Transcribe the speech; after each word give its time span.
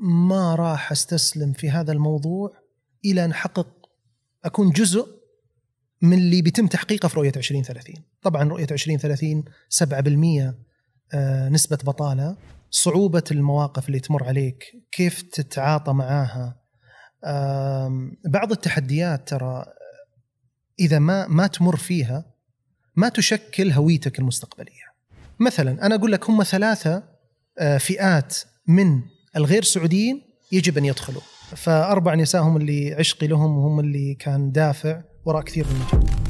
ما 0.00 0.54
راح 0.54 0.92
أستسلم 0.92 1.52
في 1.52 1.70
هذا 1.70 1.92
الموضوع 1.92 2.52
إلى 3.04 3.24
أن 3.24 3.30
أحقق 3.30 3.68
أكون 4.44 4.70
جزء 4.70 5.18
من 6.02 6.18
اللي 6.18 6.42
بيتم 6.42 6.66
تحقيقه 6.66 7.08
في 7.08 7.16
رؤية 7.16 7.32
2030 7.36 7.94
طبعا 8.22 8.44
رؤية 8.44 8.66
2030 8.70 9.44
7% 9.68 10.54
آه، 11.14 11.48
نسبة 11.48 11.78
بطالة. 11.84 12.36
صعوبة 12.70 13.24
المواقف 13.30 13.88
اللي 13.88 14.00
تمر 14.00 14.24
عليك 14.24 14.64
كيف 14.92 15.22
تتعاطى 15.22 15.92
معاها؟ 15.92 16.56
بعض 18.24 18.52
التحديات 18.52 19.28
ترى 19.28 19.64
إذا 20.80 20.98
ما 20.98 21.26
ما 21.26 21.46
تمر 21.46 21.76
فيها 21.76 22.24
ما 22.96 23.08
تشكل 23.08 23.72
هويتك 23.72 24.18
المستقبلية. 24.18 24.88
مثلا 25.40 25.86
أنا 25.86 25.94
أقول 25.94 26.12
لك 26.12 26.30
هم 26.30 26.42
ثلاثة 26.42 27.02
آه، 27.58 27.78
فئات 27.78 28.36
من 28.66 29.02
الغير 29.36 29.62
سعوديين 29.62 30.22
يجب 30.52 30.78
أن 30.78 30.84
يدخلوا. 30.84 31.22
فأربع 31.56 32.14
نساء 32.14 32.42
هم 32.42 32.56
اللي 32.56 32.94
عشقي 32.94 33.26
لهم 33.26 33.58
وهم 33.58 33.80
اللي 33.80 34.14
كان 34.14 34.52
دافع 34.52 35.02
وراء 35.24 35.42
كثير 35.42 35.66
من 35.66 35.72
المجال 35.92 36.27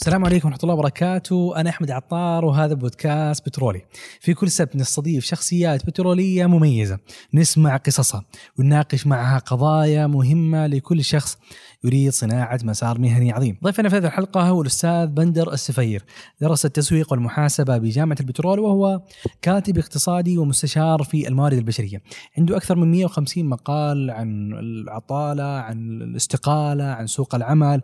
السلام 0.00 0.24
عليكم 0.24 0.48
ورحمة 0.48 0.60
الله 0.62 0.74
وبركاته، 0.74 1.52
أنا 1.56 1.70
أحمد 1.70 1.90
عطار 1.90 2.44
وهذا 2.44 2.74
بودكاست 2.74 3.46
بترولي. 3.46 3.82
في 4.20 4.34
كل 4.34 4.50
سبت 4.50 4.76
نستضيف 4.76 5.24
شخصيات 5.24 5.86
بترولية 5.86 6.46
مميزة، 6.46 6.98
نسمع 7.34 7.76
قصصها 7.76 8.24
ونناقش 8.58 9.06
معها 9.06 9.38
قضايا 9.38 10.06
مهمة 10.06 10.66
لكل 10.66 11.04
شخص 11.04 11.38
يريد 11.84 12.12
صناعة 12.12 12.58
مسار 12.64 12.98
مهني 12.98 13.32
عظيم. 13.32 13.56
ضيفنا 13.64 13.88
في 13.88 13.96
هذه 13.96 14.06
الحلقة 14.06 14.40
هو 14.40 14.62
الأستاذ 14.62 15.06
بندر 15.06 15.52
السفير، 15.52 16.04
درس 16.40 16.64
التسويق 16.64 17.12
والمحاسبة 17.12 17.78
بجامعة 17.78 18.16
البترول 18.20 18.58
وهو 18.58 19.00
كاتب 19.42 19.78
اقتصادي 19.78 20.38
ومستشار 20.38 21.02
في 21.02 21.28
الموارد 21.28 21.56
البشرية. 21.56 22.02
عنده 22.38 22.56
أكثر 22.56 22.76
من 22.76 22.90
150 22.90 23.46
مقال 23.46 24.10
عن 24.10 24.52
العطالة، 24.52 25.44
عن 25.44 26.02
الاستقالة، 26.02 26.84
عن 26.84 27.06
سوق 27.06 27.34
العمل، 27.34 27.82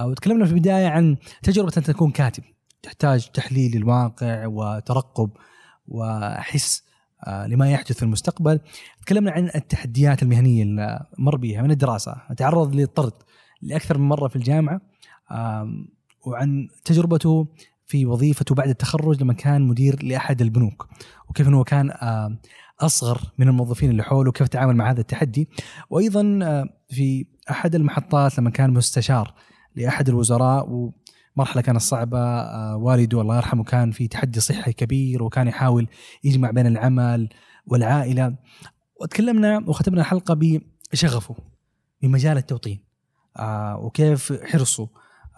وتكلمنا 0.00 0.44
في 0.46 0.52
البداية 0.52 0.86
عن 0.86 1.16
تجربة 1.56 1.72
أن 1.76 1.82
تكون 1.82 2.10
كاتب 2.10 2.42
تحتاج 2.82 3.28
تحليل 3.28 3.76
الواقع 3.76 4.46
وترقب 4.46 5.30
وحس 5.88 6.82
آه، 7.26 7.46
لما 7.46 7.70
يحدث 7.70 7.92
في 7.92 8.02
المستقبل. 8.02 8.60
تكلمنا 9.00 9.30
عن 9.30 9.50
التحديات 9.54 10.22
المهنية 10.22 10.62
اللي 10.62 11.06
مر 11.18 11.36
بها 11.36 11.62
من 11.62 11.70
الدراسة. 11.70 12.16
تعرض 12.36 12.74
للطرد 12.74 13.12
لأكثر 13.62 13.98
من 13.98 14.08
مرة 14.08 14.28
في 14.28 14.36
الجامعة 14.36 14.80
آم، 15.32 15.88
وعن 16.26 16.68
تجربته 16.84 17.48
في 17.86 18.06
وظيفته 18.06 18.54
بعد 18.54 18.68
التخرج 18.68 19.22
لما 19.22 19.32
كان 19.32 19.62
مدير 19.62 20.02
لأحد 20.02 20.42
البنوك 20.42 20.88
وكيف 21.28 21.48
أنه 21.48 21.64
كان 21.64 21.90
آم، 21.90 22.38
أصغر 22.80 23.20
من 23.38 23.48
الموظفين 23.48 23.90
اللي 23.90 24.02
حوله 24.02 24.28
وكيف 24.28 24.48
تعامل 24.48 24.76
مع 24.76 24.90
هذا 24.90 25.00
التحدي. 25.00 25.48
وأيضا 25.90 26.38
آه، 26.42 26.64
في 26.88 27.26
أحد 27.50 27.74
المحطات 27.74 28.38
لما 28.38 28.50
كان 28.50 28.70
مستشار 28.70 29.34
لأحد 29.76 30.08
الوزراء 30.08 30.92
مرحلة 31.36 31.62
كانت 31.62 31.80
صعبة 31.80 32.18
آه، 32.18 32.76
والده 32.76 33.20
الله 33.20 33.36
يرحمه 33.36 33.64
كان 33.64 33.90
في 33.90 34.08
تحدي 34.08 34.40
صحي 34.40 34.72
كبير 34.72 35.22
وكان 35.22 35.48
يحاول 35.48 35.88
يجمع 36.24 36.50
بين 36.50 36.66
العمل 36.66 37.28
والعائلة. 37.66 38.36
وتكلمنا 39.00 39.64
وختمنا 39.66 40.00
الحلقة 40.00 40.60
بشغفه 40.92 41.36
بمجال 42.02 42.36
التوطين 42.36 42.84
آه، 43.38 43.78
وكيف 43.78 44.32
حرصه 44.44 44.88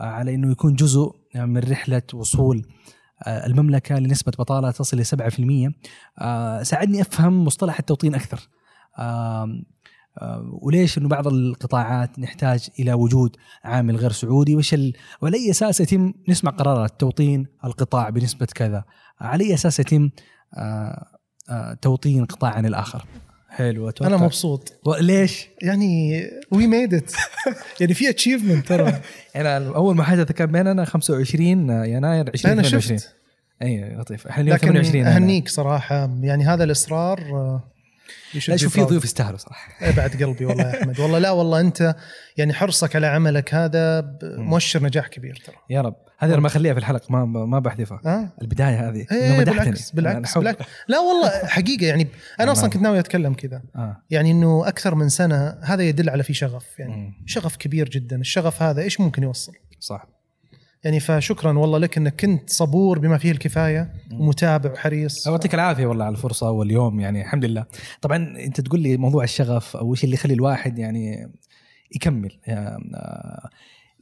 آه، 0.00 0.04
على 0.04 0.34
إنه 0.34 0.50
يكون 0.50 0.74
جزء 0.74 1.12
من 1.34 1.58
رحلة 1.58 2.02
وصول 2.14 2.66
المملكة 3.26 3.98
لنسبة 3.98 4.32
بطالة 4.38 4.70
تصل 4.70 4.96
ل 4.96 5.06
7% 5.06 5.74
آه، 6.18 6.62
ساعدني 6.62 7.00
أفهم 7.00 7.44
مصطلح 7.44 7.78
التوطين 7.78 8.14
أكثر. 8.14 8.48
وليش 10.62 10.98
إنه 10.98 11.08
بعض 11.08 11.26
القطاعات 11.26 12.18
نحتاج 12.18 12.68
إلى 12.78 12.92
وجود 12.92 13.36
عامل 13.64 13.96
غير 13.96 14.12
سعودي؟ 14.12 14.56
وش 14.56 14.74
ال... 14.74 14.92
وعلى 15.22 15.36
اي 15.36 15.50
أساس 15.50 15.80
يتم 15.80 16.12
نسمع 16.28 16.50
قرارات 16.50 17.00
توطين 17.00 17.46
القطاع 17.64 18.10
بنسبة 18.10 18.46
كذا. 18.46 18.84
على 19.20 19.44
أي 19.44 19.54
أساس 19.54 19.80
يتم 19.80 20.10
آه، 20.54 21.06
آه، 21.50 21.74
توطين 21.74 22.24
قطاع 22.24 22.50
عن 22.50 22.66
الآخر؟ 22.66 23.04
حلو 23.48 23.88
أتوقع. 23.88 24.14
أنا 24.14 24.24
مبسوط. 24.24 24.72
ليش؟ 25.00 25.48
يعني 25.62 26.22
we 26.52 26.66
made 26.66 26.94
it 26.94 27.12
يعني 27.80 27.94
في 27.94 28.10
achievement 28.10 28.68
ترى. 28.68 29.00
أنا 29.36 29.56
أول 29.76 29.96
محادثه 29.96 30.34
كان 30.34 30.52
بيننا 30.52 30.84
25 30.84 31.46
يناير 31.46 31.98
أنا 31.98 32.20
2022 32.20 32.98
شفت. 32.98 33.14
اي 33.62 33.96
لطيف. 33.96 34.26
إحنا 34.26 34.42
اليوم 34.42 34.56
لكن 34.56 34.68
28 34.68 35.06
أنا. 35.06 35.16
أهنيك 35.16 35.48
صراحة. 35.48 36.10
يعني 36.20 36.44
هذا 36.44 36.64
الإصرار 36.64 37.20
آه، 37.20 37.64
لا 38.48 38.56
شوف 38.56 38.72
في. 38.72 38.82
ضيوف 38.82 39.04
يستاهلوا 39.04 39.38
صراحة. 39.38 39.88
ابعد 39.88 40.22
قلبي 40.22 40.44
والله 40.44 40.64
يا 40.64 40.82
أحمد. 40.82 41.00
والله 41.00 41.18
لا 41.18 41.30
والله 41.30 41.60
أنت 41.60 41.94
يعني 42.36 42.52
حرصك 42.52 42.96
على 42.96 43.06
عملك 43.06 43.54
هذا 43.54 44.14
مؤشر 44.22 44.82
نجاح 44.82 45.06
كبير 45.06 45.42
ترى. 45.46 45.56
يا 45.70 45.80
رب. 45.80 45.96
هذه 46.18 46.30
لما 46.30 46.46
أخليها 46.46 46.72
في 46.72 46.78
الحلقة 46.78 47.12
ما 47.12 47.24
ما 47.24 47.58
بحذفها. 47.58 48.00
ها؟ 48.04 48.32
البداية 48.42 48.88
هذه. 48.88 49.06
إيه. 49.12 49.38
بالعكس 49.38 49.90
بالعكس 49.90 50.38
بالعكس. 50.38 50.64
لا 50.88 50.98
والله 50.98 51.46
حقيقة 51.46 51.86
يعني 51.86 52.08
أنا 52.40 52.52
أصلا. 52.52 52.70
كنت 52.70 52.82
ناوي 52.82 52.98
أتكلم 52.98 53.34
كذا. 53.34 53.62
آه. 53.76 54.02
يعني 54.10 54.30
إنه 54.30 54.68
أكثر 54.68 54.94
من 54.94 55.08
سنة 55.08 55.58
هذا 55.62 55.82
يدل 55.82 56.10
على 56.10 56.22
في 56.22 56.34
شغف 56.34 56.78
يعني 56.78 56.92
مم. 56.92 57.26
شغف 57.26 57.56
كبير 57.56 57.88
جدا. 57.88 58.16
الشغف 58.16 58.62
هذا 58.62 58.82
إيش 58.82 59.00
ممكن 59.00 59.22
يوصل؟ 59.22 59.52
صح. 59.80 60.17
يعني 60.88 61.00
فشكرا 61.00 61.58
والله 61.58 61.78
لك 61.78 61.96
إنك 61.96 62.20
كنت 62.20 62.50
صبور 62.50 62.98
بما 62.98 63.18
فيه 63.18 63.30
الكفاية 63.32 63.92
ومتابع 64.12 64.72
وحريص. 64.72 65.26
الله 65.26 65.36
يعطيك 65.36 65.54
العافية 65.54 65.86
والله 65.86 66.04
على 66.04 66.12
الفرصة 66.12 66.50
واليوم 66.50 67.00
يعني 67.00 67.22
الحمد 67.22 67.44
لله. 67.44 67.64
طبعا 68.00 68.16
أنت 68.16 68.60
تقول 68.60 68.80
لي 68.80 68.96
موضوع 68.96 69.24
الشغف 69.24 69.76
أو 69.76 69.94
إيش 69.94 70.04
اللي 70.04 70.14
يخلي 70.14 70.34
الواحد 70.34 70.78
يعني 70.78 71.32
يكمل 71.96 72.38
يعني 72.46 72.90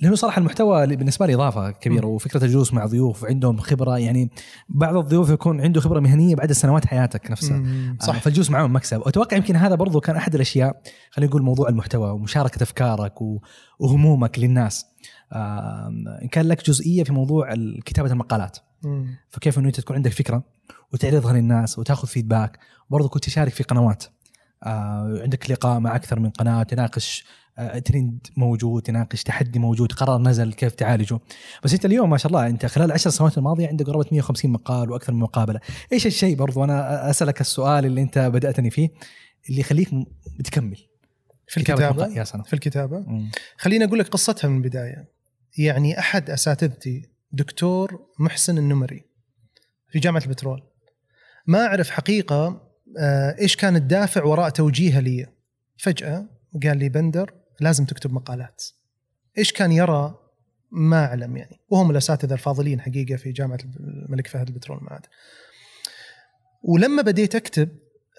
لأنه 0.01 0.15
صراحة 0.15 0.39
المحتوى 0.39 0.97
بالنسبة 0.97 1.27
لي 1.27 1.35
إضافة 1.35 1.71
كبيرة. 1.71 2.07
وفكرة 2.07 2.45
الجلوس 2.45 2.75
مع 2.75 2.87
ضيوف 2.87 3.25
عندهم 3.25 3.59
خبرة 3.59 3.99
يعني 3.99 4.31
بعض 4.69 4.97
الضيوف 4.97 5.31
يكون 5.31 5.61
عنده 5.61 5.81
خبرة 5.81 6.01
مهنية 6.01 6.35
بعد 6.35 6.53
سنوات 6.53 6.87
حياتك 6.87 7.31
نفسها. 7.31 7.57
مم، 7.57 7.99
صح. 8.01 8.21
فالجلوس 8.21 8.51
معهم 8.51 8.77
مكسب. 8.77 8.99
وأتوقع 8.99 9.37
يمكن 9.37 9.57
هذا 9.57 9.75
برضو 9.75 10.01
كان 10.01 10.17
أحد 10.17 10.35
الأشياء 10.35 10.83
خلينا 11.11 11.31
نقول 11.31 11.43
موضوع 11.43 11.69
المحتوى 11.69 12.11
ومشاركة 12.11 12.63
أفكارك 12.63 13.15
وهمومك 13.79 14.39
للناس. 14.39 14.87
آه، 15.33 15.89
إن 16.23 16.29
كان 16.29 16.49
لك 16.49 16.67
جزئية 16.67 17.05
في 17.05 17.13
موضوع 17.13 17.55
كتابة 17.85 18.13
المقالات. 18.13 18.59
مم. 18.85 19.07
فكيف 19.31 19.59
إنه 19.59 19.67
أنت 19.67 19.81
تكون 19.81 19.97
عندك 19.97 20.13
فكرة 20.13 20.43
وتعرضها 20.93 21.33
للناس 21.33 21.79
وتأخذ 21.79 22.09
فيدباك 22.09 22.59
برضو 22.91 23.09
كنت 23.09 23.25
تشارك 23.25 23.53
في 23.53 23.63
قنوات. 23.63 24.05
آه 24.63 25.19
عندك 25.23 25.51
لقاء 25.51 25.81
مع 25.81 25.97
أكثر 25.97 26.21
من 26.21 26.31
قناة 26.31 26.63
تناقش 26.63 27.25
آه 27.27 27.46
ترند 27.85 28.27
موجود 28.37 28.83
تناقش 28.83 29.23
تحدي 29.23 29.59
موجود 29.59 29.93
قرار 29.93 30.21
نزل 30.21 30.53
كيف 30.53 30.75
تعالجه؟ 30.75 31.19
بس 31.65 31.73
انت 31.75 31.85
اليوم 31.85 32.11
ما 32.11 32.17
شاء 32.17 32.27
الله 32.33 32.47
انت 32.47 32.67
خلال 32.67 32.87
العشر 32.87 33.11
سنوات 33.11 33.39
الماضية 33.39 33.69
عندك 33.69 33.87
قرابه 33.87 34.07
150 34.13 34.51
مقال 34.51 34.91
وأكثر 34.91 35.13
من 35.13 35.21
مقابلة. 35.21 35.61
إيش 35.93 36.07
الشيء 36.07 36.37
برضو؟ 36.37 36.65
أنا 36.65 37.11
أسألك 37.11 37.41
السؤال 37.41 37.85
اللي 37.87 38.03
أنت 38.03 38.19
بدأتني 38.19 38.71
فيه 38.71 38.89
اللي 39.49 39.61
يخليك 39.61 39.93
م- 39.95 40.05
تكمل 40.45 40.77
في 41.49 41.61
كتابة 41.63 41.81
الكتابة. 41.89 42.03
مقال- 42.07 42.17
يا 42.19 42.25
سلام. 42.25 42.43
في 42.45 42.53
الكتابة. 42.53 42.99
مم. 42.99 43.31
خليني 43.59 43.85
أقول 43.85 43.99
لك 43.99 44.09
قصتها 44.09 44.49
من 44.49 44.57
البداية. 44.57 45.09
يعني 45.59 45.99
أحد 45.99 46.31
أساتذتي 46.31 47.09
دكتور 47.33 48.07
محسن 48.19 48.59
النمري 48.59 49.05
في 49.89 49.99
جامعة 49.99 50.23
البترول. 50.25 50.63
ما 51.47 51.67
أعرف 51.67 51.91
حقيقة 51.91 52.63
آه، 52.99 53.37
إيش 53.41 53.57
كان 53.57 53.77
الدافع 53.77 54.25
وراء 54.25 54.49
توجيهه 54.49 55.01
لي. 55.01 55.27
فجأة 55.79 56.27
قال 56.63 56.79
لي 56.79 56.89
بندر 56.89 57.35
لازم 57.61 57.85
تكتب 57.85 58.13
مقالات. 58.13 58.65
إيش 59.39 59.53
كان 59.53 59.73
يرى؟ 59.73 60.19
ما 60.71 61.05
أعلم 61.05 61.37
يعني. 61.37 61.61
وهم 61.69 61.91
الأساتذة 61.91 62.33
الفاضلين 62.33 62.81
حقيقة 62.81 63.17
في 63.17 63.33
جامعة 63.33 63.59
الملك 63.81 64.27
فهد 64.27 64.49
البترول 64.49 64.79
معاد 64.83 65.07
ولما 66.63 67.03
بديت 67.03 67.35
أكتب 67.35 67.69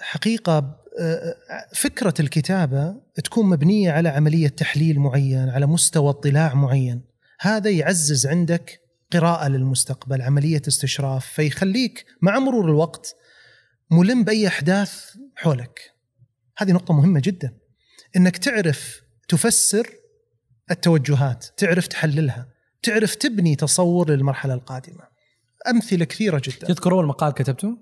حقيقة 0.01 0.77
آه، 0.99 1.35
فكرة 1.73 2.13
الكتابة 2.19 2.95
تكون 3.23 3.45
مبنية 3.45 3.91
على 3.91 4.09
عملية 4.09 4.47
تحليل 4.47 4.99
معين 4.99 5.49
على 5.49 5.65
مستوى 5.65 6.09
اطلاع 6.09 6.53
معين. 6.53 7.01
هذا 7.39 7.69
يعزز 7.69 8.27
عندك 8.27 8.81
قراءة 9.11 9.47
للمستقبل 9.47 10.21
عملية 10.21 10.61
استشراف 10.67 11.25
فيخليك 11.25 12.05
مع 12.21 12.39
مرور 12.39 12.65
الوقت 12.65 13.15
ملم 13.91 14.23
بأي 14.23 14.47
أحداث 14.47 15.15
حولك. 15.35 15.79
هذه 16.57 16.71
نقطة 16.71 16.93
مهمة 16.93 17.21
جدا. 17.23 17.53
إنك 18.15 18.37
تعرف 18.37 19.01
تفسر 19.27 19.87
التوجهات 20.71 21.45
تعرف 21.57 21.87
تحللها 21.87 22.47
تعرف 22.83 23.15
تبني 23.15 23.55
تصور 23.55 24.09
للمرحلة 24.11 24.53
القادمة. 24.53 25.03
أمثلة 25.69 26.05
كثيرة 26.05 26.41
جدا. 26.43 26.67
تذكر 26.67 26.91
اول 26.93 27.05
مقال 27.05 27.33
كتبته؟ 27.33 27.77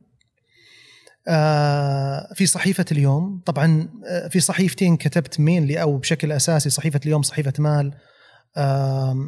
آه، 1.28 2.34
في 2.34 2.46
صحيفة 2.46 2.86
اليوم. 2.92 3.42
طبعا 3.46 3.90
آه، 4.08 4.28
في 4.28 4.40
صحيفتين 4.40 4.98
كتبت 4.98 5.40
مينلي 5.40 5.82
أو 5.82 5.98
بشكل 5.98 6.32
أساسي 6.32 6.70
صحيفة 6.70 7.00
اليوم 7.06 7.22
صحيفة 7.22 7.54
مال. 7.60 7.94
آه، 8.58 9.28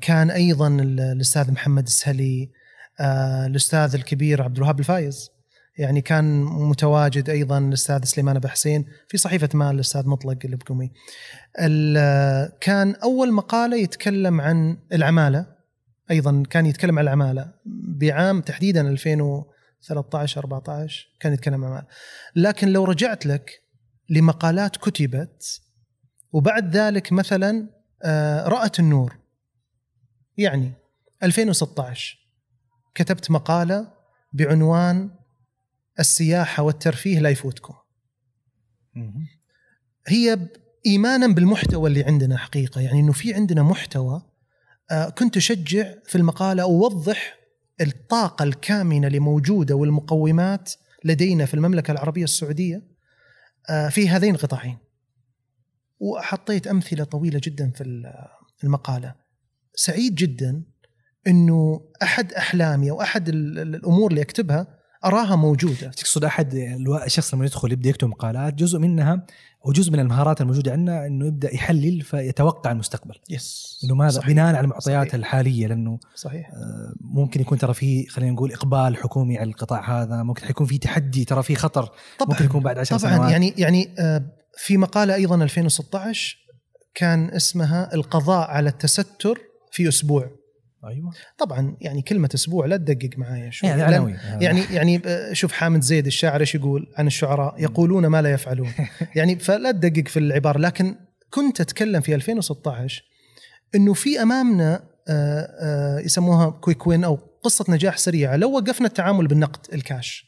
كان 0.00 0.30
أيضا 0.30 0.68
ال- 0.68 1.00
الأستاذ 1.00 1.52
محمد 1.52 1.86
السهلي 1.86 2.50
آه، 3.00 3.46
الأستاذ 3.46 3.94
الكبير 3.94 4.42
عبد 4.42 4.56
الوهاب 4.56 4.78
الفايز. 4.80 5.30
يعني 5.78 6.00
كان 6.00 6.42
متواجد 6.44 7.30
أيضا 7.30 7.58
الأستاذ 7.58 8.04
سليمان 8.04 8.36
أبو 8.36 8.48
حسين 8.48 8.84
في 9.08 9.18
صحيفة 9.18 9.48
مال 9.54 9.74
الأستاذ 9.74 10.06
مطلق 10.08 10.38
البقومي. 10.44 10.90
ال- 11.60 12.52
كان 12.60 12.94
أول 12.94 13.32
مقالة 13.32 13.76
يتكلم 13.76 14.40
عن 14.40 14.78
العمالة 14.92 15.46
أيضا 16.10 16.42
كان 16.50 16.66
يتكلم 16.66 16.98
عن 16.98 17.04
العمالة 17.04 17.52
بعام 18.00 18.40
تحديدا 18.40 18.88
2013 18.88 20.40
14 20.40 21.08
كان 21.20 21.32
يتكلم 21.32 21.54
عن 21.54 21.70
العمالة. 21.70 21.86
لكن 22.36 22.68
لو 22.68 22.84
رجعت 22.84 23.26
لك 23.26 23.50
لمقالات 24.10 24.76
كتبت 24.76 25.60
وبعد 26.32 26.76
ذلك 26.76 27.12
مثلا 27.12 27.68
آه، 28.02 28.48
رأت 28.48 28.80
النور 28.80 29.16
يعني 30.36 30.72
2016 31.22 32.18
كتبت 32.94 33.30
مقالة 33.30 33.92
بعنوان 34.32 35.10
السياحة 36.00 36.62
والترفيه 36.62 37.18
لا 37.18 37.28
يفوتكم. 37.30 37.74
هي 40.06 40.38
إيمانا 40.86 41.26
بالمحتوى 41.26 41.88
اللي 41.88 42.04
عندنا 42.04 42.36
حقيقة 42.36 42.80
يعني 42.80 43.00
أنه 43.00 43.12
في 43.12 43.34
عندنا 43.34 43.62
محتوى 43.62 44.22
آه، 44.90 45.08
كنت 45.08 45.36
أشجع 45.36 45.94
في 46.04 46.18
المقالة 46.18 46.62
أوضح 46.62 47.36
الطاقة 47.80 48.42
الكامنة 48.42 49.06
اللي 49.06 49.18
موجودة 49.18 49.74
والمقومات 49.74 50.72
لدينا 51.04 51.46
في 51.46 51.54
المملكة 51.54 51.92
العربية 51.92 52.24
السعودية 52.24 52.82
آه، 53.70 53.88
في 53.88 54.08
هذين 54.08 54.34
القطاعين. 54.34 54.78
وحطيت 55.98 56.66
أمثلة 56.66 57.04
طويلة 57.04 57.40
جدا 57.44 57.70
في 57.70 57.80
ال- 57.80 58.12
المقالة. 58.64 59.14
سعيد 59.74 60.14
جدا 60.14 60.62
أنه 61.26 61.80
أحد 62.02 62.32
أحلامي 62.32 62.90
أو 62.90 63.02
أحد 63.02 63.28
ال- 63.28 63.58
ال- 63.58 63.74
الأمور 63.74 64.10
اللي 64.10 64.22
أكتبها 64.22 64.75
أراها 65.06 65.36
موجودة. 65.36 65.90
تقصد 65.90 66.24
أحد 66.24 66.54
الشخص 67.04 67.34
لما 67.34 67.44
يدخل 67.44 67.72
يبدأ 67.72 67.88
يكتب 67.88 68.08
مقالات 68.08 68.54
جزء 68.54 68.78
منها 68.78 69.26
أو 69.66 69.72
جزء 69.72 69.92
من 69.92 70.00
المهارات 70.00 70.40
الموجودة 70.40 70.72
عندنا 70.72 71.06
إنه 71.06 71.26
يبدأ 71.26 71.54
يحلل 71.54 72.00
فيتوقع 72.00 72.72
المستقبل. 72.72 73.14
يس 73.30 73.80
إنه 73.84 73.94
ماذا؟ 73.94 74.10
صحيح. 74.10 74.26
بناء 74.26 74.46
على 74.46 74.60
المعطيات 74.60 75.02
صحيح. 75.02 75.14
الحالية 75.14 75.66
لأنه 75.66 75.98
صحيح. 76.14 76.50
آه، 76.50 76.94
ممكن 77.00 77.40
يكون 77.40 77.58
ترى 77.58 77.74
في 77.74 78.06
خلينا 78.06 78.32
نقول 78.32 78.52
إقبال 78.52 78.96
حكومي 78.96 79.38
على 79.38 79.50
القطاع 79.50 80.02
هذا 80.02 80.22
ممكن 80.22 80.46
حيكون 80.46 80.66
في 80.66 80.78
تحدي 80.78 81.24
ترى 81.24 81.42
في 81.42 81.54
خطر 81.54 81.90
طبعا. 82.18 82.32
ممكن 82.32 82.44
يكون 82.44 82.62
بعد 82.62 82.78
عشر 82.78 82.98
طبعا. 82.98 83.16
سنوات. 83.16 83.32
يعني 83.32 83.54
يعني 83.58 83.94
آه، 83.98 84.22
في 84.58 84.76
مقالة 84.76 85.14
أيضا 85.14 85.36
2016 85.36 86.36
كان 86.94 87.30
اسمها 87.30 87.94
القضاء 87.94 88.50
على 88.50 88.68
التستر 88.68 89.38
في 89.72 89.88
أسبوع. 89.88 90.30
أيوه. 90.84 91.12
طبعا 91.38 91.76
يعني 91.80 92.02
كلمة 92.02 92.28
أسبوع 92.34 92.66
لا 92.66 92.76
تدقق 92.76 93.18
معايا. 93.18 93.50
شوي 93.50 93.70
يعني 93.70 93.82
عناوين 93.82 94.18
يعني 94.40 94.60
يعني 94.70 95.02
آه، 95.06 95.32
شوف 95.32 95.52
حامد 95.52 95.82
زيد 95.82 96.06
الشاعر 96.06 96.40
إيش 96.40 96.54
يقول 96.54 96.92
عن 96.96 97.06
الشعراء؟ 97.06 97.62
يقولون 97.62 98.06
ما 98.06 98.22
لا 98.22 98.30
يفعلون. 98.30 98.72
يعني 99.16 99.38
فلا 99.38 99.72
تدقق 99.72 100.08
في 100.08 100.18
العبارة. 100.18 100.58
لكن 100.58 100.94
كنت 101.30 101.60
أتكلم 101.60 102.00
في 102.00 102.14
2016 102.14 103.02
إنه 103.74 103.94
في 103.94 104.22
أمامنا 104.22 104.82
آه، 105.08 105.48
آه، 105.60 106.00
يسموها 106.00 106.50
quick 106.50 106.86
win 106.86 107.04
أو 107.04 107.18
قصة 107.42 107.64
نجاح 107.68 107.98
سريعة. 107.98 108.36
لو 108.36 108.52
وقفنا 108.52 108.86
التعامل 108.86 109.26
بالنقد 109.26 109.74
الكاش. 109.74 110.26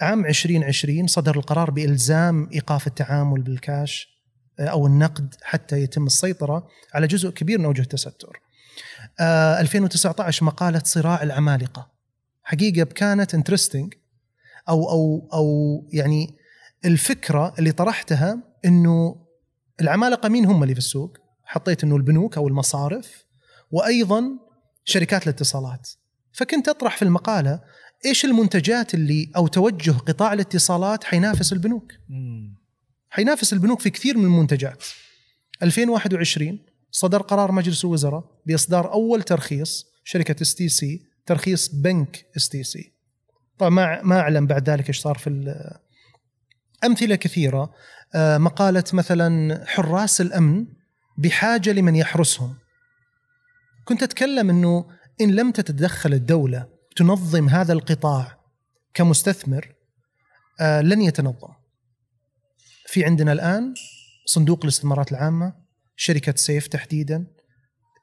عام 0.00 0.26
2020 0.26 1.06
صدر 1.06 1.36
القرار 1.36 1.70
بإلزام 1.70 2.48
إيقاف 2.52 2.86
التعامل 2.86 3.42
بالكاش 3.42 4.18
أو 4.60 4.86
النقد 4.86 5.34
حتى 5.42 5.82
يتم 5.82 6.06
السيطرة 6.06 6.68
على 6.94 7.06
جزء 7.06 7.30
كبير 7.30 7.58
من 7.58 7.64
أوجه 7.64 7.80
التستر. 7.80 8.40
آه 9.20 9.60
2019 9.60 10.46
مقالة 10.46 10.82
صراع 10.84 11.22
العمالقة 11.22 11.90
حقيقة 12.42 12.84
كانت 12.84 13.34
interesting 13.34 13.94
أو 14.68 14.90
أو 14.90 15.28
أو 15.32 15.88
يعني 15.92 16.36
الفكرة 16.84 17.54
اللي 17.58 17.72
طرحتها 17.72 18.38
إنه 18.64 19.26
العمالقة 19.80 20.28
مين 20.28 20.46
هم 20.46 20.62
اللي 20.62 20.74
في 20.74 20.80
السوق؟ 20.80 21.18
حطيت 21.44 21.84
إنه 21.84 21.96
البنوك 21.96 22.36
أو 22.36 22.48
المصارف 22.48 23.24
وأيضا 23.70 24.22
شركات 24.84 25.22
الاتصالات. 25.22 25.88
فكنت 26.32 26.68
أطرح 26.68 26.96
في 26.96 27.02
المقالة 27.02 27.60
إيش 28.06 28.24
المنتجات 28.24 28.94
اللي 28.94 29.30
أو 29.36 29.46
توجه 29.46 29.90
قطاع 29.90 30.32
الاتصالات 30.32 31.04
حينافس 31.04 31.52
البنوك؟ 31.52 31.92
حينافس 33.10 33.52
البنوك 33.52 33.80
في 33.80 33.90
كثير 33.90 34.18
من 34.18 34.24
المنتجات 34.24 34.84
2021 35.62 36.58
صدر 36.90 37.22
قرار 37.22 37.52
مجلس 37.52 37.84
الوزراء 37.84 38.24
بإصدار 38.46 38.92
أول 38.92 39.22
ترخيص 39.22 39.84
شركة 40.04 40.42
اس 40.42 40.54
تي 40.54 40.68
سي 40.68 41.02
ترخيص 41.26 41.68
بنك 41.68 42.26
اس 42.36 42.48
تي 42.48 42.62
سي 42.62 42.92
طبعا 43.58 44.02
ما 44.02 44.20
أعلم 44.20 44.46
بعد 44.46 44.70
ذلك 44.70 44.88
إيش 44.88 45.00
صار 45.00 45.18
في 45.18 45.30
أمثلة 46.84 47.14
كثيرة. 47.14 47.74
آه، 48.14 48.38
مقالة 48.38 48.84
مثلا 48.92 49.64
حراس 49.66 50.20
الأمن 50.20 50.66
بحاجة 51.18 51.72
لمن 51.72 51.96
يحرسهم. 51.96 52.56
كنت 53.84 54.02
أتكلم 54.02 54.50
إنه 54.50 54.86
إن 55.20 55.30
لم 55.30 55.50
تتدخل 55.50 56.12
الدولة 56.12 56.68
تنظم 56.96 57.48
هذا 57.48 57.72
القطاع 57.72 58.38
كمستثمر 58.94 59.74
آه، 60.60 60.80
لن 60.80 61.02
يتنظم. 61.02 61.52
في 62.86 63.04
عندنا 63.04 63.32
الآن 63.32 63.74
صندوق 64.26 64.60
الاستثمارات 64.62 65.12
العامة 65.12 65.54
شركة 66.00 66.34
سيف 66.36 66.66
تحديدا 66.66 67.26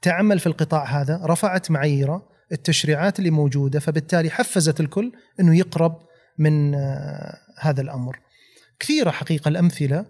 تعمل 0.01 0.39
في 0.39 0.47
القطاع 0.47 0.83
هذا 1.01 1.21
رفعت 1.25 1.71
معاييره 1.71 2.29
التشريعات 2.51 3.19
اللي 3.19 3.29
موجودة 3.29 3.79
فبالتالي 3.79 4.29
حفزت 4.29 4.79
الكل 4.79 5.11
إنه 5.39 5.57
يقرب 5.57 5.97
من 6.37 6.75
آه، 6.75 7.37
هذا 7.59 7.81
الأمر. 7.81 8.19
كثيرة 8.79 9.11
حقيقة 9.11 9.49
الأمثلة 9.49 10.05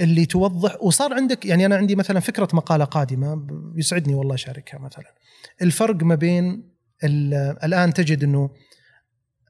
اللي 0.00 0.26
توضح 0.26 0.82
وصار 0.82 1.14
عندك 1.14 1.46
يعني 1.46 1.66
أنا 1.66 1.76
عندي 1.76 1.96
مثلا 1.96 2.20
فكرة 2.20 2.48
مقالة 2.52 2.84
قادمة 2.84 3.46
يسعدني 3.76 4.14
والله 4.14 4.34
أشاركها 4.34 4.78
مثلا. 4.78 5.14
الفرق 5.62 6.02
ما 6.02 6.14
بين 6.14 6.72
ال- 7.04 7.56
الآن 7.64 7.92
تجد 7.94 8.24
إنه 8.24 8.50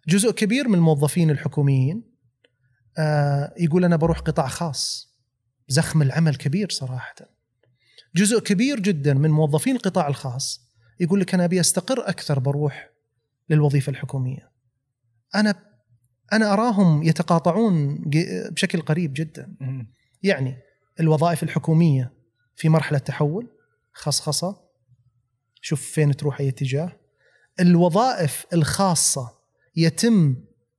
جزء 0.09 0.31
كبير 0.32 0.69
من 0.69 0.75
الموظفين 0.75 1.31
الحكوميين 1.31 2.03
آه، 2.99 3.55
يقول 3.59 3.85
أنا 3.85 3.97
بروح 3.97 4.19
قطاع 4.19 4.47
خاص 4.49 5.09
زخم 5.69 6.03
العمل 6.03 6.37
كبير 6.37 6.70
صراحة 6.70 7.15
جزء 8.14 8.40
كبير 8.40 8.81
جدا 8.81 9.14
من 9.14 9.31
موظفين 9.31 9.76
القطاع 9.76 10.08
الخاص 10.08 10.69
يقول 11.00 11.20
لك 11.20 11.34
أنا 11.34 11.44
أبي 11.44 11.60
أستقر 11.60 12.08
أكثر 12.08 12.38
بروح 12.38 12.90
للوظيفة 13.50 13.90
الحكومية. 13.90 14.50
أنا 15.34 15.55
أنا 16.32 16.52
أراهم 16.52 17.02
يتقاطعون 17.02 18.05
بشكل 18.50 18.81
قريب 18.81 19.12
جدا. 19.14 19.56
يعني 20.22 20.56
الوظائف 21.00 21.43
الحكومية 21.43 22.12
في 22.56 22.69
مرحلة 22.69 22.98
تحول 22.98 23.46
خصخصة. 23.93 24.56
شوف 25.60 25.82
فين 25.82 26.17
تروح 26.17 26.41
أي 26.41 26.48
اتجاه. 26.48 26.93
الوظائف 27.60 28.46
الخاصة 28.53 29.38
يتم 29.77 30.36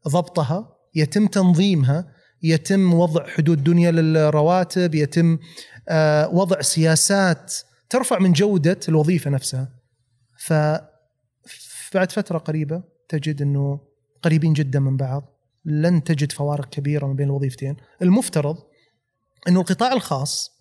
ضبطها 0.08 0.76
يتم 0.96 1.28
تنظيمها 1.28 2.14
يتم 2.44 2.94
وضع 2.94 3.28
حدود 3.28 3.64
دنيا 3.64 3.92
للرواتب 3.92 4.96
يتم 4.96 5.40
وضع 6.32 6.62
سياسات 6.62 7.54
ترفع 7.90 8.20
من 8.20 8.32
جودة 8.32 8.80
الوظيفة 8.90 9.30
نفسها. 9.30 9.70
ف 10.38 10.54
بعد 11.94 12.12
فترة 12.12 12.38
قريبة 12.38 12.84
تجد 13.10 13.42
إنه 13.42 13.80
قريبين 14.22 14.54
جدا 14.54 14.80
من 14.80 14.98
بعض. 14.98 15.24
لن 15.66 16.04
تجد 16.04 16.32
فوارق 16.32 16.70
كبيرة 16.70 17.08
ما 17.08 17.14
بين 17.14 17.28
الوظيفتين. 17.28 17.78
المفترض 18.02 18.58
إنه 19.48 19.60
القطاع 19.60 19.94
الخاص 19.94 20.52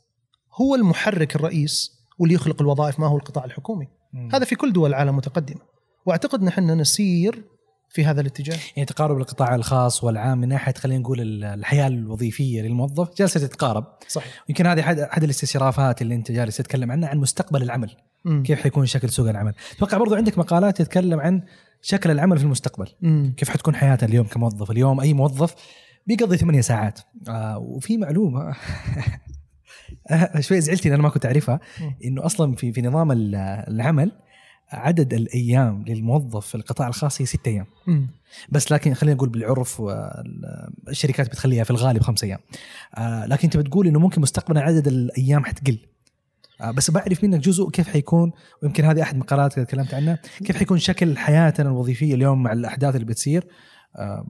هو 0.54 0.74
المحرك 0.74 1.36
الرئيس 1.36 1.90
واللي 2.18 2.34
يخلق 2.34 2.62
الوظائف 2.62 3.00
ما 3.00 3.06
هو 3.06 3.16
القطاع 3.16 3.44
الحكومي. 3.44 3.88
مم. 4.12 4.28
هذا 4.32 4.44
في 4.44 4.54
كل 4.54 4.72
دول 4.72 4.90
العالم 4.90 5.16
متقدمة. 5.16 5.60
وأعتقد 6.06 6.42
نحن 6.42 6.80
نسير 6.80 7.44
في 7.90 8.04
هذا 8.04 8.20
الاتجاه؟ 8.20 8.58
يعني 8.76 8.86
تقارب 8.86 9.18
القطاع 9.18 9.54
الخاص 9.54 10.04
والعام 10.04 10.38
من 10.38 10.48
ناحية 10.48 10.74
خلينا 10.74 11.00
نقول 11.00 11.20
ال- 11.20 11.44
الحياة 11.44 11.86
الوظيفية 11.86 12.62
للموظف 12.62 13.08
جالسه 13.18 13.40
تتقارب. 13.40 13.84
صحيح. 14.08 14.44
يمكن 14.48 14.66
هذه 14.66 14.80
احد 14.80 14.98
أحد 14.98 15.24
الاستشرافات 15.24 16.02
اللي 16.02 16.14
أنت 16.14 16.32
جالس 16.32 16.56
تتكلم 16.56 16.92
عنها 16.92 17.08
عن 17.08 17.18
مستقبل 17.18 17.62
العمل. 17.62 17.90
مم. 18.24 18.42
كيف 18.42 18.60
حيكون 18.60 18.86
شكل 18.86 19.08
سوق 19.10 19.28
العمل؟ 19.28 19.54
أتوقع 19.76 19.98
برضو 19.98 20.14
عندك 20.14 20.38
مقالات 20.38 20.76
تتكلم 20.82 21.20
عن 21.20 21.42
شكل 21.82 22.10
العمل 22.10 22.38
في 22.38 22.44
المستقبل. 22.44 22.86
مم. 23.00 23.34
كيف 23.36 23.48
حتكون 23.48 23.74
حياته 23.74 24.04
اليوم 24.04 24.26
كموظف؟ 24.26 24.70
اليوم 24.70 25.00
أي 25.00 25.12
موظف 25.12 25.54
بيقضي 26.06 26.36
ثمانية 26.36 26.60
ساعات. 26.60 27.00
آه 27.28 27.58
وفي 27.58 27.96
معلومة 27.96 28.54
شوي 30.40 30.60
زعلتني 30.60 30.94
أنا 30.94 31.02
ما 31.02 31.08
كنت 31.08 31.26
أعرفها. 31.26 31.60
إنه 32.04 32.26
أصلا 32.26 32.54
في 32.56 32.72
في 32.72 32.82
نظام 32.82 33.12
ال- 33.12 33.34
العمل 33.68 34.12
عدد 34.70 35.14
الأيام 35.14 35.84
للموظف 35.88 36.46
في 36.46 36.54
القطاع 36.54 36.88
الخاص 36.88 37.20
هي 37.22 37.26
ستة 37.26 37.48
أيام. 37.48 37.66
بس 38.48 38.72
لكن 38.72 38.94
خلينا 38.94 39.14
نقول 39.16 39.28
بالعرف 39.28 39.80
والشركات 39.80 41.28
بتخليها 41.28 41.64
في 41.64 41.70
الغالب 41.70 42.02
خمسة 42.02 42.26
أيام. 42.26 42.38
آه 42.94 43.26
لكن 43.26 43.42
أنت 43.44 43.56
بتقول 43.56 43.86
إنه 43.86 43.98
ممكن 43.98 44.20
مستقبلا 44.20 44.60
عدد 44.60 44.86
الأيام 44.88 45.44
حتقل. 45.44 45.78
آه 46.60 46.70
بس 46.70 46.90
بعرف 46.90 47.24
منك 47.24 47.40
جزء 47.40 47.70
كيف 47.70 47.88
حيكون 47.88 48.32
ويمكن 48.62 48.84
هذه 48.84 49.02
أحد 49.02 49.16
مقالات 49.16 49.54
اللي 49.54 49.66
تكلمت 49.66 49.94
عنها 49.94 50.18
كيف 50.44 50.56
حيكون 50.56 50.78
شكل 50.78 51.18
حياتنا 51.18 51.68
الوظيفية 51.70 52.14
اليوم 52.14 52.42
مع 52.42 52.52
الأحداث 52.52 52.94
اللي 52.94 53.06
بتصير؟ 53.06 53.46
آه 53.96 54.26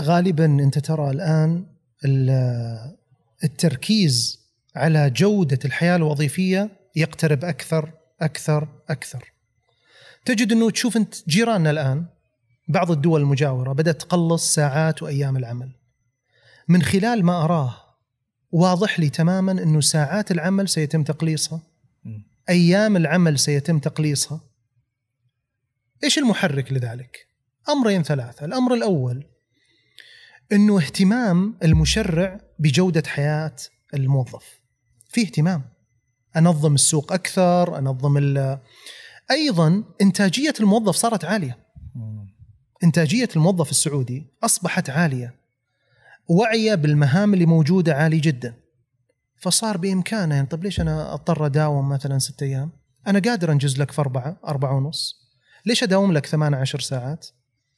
غالبا 0.00 0.44
أنت 0.44 0.78
ترى 0.78 1.10
الآن 1.10 1.66
ال- 2.04 2.94
التركيز 3.44 4.44
على 4.76 5.10
جودة 5.10 5.58
الحياة 5.64 5.96
الوظيفية 5.96 6.70
يقترب 6.96 7.44
أكثر 7.44 7.90
أكثر 8.20 8.68
أكثر. 8.88 9.32
تجد 10.24 10.52
أنه 10.52 10.70
تشوف 10.70 10.96
أنت 10.96 11.28
جيراننا 11.28 11.70
الآن 11.70 12.06
بعض 12.68 12.90
الدول 12.90 13.20
المجاورة 13.20 13.72
بدأت 13.72 14.00
تقلص 14.00 14.54
ساعات 14.54 15.02
وأيام 15.02 15.36
العمل. 15.36 15.72
من 16.68 16.82
خلال 16.82 17.24
ما 17.24 17.44
أراه 17.44 17.76
واضح 18.52 19.00
لي 19.00 19.10
تماما 19.10 19.52
أنه 19.52 19.80
ساعات 19.80 20.30
العمل 20.30 20.68
سيتم 20.68 21.02
تقليصها. 21.02 21.62
أيام 22.48 22.96
العمل 22.96 23.38
سيتم 23.38 23.78
تقليصها. 23.78 24.40
إيش 26.04 26.18
المحرك 26.18 26.72
لذلك؟ 26.72 27.26
أمرين 27.68 28.02
ثلاثة، 28.02 28.44
الأمر 28.44 28.74
الأول 28.74 29.26
أنه 30.52 30.78
اهتمام 30.78 31.58
المشرع 31.62 32.40
بجودة 32.58 33.02
حياة 33.06 33.56
الموظف. 33.94 34.60
في 35.08 35.20
اهتمام. 35.20 35.73
أنظم 36.36 36.74
السوق 36.74 37.12
أكثر، 37.12 37.78
أنظم 37.78 38.16
ال- 38.16 38.58
أيضا 39.30 39.84
إنتاجية 40.02 40.54
الموظف 40.60 40.96
صارت 40.96 41.24
عالية. 41.24 41.58
إنتاجية 42.84 43.28
الموظف 43.36 43.70
السعودي 43.70 44.26
أصبحت 44.42 44.90
عالية. 44.90 45.34
وعيه 46.28 46.74
بالمهام 46.74 47.34
اللي 47.34 47.46
موجودة 47.46 47.94
عالي 47.94 48.18
جدا. 48.18 48.54
فصار 49.40 49.76
بإمكانه 49.76 50.34
يعني 50.34 50.46
طيب 50.46 50.64
ليش 50.64 50.80
أنا 50.80 51.14
أضطر 51.14 51.46
أداوم 51.46 51.88
مثلا 51.88 52.18
ستة 52.18 52.44
أيام؟ 52.44 52.70
أنا 53.06 53.18
قادر 53.18 53.52
أنجز 53.52 53.80
لك 53.80 53.90
في 53.90 54.00
أربعة، 54.00 54.40
أربعة 54.46 54.76
ونص. 54.76 55.24
ليش 55.66 55.82
أداوم 55.82 56.12
لك 56.12 56.26
ثمان 56.26 56.54
عشر 56.54 56.80
ساعات؟ 56.80 57.26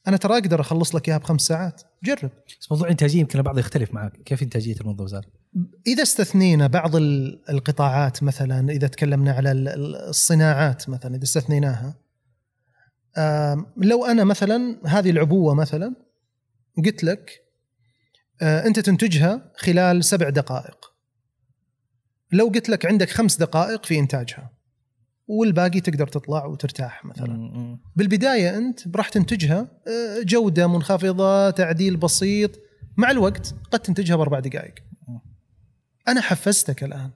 أنا 0.07 0.17
ترى 0.17 0.33
أقدر 0.33 0.61
أخلص 0.61 0.95
لك 0.95 1.09
إياها 1.09 1.17
بخمس 1.17 1.41
ساعات، 1.41 1.81
جرب. 2.03 2.31
بس 2.61 2.71
موضوع 2.71 2.85
الإنتاجية 2.87 3.19
يمكن 3.19 3.39
البعض 3.39 3.59
يختلف 3.59 3.93
معك 3.93 4.13
كيف 4.25 4.43
إنتاجية 4.43 4.75
الموظف 4.81 5.05
زاد؟ 5.05 5.23
إذا 5.87 6.03
استثنينا 6.03 6.67
بعض 6.67 6.95
ال- 6.95 7.41
القطاعات 7.49 8.23
مثلا 8.23 8.71
إذا 8.71 8.87
تكلمنا 8.87 9.31
على 9.31 9.51
ال- 9.51 9.67
ال- 9.67 9.95
الصناعات 9.95 10.89
مثلا 10.89 11.15
إذا 11.15 11.23
استثنيناها 11.23 11.95
لو 13.77 14.05
أنا 14.05 14.23
مثلا 14.23 14.81
هذه 14.85 15.09
العبوة 15.09 15.53
مثلا 15.53 15.95
قلت 16.85 17.03
لك 17.03 17.31
آه، 18.41 18.65
أنت 18.67 18.79
تنتجها 18.79 19.51
خلال 19.57 20.03
سبع 20.05 20.29
دقائق. 20.29 20.77
لو 22.31 22.47
قلت 22.47 22.69
لك 22.69 22.85
عندك 22.85 23.09
خمس 23.09 23.37
دقائق 23.37 23.85
في 23.85 23.99
إنتاجها 23.99 24.49
والباقي 25.27 25.81
تقدر 25.81 26.07
تطلع 26.07 26.45
وترتاح 26.45 27.05
مثلا. 27.05 27.33
بالبداية 27.95 28.57
أنت 28.57 28.95
راح 28.97 29.09
تنتجها 29.09 29.59
آه، 29.59 30.23
جودة 30.23 30.67
منخفضة 30.67 31.49
تعديل 31.49 31.97
بسيط 31.97 32.51
مع 32.97 33.11
الوقت 33.11 33.55
قد 33.71 33.79
تنتجها 33.79 34.15
بأربع 34.15 34.39
دقائق. 34.39 34.73
أنا 36.07 36.21
حفزتك 36.21 36.83
الآن. 36.83 37.09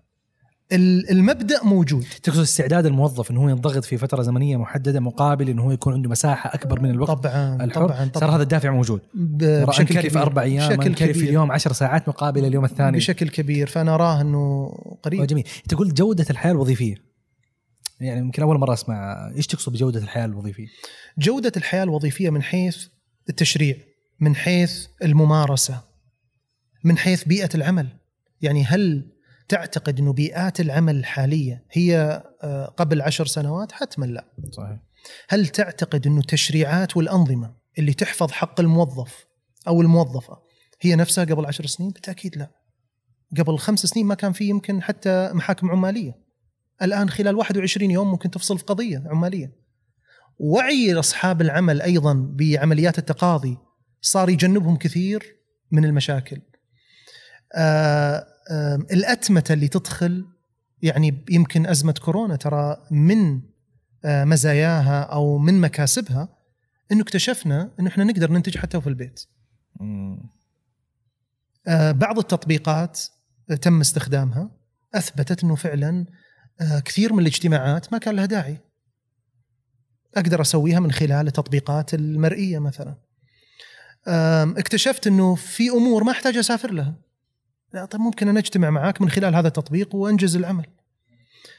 ال- 0.72 1.10
المبدأ 1.12 1.64
موجود. 1.64 2.06
تقصد 2.24 2.40
استعداد 2.40 2.86
الموظف 2.86 3.32
إنه 3.32 3.42
هو 3.44 3.50
ينضغط 3.50 3.86
في 3.86 3.98
فترة 3.98 4.22
زمنية 4.24 4.58
محددة 4.58 5.00
مقابل 5.00 5.50
إنه 5.50 5.64
هو 5.64 5.72
يكون 5.72 5.94
عنده 5.94 6.10
مساحة 6.10 6.54
أكبر 6.54 6.80
من 6.82 6.90
الوقت؟ 6.90 7.10
طبعا 7.12 7.64
الحر؟ 7.64 7.86
طبعا 7.88 7.98
صار 7.98 8.10
طبعا 8.10 8.36
هذا 8.36 8.44
الدافع 8.44 8.72
موجود. 8.72 9.02
بشكل 9.14 10.00
كبير 10.02 10.22
أربع 10.22 10.42
أيام 10.42 10.70
بشكل 10.70 10.82
انكلف 10.86 11.12
في 11.12 11.14
كبير. 11.14 11.30
اليوم 11.30 11.52
10 11.52 11.74
ساعات 11.74 12.10
مقابل 12.10 12.46
اليوم 12.46 12.66
الثاني. 12.66 12.98
بشكل 12.98 13.30
كبير 13.30 13.68
فأنا 13.68 13.96
اراه 13.96 14.22
إنه 14.22 14.70
قريب. 15.04 15.26
جميل. 15.26 15.48
قلت 15.78 15.98
جودة 15.98 16.26
الحياة 16.30 16.52
الوظيفية. 16.52 16.96
يعني 18.00 18.20
يمكن 18.20 18.42
أول 18.42 18.58
مرة 18.60 18.74
أسمع. 18.74 19.32
إيش 19.36 19.48
تقصد 19.48 19.74
بجودة 19.74 20.00
الحياة 20.00 20.26
الوظيفية؟ 20.26 20.68
جودة 21.18 21.52
الحياة 21.58 21.84
الوظيفية 21.84 22.30
من 22.30 22.42
حيث 22.44 22.86
التشريع 23.30 23.76
من 24.20 24.36
حيث 24.36 24.86
الممارسة 25.04 25.82
من 26.84 26.98
حيث 26.98 27.24
بيئة 27.24 27.50
العمل. 27.56 27.88
يعني 28.42 28.64
هل 28.64 29.12
تعتقد 29.50 30.00
إنه 30.00 30.14
بيئات 30.14 30.60
العمل 30.60 30.96
الحالية 30.96 31.66
هي 31.72 32.24
آه، 32.44 32.66
قبل 32.66 33.02
عشر 33.02 33.26
سنوات 33.26 33.72
حتما 33.72 34.06
لا 34.06 34.26
صحيح 34.52 34.80
هل 35.30 35.48
تعتقد 35.48 36.08
إنه 36.08 36.20
التشريعات 36.20 36.98
والأنظمة 36.98 37.56
اللي 37.80 37.94
تحفظ 37.94 38.32
حق 38.32 38.60
الموظف 38.60 39.26
أو 39.68 39.82
الموظفة 39.82 40.38
هي 40.82 40.96
نفسها 40.96 41.24
قبل 41.24 41.46
عشر 41.46 41.66
سنين؟ 41.66 41.90
بالتأكيد 41.90 42.38
لا. 42.38 42.52
قبل 43.38 43.58
خمس 43.58 43.80
سنين 43.86 44.06
ما 44.06 44.16
كان 44.16 44.32
في 44.32 44.46
يمكن 44.50 44.82
حتى 44.82 45.32
محاكم 45.34 45.72
عمالية. 45.72 46.22
الآن 46.82 47.10
خلال 47.10 47.36
21 47.36 47.92
يوم 47.92 48.12
ممكن 48.12 48.32
تفصل 48.32 48.58
في 48.58 48.64
قضية 48.64 49.04
عمالية. 49.06 49.54
وعي 50.40 50.94
أصحاب 50.94 51.42
العمل 51.42 51.82
أيضا 51.82 52.14
بعمليات 52.14 52.98
التقاضي 52.98 53.58
صار 54.02 54.30
يجنبهم 54.30 54.78
كثير 54.78 55.38
من 55.72 55.86
المشاكل. 55.86 56.42
آه 57.56 58.31
الأتمتة 58.92 59.54
اللي 59.54 59.68
تدخل 59.68 60.26
يعني 60.82 61.26
يمكن 61.30 61.68
أزمة 61.68 61.96
كورونا 62.02 62.36
ترى 62.36 62.78
من 62.92 63.42
آه، 64.06 64.24
مزاياها 64.24 65.02
أو 65.02 65.38
من 65.38 65.62
مكاسبها 65.62 66.30
إنه 66.92 67.02
اكتشفنا 67.02 67.72
إنه 67.80 67.90
إحنا 67.90 68.04
نقدر 68.04 68.32
ننتج 68.32 68.58
حتى 68.58 68.82
في 68.82 68.88
البيت. 68.88 69.26
آه، 71.68 71.92
بعض 71.92 72.18
التطبيقات 72.20 73.02
آه، 73.52 73.56
تم 73.56 73.80
استخدامها 73.80 74.52
أثبتت 74.96 75.44
إنه 75.44 75.56
فعلا 75.56 76.06
كثير 76.86 77.14
من 77.14 77.20
الاجتماعات 77.20 77.94
ما 77.94 78.00
كان 78.00 78.16
لها 78.16 78.26
داعي. 78.26 78.58
أقدر 80.16 80.42
أسويها 80.42 80.80
من 80.80 80.92
خلال 80.92 81.28
التطبيقات 81.28 81.94
المرئية 81.94 82.60
مثلا. 82.60 82.96
اكتشفت 84.58 85.08
إنه 85.08 85.36
في 85.36 85.70
أمور 85.70 86.04
ما 86.04 86.12
أحتاج 86.12 86.38
أسافر 86.38 86.72
لها. 86.72 86.96
لا 87.74 87.86
طيب 87.86 88.02
ممكن 88.02 88.28
أنا 88.28 88.40
أجتمع 88.40 88.70
معاك 88.70 89.02
من 89.02 89.10
خلال 89.10 89.36
هذا 89.36 89.48
التطبيق 89.48 89.96
وأنجز 89.96 90.36
العمل. 90.36 90.66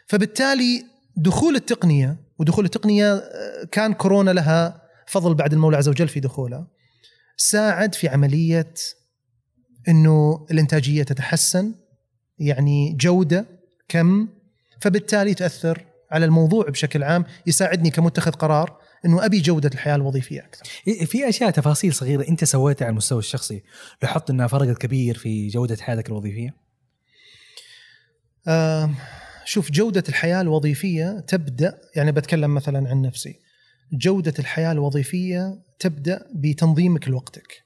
فبالتالي 0.07 0.87
دخول 1.17 1.57
التقنية 1.57 2.17
ودخول 2.39 2.65
التقنية 2.65 3.15
آه، 3.15 3.65
كان 3.73 3.93
كورونا 3.93 4.31
لها 4.31 4.83
فضل 5.07 5.35
بعد 5.35 5.53
المولى 5.53 5.77
عز 5.77 5.89
وجل 5.89 6.09
في 6.09 6.21
دخولها 6.21 6.67
ساعد 7.37 7.95
في 7.95 8.09
عملية 8.09 8.75
إنه 9.89 10.47
الإنتاجية 10.51 11.03
تتحسن 11.03 11.75
يعني 12.39 12.97
جودة 13.01 13.47
كم 13.89 14.29
فبالتالي 14.81 15.35
تاثر 15.35 15.85
على 16.11 16.25
الموضوع 16.25 16.69
بشكل 16.69 17.03
عام 17.03 17.25
يساعدني 17.47 17.91
كمتخذ 17.91 18.31
قرار 18.31 18.82
إنه 19.07 19.25
أبي 19.25 19.41
جودة 19.41 19.71
الحياة 19.75 19.95
الوظيفية 19.95 20.41
أكثر. 20.41 20.67
إيه، 20.87 21.05
في 21.05 21.29
أشياء 21.29 21.51
تفاصيل 21.51 21.95
صغيرة 21.95 22.29
أنت 22.29 22.45
سويتها 22.45 22.85
على 22.85 22.93
المستوى 22.93 23.19
الشخصي 23.19 23.63
لاحظت 24.03 24.31
إنها 24.31 24.47
فرقت 24.47 24.79
كبير 24.79 25.19
في 25.19 25.49
جودة 25.49 25.77
حياتك 25.77 26.09
الوظيفية؟ 26.09 26.57
آه 28.49 28.91
شوف 29.45 29.71
جودة 29.71 30.05
الحياة 30.09 30.41
الوظيفية 30.41 31.21
تبدأ 31.21 31.81
يعني 31.97 32.13
بتكلم 32.13 32.55
مثلا 32.55 32.89
عن 32.89 33.03
نفسي 33.03 33.39
جودة 33.93 34.35
الحياة 34.39 34.73
الوظيفية 34.73 35.63
تبدأ 35.79 36.27
بتنظيمك 36.35 37.09
لوقتك. 37.09 37.65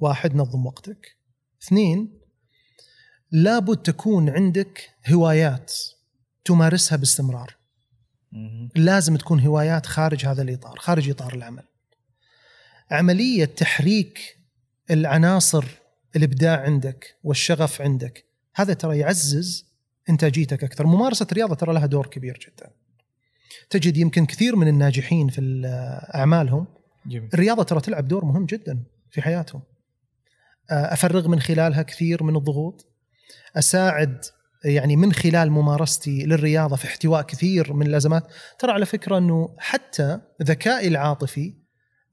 واحد 0.00 0.34
نظم 0.34 0.66
وقتك 0.66 1.16
اثنين 1.62 2.20
لابد 3.30 3.76
تكون 3.76 4.30
عندك 4.30 4.90
هوايات 5.12 5.74
تمارسها 6.44 6.96
باستمرار. 6.96 7.56
لازم 8.76 9.16
تكون 9.16 9.40
هوايات 9.40 9.86
خارج 9.86 10.26
هذا 10.26 10.42
الإطار 10.42 10.78
خارج 10.78 11.10
إطار 11.10 11.34
العمل. 11.34 11.62
عملية 12.90 13.44
تحريك 13.44 14.38
العناصر 14.90 15.64
الإبداع 16.16 16.60
عندك 16.60 17.16
والشغف 17.24 17.82
عندك 17.82 18.24
هذا 18.54 18.74
ترى 18.74 18.98
يعزز 18.98 19.66
إنتاجيتك 20.10 20.64
أكثر. 20.64 20.86
ممارسة 20.86 21.26
الرياضة 21.32 21.54
ترى 21.54 21.74
لها 21.74 21.86
دور 21.86 22.06
كبير 22.06 22.38
جدا. 22.46 22.70
تجد 23.70 23.96
يمكن 23.96 24.26
كثير 24.26 24.56
من 24.56 24.68
الناجحين 24.68 25.28
في 25.28 25.40
ال- 25.40 25.66
أعمالهم 26.14 26.66
جميل. 27.06 27.28
الرياضة 27.34 27.62
ترى 27.62 27.80
تلعب 27.80 28.08
دور 28.08 28.24
مهم 28.24 28.46
جدا 28.46 28.82
في 29.10 29.22
حياتهم. 29.22 29.62
أفرغ 30.70 31.28
من 31.28 31.40
خلالها 31.40 31.82
كثير 31.82 32.22
من 32.22 32.36
الضغوط. 32.36 32.86
أساعد 33.56 34.24
يعني 34.64 34.96
من 34.96 35.12
خلال 35.12 35.50
ممارستي 35.50 36.26
للرياضة 36.26 36.76
في 36.76 36.84
احتواء 36.84 37.22
كثير 37.22 37.72
من 37.72 37.86
الأزمات 37.86 38.26
ترى 38.58 38.72
على 38.72 38.86
فكرة 38.86 39.18
أنه 39.18 39.54
حتى 39.58 40.20
ذكائي 40.42 40.88
العاطفي 40.88 41.64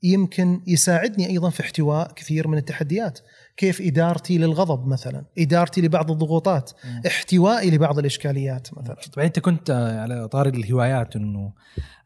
يمكن 0.03 0.62
يساعدني 0.67 1.29
أيضا 1.29 1.50
في 1.50 1.62
احتواء 1.62 2.13
كثير 2.13 2.48
من 2.48 2.58
التحديات 2.58 3.20
كيف 3.58 3.81
إدارتي 3.81 4.38
للغضب 4.38 4.88
مثلا 4.88 5.25
إدارتي 5.38 5.81
لبعض 5.81 6.12
الضغوطات. 6.12 6.72
احتوائي 7.08 7.72
لبعض 7.72 8.00
الإشكاليات 8.00 8.67
مثلا 8.74 8.96
طبعا 9.13 9.25
أنت 9.25 9.39
كنت 9.39 9.70
آه، 9.70 10.01
على 10.01 10.27
طاري 10.27 10.50
الهوايات 10.50 11.15
إنه 11.15 11.53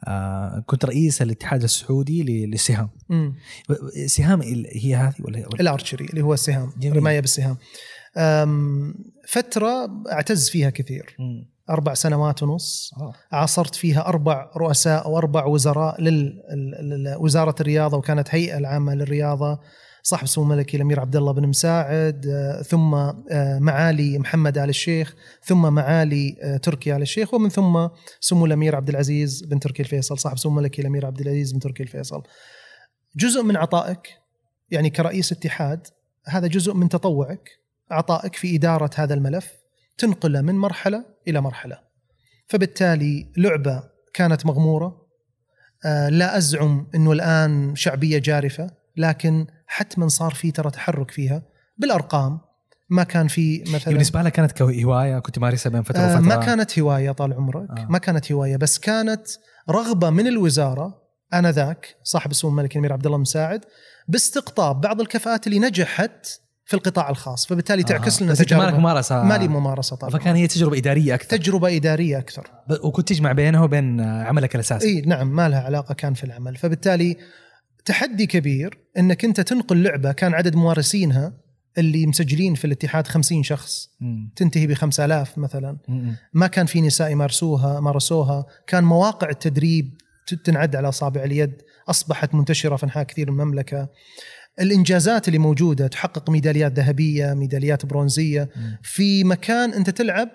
آه، 0.08 0.64
كنت 0.66 0.86
رئيس 0.86 1.22
الاتحاد 1.22 1.64
السعودي 1.64 2.46
للسهام. 2.46 2.90
سهام 4.06 4.42
هي 4.72 4.96
هذه 4.96 5.16
ولا 5.20 5.48
الأرشري 5.60 6.06
اللي 6.06 6.22
هو 6.22 6.34
السهام. 6.34 6.72
رماية 6.86 7.20
بالسهام 7.20 7.58
أم، 8.18 8.96
فترة 9.28 9.90
اعتز 10.12 10.50
فيها 10.50 10.70
كثير. 10.70 11.16
مم. 11.20 11.56
أربع 11.70 11.94
سنوات 11.94 12.44
ونص. 12.44 12.92
آه. 12.98 13.14
عاصرت 13.32 13.76
فيها 13.76 14.08
أربع 14.08 14.52
رؤساء 14.58 15.06
أو 15.06 15.18
أربع 15.18 15.46
وزراء 15.46 15.96
لوزارة 16.02 17.56
الرياضة 17.62 17.98
وكانت 17.98 18.36
هيئة 18.36 18.58
العامة 18.58 18.96
للرياضة. 18.96 19.60
صاحب 20.04 20.28
سمو 20.28 20.44
الملكي 20.44 20.78
الأمير 20.78 21.00
عبد 21.00 21.16
الله 21.16 21.32
بن 21.32 21.48
مساعد 21.48 22.28
آه، 22.28 22.62
ثم 22.62 22.94
آه، 22.94 23.60
معالي 23.60 24.20
محمد 24.20 24.58
آل 24.58 24.70
الشيخ 24.70 25.16
ثم 25.44 25.74
معالي 25.74 26.60
تركي 26.64 26.96
آل 26.96 27.02
الشيخ 27.02 27.34
ومن 27.34 27.50
ثم 27.50 27.88
سمو 28.20 28.46
الأمير 28.46 28.76
عبد 28.76 28.90
العزيز 28.90 29.44
بن 29.44 29.60
تركي 29.60 29.82
الفيصل. 29.84 30.20
صاحب 30.20 30.38
سمو 30.38 30.52
الملكي 30.52 30.82
الأمير 30.82 31.06
عبد 31.06 31.22
العزيز 31.22 31.52
بن 31.52 31.60
تركي 31.60 31.84
الفيصل. 31.84 32.24
جزء 33.16 33.44
من 33.44 33.58
عطائك 33.58 34.08
يعني 34.72 34.90
كرئيس 34.90 35.32
اتحاد 35.32 35.88
هذا 36.26 36.48
جزء 36.48 36.74
من 36.74 36.90
تطوعك. 36.90 37.50
عطائك 37.92 38.36
في 38.36 38.56
إدارة 38.56 38.90
هذا 38.96 39.14
الملف 39.14 39.54
تنقله 39.98 40.42
من 40.42 40.56
مرحلة 40.56 41.06
إلى 41.28 41.42
مرحلة 41.42 41.80
فبالتالي 42.48 43.32
لعبة 43.38 43.84
كانت 44.14 44.46
مغمورة 44.46 45.06
لا 46.10 46.38
أزعم 46.38 46.88
إنه 46.96 47.12
الآن 47.12 47.76
شعبية 47.76 48.18
جارفة 48.18 48.72
لكن 48.98 49.48
حتما 49.68 50.08
صار 50.08 50.34
في 50.34 50.52
ترى 50.52 50.72
تحرك 50.72 51.12
فيها 51.12 51.44
بالأرقام 51.78 52.40
ما 52.90 53.04
كان 53.04 53.28
في 53.28 53.64
مثلا 53.74 53.94
بالنسبة 53.94 54.22
لك 54.22 54.32
كانت 54.32 54.52
كهوايه 54.52 55.20
كنت 55.20 55.36
تمارسها 55.36 55.70
بين 55.70 55.84
فترة 55.84 56.00
آه 56.00 56.06
وفترة 56.06 56.22
ما 56.22 56.36
كانت 56.36 56.80
هواية 56.80 57.12
طال 57.12 57.34
عمرك 57.34 57.70
آه. 57.70 57.82
آه. 57.82 57.86
ما 57.90 57.98
كانت 57.98 58.32
هواية 58.32 58.58
بس 58.58 58.80
كانت 58.80 59.28
رغبة 59.70 60.10
من 60.10 60.28
الوزارة 60.28 61.02
آنذاك 61.34 61.96
صاحب 62.04 62.32
السمو 62.32 62.52
الملكي 62.52 62.74
الأمير 62.74 62.94
عبد 62.94 63.06
الله 63.06 63.18
مساعد 63.18 63.66
باستقطاب 64.08 64.82
بعض 64.82 65.02
الكفاءات 65.02 65.48
اللي 65.48 65.60
نجحت 65.60 66.28
في 66.66 66.74
القطاع 66.74 67.10
الخاص 67.10 67.46
فبالتالي 67.46 67.82
آه. 67.82 67.86
تعكس 67.86 68.22
لنا 68.22 68.32
بس 68.32 68.40
أنت 68.42 68.54
ما 68.54 68.58
لك 68.58 68.68
تجارب 68.68 68.80
ممارسة 68.80 69.24
ما 69.24 69.38
لي 69.38 69.48
ممارسة 69.48 69.96
طبعا. 69.96 70.12
فكان 70.12 70.36
هي 70.36 70.48
تجربة 70.48 70.78
إدارية 70.78 71.16
أكثر. 71.16 71.38
تجربة 71.38 71.76
إدارية 71.76 72.18
أكثر. 72.18 72.52
وكنت 72.84 73.08
تجمع 73.08 73.32
بينها 73.32 73.64
وبين 73.64 74.02
عملك 74.02 74.56
الأساسي. 74.56 74.88
إي 74.88 75.02
نعم 75.02 75.36
ما 75.36 75.50
لها 75.50 75.62
علاقة 75.62 75.94
كان 75.94 76.14
في 76.14 76.24
العمل. 76.24 76.56
فبالتالي 76.56 77.18
تحدي 77.86 78.26
كبير 78.26 78.78
إنك 78.98 79.26
أنت 79.26 79.42
تنقل 79.42 79.84
لعبة 79.84 80.12
كان 80.12 80.34
عدد 80.34 80.56
ممارسينها 80.56 81.34
اللي 81.78 82.06
مسجلين 82.06 82.56
في 82.56 82.66
الاتحاد 82.66 83.08
50 83.08 83.44
شخص. 83.44 83.90
مم. 84.00 84.32
تنتهي 84.36 84.68
ب 84.68 84.74
5000 84.74 85.38
مثلا. 85.38 85.78
مم. 85.88 86.16
ما 86.34 86.48
كان 86.48 86.66
في 86.66 86.82
نساء 86.82 87.12
يمارسوها 87.12 87.80
مارسوها. 87.80 88.46
كان 88.68 88.84
مواقع 88.84 89.30
التدريب 89.30 89.94
تنعد 90.44 90.76
على 90.76 90.90
أصابع 90.90 91.24
اليد 91.24 91.62
أصبحت 91.90 92.36
منتشرة 92.36 92.76
في 92.76 92.84
أنحاء 92.84 93.04
كثير 93.04 93.32
من 93.32 93.42
المملكة. 93.42 93.90
الإنجازات 94.60 95.28
اللي 95.28 95.40
موجودة 95.40 95.88
تحقق 95.88 96.30
ميداليات 96.30 96.72
ذهبية 96.72 97.34
ميداليات 97.34 97.86
برونزية. 97.86 98.50
في 98.84 99.24
مكان 99.24 99.74
أنت 99.74 99.90
تلعب 99.90 100.30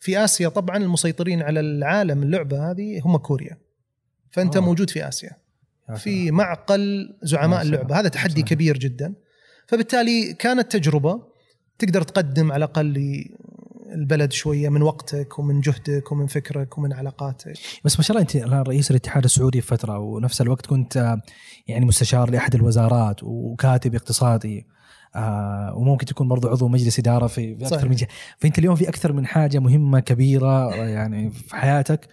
في 0.00 0.24
آسيا 0.24 0.48
طبعا 0.48 0.76
المسيطرين 0.76 1.42
على 1.42 1.60
العالم 1.60 2.22
اللعبة 2.22 2.70
هذه 2.70 3.00
هم 3.04 3.16
كوريا. 3.16 3.58
فأنت 4.30 4.56
آه. 4.56 4.60
موجود 4.60 4.90
في 4.90 5.08
آسيا. 5.08 5.30
يا 5.90 5.94
في 5.94 6.30
معقل 6.30 7.14
زعماء 7.22 7.62
اللعبة. 7.62 8.00
هذا 8.00 8.08
تحدي. 8.08 8.42
كبير 8.42 8.78
جدا. 8.78 9.14
فبالتالي 9.66 10.32
كانت 10.32 10.72
تجربة 10.72 11.22
تقدر 11.78 12.02
تقدم 12.02 12.52
على 12.52 12.64
الأقل 12.64 13.24
البلد 13.96 14.32
شوية 14.32 14.68
من 14.68 14.82
وقتك 14.82 15.38
ومن 15.38 15.60
جهدك 15.60 16.12
ومن 16.12 16.26
فكرك 16.26 16.78
ومن 16.78 16.92
علاقاتك. 16.92 17.54
بس 17.84 17.96
ما 17.98 18.02
شاء 18.02 18.16
الله 18.16 18.22
أنت 18.22 18.36
الآن 18.36 18.62
رئيس 18.62 18.90
الاتحاد 18.90 19.24
السعودي 19.24 19.60
في 19.60 19.66
فترة 19.66 19.98
ونفس 19.98 20.40
الوقت 20.40 20.66
كنت 20.66 20.96
آه، 20.96 21.22
يعني 21.66 21.84
مستشار 21.84 22.30
لأحد 22.30 22.54
الوزارات 22.54 23.20
وكاتب 23.22 23.94
اقتصادي 23.94 24.66
آه 25.16 25.74
وممكن 25.76 26.06
تكون 26.06 26.28
برضو 26.28 26.48
عضو 26.48 26.68
مجلس 26.68 26.98
إدارة 26.98 27.26
في, 27.26 27.56
في 27.56 27.66
أكثر. 27.66 27.88
من 27.88 27.94
جهة. 27.94 28.08
فأنت 28.38 28.58
اليوم 28.58 28.76
في 28.76 28.88
أكثر 28.88 29.12
من 29.12 29.26
حاجة 29.26 29.58
مهمة 29.58 30.00
كبيرة 30.00 30.72
آه، 30.72 30.88
يعني 30.88 31.30
في 31.30 31.56
حياتك 31.56 32.08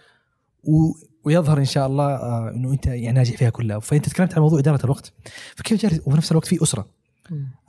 و 0.64 0.92
ويظهر 1.24 1.58
إن 1.58 1.64
شاء 1.64 1.86
الله 1.86 2.16
إنه 2.48 2.72
أنت 2.72 2.86
يعني 2.86 3.12
ناجح 3.12 3.36
فيها 3.36 3.50
كلها. 3.50 3.78
فأنت 3.78 4.08
تكلمت 4.08 4.34
عن 4.34 4.40
موضوع 4.42 4.58
إدارة 4.58 4.84
الوقت 4.84 5.12
فكيف 5.56 5.82
جالس 5.82 6.00
وفي 6.06 6.16
نفس 6.16 6.30
الوقت 6.30 6.46
في 6.46 6.62
أسرة. 6.62 6.86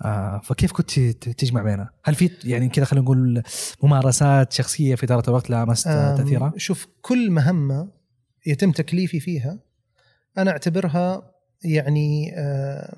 آه 0.05 0.41
فكيف 0.43 0.71
كنت 0.71 0.99
تجمع 1.27 1.61
بينها؟ 1.61 1.89
هل 2.03 2.15
في 2.15 2.29
يعني 2.43 2.69
كذا 2.69 2.85
خلينا 2.85 3.03
نقول 3.03 3.43
ممارسات 3.83 4.53
شخصية 4.53 4.95
في 4.95 5.05
إدارة 5.05 5.29
الوقت 5.29 5.49
لامست 5.49 5.87
تأثيرها؟ 5.87 6.53
شوف 6.57 6.87
كل 7.01 7.31
مهمة 7.31 7.89
يتم 8.45 8.71
تكليفي 8.71 9.19
فيها 9.19 9.59
أنا 10.37 10.51
أعتبرها 10.51 11.31
يعني 11.63 12.33
آه، 12.37 12.97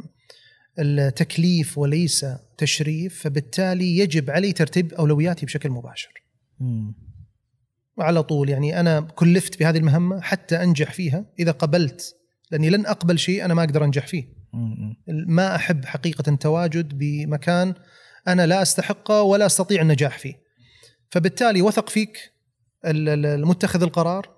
التكليف 0.79 1.77
وليس 1.77 2.25
تشريف 2.57 3.21
فبالتالي 3.21 3.97
يجب 3.97 4.29
علي 4.29 4.51
ترتيب 4.51 4.93
أولوياتي 4.93 5.45
بشكل 5.45 5.69
مباشر 5.69 6.23
مم. 6.59 6.93
على 7.99 8.23
طول 8.23 8.49
يعني 8.49 8.79
أنا 8.79 9.01
كلفت 9.01 9.59
بهذه 9.59 9.77
المهمة 9.77 10.21
حتى 10.21 10.63
أنجح 10.63 10.93
فيها 10.93 11.25
إذا 11.39 11.51
قبلت 11.51 12.15
لأني 12.51 12.69
لن 12.69 12.85
أقبل 12.85 13.19
شيء 13.19 13.45
أنا 13.45 13.53
ما 13.53 13.63
أقدر 13.63 13.83
أنجح 13.83 14.07
فيه. 14.07 14.36
ما 15.27 15.55
أحب 15.55 15.85
حقيقة 15.85 16.23
التواجد 16.31 16.97
بمكان 16.97 17.73
أنا 18.27 18.45
لا 18.47 18.61
أستحقه 18.61 19.21
ولا 19.21 19.45
أستطيع 19.45 19.81
النجاح 19.81 20.17
فيه. 20.19 20.33
فبالتالي 21.11 21.61
وثق 21.61 21.89
فيك 21.89 22.17
ال- 22.85 23.09
ال- 23.09 23.25
المتخذ 23.25 23.83
القرار. 23.83 24.37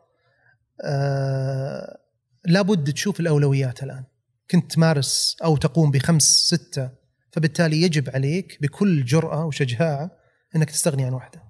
آه 0.85 1.97
لابد 2.45 2.93
تشوف 2.93 3.19
الأولويات 3.19 3.83
الآن. 3.83 4.03
كنت 4.51 4.71
تمارس 4.71 5.37
أو 5.43 5.57
تقوم 5.57 5.91
بخمس 5.91 6.23
ستة 6.23 6.89
فبالتالي 7.31 7.81
يجب 7.81 8.09
عليك 8.09 8.57
بكل 8.61 9.05
جرأة 9.05 9.45
وشجاعة 9.45 10.11
إنك 10.55 10.69
تستغني 10.69 11.05
عن 11.05 11.13
واحدة. 11.13 11.43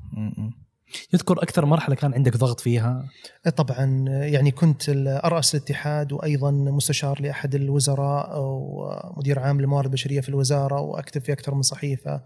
يذكر 1.13 1.43
أكثر 1.43 1.65
مرحلة 1.65 1.95
كان 1.95 2.13
عندك 2.13 2.37
ضغط 2.37 2.59
فيها؟ 2.59 3.09
طبعا 3.55 4.05
يعني 4.09 4.51
كنت 4.51 4.89
ارأس 5.07 5.55
الاتحاد 5.55 6.13
وأيضا 6.13 6.51
مستشار 6.51 7.21
لأحد 7.21 7.55
الوزراء 7.55 8.39
ومدير 8.39 9.39
عام 9.39 9.61
للموارد 9.61 9.85
البشرية 9.85 10.21
في 10.21 10.29
الوزارة 10.29 10.81
وأكتب 10.81 11.21
في 11.21 11.31
أكثر 11.31 11.55
من 11.55 11.61
صحيفة. 11.61 12.21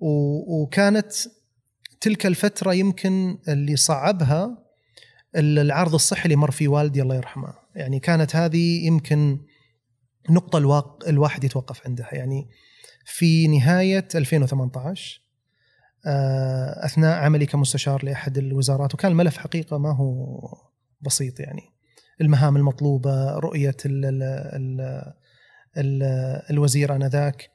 وكانت 0.00 1.12
تلك 2.00 2.26
الفترة 2.26 2.74
يمكن 2.74 3.38
اللي 3.48 3.76
صعبها 3.76 4.58
العرض 5.36 5.94
الصحي 5.94 6.24
اللي 6.24 6.36
مر 6.36 6.50
فيه 6.50 6.68
والدي 6.68 7.02
الله 7.02 7.14
يرحمه. 7.14 7.54
يعني 7.74 8.00
كانت 8.00 8.36
هذه 8.36 8.86
يمكن 8.86 9.40
نقطة 10.30 10.58
الواق 10.58 11.08
الواحد 11.08 11.44
يتوقف 11.44 11.86
عندها. 11.86 12.14
يعني 12.14 12.48
في 13.04 13.48
نهاية 13.48 14.08
2018 14.14 15.20
آه، 15.20 15.23
أثناء 16.84 17.18
عملي 17.18 17.46
كمستشار 17.46 18.04
لأحد 18.04 18.38
الوزارات. 18.38 18.94
وكان 18.94 19.12
الملف 19.12 19.36
حقيقة 19.36 19.78
ما 19.78 19.96
هو 19.96 20.40
بسيط 21.00 21.40
يعني. 21.40 21.62
المهام 22.20 22.56
المطلوبة 22.56 23.38
رؤية 23.38 23.76
ال 23.86 24.04
ال 24.04 24.22
ال 24.22 24.80
ال 25.76 26.02
الوزير 26.50 26.96
آنذاك. 26.96 27.50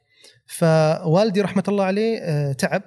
فوالدي 0.46 1.40
رحمة 1.40 1.64
الله 1.68 1.84
عليه 1.84 2.18
آه، 2.18 2.52
تعب 2.52 2.82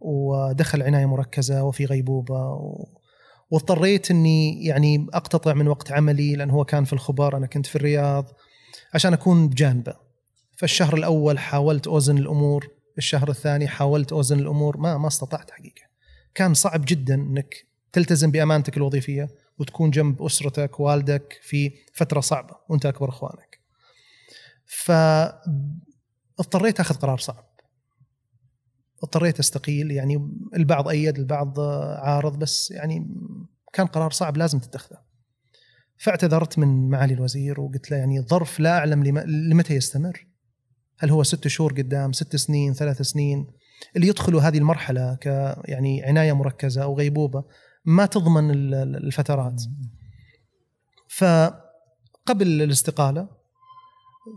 ودخل 0.00 0.82
عناية 0.82 1.06
مركزة 1.06 1.64
وفي 1.64 1.84
غيبوبة 1.84 2.50
و 2.50 2.86
واضطريت 3.50 4.10
إني 4.10 4.64
يعني 4.64 5.06
أقتطع 5.14 5.54
من 5.54 5.68
وقت 5.68 5.92
عملي 5.92 6.36
لأن 6.36 6.50
هو 6.50 6.64
كان 6.64 6.84
في 6.84 6.92
الخبر 6.92 7.36
أنا 7.36 7.46
كنت 7.46 7.66
في 7.66 7.76
الرياض 7.76 8.30
عشان 8.94 9.12
أكون 9.12 9.48
بجانبه. 9.48 9.94
فالشهر 10.56 10.94
الأول 10.94 11.38
حاولت 11.38 11.86
أوزن 11.86 12.18
الأمور. 12.18 12.68
الشهر 12.98 13.30
الثاني 13.30 13.68
حاولت 13.68 14.12
أوزن 14.12 14.38
الأمور 14.38 14.76
ما 14.76 14.98
ما 14.98 15.08
استطعت 15.08 15.50
حقيقة. 15.50 15.82
كان 16.34 16.54
صعب 16.54 16.84
جدا 16.86 17.14
إنك 17.14 17.66
تلتزم 17.92 18.30
بأمانتك 18.30 18.76
الوظيفية 18.76 19.28
وتكون 19.58 19.90
جنب 19.90 20.22
أسرتك 20.22 20.80
والدك 20.80 21.38
في 21.42 21.72
فترة 21.92 22.20
صعبة 22.20 22.56
وأنت 22.68 22.86
أكبر 22.86 23.08
إخوانك. 23.08 23.60
فاضطريت 24.66 26.80
أخذ 26.80 26.94
قرار 26.94 27.18
صعب. 27.18 27.44
اضطريت 29.02 29.38
أستقيل 29.38 29.90
يعني 29.90 30.30
البعض 30.56 30.88
أيد 30.88 31.18
البعض 31.18 31.60
عارض 32.00 32.38
بس 32.38 32.70
يعني 32.70 33.06
كان 33.72 33.86
قرار 33.86 34.10
صعب 34.10 34.36
لازم 34.36 34.58
تتخذه. 34.58 34.98
فاعتذرت 35.96 36.58
من 36.58 36.90
معالي 36.90 37.14
الوزير 37.14 37.60
وقلت 37.60 37.90
له 37.90 37.96
يعني 37.96 38.20
ظرف 38.20 38.60
لا 38.60 38.78
أعلم 38.78 39.04
لم- 39.04 39.18
لمتى 39.18 39.74
يستمر. 39.74 40.26
هل 41.02 41.10
هو 41.10 41.22
ست 41.22 41.48
شهور 41.48 41.72
قدام 41.72 42.12
ست 42.12 42.36
سنين 42.36 42.74
ثلاث 42.74 43.02
سنين؟ 43.02 43.46
اللي 43.96 44.08
يدخلوا 44.08 44.40
هذه 44.40 44.58
المرحلة 44.58 45.14
ك 45.14 45.26
يعني 45.64 46.02
عناية 46.04 46.32
مركزة 46.32 46.82
أو 46.82 46.98
غيبوبة 46.98 47.44
ما 47.84 48.06
تضمن 48.06 48.50
ال- 48.50 48.74
ال- 48.74 48.96
الفترات. 49.06 49.62
فقبل 51.08 52.62
الاستقالة 52.62 53.28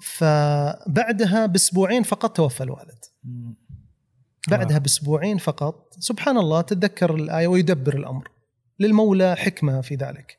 فبعدها 0.02 1.46
بأسبوعين 1.46 2.04
فقط 2.04 2.36
توفى 2.38 2.64
الوالد. 2.64 3.00
بعدها 4.50 4.78
بأسبوعين 4.78 5.38
فقط 5.38 5.94
سبحان 6.00 6.38
الله 6.38 6.62
تتذكر 6.62 7.16
الآية 7.16 7.48
ويدبر 7.48 7.96
الأمر. 7.98 8.32
للمولى 8.80 9.36
حكمة 9.36 9.82
في 9.82 9.96
ذلك. 9.96 10.38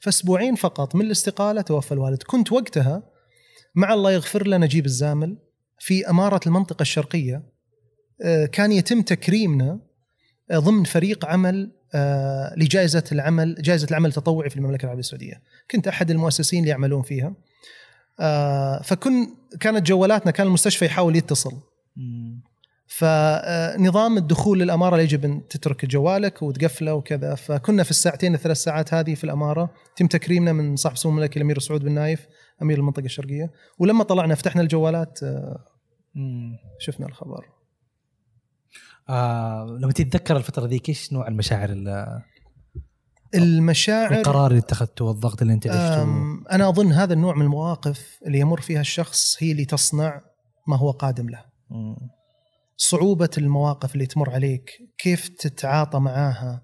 فأسبوعين 0.00 0.54
فقط 0.54 0.94
من 0.94 1.06
الاستقالة 1.06 1.60
توفى 1.60 1.92
الوالد. 1.92 2.22
كنت 2.22 2.52
وقتها 2.52 3.02
مع 3.74 3.94
الله 3.94 4.12
يغفر 4.12 4.46
له 4.46 4.56
نجيب 4.56 4.86
الزامل. 4.86 5.38
في 5.78 6.10
أمارة 6.10 6.40
المنطقة 6.46 6.82
الشرقية 6.82 7.42
آه، 8.22 8.46
كان 8.46 8.72
يتم 8.72 9.02
تكريمنا 9.02 9.80
آه، 10.50 10.58
ضمن 10.58 10.84
فريق 10.84 11.26
عمل 11.26 11.72
آه، 11.94 12.54
لجائزة 12.56 13.04
العمل 13.12 13.54
جائزة 13.62 13.86
العمل 13.90 14.08
التطوعي 14.08 14.50
في 14.50 14.56
المملكة 14.56 14.82
العربية 14.82 15.00
السعودية. 15.00 15.42
كنت 15.70 15.88
أحد 15.88 16.10
المؤسسين 16.10 16.60
اللي 16.60 16.70
يعملون 16.70 17.02
فيها. 17.02 17.34
فكن 18.82 19.26
كانت 19.60 19.86
جوالاتنا 19.86 20.32
كان 20.32 20.46
المستشفى 20.46 20.84
يحاول 20.84 21.16
يتصل. 21.16 21.52
فنظام 22.86 24.16
الدخول 24.16 24.60
للأمارة 24.60 25.00
يجب 25.00 25.24
أن 25.24 25.48
تترك 25.48 25.84
جوالك 25.84 26.42
وتقفله 26.42 26.94
وكذا. 26.94 27.34
فكنا 27.34 27.82
في 27.82 27.90
الساعتين 27.90 28.34
الثلاث 28.34 28.56
ساعات 28.56 28.94
هذه 28.94 29.14
في 29.14 29.24
الأمارة. 29.24 29.70
تم 29.96 30.06
تكريمنا 30.06 30.52
من 30.52 30.76
صاحب 30.76 30.96
سمو 30.96 31.12
الملكي 31.12 31.36
الأمير 31.36 31.58
سعود 31.58 31.84
بن 31.84 31.92
نايف. 31.92 32.26
أمير 32.62 32.78
المنطقة 32.78 33.04
الشرقية. 33.04 33.52
ولما 33.78 34.04
طلعنا 34.04 34.34
فتحنا 34.34 34.62
الجوالات 34.62 35.22
آه، 35.22 35.64
شفنا 36.78 37.06
الخبر. 37.06 37.46
آه 39.08 39.78
لما 39.80 39.92
تتذكر 39.92 40.36
الفترة 40.36 40.66
ذيك 40.66 40.88
إيش 40.88 41.12
نوع 41.12 41.28
المشاعر 41.28 41.70
ال- 41.70 42.22
المشاعر 43.34 44.14
القرار 44.14 44.50
اللي 44.50 44.58
اتخذته 44.60 45.04
والضغط 45.04 45.42
اللي 45.42 45.54
انت 45.54 45.66
عشته؟ 45.66 46.02
أنا 46.52 46.68
أظن 46.68 46.92
هذا 46.92 47.12
النوع 47.14 47.34
من 47.34 47.42
المواقف 47.42 48.18
اللي 48.26 48.38
يمر 48.38 48.60
فيها 48.60 48.80
الشخص 48.80 49.36
هي 49.42 49.52
اللي 49.52 49.64
تصنع 49.64 50.20
ما 50.68 50.76
هو 50.76 50.90
قادم 50.90 51.28
له. 51.28 51.44
مم. 51.70 51.96
صعوبة 52.76 53.30
المواقف 53.38 53.94
اللي 53.94 54.06
تمر 54.06 54.30
عليك 54.30 54.70
كيف 54.98 55.28
تتعاطى 55.28 55.98
معاها. 55.98 56.62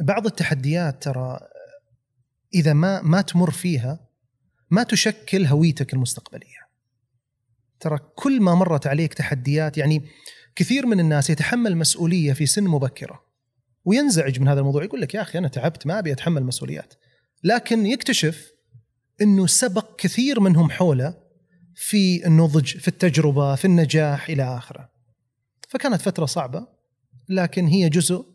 بعض 0.00 0.26
التحديات 0.26 1.02
ترى 1.02 1.38
إذا 2.54 2.72
ما 2.72 3.02
ما 3.02 3.20
تمر 3.20 3.50
فيها 3.50 4.03
ما 4.74 4.82
تشكل 4.82 5.46
هويتك 5.46 5.94
المستقبلية. 5.94 6.64
ترى 7.80 7.98
كل 8.14 8.40
ما 8.40 8.54
مرت 8.54 8.86
عليك 8.86 9.14
تحديات 9.14 9.78
يعني 9.78 10.02
كثير 10.56 10.86
من 10.86 11.00
الناس 11.00 11.30
يتحمل 11.30 11.76
مسؤولية 11.76 12.32
في 12.32 12.46
سن 12.46 12.64
مبكرة 12.64 13.24
وينزعج 13.84 14.40
من 14.40 14.48
هذا 14.48 14.60
الموضوع 14.60 14.84
يقول 14.84 15.00
لك 15.00 15.14
يا 15.14 15.22
أخي 15.22 15.38
أنا 15.38 15.48
تعبت 15.48 15.86
ما 15.86 15.98
أبي 15.98 16.12
أتحمل 16.12 16.44
مسؤوليات. 16.44 16.94
لكن 17.44 17.86
يكتشف 17.86 18.50
أنه 19.22 19.46
سبق 19.46 19.96
كثير 19.96 20.40
منهم 20.40 20.70
حوله 20.70 21.14
في 21.74 22.26
النضج 22.26 22.76
في 22.76 22.88
التجربة 22.88 23.54
في 23.54 23.64
النجاح 23.64 24.28
إلى 24.28 24.56
آخره. 24.56 24.88
فكانت 25.68 26.00
فترة 26.00 26.26
صعبة 26.26 26.66
لكن 27.28 27.66
هي 27.66 27.88
جزء 27.88 28.33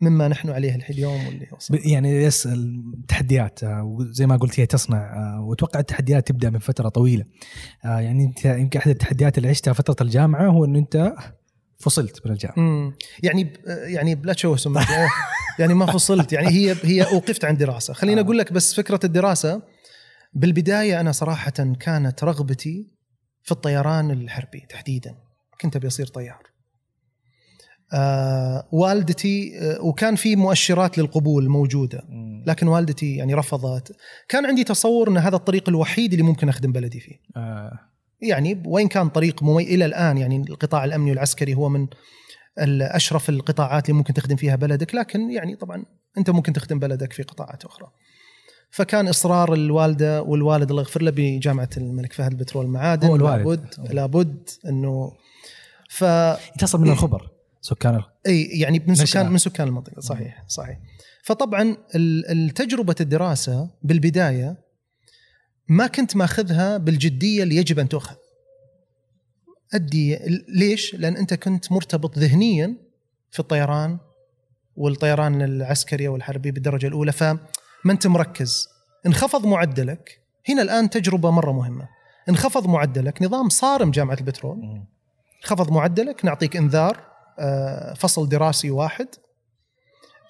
مما 0.00 0.28
نحن 0.28 0.50
عليه 0.50 0.74
اليوم 0.90 1.26
واللي 1.26 1.48
وصل 1.52 1.78
يعني 1.84 2.10
يس 2.10 2.46
التحديات 2.46 3.64
آه، 3.64 3.82
وزي 3.84 4.26
ما 4.26 4.36
قلت 4.36 4.60
هي 4.60 4.66
تصنع 4.66 4.98
آه، 4.98 5.40
وأتوقع 5.40 5.80
التحديات 5.80 6.28
تبدأ 6.28 6.50
من 6.50 6.58
فترة 6.58 6.88
طويلة. 6.88 7.24
آه، 7.84 8.00
يعني 8.00 8.24
أنت 8.24 8.44
يمكن 8.44 8.78
أحد 8.78 8.90
التحديات 8.90 9.38
اللي 9.38 9.48
عشتها 9.48 9.72
فترة 9.72 9.96
الجامعة 10.00 10.46
هو 10.46 10.64
انه 10.64 10.78
أنت 10.78 11.14
فصلت 11.78 12.26
من 12.26 12.32
الجامعة. 12.32 12.58
مم. 12.58 12.94
يعني 13.22 13.52
يعني 13.66 14.14
بلا 14.14 14.32
تشوه 14.32 14.56
سمعتي 14.56 14.92
يعني 15.58 15.74
ما 15.74 15.86
فصلت 15.86 16.32
يعني 16.32 16.48
هي 16.48 16.76
هي 16.84 17.02
أوقفت 17.02 17.44
عن 17.44 17.56
دراسة. 17.56 17.94
خليني. 17.94 18.20
أقول 18.20 18.38
لك 18.38 18.52
بس 18.52 18.74
فكرة 18.74 19.00
الدراسة. 19.04 19.62
بالبداية 20.34 21.00
أنا 21.00 21.12
صراحة 21.12 21.50
كانت 21.80 22.24
رغبتي 22.24 22.96
في 23.42 23.52
الطيران 23.52 24.10
الحربي 24.10 24.60
تحديدا. 24.68 25.14
كنت 25.60 25.76
أبي 25.76 25.86
أصير 25.86 26.06
طيار. 26.06 26.55
آه 27.92 28.68
والدتي 28.72 29.58
آه 29.58 29.82
وكان 29.82 30.14
في 30.16 30.36
مؤشرات 30.36 30.98
للقبول 30.98 31.48
موجودة. 31.48 32.02
لكن 32.46 32.68
والدتي 32.68 33.16
يعني 33.16 33.34
رفضت. 33.34 33.96
كان 34.28 34.46
عندي 34.46 34.64
تصور 34.64 35.08
إن 35.08 35.16
هذا 35.16 35.36
الطريق 35.36 35.68
الوحيد 35.68 36.12
اللي 36.12 36.22
ممكن 36.22 36.48
أخدم 36.48 36.72
بلدي 36.72 37.00
فيه. 37.00 37.16
آه، 37.36 37.78
يعني 38.22 38.62
وين 38.66 38.88
كان 38.88 39.08
طريق 39.08 39.42
ممي... 39.42 39.62
إلى 39.62 39.84
الآن 39.84 40.18
يعني 40.18 40.36
القطاع 40.36 40.84
الأمني 40.84 41.10
والعسكري 41.10 41.54
هو 41.54 41.68
من 41.68 41.86
أشرف 42.82 43.28
القطاعات 43.28 43.88
اللي 43.88 43.98
ممكن 43.98 44.14
تخدم 44.14 44.36
فيها 44.36 44.56
بلدك. 44.56 44.94
لكن 44.94 45.30
يعني 45.30 45.56
طبعا 45.56 45.84
أنت 46.18 46.30
ممكن 46.30 46.52
تخدم 46.52 46.78
بلدك 46.78 47.12
في 47.12 47.22
قطاعات 47.22 47.64
أخرى. 47.64 47.86
فكان 48.70 49.08
إصرار 49.08 49.54
الوالدة 49.54 50.22
والوالد 50.22 50.70
الله 50.70 50.82
يغفر 50.82 51.02
له 51.02 51.12
بجامعة 51.16 51.70
الملك 51.76 52.12
فهد 52.12 52.32
البترول 52.32 52.64
المعادن. 52.64 53.08
لابد 53.18 53.74
لابد 53.90 54.48
إنه 54.68 55.12
ف 55.90 56.04
أصلا 56.04 56.80
من 56.80 56.90
الخبر. 56.90 57.35
سكان 57.68 58.02
إي 58.26 58.42
يعني 58.42 58.78
من 58.78 58.92
نشأة. 58.92 59.04
سكان 59.04 59.30
من 59.30 59.38
سكان 59.38 59.68
المنطقة 59.68 60.00
صحيح 60.00 60.44
صحيح. 60.48 60.78
فطبعا 61.24 61.76
التجربه 62.30 62.94
الدراسة 63.00 63.70
بالبداية 63.82 64.56
ما 65.68 65.86
كنت 65.86 66.16
ماخذها 66.16 66.76
بالجدية 66.76 67.42
اللي 67.42 67.56
يجب 67.56 67.78
أن 67.78 67.88
تؤخذ. 67.88 68.16
أدي 69.74 70.18
ليش؟ 70.48 70.94
لأن 70.94 71.16
أنت 71.16 71.34
كنت 71.34 71.72
مرتبط 71.72 72.18
ذهنيا 72.18 72.74
في 73.30 73.40
الطيران 73.40 73.98
والطيران 74.76 75.42
العسكري 75.42 76.08
والحربي 76.08 76.50
بالدرجة 76.50 76.86
الأولى 76.86 77.12
فما 77.12 77.38
أنت 77.86 78.06
مركز؟ 78.06 78.68
انخفض 79.06 79.46
معدلك. 79.46 80.20
هنا 80.48 80.62
الآن 80.62 80.90
تجربة 80.90 81.30
مرة 81.30 81.52
مهمة. 81.52 81.88
انخفض 82.28 82.66
معدلك. 82.66 83.22
نظام 83.22 83.48
صارم 83.48 83.90
جامعة 83.90 84.16
البترول. 84.20 84.56
مم. 84.56 84.86
خفض 85.42 85.72
معدلك 85.72 86.24
نعطيك 86.24 86.56
إنذار. 86.56 87.15
فصل 87.96 88.28
دراسي 88.28 88.70
واحد. 88.70 89.08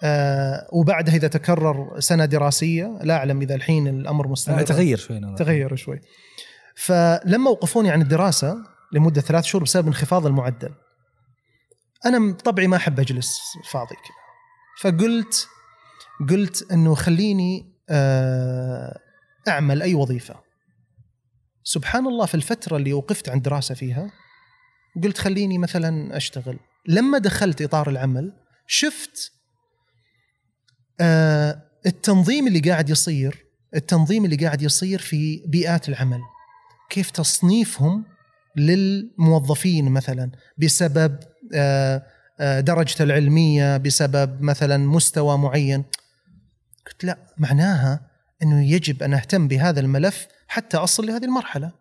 آه، 0.02 0.68
وبعدها 0.72 1.16
إذا 1.16 1.28
تكرر 1.28 2.00
سنة 2.00 2.24
دراسية 2.24 2.98
لا 3.02 3.16
أعلم 3.16 3.40
إذا 3.40 3.54
الحين 3.54 3.86
الأمر 3.88 4.28
مستمر. 4.28 4.62
تغير 4.62 4.98
شوي 4.98 5.16
أنا. 5.16 5.34
تغير 5.36 5.76
شوي. 5.76 6.00
فلما 6.74 7.50
وقفوني 7.50 7.90
عن 7.90 8.02
الدراسة 8.02 8.56
لمدة 8.92 9.20
ثلاث 9.20 9.44
شهور 9.44 9.62
بسبب 9.62 9.86
انخفاض 9.86 10.26
المعدل. 10.26 10.74
أنا 12.06 12.32
طبعي 12.32 12.66
ما 12.66 12.76
أحب 12.76 13.00
أجلس 13.00 13.40
فاضي 13.70 13.94
كذا. 13.94 14.90
فقلت 14.90 15.48
قلت 16.30 16.72
إنه 16.72 16.94
خليني 16.94 17.72
آه، 17.90 18.98
أعمل 19.48 19.82
أي 19.82 19.94
وظيفة. 19.94 20.34
سبحان 21.64 22.06
الله 22.06 22.26
في 22.26 22.34
الفترة 22.34 22.76
اللي 22.76 22.92
وقفت 22.92 23.28
عن 23.28 23.40
دراسة 23.40 23.74
فيها 23.74 24.10
قلت 25.04 25.18
خليني 25.18 25.58
مثلا 25.58 26.16
أشتغل. 26.16 26.58
لما 26.88 27.18
دخلت 27.18 27.62
إطار 27.62 27.90
العمل 27.90 28.33
شفت 28.66 29.33
آه 31.01 31.62
التنظيم 31.87 32.46
اللي 32.46 32.61
قاعد 32.61 32.90
يصير 32.90 33.46
التنظيم 33.75 34.25
اللي 34.25 34.37
قاعد 34.37 34.62
يصير 34.62 34.99
في 34.99 35.42
بيئات 35.46 35.88
العمل. 35.88 36.20
كيف 36.90 37.11
تصنيفهم 37.11 38.05
للموظفين 38.57 39.88
مثلا 39.88 40.31
بسبب 40.59 41.18
آه 41.55 42.03
آه 42.40 42.61
درجته 42.61 43.03
العلمية 43.03 43.77
بسبب 43.77 44.42
مثلا 44.42 44.77
مستوى 44.77 45.38
معين؟ 45.38 45.85
قلت 46.87 47.05
لا 47.05 47.18
معناها 47.38 48.01
إنه 48.42 48.70
يجب 48.70 49.03
أن 49.03 49.14
أهتم 49.14 49.49
بهذا 49.49 49.81
الملف 49.81 50.27
حتى 50.49 50.77
أصل 50.77 51.07
لهذه 51.07 51.25
المرحلة. 51.25 51.72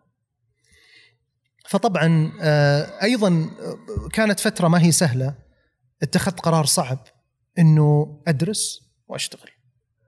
فطبعا 1.68 2.32
آه، 2.40 3.02
أيضا 3.02 3.28
آه، 3.28 4.08
كانت 4.12 4.40
فترة 4.40 4.68
ما 4.68 4.82
هي 4.82 4.92
سهلة. 4.92 5.34
اتخذت 6.02 6.40
قرار 6.40 6.64
صعب 6.64 6.98
إنه 7.58 8.20
أدرس 8.28 8.80
وأشتغل 9.08 9.50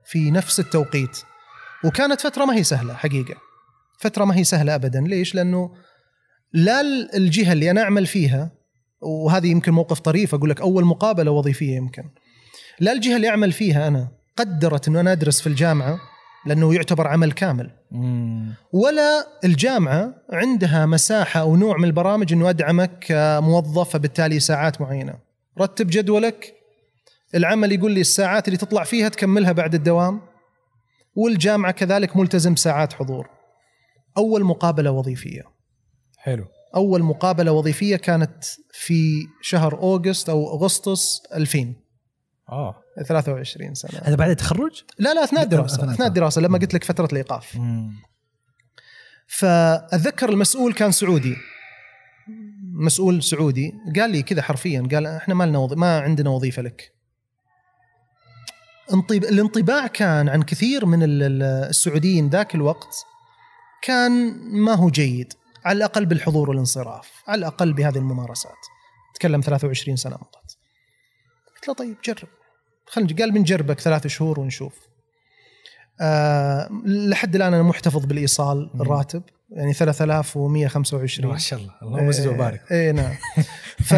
في 0.05 0.31
نفس 0.31 0.59
التوقيت. 0.59 1.17
وكانت 1.83 2.21
فترة 2.21 2.45
ما 2.45 2.55
هي 2.55 2.63
سهلة 2.63 2.93
حقيقة. 2.93 3.35
فترة 3.99 4.25
ما 4.25 4.35
هي 4.37 4.43
سهلة 4.43 4.75
ابدا. 4.75 5.01
ليش؟ 5.01 5.35
لأنه 5.35 5.75
لا 6.53 6.81
الجهة 7.15 7.53
اللي 7.53 7.71
أنا 7.71 7.81
أعمل 7.81 8.05
فيها 8.05 8.51
وهذه 9.01 9.47
يمكن 9.47 9.71
موقف 9.71 9.99
طريف 9.99 10.35
أقول 10.35 10.49
لك 10.49 10.61
أول 10.61 10.85
مقابلة 10.85 11.31
وظيفية 11.31 11.75
يمكن. 11.75 12.03
لا 12.79 12.91
الجهة 12.91 13.15
اللي 13.15 13.29
أعمل 13.29 13.51
فيها 13.51 13.87
أنا 13.87 14.07
قدرت 14.37 14.87
إنه 14.87 14.99
أنا 14.99 15.11
أدرس 15.11 15.41
في 15.41 15.47
الجامعة 15.47 15.99
لأنه 16.45 16.75
يعتبر 16.75 17.07
عمل 17.07 17.31
كامل. 17.31 17.71
مم. 17.91 18.53
ولا 18.73 19.27
الجامعة 19.43 20.13
عندها 20.33 20.85
مساحة 20.85 21.41
أو 21.41 21.55
نوع 21.55 21.77
من 21.77 21.83
البرامج 21.83 22.33
إنه 22.33 22.49
أدعمك 22.49 23.05
كموظف 23.07 23.89
فبالتالي 23.89 24.39
ساعات 24.39 24.81
معينة. 24.81 25.13
رتب 25.59 25.87
جدولك. 25.87 26.53
العمل 27.35 27.71
يقول 27.71 27.91
لي 27.91 28.01
الساعات 28.01 28.47
اللي 28.47 28.57
تطلع 28.57 28.83
فيها 28.83 29.09
تكملها 29.09 29.51
بعد 29.51 29.75
الدوام. 29.75 30.21
والجامعة 31.15 31.71
كذلك 31.71 32.17
ملتزم 32.17 32.55
ساعات 32.55 32.93
حضور. 32.93 33.27
أول 34.17 34.43
مقابلة 34.43 34.91
وظيفية. 34.91 35.41
حلو. 36.17 36.45
أول 36.75 37.03
مقابلة 37.03 37.51
وظيفية 37.51 37.95
كانت 37.95 38.43
في 38.71 39.27
شهر 39.41 39.73
أوغست 39.73 40.29
أو 40.29 40.53
أغسطس 40.55 41.21
2000 41.35 41.75
آه. 42.51 42.83
23 43.07 43.73
سنة. 43.75 44.01
هذا 44.03 44.15
بعد 44.15 44.29
التخرج؟ 44.29 44.83
لا 44.99 45.13
لا 45.13 45.23
أثناء 45.23 45.43
الدراسة. 45.43 45.93
أثناء 45.93 46.07
الدراسة. 46.07 46.41
لما 46.41 46.57
قلت 46.57 46.73
لك 46.73 46.83
فترة 46.83 47.07
الإيقاف. 47.11 47.57
فأتذكر 49.27 50.29
المسؤول 50.29 50.73
كان 50.73 50.91
سعودي. 50.91 51.35
مسؤول 52.73 53.23
سعودي. 53.23 53.73
قال 53.99 54.11
لي 54.11 54.23
كذا 54.23 54.41
حرفيا 54.41 54.87
قال 54.91 55.07
إحنا 55.07 55.33
ما 55.33 55.43
لنا 55.43 55.57
وظ... 55.59 55.73
ما 55.73 55.99
عندنا 55.99 56.29
وظيفة 56.29 56.61
لك. 56.61 56.93
انطب... 58.93 59.23
الانطباع 59.23 59.87
كان 59.87 60.29
عن 60.29 60.43
كثير 60.43 60.85
من 60.85 61.03
ال- 61.03 61.23
ال- 61.23 61.43
السعوديين 61.69 62.29
ذاك 62.29 62.55
الوقت 62.55 62.95
كان 63.81 64.11
ما 64.51 64.75
هو 64.75 64.89
جيد 64.89 65.33
على 65.65 65.77
الأقل 65.77 66.05
بالحضور 66.05 66.49
والانصراف 66.49 67.11
على 67.27 67.39
الأقل 67.39 67.73
بهذه 67.73 67.97
الممارسات. 67.97 68.57
تكلم 69.15 69.41
23 69.41 69.95
سنة 69.95 70.15
مضت. 70.15 70.57
قلت 71.55 71.67
له 71.67 71.73
طيب 71.73 71.97
جرب. 72.05 72.27
خلينا 72.89 73.15
قال 73.19 73.31
بنجربك 73.31 73.79
ثلاث 73.79 74.07
شهور 74.07 74.39
ونشوف 74.39 74.73
آه 76.01 76.69
لحد 76.85 77.35
الآن 77.35 77.53
أنا 77.53 77.63
محتفظ 77.63 78.05
بالإيصال 78.05 78.69
مم. 78.73 78.81
الراتب 78.81 79.23
يعني 79.49 79.73
3125 79.73 81.31
ما 81.31 81.37
شاء 81.37 81.59
الله 81.59 81.73
اللهم 81.81 82.11
زد 82.11 82.27
وبارك 82.27 82.71
اي 82.71 82.77
إيه 82.77 82.91
نعم 82.91 83.15
ف 83.89 83.93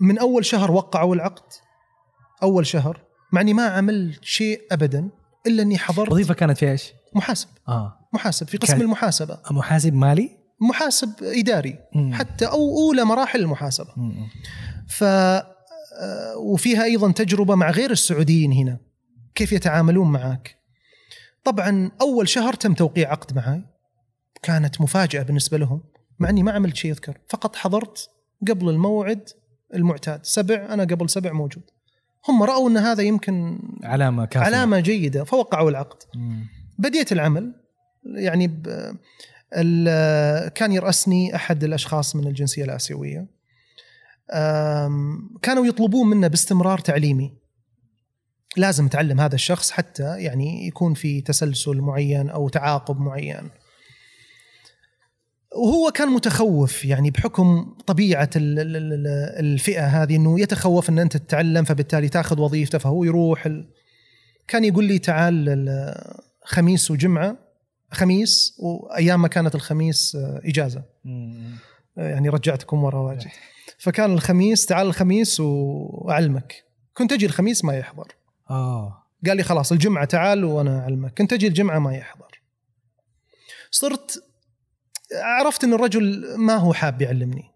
من 0.00 0.18
أول 0.18 0.44
شهر 0.44 0.70
وقعوا 0.70 1.14
العقد 1.14 1.52
أول 2.42 2.66
شهر 2.66 3.00
مع 3.32 3.40
إني 3.40 3.54
ما 3.54 3.66
عملت 3.66 4.24
شيء 4.24 4.62
ابدا 4.72 5.10
إلا 5.46 5.62
إني 5.62 5.78
حضرت 5.78 6.08
الوظيفه 6.08 6.34
كانت 6.34 6.58
في 6.58 6.70
إيش؟ 6.70 6.92
محاسب 7.14 7.48
آه 7.68 8.08
محاسب 8.12 8.48
في 8.48 8.56
قسم 8.56 8.80
المحاسبة 8.80 9.38
محاسب 9.50 9.94
مالي؟ 9.94 10.30
محاسب 10.60 11.12
إداري 11.22 11.78
مم. 11.94 12.14
حتى 12.14 12.46
أو 12.46 12.76
أولى 12.78 13.04
مراحل 13.04 13.40
المحاسبة 13.40 13.92
مم. 13.96 14.28
ف 14.88 15.04
وفيها 16.36 16.84
أيضا 16.84 17.12
تجربة 17.12 17.54
مع 17.54 17.70
غير 17.70 17.90
السعوديين 17.90 18.52
هنا. 18.52 18.78
كيف 19.34 19.52
يتعاملون 19.52 20.12
معك 20.12 20.56
طبعا 21.44 21.90
أول 22.00 22.28
شهر 22.28 22.52
تم 22.52 22.74
توقيع 22.74 23.10
عقد 23.10 23.36
معي 23.36 23.62
كانت 24.42 24.80
مفاجأة 24.80 25.22
بالنسبة 25.22 25.58
لهم 25.58 25.82
مع 26.18 26.28
إني 26.28 26.42
ما 26.42 26.52
عملت 26.52 26.76
شيء 26.76 26.90
يذكر 26.90 27.18
فقط 27.28 27.56
حضرت 27.56 28.10
قبل 28.48 28.68
الموعد 28.68 29.28
المعتاد. 29.74 30.20
سبع 30.24 30.66
أنا 30.74 30.82
قبل 30.82 31.10
سبع 31.10 31.32
موجود. 31.32 31.62
هم 32.28 32.42
رأوا 32.42 32.70
إن 32.70 32.76
هذا 32.76 33.02
يمكن 33.02 33.58
علامة 33.82 34.24
كافية. 34.24 34.46
علامة 34.46 34.80
جيدة 34.80 35.24
فوقعوا 35.24 35.70
العقد. 35.70 36.02
مم. 36.14 36.46
بديت 36.78 37.12
العمل. 37.12 37.54
يعني. 38.04 38.62
كان 40.54 40.72
يرأسني 40.72 41.36
أحد 41.36 41.64
الأشخاص 41.64 42.16
من 42.16 42.26
الجنسية 42.26 42.64
الآسيوية. 42.64 43.18
أم... 43.18 43.28
كانوا 45.42 45.66
يطلبون 45.66 46.06
منا 46.10 46.28
باستمرار 46.28 46.78
تعليمي. 46.78 47.32
لازم 48.56 48.88
تعلم 48.88 49.20
هذا 49.20 49.34
الشخص 49.34 49.70
حتى 49.70 50.18
يعني 50.18 50.66
يكون 50.66 50.94
في 50.94 51.20
تسلسل 51.20 51.76
معين 51.80 52.30
أو 52.30 52.48
تعاقب 52.48 53.00
معين. 53.00 53.50
وهو 55.56 55.90
كان 55.90 56.08
متخوف 56.08 56.84
يعني 56.84 57.10
بحكم 57.10 57.74
طبيعة 57.86 58.30
ال- 58.36 58.58
ال- 58.58 58.76
ال- 58.76 59.06
الفئة 59.40 59.86
هذه 59.86 60.16
أنه 60.16 60.40
يتخوف 60.40 60.88
أن 60.90 60.98
أنت 60.98 61.16
تتعلم 61.16 61.64
فبالتالي 61.64 62.08
تأخذ 62.08 62.40
وظيفته 62.40 62.78
فهو 62.78 63.04
يروح 63.04 63.46
ال... 63.46 63.68
كان 64.48 64.64
يقول 64.64 64.84
لي 64.84 64.98
تعال 64.98 65.48
ال- 65.48 66.14
خميس 66.44 66.90
وجمعة 66.90 67.36
خميس 67.90 68.56
وأيام 68.58 69.22
ما 69.22 69.28
كانت 69.28 69.54
الخميس 69.54 70.16
آه، 70.16 70.40
إجازة. 70.44 70.82
مم. 71.04 71.56
يعني 71.96 72.28
رجعتكم 72.28 72.84
ورا 72.84 72.98
واجد. 73.00 73.28
فكان 73.78 74.12
الخميس 74.12 74.66
تعال 74.66 74.86
الخميس 74.86 75.40
وأعلمك. 75.40 76.64
كنت 76.94 77.12
أجي 77.12 77.26
الخميس 77.26 77.64
ما 77.64 77.74
يحضر. 77.78 78.14
آه. 78.50 79.02
قال 79.26 79.36
لي 79.36 79.42
خلاص 79.42 79.72
الجمعة 79.72 80.04
تعال 80.04 80.44
وأنا 80.44 80.80
أعلمك. 80.80 81.18
كنت 81.18 81.32
أجي 81.32 81.46
الجمعة 81.46 81.78
ما 81.78 81.94
يحضر. 81.94 82.40
صرت 83.70 84.24
عرفت 85.22 85.64
إن 85.64 85.72
الرجل 85.74 86.34
ما 86.38 86.56
هو 86.56 86.72
حاب 86.72 87.02
يعلمني. 87.02 87.50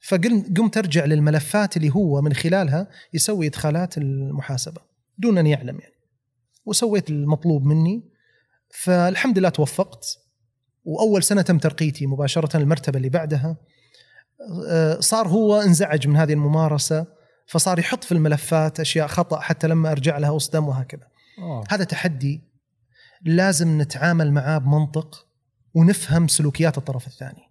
فقمت 0.00 0.58
قمت 0.58 0.76
أرجع 0.76 1.04
للملفات 1.04 1.76
اللي 1.76 1.90
هو 1.90 2.20
من 2.20 2.32
خلالها 2.32 2.88
يسوي 3.14 3.46
إدخالات 3.46 3.98
المحاسبة 3.98 4.80
دون 5.18 5.38
أن 5.38 5.46
يعلم 5.46 5.78
يعني. 5.80 5.94
وسويت 6.66 7.10
المطلوب 7.10 7.64
مني. 7.64 8.02
فالحمد 8.70 9.38
لله 9.38 9.48
توفقت. 9.48 10.18
وأول 10.84 11.22
سنة 11.22 11.42
تم 11.42 11.58
ترقيتي 11.58 12.06
مباشرة 12.06 12.56
المرتبه 12.56 12.96
اللي 12.96 13.08
بعدها. 13.08 13.56
صار 15.00 15.28
هو 15.28 15.60
انزعج 15.60 16.08
من 16.08 16.16
هذه 16.16 16.32
الممارسة 16.32 17.06
فصار 17.46 17.78
يحط 17.78 18.04
في 18.04 18.12
الملفات 18.12 18.80
أشياء 18.80 19.06
خطأ 19.06 19.40
حتى 19.40 19.66
لما 19.66 19.92
أرجع 19.92 20.18
لها 20.18 20.36
أصدم 20.36 20.68
وهكذا 20.68 21.06
أوه. 21.38 21.64
هذا 21.70 21.84
تحدي 21.84 22.42
لازم 23.24 23.80
نتعامل 23.80 24.32
معاه 24.32 24.58
بمنطق 24.58 25.26
ونفهم 25.74 26.28
سلوكيات 26.28 26.78
الطرف 26.78 27.06
الثاني 27.06 27.42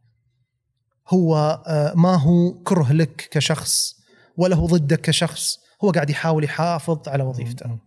هو 1.09 1.63
آه، 1.67 1.93
ما 1.95 2.15
هو 2.15 2.63
كره 2.63 2.93
لك 2.93 3.27
كشخص 3.31 3.95
ولا 4.37 4.55
هو 4.55 4.65
ضدك 4.65 5.01
كشخص 5.01 5.59
هو 5.83 5.91
قاعد 5.91 6.09
يحاول 6.09 6.43
يحافظ 6.43 7.09
على 7.09 7.23
وظيفته. 7.23 7.79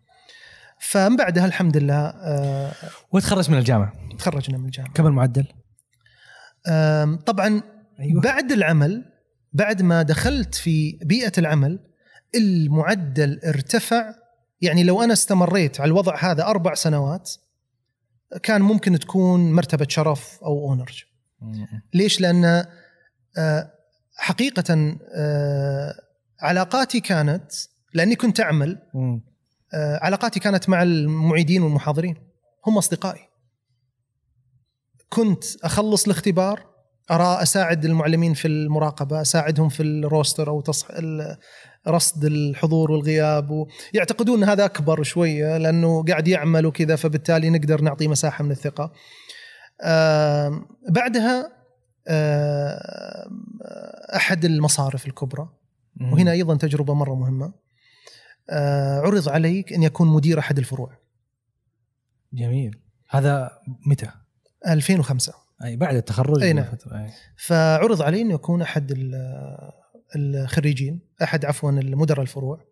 فمن 0.81 1.17
بعدها 1.17 1.47
الحمد 1.47 1.77
لله 1.77 1.95
آه، 1.95 2.73
وتخرج 3.13 3.51
من 3.51 3.59
الجامعة 3.59 3.93
تخرجنا 4.19 4.59
من 4.59 4.65
الجامعة 4.65 4.93
كم 4.93 5.07
المعدل؟ 5.07 5.47
طبعا 7.27 7.63
أيوه 8.01 8.21
بعد 8.21 8.53
العمل 8.53 9.05
بعد 9.53 9.83
ما 9.83 10.03
دخلت 10.03 10.55
في 10.55 10.99
بيئة 11.03 11.33
العمل 11.39 11.79
المعدل 12.35 13.41
ارتفع 13.45 14.15
يعني 14.61 14.85
لو 14.85 15.03
أنا 15.03 15.13
استمريت 15.13 15.81
على 15.81 15.89
الوضع 15.89 16.17
هذا 16.17 16.45
أربع 16.45 16.75
سنوات 16.75 17.31
كان 18.43 18.63
ممكن 18.63 18.99
تكون 18.99 19.53
مرتبة 19.53 19.87
شرف 19.89 20.39
أو 20.43 20.69
أونر. 20.69 21.07
ليش؟ 21.95 22.21
لأن 22.21 22.65
آه، 23.39 23.73
حقيقة 24.17 24.97
آه، 25.15 25.95
علاقاتي 26.41 27.01
كانت 27.01 27.53
لأني 27.95 28.17
كنت 28.17 28.41
أعمل 28.41 28.79
مم. 28.95 29.23
آه، 29.75 29.99
علاقاتي 30.03 30.41
كانت 30.41 30.69
مع 30.69 30.83
المعيدين 30.83 31.63
والمحاضرين 31.63 32.17
هم 32.67 32.79
أصدقائي 32.79 33.29
كنت 35.09 35.45
أخلص 35.65 36.05
الاختبار 36.05 36.70
أرى 37.11 37.43
أساعد 37.43 37.85
المعلمين 37.85 38.35
في 38.35 38.49
المراقبة 38.49 39.21
أساعدهم 39.21 39.69
في 39.69 39.83
الروستر 39.83 40.49
أو 40.49 40.61
تصح... 40.61 40.89
رصد 41.89 42.25
الحضور 42.25 42.91
والغياب. 42.91 43.51
ويعتقدون 43.95 44.43
أن 44.43 44.49
هذا 44.49 44.65
أكبر 44.65 45.03
شوية 45.03 45.57
لأنه 45.57 46.05
قاعد 46.05 46.29
يعمل 46.29 46.67
وكذا 46.67 46.97
فبالتالي 46.97 47.51
نقدر 47.51 47.81
نعطيه 47.81 48.09
مساحة 48.09 48.45
من 48.45 48.51
الثقة. 48.51 48.93
آم، 49.83 50.67
بعدها 50.89 51.53
أحد 54.17 54.45
المصارف 54.45 55.07
الكبرى. 55.07 55.49
وهنا 56.01 56.33
أيضا 56.33 56.57
تجربة 56.57 56.95
مرة 56.95 57.15
مهمة. 57.15 57.53
آه، 58.51 59.01
عرض 59.01 59.29
عليك 59.29 59.73
أن 59.73 59.83
يكون 59.83 60.09
مدير 60.09 60.39
أحد 60.39 60.59
الفروع. 60.59 60.99
جميل. 62.33 62.81
هذا 63.09 63.51
متى؟ 63.87 64.11
2005 64.69 65.35
أي 65.65 65.77
بعد 65.77 65.97
التخرج 65.97 66.43
أي 66.43 66.53
نعم. 66.53 66.65
أي. 66.93 67.11
فعرض 67.37 68.03
علي 68.03 68.21
انه 68.21 68.35
يكون 68.35 68.63
أحد 68.63 68.91
ال- 68.91 69.71
الخريجين 70.17 71.01
أحد 71.23 71.45
عفوا 71.45 71.71
المدراء 71.71 72.21
الفروع 72.23 72.65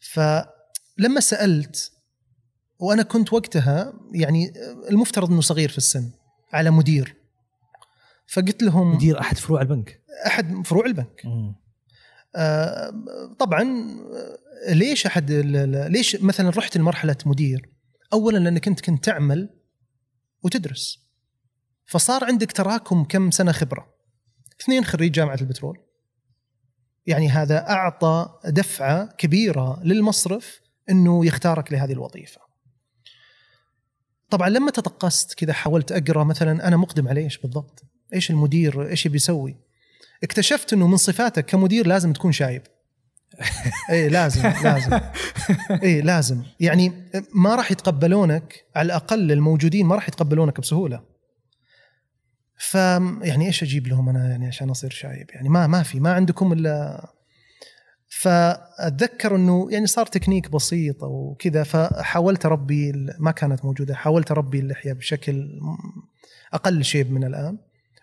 فلما 0.00 1.20
سألت 1.20 1.92
وأنا 2.78 3.02
كنت 3.02 3.32
وقتها 3.32 3.92
يعني 4.14 4.52
المفترض 4.90 5.30
إنه 5.30 5.40
صغير 5.40 5.68
في 5.68 5.78
السن 5.78 6.10
على 6.52 6.70
مدير 6.70 7.16
فقلت 8.26 8.62
لهم 8.62 8.94
مدير 8.94 9.20
أحد 9.20 9.36
فروع 9.36 9.60
البنك 9.60 10.00
أحد 10.26 10.66
فروع 10.66 10.86
البنك 10.86 11.22
مم. 11.24 11.54
آه، 12.36 12.92
طبعا 13.38 13.64
ليش 14.68 15.06
أحد 15.06 15.30
ليش 15.90 16.16
مثلا 16.16 16.50
رحت 16.50 16.76
لمرحلة 16.76 17.16
مدير؟ 17.26 17.68
اولا 18.12 18.38
لأنك 18.38 18.68
أنت 18.68 18.80
كنت 18.80 19.04
تعمل 19.04 19.50
وتدرس 20.42 20.98
فصار 21.92 22.24
عندك 22.24 22.52
تراكم 22.52 23.04
كم 23.04 23.30
سنة 23.30 23.52
خبرة. 23.52 23.86
اثنين 24.60 24.84
خريج 24.84 25.12
جامعة 25.12 25.38
البترول. 25.40 25.78
يعني 27.06 27.28
هذا 27.28 27.70
أعطى 27.70 28.38
دفعة 28.44 29.06
كبيرة 29.18 29.80
للمصرف 29.84 30.60
إنه 30.90 31.26
يختارك 31.26 31.72
لهذه 31.72 31.92
الوظيفة. 31.92 32.40
طبعا 34.30 34.48
لما 34.48 34.70
تطقست 34.70 35.34
كذا 35.34 35.52
حاولت 35.52 35.92
أقرأ 35.92 36.24
مثلا 36.24 36.68
أنا 36.68 36.76
مقدم 36.76 37.08
على 37.08 37.20
إيش 37.20 37.38
بالضبط؟ 37.38 37.84
إيش 38.14 38.30
المدير؟ 38.30 38.88
إيش 38.88 39.08
بيسوي؟ 39.08 39.56
اكتشفت 40.22 40.72
إنه 40.72 40.86
من 40.86 40.96
صفاتك 40.96 41.46
كمدير 41.46 41.86
لازم 41.86 42.12
تكون 42.12 42.32
شايب. 42.32 42.62
اي 43.90 44.08
لازم 44.08 44.42
لازم. 44.64 45.00
اي 45.82 46.00
لازم. 46.00 46.42
يعني 46.60 46.92
ما 47.34 47.54
راح 47.54 47.70
يتقبلونك 47.70 48.64
على 48.76 48.86
الأقل 48.86 49.32
الموجودين 49.32 49.86
ما 49.86 49.94
راح 49.94 50.08
يتقبلونك 50.08 50.60
بسهولة. 50.60 51.11
ف 52.62 52.74
يعني 52.74 53.46
إيش 53.46 53.62
أجيب 53.62 53.86
لهم 53.86 54.08
أنا 54.08 54.30
يعني 54.30 54.46
عشان 54.46 54.70
أصير 54.70 54.90
شايب 54.90 55.30
يعني 55.30 55.48
ما 55.48 55.66
ما 55.66 55.82
في 55.82 56.00
ما 56.00 56.12
عندكم 56.12 56.52
إلا 56.52 57.06
فأتذكر 58.08 59.36
إنه 59.36 59.68
يعني 59.70 59.86
صار 59.86 60.06
تكنيك 60.06 60.50
بسيط 60.50 61.02
وكذا 61.02 61.62
فحاولت 61.62 62.46
أربي 62.46 62.92
ما 63.18 63.30
كانت 63.30 63.64
موجودة 63.64 63.94
حاولت 63.94 64.30
أربي 64.30 64.58
اللحية 64.58 64.92
بشكل 64.92 65.60
أقل 66.52 66.84
شيب 66.84 67.12
من 67.12 67.24
الآن 67.24 67.58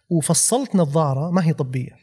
وفصلت 0.09 0.75
نظارة 0.75 1.31
ما 1.31 1.45
هي 1.45 1.53
طبية 1.53 1.95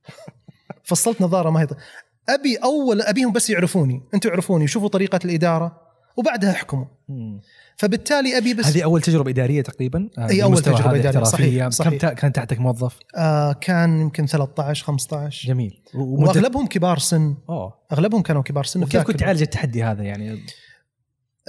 فصلت 0.88 1.22
نظارة 1.22 1.50
ما 1.50 1.60
هي 1.60 1.66
طبية. 1.66 1.82
أبي 2.28 2.56
أول 2.56 3.02
أبيهم 3.02 3.32
بس 3.32 3.50
يعرفوني 3.50 4.02
أنتم 4.14 4.28
يعرفوني 4.28 4.64
يشوفوا 4.64 4.88
طريقة 4.88 5.20
الإدارة 5.24 5.80
وبعدها 6.16 6.50
أحكموا. 6.50 6.86
فبالتالي 7.80 8.38
أبي 8.38 8.54
بس 8.54 8.66
هذه 8.66 8.84
أول 8.84 9.02
تجربة 9.02 9.30
إدارية 9.30 9.62
تقريبا 9.62 10.08
آه، 10.18 10.26
بالمستوى 10.26 10.74
تجربة 10.74 10.90
هذا 10.90 10.96
إدارية، 11.08 11.08
احترافية. 11.08 11.68
صحيح، 11.68 11.68
صحيح. 11.68 11.94
كم 11.98 12.08
كان 12.14 12.32
تحتك 12.32 12.58
موظف 12.60 12.98
آه 13.16 13.52
كان 13.52 14.00
يمكن 14.00 14.26
13 14.26 14.84
15 14.84 15.48
جميل 15.48 15.82
و- 15.94 15.98
ومدة- 16.16 16.28
وأغلبهم 16.28 16.66
كبار 16.66 16.98
سن 16.98 17.36
أوه 17.48 17.74
أغلبهم 17.92 18.22
كانوا 18.22 18.42
كبار 18.42 18.64
سن 18.64 18.82
وكيف 18.82 19.02
كنت. 19.02 19.20
تعالج 19.20 19.42
التحدي 19.42 19.84
هذا 19.84 20.02
يعني 20.02 20.38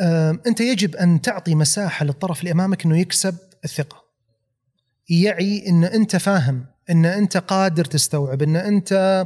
آم، 0.02 0.39
أنت 0.48 0.62
يجب 0.62 0.96
أن 0.96 1.22
تعطي 1.22 1.56
مساحة 1.56 2.06
للطرف 2.06 2.39
اللي 2.39 2.52
أمامك 2.52 2.86
إنه 2.86 3.00
يكسب 3.00 3.36
الثقة. 3.65 4.04
يعي 5.10 5.63
إن 5.70 5.84
أنت 5.84 6.15
فاهم، 6.15 6.65
إن 6.89 7.06
أنت 7.06 7.38
قادر 7.38 7.86
تستوعب، 7.86 8.41
إن 8.41 8.56
أنت 8.56 9.26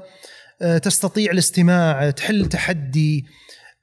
آه، 0.61 0.77
تستطيع 0.77 1.31
الاستماع، 1.31 2.09
تحل 2.09 2.45
تحدي. 2.45 3.25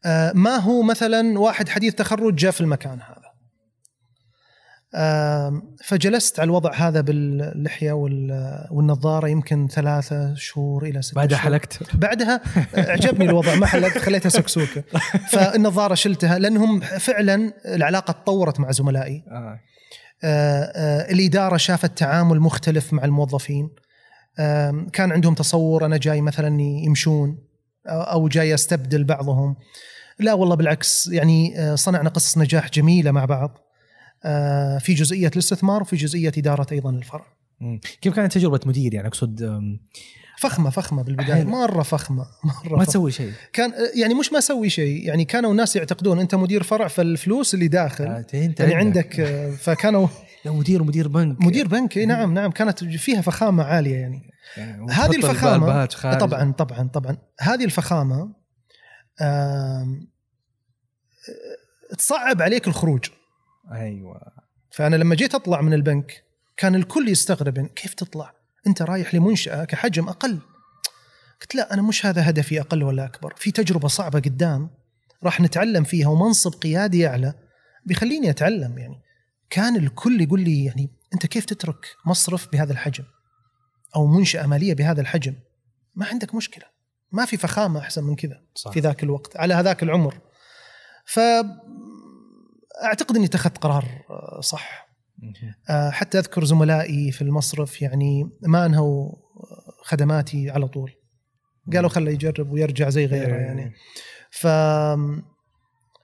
آه، 0.04 0.32
ما 0.34 0.56
هو 0.56 0.82
مثلا 0.82 1.38
واحد 1.38 1.68
حديث 1.68 1.94
تخرج 1.94 2.34
جاء 2.34 2.50
في 2.50 2.60
المكان 2.60 2.98
هذا. 3.00 3.22
فجلست 5.84 6.40
على 6.40 6.46
الوضع 6.46 6.74
هذا 6.74 7.00
باللحية 7.00 7.92
وال- 7.92 8.66
والنظارة 8.70 9.28
يمكن 9.28 9.68
ثلاثة 9.68 10.34
شهور 10.34 10.84
إلى 10.84 11.02
ستة 11.02 11.14
بعدها 11.16 11.38
شهور. 11.38 11.44
حلقت 11.52 11.78
بعدها 11.96 12.40
اعجبني 12.90 13.24
الوضع 13.24 13.54
ما 13.54 13.66
حلقت 13.66 13.98
خليتها 13.98 14.28
سكسوكة 14.28 14.84
فالنظارة 15.32 15.94
شلتها 15.94 16.38
لأنهم 16.38 16.80
فعلا 16.80 17.52
العلاقة 17.74 18.12
تطورت 18.12 18.60
مع 18.60 18.70
زملائي 18.70 19.24
آه. 19.30 19.60
آه، 20.24 21.12
الإدارة 21.12 21.56
شافت 21.56 21.98
تعامل 21.98 22.40
مختلف 22.40 22.92
مع 22.92 23.04
الموظفين 23.04 23.70
كان 24.92 25.12
عندهم 25.12 25.34
تصور 25.34 25.86
أنا 25.86 25.96
جاي 25.96 26.20
مثلا 26.20 26.60
يمشون 26.60 27.38
أو- 27.88 27.90
أو 27.90 28.28
جاي 28.28 28.54
أستبدل 28.54 29.04
بعضهم 29.04 29.56
لا 30.18 30.32
والله 30.32 30.54
بالعكس 30.54 31.06
يعني 31.12 31.60
آه، 31.60 31.74
صنعنا 31.74 32.08
قصص 32.08 32.38
نجاح 32.38 32.70
جميلة 32.70 33.10
مع 33.10 33.24
بعض 33.24 33.58
آه، 34.24 34.78
في 34.78 34.94
جزئية 34.94 35.28
الاستثمار 35.28 35.82
وفي 35.82 35.96
جزئية 35.96 36.32
إدارة 36.38 36.66
أيضا 36.72 36.90
الفرع. 36.90 37.24
كيف 38.00 38.14
كانت 38.14 38.32
تجربة 38.32 38.60
مدير 38.66 38.94
يعني 38.94 39.08
أقصد 39.08 39.60
فخمة 40.38 40.70
فخمة 40.70 41.02
بالبداية 41.02 41.34
حلو. 41.34 41.50
مرة 41.50 41.82
فخمة 41.82 42.26
مرة 42.44 42.52
ما 42.54 42.68
فخمة. 42.68 42.84
تسوي 42.84 43.10
شيء 43.12 43.32
كان 43.52 43.72
يعني 44.00 44.14
مش 44.14 44.32
ما 44.32 44.38
أسوي 44.38 44.70
شيء 44.70 45.06
يعني 45.08 45.24
كانوا 45.24 45.50
الناس 45.50 45.76
يعتقدون 45.76 46.20
أنت 46.20 46.34
مدير 46.34 46.62
فرع 46.62 46.88
فالفلوس 46.88 47.54
اللي 47.54 47.68
داخل 47.68 48.04
آه، 48.04 48.24
انت 48.34 48.60
يعني 48.60 48.74
عندك 48.74 49.20
آه، 49.20 49.50
فكانوا 49.50 50.08
لا 50.44 50.52
مدير 50.52 50.82
مدير 50.82 51.08
بنك 51.08 51.40
مدير 51.40 51.68
بنك 51.68 51.96
إي 51.98 52.06
نعم 52.06 52.34
نعم 52.34 52.50
كانت 52.50 52.84
فيها 52.84 53.20
فخامة 53.20 53.62
عالية 53.64 53.96
يعني 53.96 54.22
يعني 54.56 54.92
هذه 54.92 55.16
الفخامة. 55.16 55.86
طبعا 56.18 56.52
طبعا 56.52 56.88
طبعا 56.88 57.16
هذه 57.40 57.64
الفخامة 57.64 58.14
آه، 58.16 58.41
تصعب 61.98 62.42
عليك 62.42 62.68
الخروج. 62.68 63.10
أيوه. 63.72 64.20
فأنا 64.70 64.96
لما 64.96 65.14
جيت 65.14 65.34
أطلع 65.34 65.60
من 65.60 65.74
البنك 65.74 66.24
كان 66.56 66.74
الكل 66.74 67.08
يستغرب 67.08 67.56
يعني 67.56 67.68
كيف 67.68 67.94
تطلع؟ 67.94 68.34
أنت 68.66 68.82
رايح 68.82 69.14
لمنشأة 69.14 69.64
كحجم 69.64 70.08
أقل. 70.08 70.38
قلت 71.40 71.54
لا 71.54 71.74
أنا 71.74 71.82
مش 71.82 72.06
هذا 72.06 72.30
هدفي 72.30 72.60
أقل 72.60 72.82
ولا 72.82 73.04
أكبر. 73.04 73.34
في 73.36 73.50
تجربة 73.50 73.88
صعبة 73.88 74.20
قدام 74.20 74.70
راح 75.24 75.40
نتعلم 75.40 75.84
فيها 75.84 76.08
ومنصب 76.08 76.52
قيادي 76.52 77.06
أعلى 77.06 77.34
بيخليني 77.86 78.30
أتعلم. 78.30 78.78
يعني 78.78 79.02
كان 79.50 79.76
الكل 79.76 80.20
يقول 80.20 80.40
لي 80.40 80.64
يعني 80.64 80.90
أنت 81.14 81.26
كيف 81.26 81.44
تترك 81.44 81.86
مصرف 82.06 82.52
بهذا 82.52 82.72
الحجم؟ 82.72 83.04
أو 83.96 84.06
منشأة 84.06 84.46
مالية 84.46 84.74
بهذا 84.74 85.00
الحجم؟ 85.00 85.34
ما 85.94 86.06
عندك 86.06 86.34
مشكلة. 86.34 86.71
ما 87.12 87.24
في 87.24 87.36
فخامة 87.36 87.80
أحسن 87.80 88.04
من 88.04 88.16
كذا 88.16 88.40
في 88.72 88.80
ذاك 88.80 89.02
الوقت 89.02 89.36
على 89.36 89.54
هذاك 89.54 89.82
العمر. 89.82 90.14
ف 91.06 91.20
أعتقد 92.84 93.16
إني 93.16 93.26
اتخذت 93.26 93.58
قرار 93.58 93.84
آه، 94.10 94.40
صح. 94.40 94.88
آه، 95.70 95.90
حتى 95.90 96.18
أذكر 96.18 96.44
زملائي 96.44 97.12
في 97.12 97.22
المصرف 97.22 97.82
يعني 97.82 98.30
ما 98.42 98.66
أنهوا 98.66 99.12
خدماتي 99.84 100.50
على 100.50 100.68
طول. 100.68 100.92
قالوا 101.72 101.88
خله 101.90 102.10
يجرب 102.10 102.52
ويرجع 102.52 102.88
زي 102.88 103.06
غيره 103.06 103.34
يعني. 103.36 103.72
ف 104.30 104.46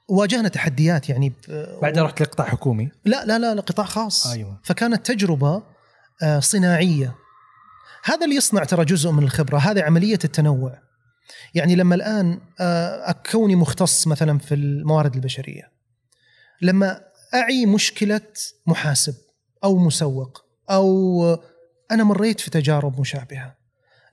واجهنا 0.09 0.49
تحديات 0.49 1.09
يعني 1.09 1.29
ب- 1.29 1.79
بعدها 1.83 2.03
رحت 2.03 2.23
لقطاع 2.23 2.47
حكومي؟ 2.47 2.90
لا 3.05 3.25
لا 3.25 3.38
لا 3.38 3.55
لا، 3.55 3.61
قطاع 3.61 3.87
خاص. 3.87 4.27
أيوه. 4.27 4.61
فكانت 4.64 5.07
تجربة 5.07 5.62
آه، 6.23 6.40
صناعية. 6.40 7.14
هذا 8.05 8.25
اللي 8.25 8.37
يصنع 8.37 8.64
ترى 8.64 8.85
جزء 8.85 9.11
من 9.11 9.23
الخبرة 9.23 9.59
هذه 9.59 9.83
عملية 9.83 10.18
التنوع. 10.25 10.79
يعني 11.55 11.75
لما 11.75 11.95
الآن 11.95 12.41
آه، 12.61 13.12
كوني 13.12 13.57
مختص 13.57 14.07
مثلا 14.07 14.38
في 14.38 14.55
الموارد 14.55 15.14
البشرية 15.14 15.71
لما 16.62 17.01
أعي 17.35 17.67
مشكلة 17.67 18.21
محاسب 18.67 19.14
أو 19.64 19.79
مسوق 19.79 20.45
أو 20.71 21.25
أنا 21.91 22.05
مريت 22.05 22.41
في 22.41 22.51
تجارب 22.51 23.01
مشابهة 23.01 23.55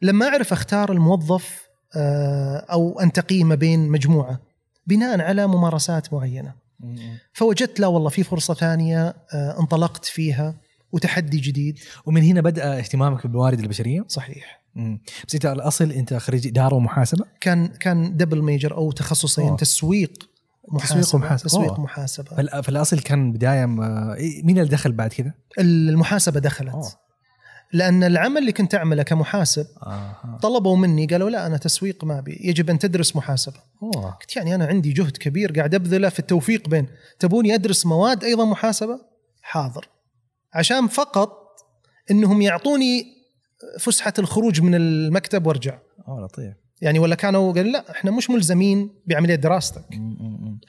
لما 0.01 0.27
أعرف 0.27 0.53
أختار 0.53 0.91
الموظف 0.91 1.65
آه، 1.95 2.57
أو 2.57 2.99
انتقيه 2.99 3.43
ما 3.43 3.55
بين 3.55 3.89
مجموعة 3.89 4.39
بناء 4.87 5.21
على 5.21 5.47
ممارسات 5.47 6.13
معينة 6.13 6.53
مم. 6.79 7.17
فوجدت 7.33 7.79
لا 7.79 7.87
والله 7.87 8.09
في 8.09 8.23
فرصة 8.23 8.53
ثانية 8.53 9.15
آه، 9.33 9.59
انطلقت 9.59 10.05
فيها 10.05 10.55
وتحدي 10.95 11.37
جديد 11.37 11.79
ومن 12.05 12.21
هنا 12.23 12.41
بدأ 12.41 12.77
اهتمامك 12.79 13.27
بالموارد 13.27 13.59
البشرية 13.59 14.05
صحيح 14.07 14.61
مم. 14.75 15.01
بس 15.27 15.33
إنت 15.35 15.45
الأصل 15.45 15.91
إنت 15.91 16.13
خريج 16.13 16.47
إدارة 16.47 16.75
ومحاسبة 16.75 17.25
كان 17.41 17.67
كان 17.67 18.17
double 18.17 18.41
major 18.41 18.75
أو 18.77 18.91
تخصصين 18.91 19.47
أوه. 19.47 19.57
تسويق 19.57 20.29
محاسبة 20.71 21.01
تسويق 21.01 21.15
ومحاسبة. 21.15 21.49
تسويق 21.49 21.71
أوه. 21.71 21.81
محاسبة 21.81 22.35
فال- 22.35 22.63
فالأصل 22.63 22.99
كان 22.99 23.31
بداية 23.31 23.65
ما... 23.65 24.13
إيه، 24.15 24.43
مين 24.43 24.57
اللي 24.59 24.69
دخل 24.69 24.91
بعد 24.91 25.13
كذا؟ 25.13 25.33
المحاسبة 25.59 26.39
دخلت 26.39 26.69
أوه. 26.69 26.91
لأن 27.73 28.03
العمل 28.03 28.37
اللي 28.37 28.51
كنت 28.51 28.75
أعمله 28.75 29.03
كمحاسب 29.03 29.65
آه. 29.83 30.37
طلبوا 30.41 30.77
مني 30.77 31.05
قالوا 31.05 31.29
لا 31.29 31.47
أنا 31.47 31.57
تسويق 31.57 32.03
ما 32.03 32.19
ابي 32.19 32.39
يجب 32.43 32.69
أن 32.69 32.79
تدرس 32.79 33.15
محاسبة 33.15 33.57
اوه 33.83 34.11
قلت 34.11 34.35
يعني 34.35 34.55
أنا 34.55 34.65
عندي 34.65 34.93
جهد 34.93 35.17
كبير 35.17 35.51
قاعد 35.51 35.75
أبذله 35.75 36.09
في 36.09 36.19
التوفيق 36.19 36.69
بين 36.69 36.87
تبوني 37.19 37.53
أدرس 37.55 37.85
مواد 37.85 38.23
أيضا 38.23 38.45
محاسبة 38.45 38.99
حاضر 39.41 39.87
عشان 40.55 40.87
فقط 40.87 41.31
إنهم 42.11 42.41
يعطوني 42.41 43.05
فسحة 43.79 44.13
الخروج 44.19 44.61
من 44.61 44.75
المكتب 44.75 45.47
وأرجع. 45.47 45.77
أوه 46.07 46.21
لطيف. 46.21 46.53
يعني 46.81 46.99
ولا 46.99 47.15
كانوا 47.15 47.53
قالوا 47.53 47.71
لا 47.71 47.91
إحنا 47.91 48.11
مش 48.11 48.29
ملزمين 48.29 48.89
بعملية 49.07 49.35
دراستك. 49.35 49.85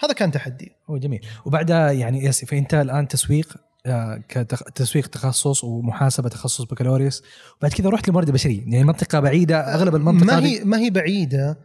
هذا 0.01 0.13
كان 0.13 0.31
تحدي. 0.31 0.73
هو 0.91 0.97
جميل. 0.99 1.21
وبعدها 1.45 1.91
يعني 1.93 2.25
يس 2.25 2.45
فانت 2.45 2.75
الآن 2.75 3.09
تسويق 3.09 3.57
آه، 3.87 4.23
كتخ- 4.29 4.73
تسويق 4.75 5.07
تخصص 5.07 5.65
ومحاسبة 5.65 6.29
تخصص 6.29 6.63
بكالوريوس. 6.65 7.23
وبعد 7.59 7.73
كذا 7.73 7.89
رحت 7.91 8.09
لموارد 8.09 8.31
بشرية. 8.31 8.61
يعني 8.61 8.85
منطقة 8.85 9.21
بعيدة 9.21 9.75
أغلب 9.75 9.95
المنطقة 9.95 10.27
ما 10.27 10.47
هي 10.47 10.65
ما 10.65 10.79
هي 10.79 10.91
بعيدة. 10.91 11.59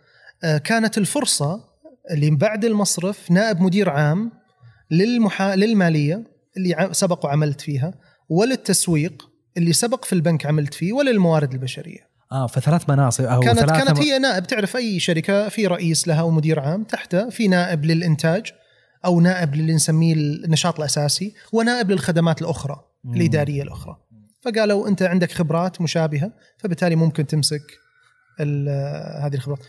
آه، 0.43 0.57
كانت 0.57 0.97
الفرصة 0.97 1.63
اللي 2.11 2.29
بعد 2.29 2.65
المصرف 2.65 3.31
نائب 3.31 3.61
مدير 3.61 3.89
عام 3.89 4.31
للمحا... 4.91 5.55
للمالية 5.55 6.23
اللي 6.57 6.89
سبق 6.91 7.25
وعملت 7.25 7.61
فيها. 7.61 7.93
وللتسويق 8.31 9.29
اللي 9.57 9.73
سبق 9.73 10.05
في 10.05 10.13
البنك 10.13 10.45
عملت 10.45 10.73
فيه 10.73 10.93
وللموارد 10.93 11.53
البشرية. 11.53 12.11
آه 12.31 12.47
فثلاث 12.47 12.89
مناصب 12.89 13.23
أو 13.23 13.39
كانت 13.39 13.59
ثلاثة 13.59 13.85
كانت 13.85 13.99
هي 13.99 14.19
نائب. 14.19 14.47
تعرف 14.47 14.75
أي 14.75 14.99
شركة؟ 14.99 15.49
في 15.49 15.67
رئيس 15.67 16.07
لها 16.07 16.21
ومدير 16.21 16.59
عام 16.59 16.83
تحته 16.83 17.29
في 17.29 17.47
نائب 17.47 17.85
للإنتاج 17.85 18.51
أو 19.05 19.21
نائب 19.21 19.55
للي 19.55 19.73
نسميه 19.73 20.13
النشاط 20.13 20.79
الأساسي 20.79 21.33
ونائب 21.53 21.91
للخدمات 21.91 22.41
الأخرى 22.41 22.85
مم. 23.03 23.13
الإدارية 23.13 23.63
الأخرى. 23.63 23.97
فقالوا 24.41 24.87
أنت 24.87 25.01
عندك 25.01 25.31
خبرات 25.31 25.81
مشابهة 25.81 26.31
فبالتالي 26.57 26.95
ممكن 26.95 27.27
تمسك 27.27 27.63
هذه 29.21 29.33
الخبرات. 29.33 29.59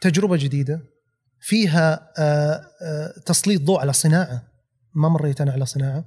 تجربة 0.00 0.36
جديدة 0.36 0.80
فيها 1.40 2.12
آه، 2.18 2.60
آه، 2.82 3.12
تسليط 3.26 3.62
ضوء 3.62 3.80
على 3.80 3.92
صناعة 3.92 4.42
ما 4.94 5.08
مريت 5.08 5.40
أنا 5.40 5.52
على 5.52 5.66
صناعة. 5.66 6.04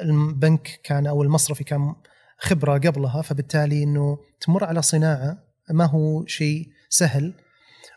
البنك 0.00 0.80
كان 0.84 1.06
أو 1.06 1.22
المصرفي 1.22 1.64
كان 1.64 1.94
خبرة 2.38 2.78
قبلها 2.78 3.22
فبالتالي 3.22 3.82
إنه 3.82 4.18
تمر 4.40 4.64
على 4.64 4.82
صناعة 4.82 5.38
ما 5.70 5.84
هو 5.84 6.26
شيء 6.26 6.68
سهل 6.88 7.34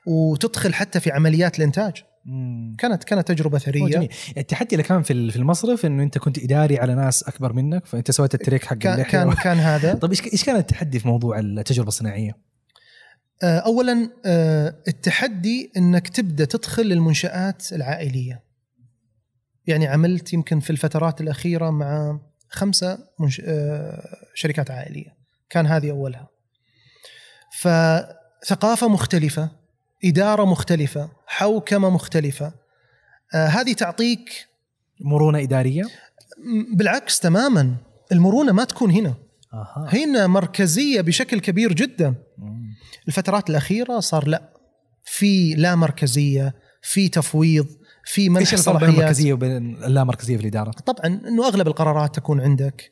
وتدخل 0.06 0.74
حتى 0.74 1.00
في 1.00 1.12
عمليات 1.12 1.60
الإنتاج. 1.60 2.04
مم. 2.26 2.76
كانت 2.80 3.04
كانت 3.04 3.28
تجربة 3.28 3.58
ثرية. 3.58 3.88
جميل. 3.88 4.10
التحدي 4.38 4.76
اللي 4.76 4.84
كان 4.84 5.02
في 5.02 5.32
في 5.32 5.38
المصرف 5.38 5.86
إنه 5.86 6.04
أنت 6.04 6.18
كنت 6.18 6.39
إداري 6.39 6.80
على 6.80 6.95
ناس 6.95 7.24
أكبر 7.24 7.54
منك 7.54 7.86
فأنت 7.86 8.12
سويت 8.12 8.34
ال 8.34 8.39
trick 8.39 8.66
حق 8.66 8.78
كان 8.78 9.02
كان 9.04 9.34
كان 9.34 9.58
هذا. 9.58 9.93
طيب 10.02 10.12
إيش 10.12 10.22
إيش 10.34 10.43
كان 10.43 10.56
التحدي 10.56 10.99
في 10.99 11.08
موضوع 11.08 11.39
التجربة 11.39 11.88
الصناعية؟ 11.88 12.38
آه، 13.43 13.60
اولا 13.60 14.10
آه، 14.26 14.76
التحدي 14.88 15.72
إنك 15.78 16.08
تبدأ 16.08 16.45
تدخل 16.45 16.84
للمنشآت 16.84 17.74
العائلية. 17.74 18.43
يعني 19.68 19.88
عملت 19.88 20.34
يمكن 20.34 20.59
في 20.59 20.70
الفترات 20.70 21.22
الأخيرة 21.22 21.70
مع 21.70 22.20
خمسة 22.49 22.99
منش... 23.20 23.41
آه، 23.45 24.18
شركات 24.34 24.72
عائلية. 24.72 25.16
كان 25.49 25.68
هذه 25.68 25.91
أولها. 25.91 26.28
فثقافة 27.59 28.88
مختلفة 28.88 29.49
إدارة 30.05 30.45
مختلفة 30.45 31.09
حوكمة 31.28 31.89
مختلفة. 31.89 32.53
آه، 33.34 33.47
هذه 33.47 33.74
تعطيك 33.74 34.47
مرونة 35.01 35.39
إدارية؟ 35.39 35.84
بالعكس 36.74 37.20
تماما. 37.20 37.76
المرونة 38.12 38.51
ما 38.51 38.64
تكون 38.64 38.91
هنا. 38.91 39.16
أها. 39.53 39.89
هنا 39.93 40.28
مركزية 40.28 41.01
بشكل 41.01 41.39
كبير 41.39 41.74
جدا. 41.74 42.16
الفترات 43.07 43.49
الأخيرة 43.49 43.99
صار 43.99 44.28
لا. 44.28 44.53
في 45.05 45.53
لا 45.53 45.76
مركزية 45.76 46.55
في 46.82 47.09
تفويض. 47.09 47.68
في 48.06 48.30
منح 48.30 48.39
إيش 48.39 48.54
الفرق 48.54 48.80
بين 48.80 48.89
المركزية 48.89 49.34
وبين 49.34 49.84
اللامركزية 49.84 50.38
في 50.38 50.41
الإدارة؟ 50.41 50.72
طبعا 50.72 51.22
إنه 51.28 51.47
أغلب 51.47 51.68
القرارات 51.68 52.16
تكون 52.16 52.41
عندك 52.41 52.91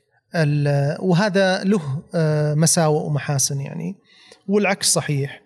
وهذا 1.00 1.64
له 1.64 2.04
آه، 2.16 2.54
مساوئ 2.54 3.06
ومحاسن 3.06 3.62
يعني. 3.62 3.96
والعكس 4.48 4.94
صحيح 4.94 5.42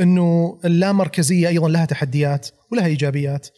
إنه 0.00 0.58
اللامركزية 0.64 1.48
أيضا 1.48 1.68
لها 1.68 1.84
تحديات 1.84 2.48
ولها 2.72 2.86
إيجابيات. 2.86 3.48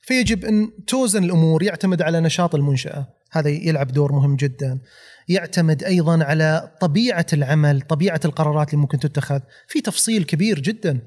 فيجب 0.00 0.44
أن 0.44 0.70
توزن 0.86 1.24
الأمور 1.24 1.62
يعتمد 1.62 2.02
على 2.02 2.20
نشاط 2.20 2.54
المنشأة. 2.54 3.06
هذا 3.32 3.48
يلعب 3.48 3.86
دور 3.86 4.12
مهم 4.12 4.36
جدا. 4.36 4.80
يعتمد 5.28 5.84
أيضا 5.84 6.24
على 6.24 6.76
طبيعة 6.80 7.26
العمل 7.32 7.80
طبيعة 7.80 8.20
القرارات 8.24 8.68
اللي 8.68 8.80
ممكن 8.80 8.98
تتخذ. 8.98 9.40
في 9.68 9.80
تفصيل 9.80 10.24
كبير 10.24 10.60
جدا. 10.60 11.00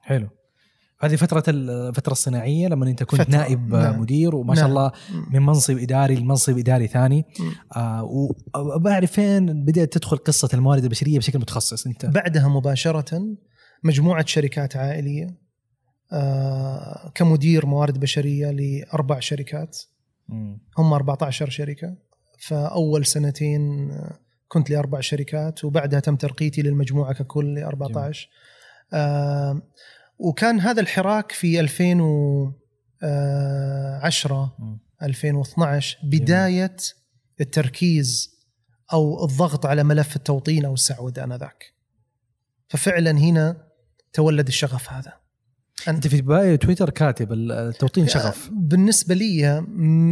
حلو. 0.00 0.28
هذه 1.00 1.16
فترة 1.16 1.44
الفترة 1.48 2.12
الصناعية 2.12 2.68
لما 2.68 2.86
أنت 2.86 3.02
كنت 3.02 3.20
فترة، 3.20 3.30
نائب 3.30 3.68
نعم. 3.68 4.00
مدير 4.00 4.34
وما 4.34 4.54
شاء 4.54 4.64
نعم. 4.64 4.76
الله 4.76 4.92
من 5.30 5.42
منصب 5.42 5.78
إداري 5.78 6.14
لمنصب 6.14 6.58
إداري 6.58 6.86
ثاني. 6.86 7.24
آه 7.76 8.04
وبعرف 8.54 9.12
فين 9.12 9.64
بدأت 9.64 9.92
تدخل 9.92 10.16
قصة 10.16 10.48
الموارد 10.54 10.82
البشرية 10.82 11.18
بشكل 11.18 11.38
متخصص 11.38 11.86
أنت 11.86 12.06
بعدها 12.06 12.48
مباشرة 12.48 13.22
مجموعة 13.84 14.26
شركات 14.26 14.76
عائلية 14.76 15.44
آه، 16.12 17.12
كمدير 17.14 17.66
موارد 17.66 18.00
بشرية 18.00 18.50
لأربع 18.50 19.20
شركات 19.20 19.78
مم. 20.28 20.58
هم 20.78 20.92
14 20.92 21.48
شركة 21.48 21.96
فأول 22.38 23.06
سنتين 23.06 23.90
آه، 23.90 24.18
كنت 24.48 24.70
لأربع 24.70 25.00
شركات 25.00 25.64
وبعدها 25.64 26.00
تم 26.00 26.16
ترقيتي 26.16 26.62
للمجموعة 26.62 27.12
ككل 27.12 27.54
ل 27.54 27.58
14 27.58 28.28
آه، 28.92 29.62
وكان 30.18 30.60
هذا 30.60 30.80
الحراك 30.80 31.32
في 31.32 31.60
2010 31.60 34.56
مم. 34.58 34.78
2012 35.02 35.98
بداية 36.02 36.76
التركيز 37.40 38.34
أو 38.92 39.24
الضغط 39.24 39.66
على 39.66 39.84
ملف 39.84 40.16
التوطين 40.16 40.64
أو 40.64 40.74
السعودة 40.74 41.24
آنذاك. 41.24 41.74
ففعلا 42.68 43.10
هنا 43.10 43.56
تولد 44.12 44.46
الشغف 44.46 44.92
هذا. 44.92 45.12
أنت 45.88 46.06
في 46.06 46.22
bio 46.22 46.56
تويتر 46.56 46.90
كاتب 46.90 47.32
التوطين 47.32 48.08
شغف. 48.08 48.50
بالنسبة 48.52 49.14
لي 49.14 49.60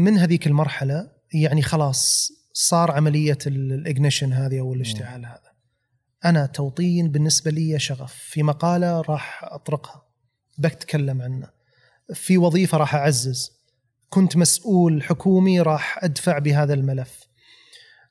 من 0.04 0.18
هذيك 0.18 0.46
المرحلة 0.46 1.10
يعني 1.34 1.62
خلاص 1.62 2.32
صار 2.52 2.90
عملية 2.90 3.38
ال 3.46 3.56
ignition 3.56 4.32
هذه 4.32 4.60
أو 4.60 4.74
الاشتعال 4.74 5.26
هذا. 5.26 5.51
أنا 6.24 6.46
توطين 6.46 7.10
بالنسبة 7.10 7.50
لي 7.50 7.78
شغف. 7.78 8.14
في 8.14 8.42
مقالة 8.42 9.00
راح 9.00 9.40
أطرقها. 9.44 10.02
بتكلم 10.58 11.22
عنه 11.22 11.48
في 12.14 12.38
وظيفة 12.38 12.78
راح 12.78 12.94
أعزز. 12.94 13.50
كنت 14.08 14.36
مسؤول 14.36 15.02
حكومي 15.02 15.60
راح 15.60 16.04
أدفع 16.04 16.38
بهذا 16.38 16.74
الملف. 16.74 17.18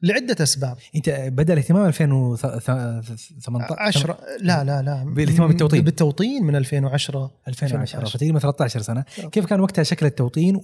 لعدة 0.04 0.44
أسباب. 0.44 0.78
أنت 0.96 1.10
بدأ 1.10 1.54
الاهتمام 1.54 1.86
2018 1.86 3.76
عشرة. 3.80 4.20
لا 4.40 4.64
لا 4.64 4.82
لا. 4.82 5.04
بالاهتمام 5.16 5.48
بالتوطين. 5.48 5.82
بالتوطين 5.84 6.44
من 6.44 6.56
2010 6.56 7.32
2010 7.48 8.06
فتقريبا 8.06 8.40
13 8.40 8.82
سنة. 8.82 9.02
كيف 9.32 9.46
كان 9.46 9.60
وقتها 9.60 9.84
شكل 9.84 10.06
التوطين 10.06 10.62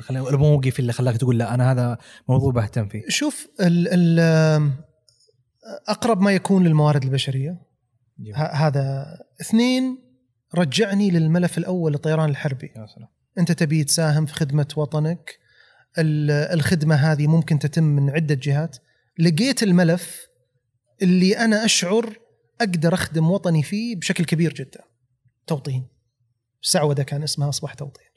خلينا- 0.00 0.28
الموقف 0.30 0.80
اللي 0.80 0.92
خلاك 0.92 1.16
تقول 1.16 1.38
لا 1.38 1.54
أنا 1.54 1.72
هذا 1.72 1.98
موضوع 2.28 2.52
بهتم 2.52 2.88
فيه؟ 2.88 3.02
شوف 3.08 3.48
ال 3.60 3.88
ال 4.18 4.70
أقرب 5.88 6.20
ما 6.20 6.32
يكون 6.32 6.64
للموارد 6.66 7.04
البشرية. 7.04 7.62
ه- 8.34 8.42
هذا. 8.42 9.06
اثنين 9.40 9.98
رجعني 10.54 11.10
للملف 11.10 11.58
الأول 11.58 11.92
للطيران 11.92 12.30
الحربي. 12.30 12.66
يا 12.76 12.86
سلام. 12.86 13.08
أنت 13.38 13.52
تبي 13.52 13.84
تساهم 13.84 14.26
في 14.26 14.34
خدمة 14.34 14.68
وطنك. 14.76 15.38
ال- 15.98 16.30
الخدمة 16.30 16.94
هذه 16.94 17.26
ممكن 17.26 17.58
تتم 17.58 17.84
من 17.84 18.10
عدة 18.10 18.34
جهات. 18.42 18.76
لقيت 19.18 19.62
الملف 19.62 20.26
اللي 21.02 21.38
أنا 21.38 21.64
أشعر 21.64 22.18
أقدر 22.60 22.94
أخدم 22.94 23.30
وطني 23.30 23.62
فيه 23.62 23.96
بشكل 23.96 24.24
كبير 24.24 24.52
جدا. 24.54 24.80
توطين. 25.46 25.86
سعودة 26.62 27.02
كان 27.02 27.22
اسمها 27.22 27.48
أصبح 27.48 27.74
توطين. 27.74 28.08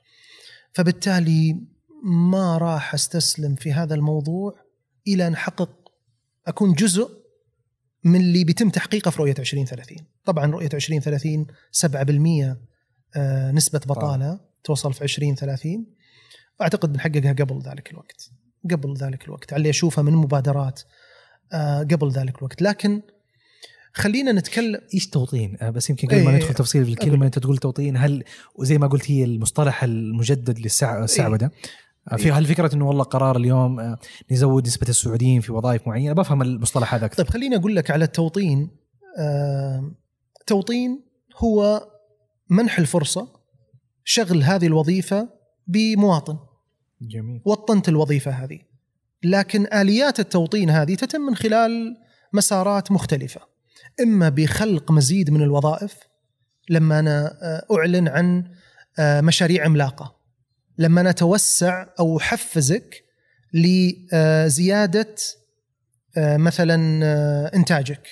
فبالتالي 0.74 1.62
ما 2.04 2.58
راح 2.58 2.93
أستسلم 2.93 3.56
في 3.56 3.74
هذا 3.74 3.95
الموضوع 3.95 4.56
إلى 5.08 5.28
أن 5.28 5.34
أحقق 5.34 5.91
أكون 6.47 6.74
جزء 6.74 7.20
من 8.04 8.20
اللي 8.22 8.43
بيتم 8.43 8.70
تحقيقه 8.70 9.12
في 9.12 9.20
رؤية 9.20 9.36
2030 9.39 9.97
طبعا 10.26 10.45
رؤية 10.45 10.70
2030 10.74 11.45
7% 11.72 12.58
آه، 13.16 13.52
نسبة 13.52 13.80
بطالة 13.86 14.39
توصل 14.64 14.93
في 14.93 15.02
2030 15.02 15.86
أعتقد 16.62 16.93
بنحققها 16.93 17.34
قبل 17.34 17.62
ذلك 17.62 17.91
الوقت. 17.91 18.30
قبل 18.72 18.93
ذلك 18.97 19.26
الوقت. 19.26 19.54
على 19.54 19.60
اللي 19.60 19.70
اشوفها 19.70 20.04
من 20.04 20.14
مبادرات 20.14 20.82
آه، 21.54 21.80
قبل 21.80 22.12
ذلك 22.12 22.38
الوقت. 22.38 22.62
لكن 22.62 23.02
خلينا 23.93 24.32
نتكلم 24.32 24.82
إيش 24.93 25.10
توطين؟ 25.10 25.58
آه، 25.62 25.70
بس 25.70 25.89
يمكن 25.89 26.08
قبل 26.08 26.24
ما 26.24 26.30
إيه، 26.30 26.36
ندخل 26.36 26.54
تفصيل 26.54 26.86
في 26.86 26.91
الكلمة 26.91 27.14
أقول. 27.14 27.26
أنت 27.26 27.39
تقول 27.39 27.58
توطين 27.58 27.97
هل 27.97 28.24
وزي 28.56 28.78
ما 28.78 28.88
قلت 28.88 29.12
هي 29.12 29.24
المصطلح 29.24 29.84
المجدد 29.84 30.60
للسعوده 30.60 31.45
آه، 31.45 31.52
في 32.18 32.32
هل 32.32 32.45
فكرة 32.45 32.76
إنه 32.76 32.88
والله 32.88 33.04
قرار 33.04 33.38
اليوم 33.38 33.80
آه، 33.80 33.97
نزود 34.32 34.68
نسبة 34.68 34.89
السعوديين 34.89 35.41
في 35.41 35.52
وظائف 35.52 35.88
معينة؟ 35.88 36.14
بفهم 36.14 36.41
المصطلح 36.41 36.93
هذا 36.93 37.06
أكثر 37.06 37.24
طيب 37.24 37.34
خليني 37.34 37.56
أقول 37.56 37.76
لك 37.76 37.91
على 37.91 38.06
التوطين. 38.06 38.70
آه، 39.18 39.91
توطين 40.47 41.04
هو 41.38 41.88
منح 42.49 42.80
الفرصة 42.80 43.28
شغل 44.04 44.43
هذه 44.43 44.68
الوظيفة 44.68 45.30
بمواطن. 45.68 46.38
جميل. 47.02 47.41
وطنت 47.45 47.89
الوظيفة 47.89 48.32
هذه. 48.32 48.60
لكن 49.24 49.68
آليات 49.74 50.20
التوطين 50.20 50.70
هذه 50.70 50.95
تتم 50.95 51.22
من 51.22 51.36
خلال 51.36 51.97
مسارات 52.34 52.91
مختلفة. 52.91 53.41
إما 54.04 54.30
بخلق 54.30 54.91
مزيد 54.91 55.30
من 55.30 55.41
الوظائف 55.41 55.95
لما 56.70 56.99
أنا 56.99 57.38
آه، 57.41 57.76
أعلن 57.76 58.08
عن 58.08 58.52
آه، 58.99 59.22
مشاريع 59.22 59.66
عملاقة. 59.66 60.20
لما 60.82 61.01
أنا 61.01 61.09
اتوسع 61.09 61.86
أو 61.99 62.17
أحفزك 62.17 63.03
لزيادة 63.53 65.15
آه، 66.17 66.38
مثلا 66.38 67.05
آه، 67.05 67.51
إنتاجك. 67.55 68.07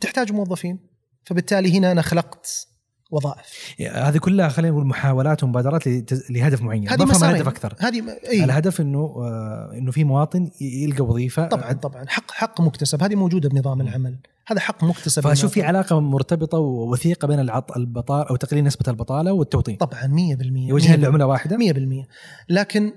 تحتاج 0.00 0.32
موظفين 0.32 0.78
فبالتالي 1.24 1.78
هنا 1.78 1.92
أنا 1.92 2.02
خلقت 2.02 2.68
وظائف. 3.10 3.74
هذه 3.92 4.18
كلها 4.18 4.48
خلينا 4.48 4.72
نقول 4.72 4.86
محاولات 4.86 5.42
ومبادرات 5.42 5.82
لهدف 6.30 6.62
معين. 6.62 6.88
هذه 6.88 7.04
مسارين. 7.04 7.34
الهدف 7.34 7.48
أكثر. 7.48 7.76
هذه 7.80 8.02
إي. 8.30 8.44
الهدف 8.44 8.80
إنه 8.80 8.98
آه، 8.98 9.72
إنه 9.74 9.90
في 9.90 10.04
مواطن 10.04 10.50
يلقى 10.60 11.04
وظيفة. 11.04 11.46
طبعا 11.46 11.72
طبعا. 11.72 12.04
حق 12.08 12.30
حق 12.30 12.60
مكتسب. 12.60 13.02
هذه 13.02 13.14
موجودة 13.14 13.48
بنظام 13.48 13.80
العمل. 13.80 14.18
هذا 14.52 14.60
حق 14.60 14.84
مكتسب 14.84 15.22
فاشوف 15.22 15.52
في. 15.52 15.62
علاقة 15.62 16.00
مرتبطة 16.00 16.58
ووثيقة 16.58 17.28
بين 17.28 17.40
العط 17.40 17.76
البطاله 17.76 18.30
أو 18.30 18.36
تقليل 18.36 18.64
نسبة 18.64 18.84
البطالة 18.88 19.32
والتوطين. 19.32 19.76
طبعا 19.76 20.06
100% 20.06 20.68
يوجهها 20.68 20.96
لعمله 20.96 21.26
واحدة. 21.26 21.56
100% 21.56 22.06
لكن 22.48 22.92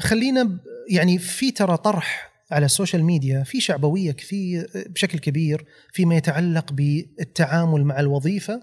خلينا 0.00 0.58
يعني 0.90 1.18
في 1.18 1.50
ترى 1.50 1.76
طرح 1.76 2.34
على 2.50 2.66
السوشيال 2.66 3.04
ميديا 3.04 3.42
في 3.42 3.60
شعبوية 3.60 4.12
كثير 4.12 4.70
بشكل 4.88 5.18
كبير 5.18 5.66
فيما 5.92 6.16
يتعلق 6.16 6.72
بالتعامل 6.72 7.84
مع 7.84 8.00
الوظيفة 8.00 8.62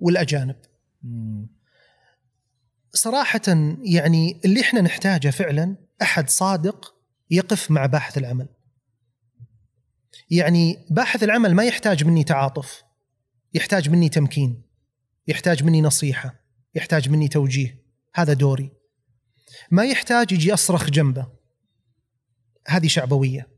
والأجانب. 0.00 0.56
صراحة 2.92 3.40
يعني 3.82 4.40
اللي 4.44 4.60
إحنا 4.60 4.80
نحتاجه 4.80 5.30
فعلا 5.30 5.76
أحد 6.02 6.28
صادق 6.30 6.94
يقف 7.30 7.70
مع 7.70 7.86
باحث 7.86 8.18
العمل. 8.18 8.48
يعني 10.30 10.86
باحث 10.90 11.22
العمل 11.22 11.54
ما 11.54 11.64
يحتاج 11.64 12.04
مني 12.04 12.24
تعاطف 12.24 12.82
يحتاج 13.54 13.90
مني 13.90 14.08
تمكين 14.08 14.62
يحتاج 15.28 15.64
مني 15.64 15.82
نصيحة 15.82 16.34
يحتاج 16.74 17.08
مني 17.08 17.28
توجيه 17.28 17.84
هذا 18.14 18.32
دوري. 18.32 18.70
ما 19.70 19.84
يحتاج 19.84 20.32
يجي 20.32 20.54
أصرخ 20.54 20.90
جنبه. 20.90 21.26
هذه 22.68 22.86
شعبوية. 22.86 23.48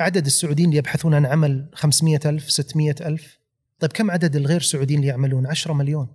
عدد 0.00 0.26
السعوديين 0.26 0.68
اللي 0.68 0.78
يبحثون 0.78 1.14
عن 1.14 1.26
عمل 1.26 1.70
500 1.74 2.20
ألف 2.26 2.50
600 2.50 2.94
ألف. 3.00 3.38
طيب 3.78 3.92
كم 3.92 4.10
عدد 4.10 4.36
الغير 4.36 4.60
سعوديين 4.60 5.00
اللي 5.00 5.10
يعملون؟ 5.10 5.46
10 5.46 5.72
مليون. 5.72 6.14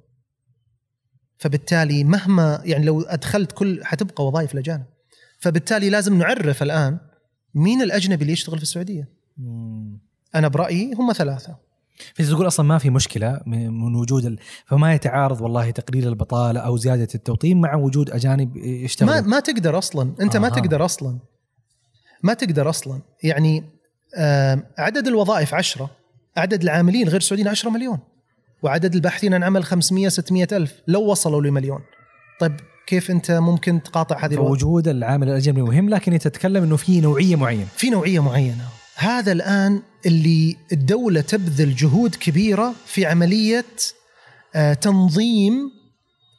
فبالتالي 1.38 2.04
مهما 2.04 2.62
يعني 2.66 2.86
لو 2.86 3.02
أدخلت 3.02 3.52
كل 3.52 3.86
حتبقى 3.86 4.28
وظائف 4.28 4.54
الاجانب 4.54 4.86
فبالتالي 5.40 5.90
لازم 5.90 6.18
نعرف 6.18 6.64
الآن 6.64 7.00
مين 7.56 7.82
الأجنبي 7.82 8.22
اللي 8.22 8.34
يشتغل 8.34 8.58
في 8.58 8.64
السعودية؟ 8.64 9.08
مم. 9.38 10.00
أنا 10.36 10.48
برأيي 10.48 10.94
هم 10.94 11.14
ثلاثة. 11.14 11.56
في 12.14 12.24
تقول 12.26 12.48
أصلا 12.48 12.66
ما 12.66 12.78
في 12.78 12.90
مشكلة 12.90 13.42
من 13.46 13.96
وجود 13.96 14.26
ال... 14.26 14.40
فما 14.66 14.94
يتعارض 14.94 15.42
والله 15.42 15.70
تقليل 15.72 16.08
البطالة 16.08 16.60
أو 16.60 16.78
زيادة 16.78 17.08
التوطين 17.16 17.62
مع 17.62 17.76
وجود 17.76 18.10
أجانب 18.10 18.58
يشتغلوا. 18.58 19.16
ما 19.16 19.22
ما 19.22 19.40
تقدر 19.40 19.78
أصلا. 19.78 20.16
أنت 20.22 20.38
ما 20.38 20.48
آها. 20.48 20.52
تقدر 20.52 20.86
أصلا. 20.86 21.20
ما 22.24 22.34
تقدر 22.34 22.70
أصلا. 22.70 23.02
يعني 23.24 23.64
آم، 24.18 24.64
عدد 24.78 25.08
الوظائف 25.08 25.54
عشرة. 25.54 25.90
عدد 26.38 26.64
العاملين 26.64 27.10
غير 27.10 27.22
سعوديين 27.22 27.48
10 27.48 27.70
مليون. 27.70 28.00
وعدد 28.64 28.96
الباحثين 28.96 29.34
عن 29.34 29.44
عمل 29.44 29.64
500 29.64 30.10
600 30.10 30.48
ألف 30.52 30.74
لو 30.88 31.02
وصلوا 31.12 31.42
لمليون. 31.42 31.80
طيب 32.40 32.56
كيف 32.88 33.12
أنت 33.12 33.32
ممكن 33.32 33.84
تقاطع 33.84 34.26
هذه 34.26 34.36
فوجود 34.36 34.88
العامل 34.88 35.30
الأجنبي 35.30 35.62
مهم 35.62 35.90
لكن 35.90 36.20
تتكلم 36.20 36.64
إنه 36.64 36.76
في 36.78 37.02
نوعية 37.02 37.36
معينة. 37.36 37.68
في 37.78 37.90
نوعية 37.90 38.20
معينة. 38.20 38.68
هذا 38.96 39.32
الآن 39.32 39.82
اللي 40.06 40.58
الدولة 40.72 41.22
تبذل 41.22 41.76
جهود 41.76 42.16
كبيرة 42.16 42.74
في 42.86 43.06
عملية 43.06 43.66
آه، 44.56 44.74
تنظيم 44.74 45.72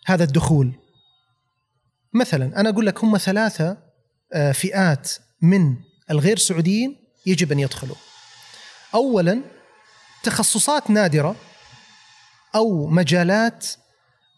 هذا 0.06 0.24
الدخول. 0.24 0.72
مثلا 2.14 2.60
أنا 2.60 2.70
أقول 2.70 2.86
لك 2.86 3.04
هم 3.04 3.18
ثلاثة 3.18 3.76
آه، 4.32 4.52
فئات 4.52 5.12
من 5.42 5.76
الغير 6.10 6.38
سعوديين 6.38 6.96
يجب 7.26 7.52
أن 7.52 7.58
يدخلوا. 7.58 7.96
اولا 8.94 9.40
تخصصات 10.22 10.90
نادرة 10.90 11.36
أو 12.54 12.86
مجالات 12.86 13.66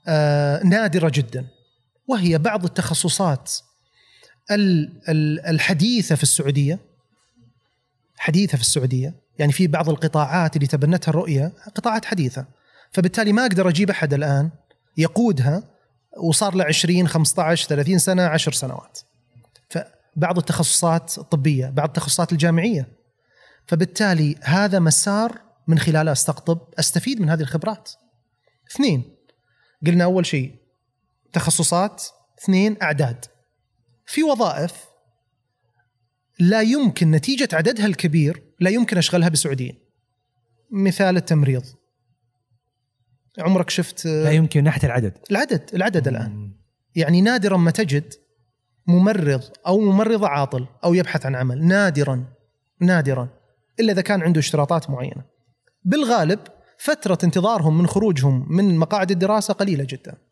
آه، 0.09 0.62
نادرة 0.62 1.12
جدا. 1.14 1.55
وهي 2.09 2.38
بعض 2.38 2.64
التخصصات. 2.64 3.52
ال- 4.50 5.00
ال- 5.09 5.46
الحديثة 5.46 6.14
في 6.14 6.22
السعودية 6.22 6.78
حديثة 8.18 8.57
في 8.57 8.62
السعودية 8.62 9.14
يعني 9.38 9.52
في 9.52 9.66
بعض 9.66 9.88
القطاعات 9.88 10.57
اللي 10.57 10.66
تبنتها 10.66 11.11
الرؤية 11.11 11.52
قطاعات 11.74 12.04
حديثة. 12.04 12.46
فبالتالي 12.92 13.32
ما 13.32 13.42
أقدر 13.42 13.68
أجيب 13.68 13.90
أحد 13.90 14.14
الآن 14.14 14.50
يقودها 14.96 15.62
وصار 16.18 16.54
له 16.54 16.64
20 16.64 17.09
15 17.09 17.68
30 17.68 17.98
سنة 17.98 18.22
10 18.22 18.52
سنوات. 18.52 18.98
فبعض 19.70 20.38
التخصصات 20.38 21.18
الطبية 21.18 21.66
بعض 21.66 21.88
التخصصات 21.88 22.32
الجامعية. 22.32 22.88
فبالتالي 23.66 24.36
هذا 24.42 24.78
مسار 24.78 25.40
من 25.66 25.78
خلاله 25.78 26.12
أستقطب 26.12 26.59
أستفيد 26.78 27.20
من 27.20 27.30
هذه 27.30 27.40
الخبرات. 27.40 27.90
اثنين 28.70 29.16
قلنا 29.86 30.04
أول 30.04 30.26
شيء 30.26 30.54
تخصصات 31.37 32.05
اثنين 32.43 32.76
أعداد. 32.82 33.24
في 34.07 34.22
وظائف 34.22 34.84
لا 36.39 36.62
يمكن 36.62 37.11
نتيجة 37.11 37.49
عددها 37.53 37.87
الكبير 37.87 38.43
لا 38.61 38.70
يمكن 38.70 38.99
أشغلها 38.99 39.28
بسعوديين 39.28 39.78
مثال 40.70 41.16
التمريض. 41.16 41.64
عمرك 43.39 43.70
شفت 43.70 44.07
لا 44.07 44.32
يمكن 44.32 44.64
ناحيه 44.64 44.87
العدد. 44.87 45.18
العدد 45.30 45.70
العدد 45.74 46.09
الآن. 46.09 46.30
مم. 46.30 46.57
يعني 46.95 47.20
نادرا 47.20 47.57
ما 47.57 47.70
تجد 47.70 48.14
ممرض 48.87 49.43
أو 49.66 49.80
ممرضة 49.80 50.28
عاطل 50.28 50.66
أو 50.84 50.95
يبحث 50.95 51.26
عن 51.26 51.34
عمل. 51.34 51.64
نادرا 51.64 52.24
نادرا. 52.80 53.28
إلا 53.80 53.93
إذا 53.93 54.03
كان 54.03 54.22
عنده 54.22 54.41
اشتراطات 54.41 54.91
معينة. 54.91 55.24
بالغالب 55.84 56.39
فترة 56.78 57.18
انتظارهم 57.24 57.78
من 57.78 57.87
خروجهم 57.87 58.47
من 58.49 58.78
مقاعد 58.78 59.11
الدراسة 59.11 59.55
قليلة 59.55 59.84
جدا. 59.84 60.26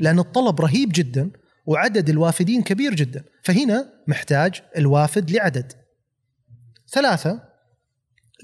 لأن 0.00 0.18
الطلب 0.18 0.60
رهيب 0.60 0.90
جدا 0.94 1.30
وعدد 1.66 2.08
الوافدين 2.08 2.62
كبير 2.62 2.94
جدا. 2.94 3.24
فهنا 3.42 3.92
محتاج 4.06 4.62
الوافد 4.76 5.30
لعدد. 5.30 5.72
ثلاثة 6.88 7.42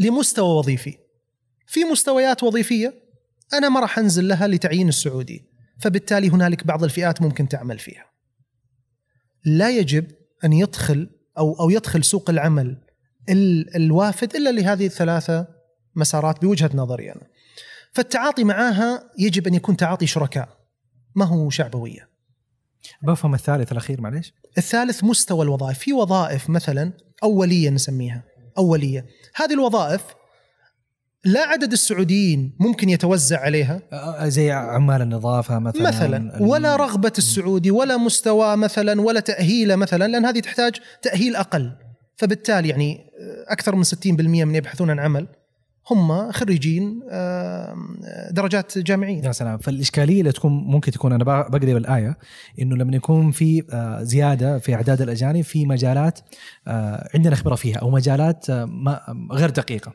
لمستوى 0.00 0.58
وظيفي. 0.58 0.98
في 1.66 1.84
مستويات 1.84 2.42
وظيفية 2.42 2.94
أنا 3.54 3.68
ما 3.68 3.80
راح 3.80 3.98
أنزل 3.98 4.28
لها 4.28 4.46
لتعيين 4.46 4.88
السعودي 4.88 5.44
فبالتالي 5.80 6.28
هنالك 6.28 6.66
بعض 6.66 6.84
الفئات 6.84 7.22
ممكن 7.22 7.48
تعمل 7.48 7.78
فيها. 7.78 8.04
لا 9.44 9.70
يجب 9.70 10.06
أن 10.44 10.52
يدخل 10.52 11.10
أو 11.38 11.60
أو 11.60 11.70
يدخل 11.70 12.04
سوق 12.04 12.30
العمل 12.30 12.76
ال- 13.28 13.76
الوافد 13.76 14.36
إلا 14.36 14.50
لهذه 14.50 14.86
الثلاثة 14.86 15.46
مسارات 15.96 16.42
بوجهة 16.42 16.70
نظري 16.74 17.12
أنا. 17.12 17.26
فالتعاطي 17.92 18.44
معها 18.44 19.10
يجب 19.18 19.46
أن 19.46 19.54
يكون 19.54 19.76
تعاطي 19.76 20.06
شركاء. 20.06 20.59
ما 21.14 21.24
هو 21.24 21.50
شعبوية. 21.50 22.08
بفهم 23.02 23.34
الثالث 23.34 23.72
الأخير 23.72 24.00
معليش. 24.00 24.34
الثالث 24.58 25.04
مستوى 25.04 25.42
الوظائف. 25.44 25.78
في 25.78 25.92
وظائف 25.92 26.50
مثلا 26.50 26.92
أولية 27.22 27.70
نسميها. 27.70 28.22
أولية. 28.58 29.06
هذه 29.34 29.52
الوظائف 29.54 30.02
لا 31.24 31.40
عدد 31.40 31.72
السعوديين 31.72 32.56
ممكن 32.60 32.88
يتوزع 32.88 33.40
عليها. 33.40 33.82
زي 34.28 34.50
عمال 34.50 35.02
النظافة 35.02 35.58
مثلا. 35.58 35.88
مثلا. 35.88 36.42
ولا 36.42 36.76
رغبة 36.76 37.12
السعودي 37.18 37.70
ولا 37.70 37.96
مستوى 37.96 38.56
مثلا 38.56 39.00
ولا 39.00 39.20
تأهيله 39.20 39.76
مثلا 39.76 40.08
لأن 40.08 40.26
هذه 40.26 40.40
تحتاج 40.40 40.74
تأهيل 41.02 41.36
أقل. 41.36 41.72
فبالتالي 42.16 42.68
يعني 42.68 43.10
أكثر 43.48 43.74
من 43.74 43.84
60% 43.84 44.44
من 44.44 44.54
يبحثون 44.54 44.90
عن 44.90 44.98
عمل. 44.98 45.26
هم 45.90 46.32
خريجين 46.32 47.00
درجات 48.30 48.78
جامعية. 48.78 49.22
يا 49.22 49.32
سلام. 49.32 49.58
فالإشكالية 49.58 50.20
اللي 50.20 50.32
تكون 50.32 50.52
ممكن 50.52 50.92
تكون 50.92 51.12
أنا 51.12 51.24
بق- 51.24 51.48
بقلب 51.50 51.76
الآية 51.76 52.18
إنه 52.60 52.76
لما 52.76 52.96
يكون 52.96 53.30
في 53.30 53.62
آه، 53.72 54.02
زيادة 54.02 54.58
في 54.58 54.74
أعداد 54.74 55.02
الأجانب 55.02 55.40
في 55.44 55.66
مجالات 55.66 56.20
آه، 56.68 57.08
عندنا 57.14 57.36
خبرة 57.36 57.54
فيها 57.54 57.76
أو 57.78 57.90
مجالات 57.90 58.50
آه، 58.50 58.68
غير 59.32 59.50
دقيقة. 59.50 59.92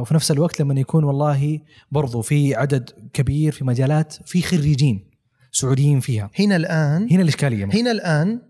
وفي 0.00 0.14
نفس 0.14 0.30
الوقت 0.30 0.60
لما 0.60 0.80
يكون 0.80 1.04
والله 1.04 1.60
برضو 1.92 2.22
في 2.22 2.54
عدد 2.54 2.90
كبير 3.12 3.52
في 3.52 3.64
مجالات 3.64 4.12
في 4.26 4.42
خريجين 4.42 5.10
سعوديين 5.52 6.00
فيها. 6.00 6.30
هنا 6.38 6.56
الآن 6.56 7.08
هنا 7.12 7.22
الإشكالية 7.22 7.64
هنا 7.64 7.90
الآن 7.90 8.40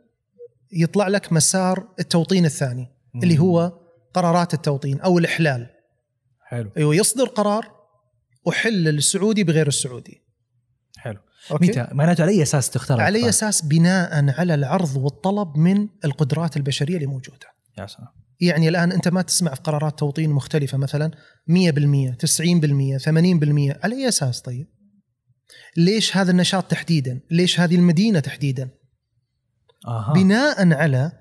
يطلع 0.73 1.09
لك 1.09 1.33
مسار 1.33 1.85
التوطين 2.01 2.45
الثاني 2.45 2.89
اللي 3.23 3.39
هو 3.39 3.73
قرارات 4.15 4.55
التوطين 4.55 5.01
أو 5.01 5.19
الإحلال. 5.19 5.67
حلو 6.49 6.71
أيوة 6.77 6.95
يصدر 6.95 7.29
قرار 7.29 7.79
أحل 8.49 8.89
السعودي 8.89 9.45
بغير 9.45 9.69
السعودي 9.69 10.23
حلو 10.99 11.21
أوكي؟ 11.51 11.67
متى 11.67 11.89
معناته 11.93 12.23
على 12.23 12.33
أي 12.33 12.43
أساس 12.43 12.71
تختار 12.71 13.01
على 13.01 13.17
القطاع؟ 13.17 13.29
أساس 13.29 13.63
بناء 13.63 14.31
على 14.41 14.55
العرض 14.55 14.97
والطلب 14.97 15.57
من 15.57 15.89
القدرات 16.05 16.57
البشرية 16.57 16.95
اللي 16.95 17.07
موجودة 17.07 17.47
يا 17.79 17.87
سلام 17.87 18.09
يعني 18.41 18.69
الآن 18.69 18.93
أنت 18.93 19.09
ما 19.09 19.23
تسمع 19.23 19.55
في 19.55 19.61
قرارات 19.61 19.99
توطين 19.99 20.31
مختلفة 20.31 20.79
مثلا 20.79 21.11
100% 21.11 21.13
90% 21.53 23.03
80% 23.03 23.85
على 23.85 23.95
أي 23.97 24.09
أساس 24.09 24.41
طيب؟ 24.41 24.67
ليش 25.77 26.17
هذا 26.17 26.31
النشاط 26.31 26.65
تحديدا؟ 26.65 27.21
ليش 27.31 27.61
هذه 27.61 27.77
المدينة 27.77 28.21
تحديدا؟ 28.21 28.71
أها 29.87 30.13
بناء 30.13 30.73
على 30.73 31.13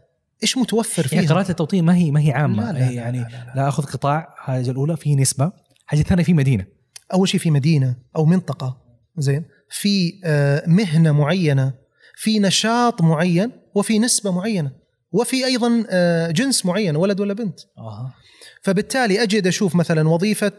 إيش 0.43 0.57
متوفر 0.57 1.07
يعني 1.11 1.27
فيها؟ 1.27 1.35
قراءة 1.35 1.51
التوطين 1.51 1.85
ما 1.85 1.95
هي 1.95 2.11
ما 2.11 2.19
هي 2.21 2.31
عامة. 2.31 2.71
لا 2.71 2.79
لا 2.79 2.85
لا 2.85 2.91
يعني 2.91 3.17
لا 3.19 3.23
لا, 3.23 3.29
لا. 3.55 3.61
لا. 3.61 3.67
أخذ 3.67 3.83
قطاع 3.83 4.33
حاجة 4.38 4.71
الأولى 4.71 4.97
في 4.97 5.15
نسبة. 5.15 5.51
حاجة 5.85 6.01
ثانية 6.01 6.23
في 6.23 6.33
مدينة. 6.33 6.65
أول 7.13 7.29
شيء 7.29 7.39
في 7.39 7.51
مدينة 7.51 7.95
أو 8.15 8.25
منطقة 8.25 8.77
زين. 9.17 9.45
في 9.69 10.13
آه، 10.25 10.63
مهنة 10.67 11.11
معينة 11.11 11.73
في 12.15 12.39
نشاط 12.39 13.01
معين 13.01 13.51
وفي 13.75 13.99
نسبة 13.99 14.31
معينة 14.31 14.71
وفي 15.11 15.45
أيضا 15.45 15.83
آه، 15.89 16.31
جنس 16.31 16.65
معين 16.65 16.95
ولد 16.95 17.19
ولا 17.19 17.33
بنت. 17.33 17.59
أها. 17.77 18.13
فبالتالي 18.61 19.23
أجد 19.23 19.47
أشوف 19.47 19.75
مثلا 19.75 20.09
وظيفة 20.09 20.51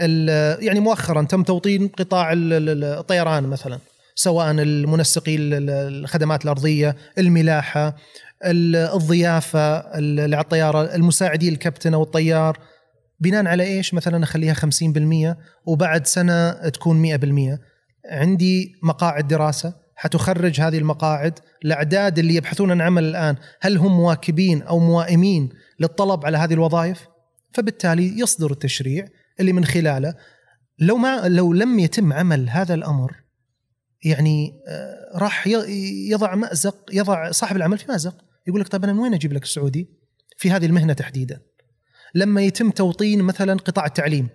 ال- 0.00 0.64
يعني 0.64 0.80
مؤخرا 0.80 1.22
تم 1.22 1.42
توطين 1.42 1.88
قطاع 1.88 2.32
ال- 2.32 2.52
ال- 2.52 2.84
الطيران 2.84 3.44
مثلا 3.44 3.78
سواء 4.14 4.50
المنسقي 4.50 5.36
ال- 5.36 5.54
ال- 5.54 5.70
الخدمات 5.70 6.44
الأرضية 6.44 6.96
الملاحة 7.18 7.88
ال- 7.88 7.94
الضيافة 8.44 9.76
ال- 9.78 10.20
اللي 10.20 10.36
على 10.36 10.44
الطياره 10.44 10.94
المساعدي 10.94 11.48
الكابتن 11.48 11.94
أو 11.94 12.02
الطيار. 12.02 12.58
بناء 13.20 13.46
على 13.46 13.62
إيش؟ 13.62 13.94
مثلا 13.94 14.24
أخليها 14.24 14.54
50% 14.54 15.36
وبعد 15.66 16.06
سنة 16.06 16.50
تكون 16.68 17.02
100% 17.02 17.58
عندي 18.10 18.72
مقاعد 18.82 19.28
دراسة. 19.28 19.74
حتخرج 19.96 20.60
هذه 20.60 20.78
المقاعد 20.78 21.38
الاعداد 21.64 22.18
اللي 22.18 22.34
يبحثون 22.34 22.70
عن 22.70 22.80
عمل 22.80 23.04
الآن. 23.04 23.36
هل 23.60 23.76
هم 23.76 23.96
مواكبين 23.96 24.62
أو 24.62 24.78
موائمين 24.78 25.48
للطلب 25.80 26.26
على 26.26 26.38
هذه 26.38 26.52
الوظائف؟ 26.54 27.06
فبالتالي 27.54 28.20
يصدر 28.20 28.50
التشريع 28.50 29.06
اللي 29.40 29.52
من 29.52 29.64
خلاله. 29.64 30.14
لو 30.78 30.96
ما 30.96 31.28
لو 31.28 31.52
لم 31.52 31.78
يتم 31.78 32.12
عمل 32.12 32.50
هذا 32.50 32.74
الأمر 32.74 33.12
يعني 34.04 34.52
آه، 34.68 35.18
راح 35.18 35.46
يضع 36.10 36.34
مأزق 36.34 36.76
يضع 36.92 37.30
صاحب 37.30 37.56
العمل 37.56 37.78
في 37.78 37.84
مأزق. 37.88 38.14
يقول 38.46 38.60
لك 38.60 38.68
طيب 38.68 38.84
أنا 38.84 38.92
من 38.92 38.98
وين 38.98 39.14
أجيب 39.14 39.32
لك 39.32 39.42
السعودي؟ 39.42 39.88
في 40.36 40.50
هذه 40.50 40.66
المهنة 40.66 40.92
تحديدا. 40.92 41.40
لما 42.14 42.42
يتم 42.42 42.70
توطين 42.70 43.22
مثلا 43.22 43.54
قطاع 43.54 43.86
التعليم. 43.86 44.28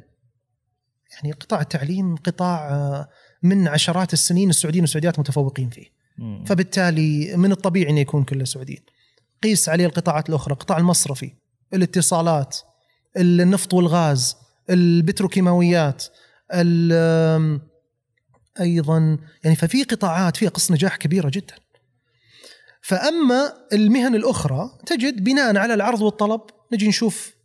يعني 1.14 1.32
قطاع 1.32 1.62
التعليم 1.62 2.16
قطاع 2.16 2.70
آه، 2.70 3.10
من 3.44 3.68
عشرات 3.68 4.14
السنين 4.14 4.50
السعوديين 4.50 4.84
والسعوديات 4.84 5.20
متفوقين 5.20 5.70
فيه. 5.70 5.86
فبالتالي 6.46 7.38
من 7.38 7.52
الطبيعي 7.52 7.92
إنه 7.92 8.00
يكون 8.00 8.24
كله 8.24 8.44
سعوديين. 8.44 8.82
قيس 9.44 9.70
عليه 9.70 9.86
القطاعات 9.86 10.30
الأخرى 10.30 10.54
القطاع 10.54 10.78
المصرفي 10.78 11.32
الاتصالات 11.74 12.58
النفط 13.18 13.74
والغاز 13.74 14.36
البتروكيماويات 14.70 16.06
أيضا 18.60 19.18
يعني 19.44 19.56
ففي 19.56 19.84
قطاعات 19.84 20.38
فيها 20.38 20.50
قصه 20.50 20.74
نجاح 20.74 20.96
كبيرة 20.96 21.30
جدا. 21.34 21.56
فأما 22.88 23.54
المهن 23.74 24.16
الأخرى 24.16 24.70
تجد 24.86 25.24
بناء 25.24 25.58
على 25.58 25.74
العرض 25.74 26.02
والطلب 26.02 26.42
نجي 26.74 26.88
نشوف 26.88 27.36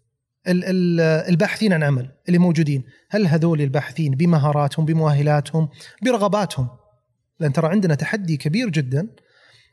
ال- 0.49 0.65
ال- 0.65 1.01
الباحثين 1.29 1.73
عن 1.73 1.83
عمل 1.83 2.09
اللي 2.29 2.39
موجودين. 2.39 2.85
هل 3.11 3.27
هذول 3.27 3.61
الباحثين 3.61 4.15
بمهاراتهم 4.15 4.85
بمؤهلاتهم 4.85 5.69
برغباتهم؟ 6.03 6.69
لأن 7.41 7.53
ترى 7.53 7.69
عندنا 7.69 7.95
تحدي 7.95 8.37
كبير 8.37 8.69
جدا 8.69 9.09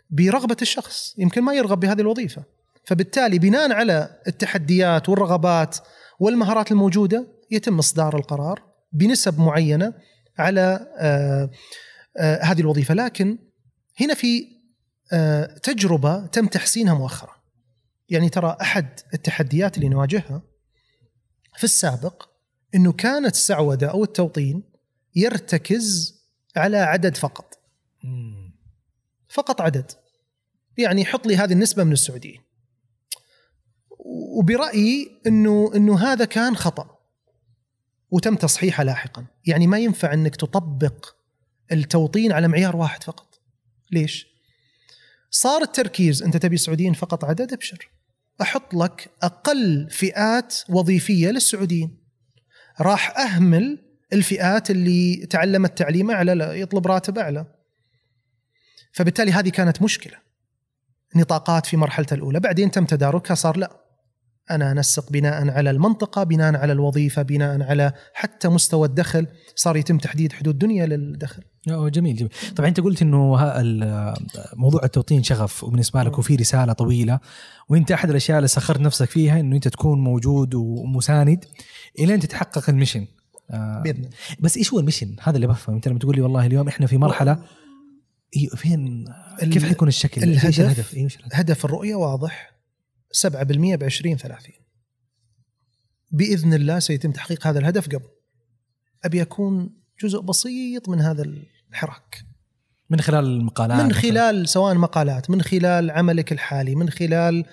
برغبة 0.10 0.58
الشخص. 0.62 1.16
يمكن 1.18 1.42
ما 1.42 1.54
يرغب 1.54 1.80
بهذه 1.80 2.02
الوظيفة. 2.02 2.44
فبالتالي 2.86 3.40
بناء 3.40 3.72
على 3.72 4.10
التحديات 4.28 5.10
والرغبات 5.10 5.78
والمهارات 6.20 6.72
الموجودة 6.72 7.28
يتم 7.52 7.80
اصدار 7.80 8.18
القرار 8.18 8.64
بنسب 8.92 9.40
معينة 9.40 9.94
على 10.38 10.88
آه، 10.98 11.50
آه، 12.18 12.44
هذه 12.44 12.62
الوظيفة. 12.62 12.94
لكن 12.94 13.38
هنا 14.02 14.14
في 14.14 14.57
تجربة 15.64 16.26
تم 16.26 16.48
تحسينها 16.48 16.94
مؤخرا. 16.94 17.36
يعني 18.10 18.30
ترى 18.30 18.58
أحد 18.62 19.00
التحديات 19.14 19.78
اللي 19.78 19.90
نواجهها 19.90 20.42
في 21.58 21.64
السابق 21.64 22.30
إنه 22.76 22.94
كانت 22.94 23.36
السعودة 23.36 23.88
أو 23.88 24.04
التوطين 24.04 24.64
يرتكز 25.16 26.18
على 26.56 26.78
عدد 26.78 27.18
فقط. 27.18 27.60
فقط 29.30 29.62
عدد. 29.62 29.92
يعني 30.78 31.06
حط 31.06 31.28
لي 31.28 31.38
هذه 31.38 31.54
النسبة 31.54 31.84
من 31.84 31.92
السعوديين. 31.92 32.42
وبرأيي 34.38 35.22
إنه 35.28 35.72
إنه 35.76 36.00
هذا 36.00 36.26
كان 36.26 36.56
خطأ. 36.56 36.98
وتم 38.12 38.36
تصحيحه 38.36 38.84
لاحقا. 38.84 39.26
يعني 39.46 39.68
ما 39.68 39.80
ينفع 39.80 40.14
إنك 40.14 40.36
تطبق 40.36 41.16
التوطين 41.72 42.32
على 42.32 42.48
معيار 42.48 42.76
واحد 42.76 43.04
فقط. 43.04 43.40
ليش؟ 43.92 44.37
صار 45.30 45.62
التركيز 45.62 46.24
أنت 46.24 46.38
تبي 46.38 46.58
سعوديين 46.58 46.94
فقط 46.94 47.26
عدد؟ 47.26 47.54
أبشر. 47.54 47.90
أحط 48.42 48.74
لك 48.74 49.10
أقل 49.24 49.88
فئات 49.90 50.56
وظيفية 50.70 51.30
للسعوديين. 51.30 51.98
راح 52.82 53.18
أهمل 53.20 53.84
الفئات 54.14 54.72
اللي 54.72 55.26
تعلمت 55.26 55.78
تعليم 55.78 56.12
اعلى 56.12 56.62
يطلب 56.62 56.88
راتب 56.88 57.18
أعلى. 57.18 57.46
فبالتالي 58.92 59.32
هذه 59.32 59.50
كانت 59.50 59.82
مشكلة. 59.82 60.18
نطاقات 61.16 61.66
في 61.66 61.78
مرحلته 61.78 62.14
الأولى 62.14 62.40
بعدين 62.40 62.72
تم 62.72 62.86
تداركها 62.86 63.36
صار 63.36 63.58
لا. 63.58 63.87
أنا 64.52 64.72
انسق 64.72 65.12
بناء 65.12 65.50
على 65.50 65.70
المنطقة 65.70 66.24
بناء 66.24 66.56
على 66.56 66.74
الوظيفة 66.74 67.22
بناء 67.22 67.64
على 67.64 67.94
حتى 68.14 68.48
مستوى 68.48 68.88
الدخل. 68.88 69.28
صار 69.56 69.78
يتم 69.78 69.98
تحديد 69.98 70.34
حدود 70.34 70.58
دنيا 70.58 70.86
للدخل. 70.86 71.44
أوه، 71.70 71.90
جميل 71.90 72.16
جميل. 72.16 72.32
طبعا 72.56 72.70
أنت 72.70 72.80
قلت 72.80 73.02
إنه 73.02 73.36
موضوع 74.54 74.84
التوطين 74.84 75.24
شغف 75.24 75.64
وبالنسبة 75.64 76.04
لك 76.04 76.20
وفي 76.20 76.36
رسالة 76.36 76.74
طويلة. 76.74 77.20
وأنت 77.70 77.92
أحد 77.92 78.10
الأشياء 78.10 78.38
اللي 78.38 78.48
سخرت 78.48 78.80
نفسك 78.80 79.10
فيها 79.10 79.40
إنه 79.40 79.56
أنت 79.56 79.68
تكون 79.68 80.00
موجود 80.04 80.56
ومساند 80.56 81.46
إلى 82.00 82.14
أن 82.14 82.20
تتحقق 82.20 82.70
المشن. 82.70 83.08
آه، 83.52 83.82
بإذن 83.84 83.98
الله. 83.98 84.10
بس 84.40 84.58
إيش 84.58 84.74
هو 84.74 84.80
المشن؟ 84.80 85.16
هذا 85.22 85.36
اللي 85.36 85.48
بفهم 85.48 85.76
أنت 85.76 85.88
لما 85.88 86.00
تقول 86.00 86.16
لي 86.16 86.22
والله 86.22 86.46
اليوم 86.46 86.68
إحنا 86.68 86.88
في 86.88 86.98
مرحلة 86.98 87.40
فين؟ 88.56 89.06
كيف 89.40 89.66
حيكون 89.66 89.88
الشكل؟ 89.88 90.24
الهدف- 90.24 90.60
الهدف؟ 90.60 90.94
الهدف؟ 90.94 91.18
هدف 91.34 91.66
الرؤية 91.66 91.96
واضح. 91.96 92.57
7% 93.14 93.76
ب 93.76 93.84
20 93.84 94.18
30 94.18 94.54
بإذن 96.12 96.54
الله 96.54 96.80
سيتم 96.80 97.12
تحقيق 97.12 97.48
هذا 97.48 97.60
الهدف 97.60 97.88
قبل. 97.88 98.08
أبي 99.06 99.22
أكون 99.22 99.70
جزء 100.04 100.20
بسيط 100.20 100.90
من 100.90 101.02
هذا 101.02 101.24
الحراك. 101.70 102.24
من 102.90 103.00
خلال 103.02 103.26
المقالات؟ 103.26 103.82
من. 103.82 103.94
خلال 103.94 104.50
سواء 104.50 104.76
مقالات 104.76 105.30
من 105.30 105.42
خلال 105.42 105.92
عملك 105.92 106.32
الحالي 106.32 106.76
من 106.76 106.90
خلال 106.90 107.46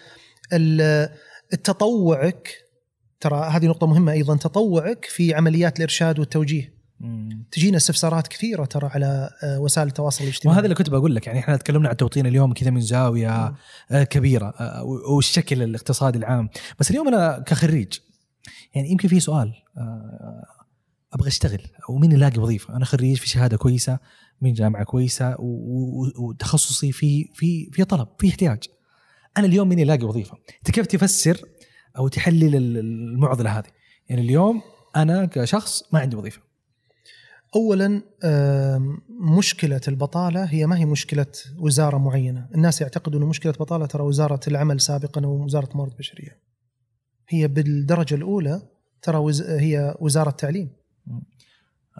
ال- 0.52 1.08
التطوعك 1.52 2.48
ترى 3.20 3.48
هذه 3.50 3.66
نقطة 3.66 3.86
مهمة 3.86 4.12
أيضا 4.12 4.36
تطوعك 4.36 5.04
في 5.04 5.34
عمليات 5.34 5.76
الإرشاد 5.76 6.18
والتوجيه. 6.18 6.73
مم. 7.00 7.44
تجينا 7.52 7.76
استفسارات 7.76 8.28
كثيرة 8.28 8.64
ترى 8.64 8.86
على 8.94 9.30
آه، 9.42 9.60
وسائل 9.60 9.88
التواصل 9.88 10.24
الاجتماعي. 10.24 10.54
وهذا 10.56 10.64
اللي 10.66 10.74
كنت 10.74 10.90
بقول 10.90 11.14
لك 11.14 11.26
يعني 11.26 11.38
إحنا 11.38 11.56
تكلمنا 11.56 11.88
عن 11.88 11.92
التوطين 11.92 12.26
اليوم 12.26 12.52
كذا 12.52 12.70
من 12.70 12.80
زاوية 12.80 13.28
مم. 13.48 13.54
آه، 13.96 14.04
كبيرة 14.04 14.46
آه، 14.60 14.82
والشكل 15.14 15.62
الاقتصادي 15.62 16.18
العام. 16.18 16.48
بس 16.80 16.90
اليوم 16.90 17.08
أنا 17.08 17.38
كخريج 17.46 17.98
يعني 18.74 18.90
يمكن 18.90 19.08
في 19.08 19.20
سؤال 19.20 19.52
أبغى 21.12 21.28
أشتغل 21.28 21.62
ومين 21.88 22.12
يلاقي 22.12 22.38
وظيفة؟ 22.40 22.76
أنا 22.76 22.84
خريج 22.84 23.16
في 23.16 23.28
شهادة 23.28 23.56
كويسة 23.56 23.98
من 24.40 24.52
جامعة 24.52 24.84
كويسة 24.84 25.36
وتخصصي 26.18 26.92
في 26.92 27.28
في 27.34 27.70
في 27.72 27.84
طلب 27.84 28.08
في 28.18 28.28
احتياج. 28.28 28.64
أنا 29.36 29.46
اليوم 29.46 29.68
مين 29.68 29.78
يلاقي 29.78 30.04
وظيفة؟ 30.04 30.36
أنت 30.58 30.70
كيف 30.70 30.86
تفسر 30.86 31.40
أو 31.98 32.08
تحلل 32.08 32.56
ال- 32.56 32.78
المعضلة 32.78 33.58
هذه؟ 33.58 33.66
يعني 34.08 34.22
اليوم 34.22 34.62
أنا 34.96 35.24
كشخص 35.24 35.82
ما 35.92 36.00
عندي 36.00 36.16
وظيفة. 36.16 36.40
اولا 37.56 38.02
مشكلة 39.20 39.80
البطالة 39.88 40.44
هي 40.44 40.66
ما 40.66 40.78
هي 40.78 40.84
مشكلة 40.84 41.26
وزارة 41.58 41.98
معينة، 41.98 42.48
الناس 42.54 42.80
يعتقدون 42.80 43.22
إن 43.22 43.28
مشكلة 43.28 43.52
بطالة 43.52 43.86
ترى 43.86 44.02
وزارة 44.02 44.40
العمل 44.48 44.80
سابقا 44.80 45.24
أو 45.24 45.44
وزارة 45.44 45.70
الموارد 45.70 45.92
البشرية. 45.92 46.40
هي 47.28 47.48
بالدرجة 47.48 48.14
الأولى 48.14 48.62
ترى 49.02 49.16
وز... 49.16 49.42
هي 49.42 49.96
وزارة 50.00 50.30
التعليم، 50.30 50.72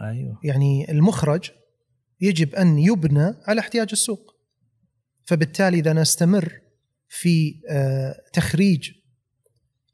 أيوه 0.00 0.38
يعني 0.44 0.90
المخرج 0.90 1.50
يجب 2.20 2.54
أن 2.54 2.78
يبنى 2.78 3.34
على 3.46 3.60
احتياج 3.60 3.88
السوق. 3.92 4.34
فبالتالي 5.24 5.78
إذا 5.78 5.92
نستمر 5.92 6.60
في 7.08 7.60
آه، 7.70 8.16
تخريج 8.32 8.90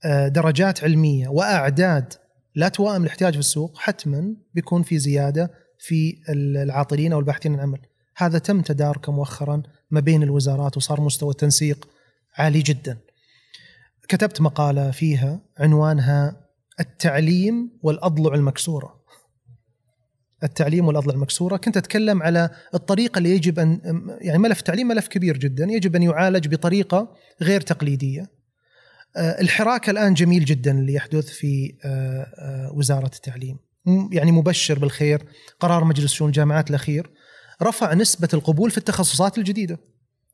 آه، 0.04 0.28
درجات 0.28 0.84
علمية 0.84 1.28
وأعداد 1.28 2.14
لا 2.55 2.68
توائم 2.68 3.03
الاحتياج 3.03 3.32
في 3.32 3.38
السوق 3.38 3.78
حتما 3.78 4.34
بيكون 4.55 4.82
في 4.82 4.98
زيادة 4.98 5.51
في 5.78 6.16
العاطلين 6.28 7.12
أو 7.12 7.18
الباحثين 7.18 7.55
عن 7.55 7.61
عمل. 7.61 7.80
هذا 8.16 8.38
تم 8.38 8.61
تداركه 8.61 9.12
مؤخرا 9.12 9.62
ما 9.90 10.01
بين 10.01 10.22
الوزارات 10.22 10.76
وصار 10.76 11.01
مستوى 11.01 11.30
التنسيق 11.30 11.88
عالي 12.36 12.62
جدا. 12.62 12.98
كتبت 14.09 14.40
مقالة 14.40 14.90
فيها 14.90 15.40
عنوانها 15.59 16.46
التعليم 16.80 17.70
والأضلع 17.82 18.34
المكسورة. 18.34 19.01
التعليم 20.42 20.86
والأضلع 20.86 21.14
المكسورة، 21.14 21.57
كنت 21.57 21.76
أتكلم 21.76 22.22
على 22.22 22.51
الطريقة 22.74 23.18
اللي 23.18 23.30
يجب 23.30 23.59
ان 23.59 23.80
يعني 24.20 24.38
ملف 24.38 24.59
التعليم 24.59 24.88
ملف 24.88 25.09
كبير 25.09 25.36
جدا، 25.36 25.64
يجب 25.64 25.96
أن 25.96 26.03
يعالج 26.03 26.48
بطريقة 26.48 27.16
غير 27.42 27.61
تقليدية. 27.61 28.39
آه، 29.16 29.40
الحراك 29.40 29.90
الآن 29.90 30.14
جميل 30.14 30.44
جدا 30.44 30.78
اللي 30.78 30.94
يحدث 30.94 31.28
في 31.28 31.74
آه، 31.84 32.26
آه، 32.38 32.72
وزارة 32.74 33.11
التعليم، 33.14 33.58
يعني 34.12 34.32
مبشر 34.32 34.78
بالخير، 34.78 35.22
قرار 35.61 35.84
مجلس 35.84 36.12
شؤون 36.12 36.28
الجامعات 36.28 36.70
الأخير 36.70 37.11
رفع 37.62 37.94
نسبة 37.94 38.28
القبول 38.34 38.70
في 38.70 38.78
التخصصات 38.78 39.38
الجديدة 39.38 39.78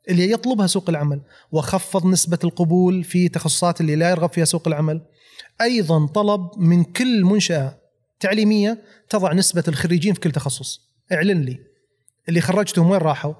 اللي 0.08 0.30
يطلبها 0.30 0.66
سوق 0.66 0.90
العمل، 0.90 1.20
وخفض 1.52 2.06
نسبة 2.06 2.38
القبول 2.44 3.04
في 3.04 3.28
تخصصات 3.28 3.80
اللي 3.80 3.96
لا 3.96 4.10
يرغب 4.10 4.32
فيها 4.32 4.44
سوق 4.44 4.68
العمل. 4.68 5.00
أيضا 5.60 6.06
طلب 6.06 6.50
من 6.56 6.84
كل 6.84 7.24
منشأة 7.24 7.78
تعليمية 8.20 8.82
تضع 9.08 9.32
نسبة 9.32 9.64
الخريجين 9.68 10.14
في 10.14 10.20
كل 10.20 10.30
تخصص، 10.30 10.80
اعلن 11.12 11.42
لي 11.42 11.58
اللي 12.28 12.40
خرجتهم 12.40 12.90
وين 12.90 13.00
راحوا؟ 13.00 13.34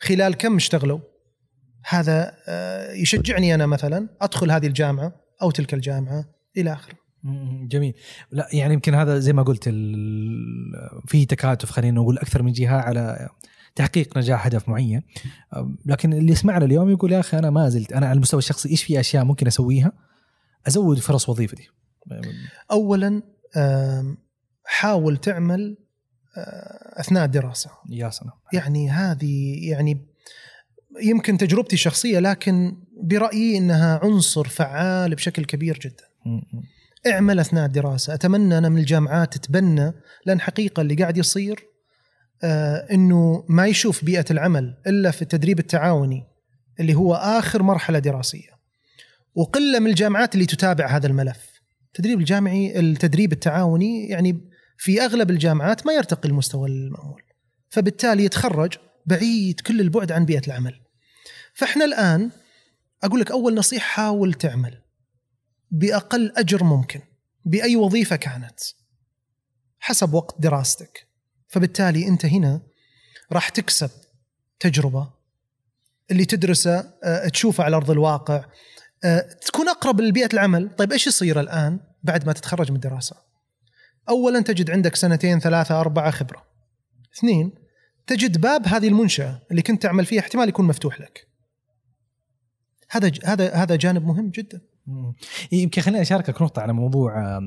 خلال 0.00 0.34
كم 0.34 0.56
اشتغلوا؟ 0.56 1.11
هذا 1.88 2.36
آه، 2.48 2.92
يشجعني 2.92 3.54
أنا 3.54 3.66
مثلا 3.66 4.08
أدخل 4.20 4.50
هذه 4.50 4.66
الجامعة 4.66 5.12
أو 5.42 5.50
تلك 5.50 5.74
الجامعة 5.74 6.24
إلى 6.56 6.72
آخره. 6.72 7.02
جميل. 7.68 7.94
لا 8.30 8.48
يعني 8.52 8.74
يمكن 8.74 8.94
هذا 8.94 9.18
زي 9.18 9.32
ما 9.32 9.42
قلت 9.42 9.68
في 11.06 11.26
تكاتف 11.28 11.70
خلينا 11.70 12.00
نقول 12.00 12.18
أكثر 12.18 12.42
من 12.42 12.52
جهة 12.52 12.76
على 12.76 13.28
تحقيق 13.74 14.18
نجاح 14.18 14.46
هدف 14.46 14.68
معين. 14.68 15.02
أم، 15.56 15.78
لكن 15.86 16.12
اللي 16.12 16.32
يسمعنا 16.32 16.64
اليوم 16.64 16.90
يقول 16.90 17.12
يا 17.12 17.20
أخي 17.20 17.38
أنا 17.38 17.50
ما 17.50 17.68
زلت 17.68 17.92
أنا 17.92 18.06
على 18.06 18.16
المستوى 18.16 18.38
الشخصي 18.38 18.68
إيش 18.68 18.84
في 18.84 19.00
أشياء 19.00 19.24
ممكن 19.24 19.46
أسويها؟ 19.46 19.92
أزود 20.66 20.98
فرص 20.98 21.28
وظيفتي 21.28 21.68
اولا 22.70 23.22
حاول 24.64 25.16
تعمل 25.16 25.76
آه، 26.36 27.00
أثناء 27.00 27.24
الدراسة، 27.24 27.70
يا 27.90 28.10
سلام. 28.10 28.32
يعني 28.52 28.90
هذه 28.90 29.58
يعني 29.70 30.06
يمكن 31.00 31.38
تجربتي 31.38 31.74
الشخصيه 31.74 32.18
لكن 32.18 32.76
برأيي 33.02 33.58
إنها 33.58 34.00
عنصر 34.02 34.48
فعال 34.48 35.14
بشكل 35.14 35.44
كبير 35.44 35.78
جدا. 35.78 36.04
اعمل 37.06 37.40
أثناء 37.40 37.66
الدراسة، 37.66 38.14
أتمنى 38.14 38.58
أنا 38.58 38.68
من 38.68 38.78
الجامعات 38.78 39.36
تتبنى 39.36 39.92
لأن 40.26 40.40
حقيقة 40.40 40.80
اللي 40.80 40.94
قاعد 40.94 41.18
يصير 41.18 41.60
آه 42.44 42.86
إنه 42.92 43.44
ما 43.48 43.66
يشوف 43.66 44.04
بيئة 44.04 44.24
العمل 44.30 44.74
إلا 44.86 45.10
في 45.10 45.22
التدريب 45.22 45.58
التعاوني 45.58 46.24
اللي 46.80 46.94
هو 46.94 47.14
آخر 47.14 47.62
مرحلة 47.62 47.98
دراسية. 47.98 48.52
وقلة 49.34 49.78
من 49.78 49.86
الجامعات 49.86 50.34
اللي 50.34 50.46
تتابع 50.46 50.86
هذا 50.86 51.06
الملف. 51.06 51.52
التدريب 51.86 52.18
الجامعي 52.18 52.80
التدريب 52.80 53.32
التعاوني 53.32 54.08
يعني 54.08 54.40
في 54.78 55.00
أغلب 55.00 55.30
الجامعات 55.30 55.86
ما 55.86 55.92
يرتقي 55.92 56.28
المستوى 56.28 56.68
المأمول 56.68 57.22
فبالتالي 57.68 58.24
يتخرج 58.24 58.72
بعيد 59.06 59.60
كل 59.60 59.80
البعد 59.80 60.12
عن 60.12 60.24
بيئة 60.24 60.46
العمل 60.46 60.80
فإحنا 61.52 61.84
الآن 61.84 62.30
أقول 63.02 63.20
لك 63.20 63.30
أول 63.30 63.54
نصيحة 63.54 63.86
حاول 63.86 64.34
تعمل. 64.34 64.82
بأقل 65.70 66.32
أجر 66.36 66.64
ممكن. 66.64 67.00
بأي 67.44 67.76
وظيفة 67.76 68.16
كانت. 68.16 68.60
حسب 69.78 70.14
وقت 70.14 70.34
دراستك. 70.38 71.06
فبالتالي 71.48 72.08
أنت 72.08 72.26
هنا 72.26 72.60
راح 73.32 73.48
تكسب 73.48 73.90
تجربة. 74.60 75.10
اللي 76.10 76.24
تدرسه 76.24 76.92
آه، 77.04 77.28
تشوفه 77.28 77.64
على 77.64 77.76
أرض 77.76 77.90
الواقع. 77.90 78.44
آه، 79.04 79.20
تكون 79.20 79.68
أقرب 79.68 80.00
لبيئة 80.00 80.28
العمل. 80.32 80.76
طيب 80.76 80.92
إيش 80.92 81.06
يصير 81.06 81.40
الآن 81.40 81.80
بعد 82.02 82.26
ما 82.26 82.32
تتخرج 82.32 82.70
من 82.70 82.76
الدراسة؟ 82.76 83.16
اولا 84.08 84.40
تجد 84.40 84.70
عندك 84.70 84.96
سنتين 84.96 85.40
ثلاثة 85.40 85.80
أربعة 85.80 86.10
خبرة. 86.10 86.44
اثنين 87.18 87.52
تجد 88.06 88.40
باب 88.40 88.66
هذه 88.66 88.88
المنشأة 88.88 89.42
اللي 89.50 89.62
كنت 89.62 89.82
تعمل 89.82 90.06
فيها 90.06 90.20
احتمال 90.20 90.48
يكون 90.48 90.66
مفتوح 90.66 91.00
لك. 91.00 91.31
هذا 92.92 93.12
هذا 93.24 93.54
هذا 93.54 93.76
جانب 93.76 94.06
مهم 94.06 94.30
جدا. 94.30 94.60
يمكن 95.52 95.82
خليني 95.82 96.00
أشاركك 96.00 96.42
نقطة 96.42 96.62
على 96.62 96.72
موضوع 96.72 97.40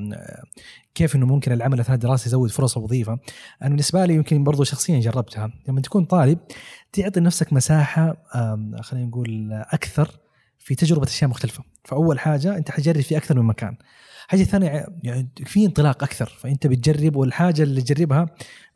كيف 0.94 1.16
إنه 1.16 1.26
ممكن 1.26 1.52
العمل 1.52 1.80
أثناء 1.80 1.94
الدراسة 1.94 2.28
يزود 2.28 2.50
فرص 2.50 2.76
الوظيفه 2.76 3.18
أنا 3.62 3.70
بالنسبة 3.70 4.04
لي 4.04 4.14
يمكن 4.14 4.44
برضو 4.44 4.64
شخصيا 4.64 5.00
جربتها. 5.00 5.52
لما 5.68 5.80
تكون 5.80 6.04
طالب 6.04 6.38
تعطي 6.92 7.20
لنفسك 7.20 7.52
مساحة 7.52 8.16
خلينا 8.80 9.06
نقول 9.06 9.52
أكثر 9.52 10.10
في 10.58 10.74
تجربة 10.74 11.06
أشياء 11.06 11.30
مختلفة. 11.30 11.64
فأول 11.84 12.18
حاجة 12.18 12.56
أنت 12.56 12.70
حتجرب 12.70 13.00
في 13.00 13.16
أكثر 13.16 13.40
من 13.40 13.46
مكان. 13.46 13.76
حاجة 14.28 14.42
ثانية 14.42 14.86
يعني 15.02 15.28
في 15.44 15.66
انطلاق 15.66 16.02
أكثر. 16.02 16.36
فأنت 16.38 16.66
بتجرب 16.66 17.16
والحاجة 17.16 17.62
اللي 17.62 17.82
تجربها 17.82 18.26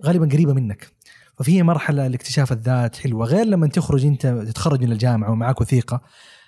غالبا 0.05 0.27
قريبة 0.27 0.53
منك. 0.53 0.93
ففي 1.39 1.63
مرحلة 1.63 2.07
لاكتشاف 2.07 2.53
الذات 2.53 2.97
حلوة. 2.97 3.27
غير 3.27 3.47
لما 3.47 3.67
تخرج 3.67 4.07
أنت 4.07 4.27
تتخرج 4.27 4.85
من 4.85 4.93
الجامعة 4.93 5.31
ومعك 5.31 5.61
وثيقة. 5.61 6.01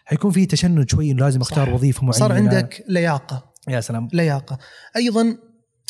حيكون 0.04 0.30
في 0.30 0.46
تشنج 0.46 0.90
شوي 0.90 1.10
انه 1.10 1.24
لازم 1.24 1.40
أختار 1.40 1.66
صح. 1.66 1.72
وظيفة 1.72 2.00
معينة. 2.00 2.18
صار 2.18 2.32
عندك 2.32 2.84
لياقة. 2.88 3.52
يا 3.68 3.80
سلام. 3.80 4.08
لياقة. 4.12 4.58
أيضا 4.96 5.38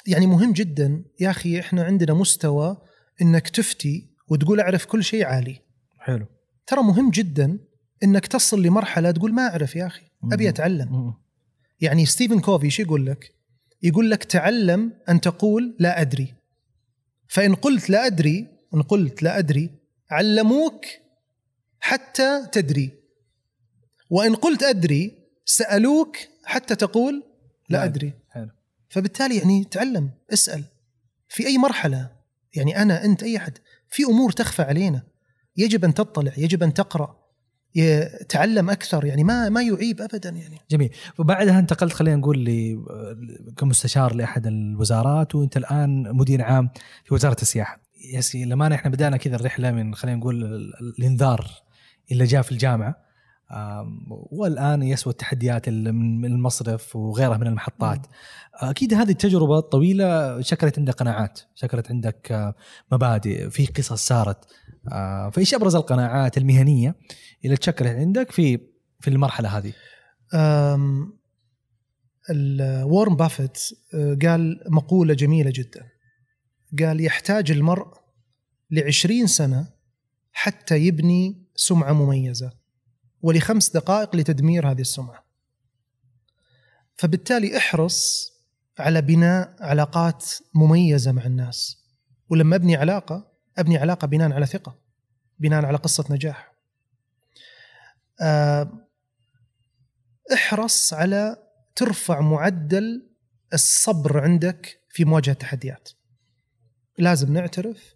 يعني 0.06 0.26
مهم 0.26 0.52
جدا 0.52 1.04
يا 1.20 1.30
أخي 1.30 1.60
إحنا 1.60 1.82
عندنا 1.82 2.14
مستوى 2.14 2.76
إنك 3.22 3.48
تفتي 3.48 4.10
وتقول 4.28 4.60
أعرف 4.60 4.84
كل 4.84 5.04
شيء 5.04 5.24
عالي. 5.24 5.60
حلو. 5.98 6.26
ترى 6.66 6.82
مهم 6.82 7.10
جدا 7.10 7.58
إنك 8.02 8.26
تصل 8.26 8.62
لمرحلة 8.62 9.10
تقول 9.10 9.32
ما 9.32 9.42
أعرف 9.42 9.76
يا 9.76 9.86
أخي 9.86 10.02
أبي. 10.32 10.48
أتعلم. 10.48 10.92
مم. 10.92 11.14
يعني 11.80 12.06
ستيفن 12.06 12.40
كوفي 12.40 12.70
شو 12.70 12.82
يقول 12.82 13.06
لك؟ 13.06 13.34
يقول 13.82 14.10
لك 14.10 14.24
تعلم 14.24 14.92
أن 15.08 15.20
تقول 15.20 15.76
لا 15.78 16.00
أدري. 16.00 16.34
فإن 17.28 17.54
قلت 17.54 17.90
لا 17.90 18.06
أدري 18.06 18.48
إن 18.74 18.82
قلت 18.82 19.22
لا 19.22 19.38
أدري 19.38 19.70
علموك 20.10 20.84
حتى 21.80 22.46
تدري. 22.52 23.01
وإن 24.12 24.34
قلت 24.34 24.62
أدري 24.62 25.18
سألوك 25.44 26.16
حتى 26.44 26.74
تقول 26.76 27.14
لا 27.68 27.76
لا 27.78 27.84
أدري. 27.84 28.12
حلو. 28.30 28.48
فبالتالي 28.88 29.36
يعني 29.36 29.64
تعلم 29.64 30.10
اسأل. 30.32 30.64
في 31.28 31.46
أي 31.46 31.58
مرحلة 31.58 32.10
يعني 32.56 32.82
أنا 32.82 33.04
أنت 33.04 33.22
أي 33.22 33.36
أحد 33.36 33.58
في 33.90 34.04
أمور 34.04 34.32
تخفى 34.32 34.62
علينا. 34.62 35.02
يجب 35.56 35.84
أن 35.84 35.94
تطلع 35.94 36.32
يجب 36.36 36.62
أن 36.62 36.74
تقرأ 36.74 37.16
ي- 37.76 38.04
تعلم 38.28 38.70
أكثر 38.70 39.04
يعني 39.04 39.24
ما 39.24 39.48
ما 39.48 39.62
يعيب 39.62 40.00
ابدا 40.00 40.28
يعني. 40.30 40.58
جميل. 40.70 40.90
وبعدها 41.18 41.58
انتقلت 41.58 41.92
خلينا 41.92 42.16
نقول 42.16 42.38
لي 42.38 42.76
كمستشار 43.56 44.14
لأحد 44.14 44.46
الوزارات 44.46 45.34
وأنت 45.34 45.56
الآن 45.56 46.02
مدير 46.16 46.42
عام 46.42 46.70
في 47.04 47.14
وزارة 47.14 47.36
السياحة. 47.42 47.80
يسي 48.14 48.44
لما 48.44 48.74
إحنا 48.74 48.90
بدأنا 48.90 49.16
كذا 49.16 49.36
الرحلة 49.36 49.70
من 49.70 49.94
خلينا 49.94 50.18
نقول 50.18 50.44
ال- 50.44 50.72
الانذار 50.98 51.50
اللي 52.12 52.24
جاء 52.24 52.42
في 52.42 52.52
الجامعة 52.52 53.01
والآن 54.30 54.82
يسوى 54.82 55.10
التحديات 55.10 55.68
ال- 55.68 55.92
من 55.94 56.24
المصرف 56.32 56.96
وغيرها 56.96 57.36
من 57.36 57.46
المحطات. 57.46 58.06
أكيد 58.54 58.94
هذه 58.94 59.10
التجربة 59.10 59.58
الطويله 59.58 60.40
شكلت 60.40 60.78
عندك 60.78 60.94
قناعات 60.94 61.40
شكلت 61.54 61.90
عندك 61.90 62.32
آه، 62.32 62.54
مبادئ 62.92 63.50
في 63.50 63.66
قصص 63.66 64.06
صارت. 64.06 64.44
آه، 64.92 65.30
فإيش 65.30 65.54
أبرز 65.54 65.76
القناعات 65.76 66.38
المهنية 66.38 66.94
اللي 67.44 67.56
تشكلت 67.56 67.88
عندك 67.88 68.30
في 68.30 68.58
في 69.00 69.08
المرحلة 69.10 69.58
هذه؟ 69.58 69.72
وارن 72.84 73.16
بافيت 73.16 73.58
أه، 73.94 74.18
قال 74.22 74.60
مقولة 74.68 75.14
جميلة 75.14 75.52
جدا. 75.54 75.88
قال 76.78 77.04
يحتاج 77.04 77.50
المرء 77.50 77.86
لعشرين 78.70 79.26
سنة 79.26 79.68
حتى 80.32 80.76
يبني 80.76 81.46
سمعة 81.56 81.92
مميزة. 81.92 82.61
ولخمس 83.22 83.70
دقائق 83.70 84.16
لتدمير 84.16 84.70
هذه 84.70 84.80
السمعة. 84.80 85.24
فبالتالي 86.96 87.58
احرص 87.58 88.32
على 88.78 89.02
بناء 89.02 89.56
علاقات 89.60 90.24
مميزة 90.54 91.12
مع 91.12 91.24
الناس. 91.24 91.84
ولما 92.28 92.56
أبني 92.56 92.76
علاقة 92.76 93.32
أبني 93.58 93.78
علاقة 93.78 94.06
بناء 94.06 94.32
على 94.32 94.46
ثقة 94.46 94.78
بناء 95.38 95.64
على 95.64 95.76
قصة 95.76 96.04
نجاح. 96.10 96.52
أه 98.20 98.72
احرص 100.32 100.92
على 100.92 101.36
ترفع 101.76 102.20
معدل 102.20 103.10
الصبر 103.54 104.20
عندك 104.20 104.80
في 104.90 105.04
مواجهة 105.04 105.32
التحديات. 105.32 105.88
لازم 106.98 107.32
نعترف 107.32 107.94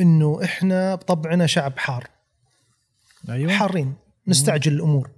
إنه 0.00 0.44
إحنا 0.44 0.94
بطبعنا 0.94 1.46
شعب 1.46 1.78
حار، 1.78 2.10
أيوه. 3.28 3.52
حارين، 3.52 3.94
نستعجل 4.28 4.72
الأمور، 4.72 5.10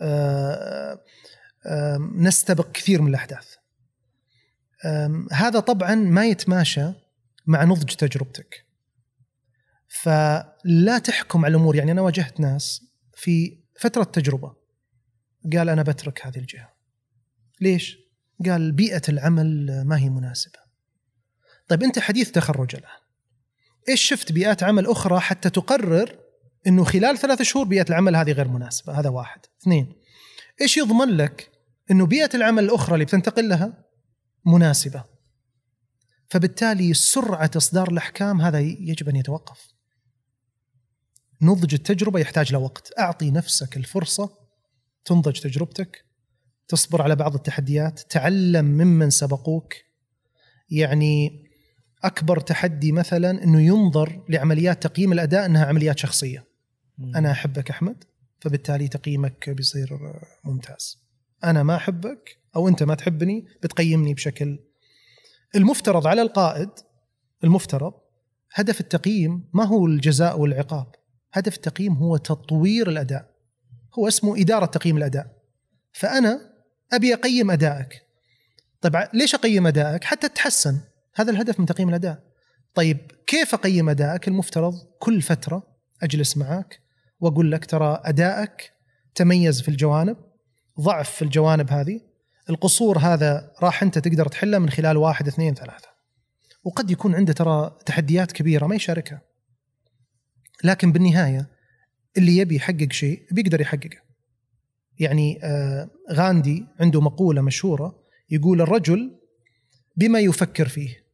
آه، 0.00 1.00
آه، 1.66 1.98
نستبق 2.14 2.72
كثير 2.72 3.02
من 3.02 3.08
الأحداث. 3.08 3.54
هذا 5.32 5.60
طبعا 5.60 5.94
ما 5.94 6.26
يتماشى 6.26 6.92
مع 7.46 7.64
نضج 7.64 7.94
تجربتك. 7.94 8.66
فلا 9.88 10.98
تحكم 11.04 11.44
على 11.44 11.50
الأمور، 11.50 11.76
يعني 11.76 11.92
أنا 11.92 12.00
واجهت 12.00 12.40
ناس 12.40 12.82
في 13.14 13.58
فترة 13.80 14.04
تجربة 14.04 14.56
قال 15.52 15.68
أنا 15.68 15.82
بترك 15.82 16.26
هذه 16.26 16.38
الجهة. 16.38 16.72
ليش؟ 17.60 17.98
قال 18.46 18.72
بيئة 18.72 19.02
العمل 19.08 19.82
ما 19.86 19.98
هي 19.98 20.10
مناسبة. 20.10 20.58
طيب 21.68 21.82
أنت 21.82 21.98
حديث 21.98 22.30
تخرج 22.30 22.76
الآن. 22.76 23.00
إيش 23.88 24.02
شفت 24.02 24.32
بيئات 24.32 24.62
عمل 24.62 24.86
أخرى 24.86 25.20
حتى 25.20 25.50
تقرر 25.50 26.18
إنه 26.66 26.84
خلال 26.84 27.18
ثلاث 27.18 27.42
شهور 27.42 27.66
بيئة 27.66 27.86
العمل 27.88 28.16
هذه 28.16 28.32
غير 28.32 28.48
مناسبة، 28.48 29.00
هذا 29.00 29.08
واحد. 29.08 29.40
اثنين 29.62 29.92
إيش 30.60 30.76
يضمن 30.76 31.08
لك 31.08 31.50
إنه 31.90 32.06
بيئة 32.06 32.30
العمل 32.34 32.64
الأخرى 32.64 32.94
اللي 32.94 33.04
بتنتقل 33.04 33.48
لها 33.48 33.84
مناسبة. 34.46 35.04
فبالتالي 36.28 36.94
سرعة 36.94 37.50
إصدار 37.56 37.90
الأحكام 37.90 38.40
هذا 38.40 38.60
يجب 38.60 39.08
أن 39.08 39.16
يتوقف. 39.16 39.68
نضج 41.42 41.74
التجربة 41.74 42.20
يحتاج 42.20 42.52
له 42.52 42.58
وقت، 42.58 42.92
أعطي 42.98 43.30
نفسك 43.30 43.76
الفرصة 43.76 44.30
تنضج 45.04 45.40
تجربتك 45.40 46.04
تصبر 46.68 47.02
على 47.02 47.16
بعض 47.16 47.34
التحديات 47.34 48.00
تعلم 48.00 48.64
ممن 48.64 49.10
سبقوك 49.10 49.74
يعني 50.70 51.46
أكبر 52.04 52.40
تحدي 52.40 52.92
مثلا 52.92 53.44
إنه 53.44 53.60
ينظر 53.60 54.24
لعمليات 54.28 54.82
تقييم 54.82 55.12
الأداء 55.12 55.46
إنها 55.46 55.66
عمليات 55.66 55.98
شخصية 55.98 56.49
أنا 57.00 57.30
أحبك 57.30 57.70
أحمد 57.70 58.04
فبالتالي 58.40 58.88
تقييمك 58.88 59.50
بيصير 59.50 59.98
ممتاز. 60.44 60.98
أنا 61.44 61.62
ما 61.62 61.76
أحبك 61.76 62.38
أو 62.56 62.68
أنت 62.68 62.82
ما 62.82 62.94
تحبني 62.94 63.46
بتقيمني 63.62 64.14
بشكل. 64.14 64.58
المفترض 65.54 66.06
على 66.06 66.22
القائد 66.22 66.70
المفترض 67.44 67.94
هدف 68.54 68.80
التقييم 68.80 69.44
ما 69.52 69.64
هو 69.64 69.86
الجزاء 69.86 70.40
والعقاب. 70.40 70.86
هدف 71.32 71.56
التقييم 71.56 71.92
هو 71.92 72.16
تطوير 72.16 72.88
الأداء. 72.88 73.30
هو 73.98 74.08
اسمه 74.08 74.40
إدارة 74.40 74.66
تقييم 74.66 74.96
الأداء. 74.96 75.36
فأنا 75.92 76.52
أبي 76.92 77.14
أقيم 77.14 77.50
أدائك. 77.50 78.02
طيب 78.80 78.96
ليش 79.14 79.34
أقيم 79.34 79.66
أدائك؟ 79.66 80.04
حتى 80.04 80.28
تتحسن. 80.28 80.80
هذا 81.14 81.30
الهدف 81.30 81.60
من 81.60 81.66
تقييم 81.66 81.88
الأداء. 81.88 82.22
طيب 82.74 82.98
كيف 83.26 83.54
أقيم 83.54 83.88
أدائك؟ 83.88 84.28
المفترض 84.28 84.74
كل 84.98 85.22
فترة 85.22 85.62
أجلس 86.02 86.36
معك 86.36 86.80
وأقول 87.20 87.52
لك 87.52 87.64
ترى 87.64 88.00
أدائك 88.04 88.72
تميز 89.14 89.62
في 89.62 89.68
الجوانب 89.68 90.16
ضعف 90.80 91.10
في 91.10 91.22
الجوانب 91.22 91.70
هذه 91.70 92.00
القصور 92.50 92.98
هذا 92.98 93.52
راح 93.62 93.82
أنت 93.82 93.98
تقدر 93.98 94.26
تحله 94.28 94.58
من 94.58 94.70
خلال 94.70 94.96
واحد 94.96 95.26
اثنين 95.28 95.54
ثلاثة. 95.54 95.88
وقد 96.64 96.90
يكون 96.90 97.14
عنده 97.14 97.32
ترى 97.32 97.78
تحديات 97.86 98.32
كبيرة 98.32 98.66
ما 98.66 98.74
يشاركها. 98.74 99.22
لكن 100.64 100.92
بالنهاية 100.92 101.48
اللي 102.16 102.36
يبي 102.36 102.56
يحقق 102.56 102.92
شيء 102.92 103.26
بيقدر 103.30 103.60
يحققه. 103.60 103.98
يعني 104.98 105.44
آه 105.44 105.90
غاندي 106.12 106.66
عنده 106.80 107.00
مقولة 107.00 107.42
مشهورة 107.42 108.02
يقول 108.30 108.60
الرجل 108.60 109.20
بما 109.96 110.20
يفكر 110.20 110.68
فيه. 110.68 111.06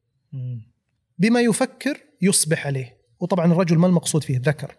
بما 1.17 1.41
يفكر 1.41 1.97
يصبح 2.21 2.67
عليه. 2.67 2.97
وطبعا 3.19 3.45
الرجل 3.51 3.77
ما 3.77 3.87
المقصود 3.87 4.23
فيه 4.23 4.39
ذكر 4.43 4.75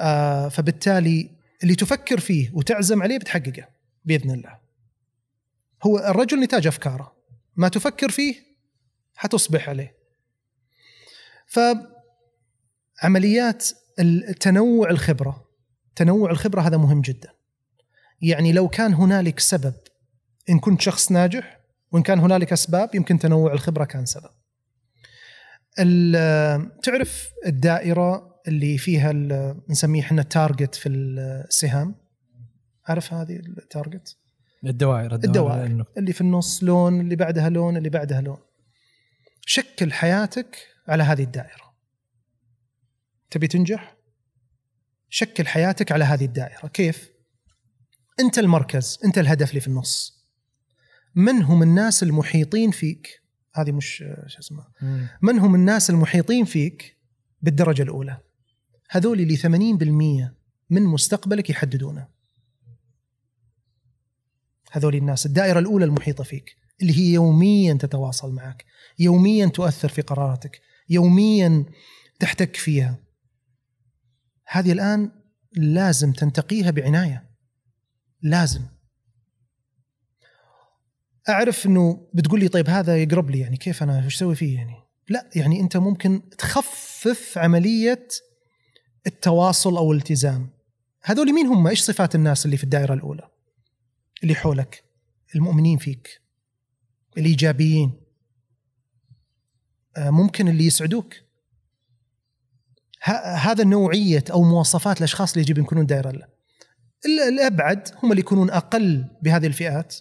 آه 0.00 0.48
فبالتالي 0.48 1.30
اللي 1.62 1.74
تفكر 1.74 2.20
فيه 2.20 2.50
وتعزم 2.54 3.02
عليه 3.02 3.18
بتحققه 3.18 3.68
بإذن 4.04 4.30
الله. 4.30 4.58
هو 5.82 5.98
الرجل 5.98 6.40
نتاج 6.40 6.66
أفكاره 6.66 7.16
ما 7.56 7.68
تفكر 7.68 8.10
فيه 8.10 8.34
حتصبح 9.14 9.68
عليه. 9.68 9.96
فعمليات 13.00 13.68
التنوع 13.98 14.90
الخبرة 14.90 15.46
تنوع 15.96 16.30
الخبرة 16.30 16.60
هذا 16.60 16.76
مهم 16.76 17.00
جدا. 17.00 17.30
يعني 18.22 18.52
لو 18.52 18.68
كان 18.68 18.94
هنالك 18.94 19.40
سبب 19.40 19.74
إن 20.50 20.58
كنت 20.58 20.80
شخص 20.80 21.12
ناجح 21.12 21.60
وإن 21.92 22.02
كان 22.02 22.18
هنالك 22.18 22.52
أسباب 22.52 22.94
يمكن 22.94 23.18
تنوع 23.18 23.52
الخبرة 23.52 23.84
كان 23.84 24.06
سبب. 24.06 24.30
تعرف 26.82 27.30
الدائرة 27.46 28.35
اللي 28.48 28.78
فيها 28.78 29.12
نسميه 29.68 30.00
إحنا 30.00 30.22
التارجت 30.22 30.74
في 30.74 30.88
السهام. 30.88 31.94
عارف 32.86 33.12
هذه 33.12 33.36
التارجت 33.36 34.16
الدوائر 34.64 35.14
الدوائر, 35.14 35.64
الدوائر. 35.64 35.84
اللي 35.98 36.12
في 36.12 36.20
النص 36.20 36.64
لون 36.64 37.00
اللي 37.00 37.16
بعدها 37.16 37.48
لون 37.48 37.76
اللي 37.76 37.88
بعدها 37.88 38.20
لون. 38.20 38.38
شكل 39.46 39.92
حياتك 39.92 40.56
على 40.88 41.02
هذه 41.02 41.22
الدائرة. 41.22 41.74
تبي 43.30 43.46
تنجح؟ 43.46 43.96
شكل 45.08 45.46
حياتك 45.46 45.92
على 45.92 46.04
هذه 46.04 46.24
الدائرة. 46.24 46.68
كيف؟ 46.68 47.10
أنت 48.20 48.38
المركز 48.38 48.98
أنت 49.04 49.18
الهدف 49.18 49.50
اللي 49.50 49.60
في 49.60 49.68
النص. 49.68 50.26
من 51.14 51.42
هم 51.42 51.62
الناس 51.62 52.02
المحيطين 52.02 52.70
فيك؟ 52.70 53.22
هذه 53.54 53.72
مش 53.72 54.04
شو 54.26 54.38
اسمه 54.38 54.66
من 55.22 55.38
هم 55.38 55.54
الناس 55.54 55.90
المحيطين 55.90 56.44
فيك 56.44 56.96
بالدرجة 57.42 57.82
الأولى؟ 57.82 58.20
هذول 58.90 59.20
اللي 59.20 59.36
80% 59.36 60.32
من 60.70 60.82
مستقبلك 60.82 61.50
يحددونه. 61.50 62.08
هذول 64.72 64.94
الناس 64.94 65.26
الدائرة 65.26 65.58
الأولى 65.58 65.84
المحيطة 65.84 66.24
فيك 66.24 66.56
اللي 66.82 66.98
هي 66.98 67.12
يوميا 67.12 67.74
تتواصل 67.74 68.34
معك 68.34 68.64
يوميا 68.98 69.46
تؤثر 69.46 69.88
في 69.88 70.02
قراراتك 70.02 70.60
يوميا 70.88 71.64
تحتك 72.20 72.56
فيها. 72.56 72.96
هذه 74.46 74.72
الآن 74.72 75.10
لازم 75.52 76.12
تنتقيها 76.12 76.70
بعناية. 76.70 77.30
لازم. 78.22 78.62
أعرف 81.28 81.66
إنه 81.66 82.08
بتقول 82.14 82.40
لي 82.40 82.48
طيب 82.48 82.68
هذا 82.70 83.02
يقرب 83.02 83.30
لي 83.30 83.38
يعني 83.38 83.56
كيف 83.56 83.82
أنا 83.82 84.06
وش 84.06 84.14
أسوي 84.16 84.34
فيه 84.34 84.56
يعني؟ 84.56 84.74
لا 85.08 85.30
يعني 85.36 85.60
أنت 85.60 85.76
ممكن 85.76 86.30
تخفف 86.38 87.38
عملية 87.38 88.08
التواصل 89.06 89.76
أو 89.76 89.92
الالتزام. 89.92 90.50
هذول 91.02 91.32
مين 91.32 91.46
هم؟ 91.46 91.66
إيش 91.66 91.80
صفات 91.80 92.14
الناس 92.14 92.46
اللي 92.46 92.56
في 92.56 92.64
الدائرة 92.64 92.94
الأولى؟ 92.94 93.28
اللي 94.22 94.34
حولك 94.34 94.84
المؤمنين 95.34 95.78
فيك 95.78 96.20
الإيجابيين. 97.18 97.92
آه، 99.96 100.10
ممكن 100.10 100.48
اللي 100.48 100.66
يسعدوك. 100.66 101.14
هذا 103.36 103.64
نوعية 103.64 104.24
أو 104.30 104.42
مواصفات 104.42 104.98
الأشخاص 104.98 105.32
اللي 105.32 105.42
يجب 105.42 105.58
يكونون 105.58 105.86
دائرة 105.86 106.28
الأبعد 107.28 107.88
هم 108.02 108.10
اللي 108.10 108.20
يكونون 108.20 108.50
أقل 108.50 109.04
بهذه 109.22 109.46
الفئات 109.46 109.96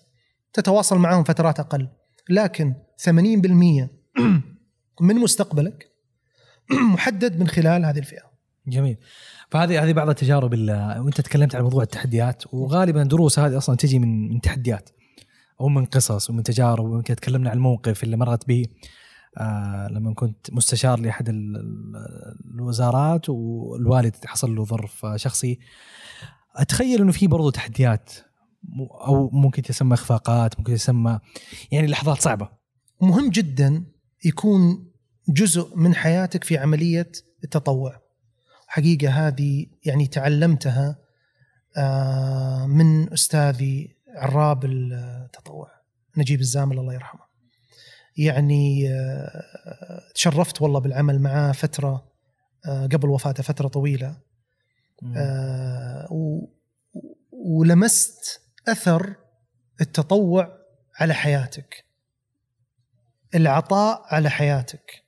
تتواصل 0.53 0.97
معهم 0.97 1.23
فترات 1.23 1.59
أقل. 1.59 1.89
لكن 2.29 2.73
80% 3.01 3.09
من 5.01 5.15
مستقبلك 5.15 5.91
محدد 6.93 7.39
من 7.39 7.47
خلال 7.47 7.85
هذه 7.85 7.99
الفئة. 7.99 8.34
جميل. 8.67 8.97
فهذه 9.49 9.83
هذه 9.83 9.93
بعض 9.93 10.09
التجارب 10.09 10.53
وأنت 10.99 11.21
تكلمت 11.21 11.55
عن 11.55 11.61
موضوع 11.61 11.83
التحديات 11.83 12.43
وغالبا 12.53 13.03
دروس 13.03 13.39
هذه 13.39 13.57
أصلا 13.57 13.75
تجي 13.75 13.99
من 13.99 14.29
من 14.33 14.41
تحديات 14.41 14.89
أو 15.61 15.69
من 15.69 15.85
قصص 15.85 16.29
ومن 16.29 16.43
تجارب 16.43 16.85
ويمكن 16.85 17.15
تكلمنا 17.15 17.49
عن 17.49 17.57
الموقف 17.57 18.03
اللي 18.03 18.17
مرت 18.17 18.47
به 18.47 18.65
آه 19.37 19.87
لما 19.91 20.13
كنت 20.13 20.53
مستشار 20.53 20.99
لأحد 20.99 21.29
الوزارات 22.55 23.29
والوالد 23.29 24.15
حصل 24.25 24.55
له 24.55 24.65
ظرف 24.65 25.05
شخصي. 25.15 25.59
أتخيل 26.55 27.01
إنه 27.01 27.11
في 27.11 27.27
برضو 27.27 27.49
تحديات 27.49 28.13
أو 29.07 29.29
ممكن 29.33 29.61
تسمى 29.61 29.93
إخفاقات 29.93 30.59
ممكن 30.59 30.73
تسمى 30.73 31.19
يعني 31.71 31.87
لحظات 31.87 32.21
صعبة. 32.21 32.49
مهم 33.01 33.29
جدا 33.29 33.85
يكون 34.25 34.91
جزء 35.29 35.75
من 35.75 35.95
حياتك 35.95 36.43
في 36.43 36.57
عملية 36.57 37.11
التطوع. 37.43 38.04
حقيقة 38.75 39.09
هذه 39.09 39.65
يعني 39.85 40.07
تعلمتها 40.07 40.97
آه، 41.77 42.65
من 42.67 43.13
أستاذي 43.13 43.95
عراب 44.15 44.65
التطوع 44.65 45.71
نجيب 46.17 46.39
الزامل 46.39 46.79
الله 46.79 46.93
يرحمه. 46.93 47.21
يعني 48.17 48.89
آه، 48.89 50.11
تشرفت 50.15 50.61
والله 50.61 50.79
بالعمل 50.79 51.19
معاه 51.19 51.51
فترة 51.51 52.11
آه، 52.67 52.85
قبل 52.85 53.09
وفاته 53.09 53.43
فترة 53.43 53.67
طويلة. 53.67 54.17
ولمست 57.31 58.41
أثر 58.67 59.15
التطوع 59.81 60.57
على 60.99 61.13
حياتك. 61.13 61.85
العطاء 63.35 64.05
على 64.05 64.29
حياتك. 64.29 65.05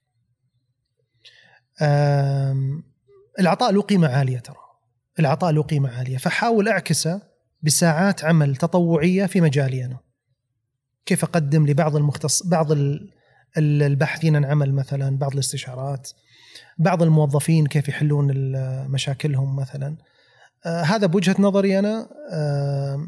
العطاء 3.39 3.71
له 3.71 3.81
قيمة 3.81 4.07
عالية 4.07 4.39
ترى. 4.39 4.55
العطاء 5.19 5.51
له 5.51 5.63
قيمة 5.63 5.89
عالية. 5.97 6.17
فحاول 6.17 6.67
اعكسه 6.67 7.21
بساعات 7.61 8.25
عمل 8.25 8.55
تطوعية 8.55 9.25
في 9.25 9.41
مجالي 9.41 9.85
أنا. 9.85 9.99
كيف 11.05 11.23
أقدم 11.23 11.67
لبعض 11.67 11.95
المختص 11.95 12.47
بعض 12.47 12.67
الباحثين 13.57 14.35
عن 14.35 14.45
عمل 14.45 14.73
مثلا 14.73 15.17
بعض 15.17 15.33
الاستشارات 15.33 16.09
بعض 16.77 17.03
الموظفين 17.03 17.67
كيف 17.67 17.88
يحلون 17.88 18.31
مشاكلهم 18.91 19.55
مثلا. 19.55 19.97
آه 20.65 20.81
هذا 20.81 21.07
بوجهة 21.07 21.35
نظري 21.39 21.79
أنا. 21.79 22.09
آه 22.31 23.07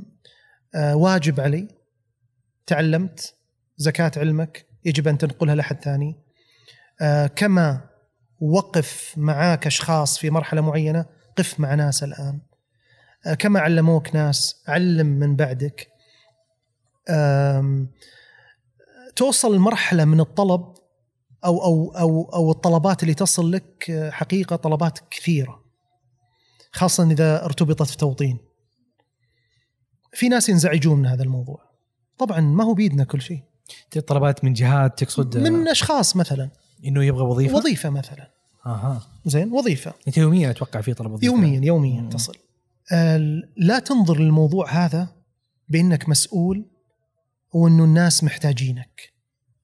آه 0.76 0.96
واجب 0.96 1.40
علي. 1.40 1.68
تعلمت. 2.68 3.36
زكاة 3.78 4.12
علمك. 4.18 4.66
يجب 4.86 5.08
أن 5.08 5.18
تنقلها 5.18 5.56
لأحد 5.56 5.82
ثاني. 5.82 6.16
آه 7.02 7.28
كما 7.28 7.89
وقف 8.42 9.14
معاك 9.18 9.68
أشخاص 9.68 10.18
في 10.20 10.30
مرحلة 10.30 10.62
معينة؟ 10.62 11.06
قف 11.38 11.60
مع 11.60 11.76
ناس 11.76 12.04
الآن. 12.04 12.40
آه 13.26 13.34
كما 13.34 13.60
علموك 13.60 14.16
ناس 14.16 14.64
علم 14.68 15.08
من 15.08 15.36
بعدك. 15.36 15.88
توصل 19.16 19.56
لمرحله 19.56 20.06
من 20.06 20.20
الطلب 20.20 20.74
أو 21.46 21.64
أو 21.66 21.92
أو 21.98 22.30
أو 22.34 22.52
الطلبات 22.52 23.04
اللي 23.04 23.14
تصل 23.14 23.52
لك 23.52 23.90
آه، 23.90 24.10
حقيقة 24.10 24.56
طلبات 24.56 25.00
كثيرة 25.12 25.64
خاصة 26.72 27.12
إذا 27.12 27.46
ارتبطت 27.46 27.88
في 27.88 27.98
توطين. 27.98 28.38
في 30.14 30.30
ناس 30.30 30.50
ينزعجون 30.50 31.00
من 31.00 31.06
هذا 31.06 31.24
الموضوع. 31.24 31.62
طبعا 32.18 32.40
ما 32.40 32.64
هو 32.64 32.74
بيدنا 32.74 33.04
كل 33.04 33.22
شيء. 33.22 33.44
طلبات 34.08 34.44
من 34.44 34.54
جهات 34.54 35.04
تقصد؟ 35.04 35.38
من 35.38 35.68
أشخاص 35.68 36.16
مثلا. 36.16 36.50
إنه 36.86 37.04
يبغى 37.04 37.24
وظيفة؟ 37.24 37.56
وظيفة 37.56 37.90
مثلا. 37.90 38.32
أها. 38.66 39.02
زين 39.26 39.52
وظيفة. 39.52 39.94
أنت 40.08 40.18
يوميا 40.18 40.50
أتوقع 40.50 40.82
في 40.82 40.94
طلب 40.94 41.12
وظيفة. 41.12 41.34
يوميا 41.34 41.62
يوميا 41.66 42.02
مم. 42.02 42.10
تصل. 42.10 42.36
لا 43.58 43.80
تنظر 43.80 44.20
للموضوع 44.20 44.70
هذا 44.72 45.08
بإنك 45.70 46.10
مسؤول 46.10 46.66
وإنه 47.54 47.84
الناس 47.84 48.24
محتاجينك. 48.24 49.14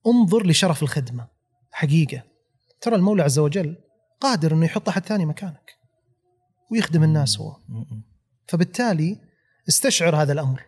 انظر 0.07 0.47
لشرف 0.47 0.83
الخدمة. 0.83 1.27
حقيقة. 1.71 2.23
ترى 2.81 2.95
المولى 2.95 3.23
عز 3.23 3.39
وجل 3.39 3.75
قادر 4.21 4.53
إنه 4.53 4.65
يحط 4.65 4.89
أحد 4.89 5.05
ثاني 5.05 5.25
مكانك 5.25 5.71
ويخدم 6.71 7.03
الناس 7.03 7.39
هو. 7.39 7.57
فبالتالي 8.47 9.17
استشعر 9.69 10.15
هذا 10.15 10.33
الأمر. 10.33 10.63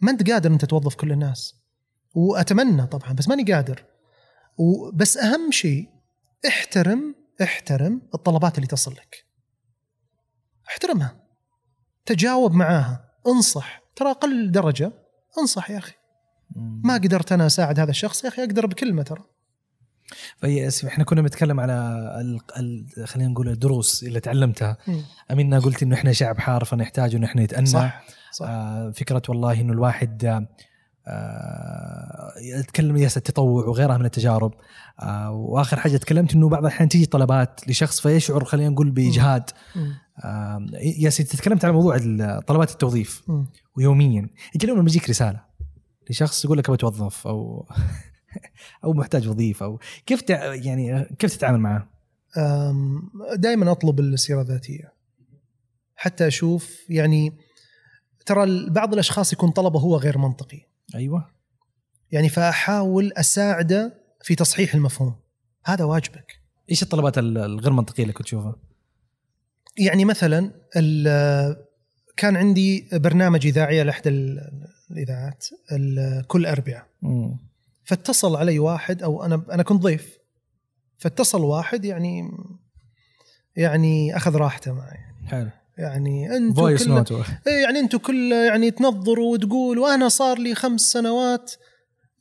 ما 0.00 0.10
أنت 0.10 0.30
قادر 0.30 0.50
إنت 0.50 0.64
توظف 0.64 0.94
كل 0.94 1.12
الناس. 1.12 1.54
وأتمنى 2.14 2.86
طبعا 2.86 3.12
بس 3.12 3.28
ماني 3.28 3.52
قادر. 3.52 3.84
بس 4.94 5.16
أهم 5.16 5.50
شيء 5.50 5.88
احترم 6.48 7.14
احترم 7.42 8.02
الطلبات 8.14 8.56
اللي 8.56 8.66
تصل 8.66 8.92
لك. 8.92 9.24
احترمها. 10.68 11.16
تجاوب 12.06 12.52
معاها. 12.52 13.10
انصح. 13.26 13.82
ترى 13.96 14.10
أقل 14.10 14.50
درجة. 14.50 14.92
انصح 15.38 15.70
يا 15.70 15.78
أخي. 15.78 15.92
ما 16.56 16.94
قدرت 16.94 17.32
أنا 17.32 17.46
أساعد 17.46 17.80
هذا 17.80 17.90
الشخص 17.90 18.24
يا 18.24 18.28
أخي 18.28 18.42
أقدر 18.44 18.66
بكلمة 18.66 19.02
ترى. 19.02 19.24
إحنا 20.86 21.04
كنا 21.04 21.22
بنتكلم 21.22 21.60
على 21.60 21.72
ال... 22.20 22.40
ال... 22.56 23.08
خلينا 23.08 23.30
نقول 23.30 23.48
الدروس 23.48 24.04
اللي 24.04 24.20
تعلمتها. 24.20 24.76
أمينة 25.30 25.60
قلت 25.60 25.82
إنه 25.82 25.94
إحنا 25.94 26.12
شعب 26.12 26.38
حار 26.38 26.64
فنحتاج 26.64 27.14
إنه 27.14 27.26
إحنا 27.26 27.42
نتأنى 27.42 27.66
صح, 27.66 28.04
صح. 28.32 28.46
آه 28.48 28.90
فكرة 28.90 29.22
والله 29.28 29.60
إنه 29.60 29.72
الواحد 29.72 30.46
آه 31.10 32.60
تكلم 32.68 32.96
يا 32.96 33.06
التطوع 33.16 33.66
وغيرها 33.66 33.98
من 33.98 34.04
التجارب 34.04 34.54
آه، 35.00 35.30
وآخر 35.30 35.80
حاجة 35.80 35.96
تكلمت 35.96 36.34
إنه 36.34 36.48
بعض 36.48 36.60
الأحيان 36.60 36.88
تيجي 36.88 37.06
طلبات 37.06 37.60
لشخص 37.68 38.00
فيشعر 38.00 38.44
خلينا 38.44 38.68
نقول 38.68 38.90
بإجهاد 38.90 39.50
يا 40.82 41.10
سيدي 41.10 41.28
تكلمت 41.28 41.64
على 41.64 41.74
موضوع 41.74 41.98
طلبات 42.46 42.70
التوظيف 42.70 43.22
مم. 43.28 43.46
ويوميا 43.76 44.28
يجي 44.54 44.66
لما 44.66 44.80
يجيك 44.80 45.10
رسالة 45.10 45.40
لشخص 46.10 46.44
يقول 46.44 46.58
لك 46.58 46.68
ابى 46.68 46.74
أتوظف 46.74 47.26
أو 47.26 47.66
أو 48.84 48.92
محتاج 48.92 49.28
وظيفة 49.28 49.66
أو 49.66 49.80
كيف. 50.06 50.30
يعني 50.30 51.04
كيف 51.18 51.36
تتعامل 51.36 51.60
معه؟ 51.60 51.88
دائما 53.34 53.72
أطلب 53.72 54.00
السيره 54.00 54.40
الذاتيه 54.40 54.92
حتى 55.96 56.26
أشوف 56.26 56.90
يعني 56.90 57.38
ترى 58.26 58.70
بعض 58.70 58.92
الأشخاص 58.92 59.32
يكون 59.32 59.50
طلبه 59.50 59.80
هو 59.80 59.96
غير 59.96 60.18
منطقي 60.18 60.69
أيوه. 60.94 61.30
يعني 62.12 62.28
فأحاول 62.28 63.12
أساعده 63.16 63.94
في 64.22 64.34
تصحيح 64.34 64.74
المفهوم. 64.74 65.14
هذا 65.64 65.84
واجبك. 65.84 66.40
إيش 66.70 66.82
الطلبات 66.82 67.18
ال- 67.18 67.38
الغير 67.38 67.72
منطقية 67.72 68.02
اللي 68.02 68.12
كنت 68.12 68.26
تشوفها؟ 68.26 68.56
يعني 69.78 70.04
مثلا 70.04 70.52
كان 72.16 72.36
عندي 72.36 72.88
برنامج 72.92 73.46
إذاعي 73.46 73.80
على 73.80 73.90
إحدى 73.90 74.08
ال- 74.08 74.38
الإذاعات 74.90 75.46
ال- 75.72 76.26
كل 76.26 76.46
أربعاء. 76.46 76.86
فاتصل 77.84 78.36
علي 78.36 78.58
واحد 78.58 79.02
أو 79.02 79.24
أنا 79.24 79.44
أنا 79.52 79.62
كنت 79.62 79.82
ضيف. 79.82 80.18
فاتصل 80.98 81.40
واحد 81.40 81.84
يعني 81.84 82.30
يعني 83.56 84.16
أخذ 84.16 84.36
راحته 84.36 84.72
معي. 84.72 84.98
حلو. 85.26 85.50
يعني 85.80 86.36
أنتم 86.36 86.54
فويس 86.54 86.84
كل 86.84 87.04
إيه 87.46 87.62
يعني 87.62 87.78
أنتم 87.78 87.98
كل 87.98 88.32
يعني 88.32 88.70
تنظروا 88.70 89.32
وتقول 89.32 89.78
وأنا 89.78 90.08
صار 90.08 90.38
لي 90.38 90.54
خمس 90.54 90.80
سنوات 90.80 91.52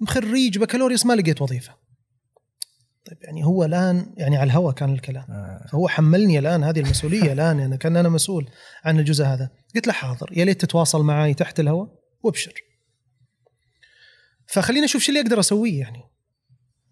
خريج 0.07 0.57
بكالوريوس 0.57 1.05
ما 1.05 1.14
لقيت 1.14 1.41
وظيفة. 1.41 1.74
طيب 3.05 3.18
يعني 3.24 3.45
هو 3.45 3.64
الآن 3.64 4.14
يعني 4.18 4.38
على 4.38 4.47
الهوى 4.47 4.74
كان 4.74 4.93
الكلام. 4.93 5.26
آه. 5.30 5.68
فهو 5.72 5.88
حملني 5.88 6.39
الآن 6.39 6.64
هذه 6.64 6.80
المسؤولية 6.80 7.34
الآن 7.34 7.60
يعني 7.60 7.78
كأن 7.78 7.97
أنا 7.97 8.10
مسؤول 8.10 8.49
عن 8.84 8.99
الجزء 8.99 9.26
هذا. 9.26 9.49
قلت 9.76 9.88
له 9.88 9.93
حاضر 9.93 10.30
يا 10.38 10.45
ليت 10.45 10.62
تتواصل 10.62 11.03
معي 11.03 11.34
تحت 11.34 11.60
الهواء 11.60 11.88
وأبشر. 12.24 12.53
فخليني 14.47 14.86
أشوف 14.86 15.01
شو 15.01 15.10
اللي 15.12 15.22
أقدر 15.22 15.39
أسويه 15.39 15.80
يعني. 15.80 16.03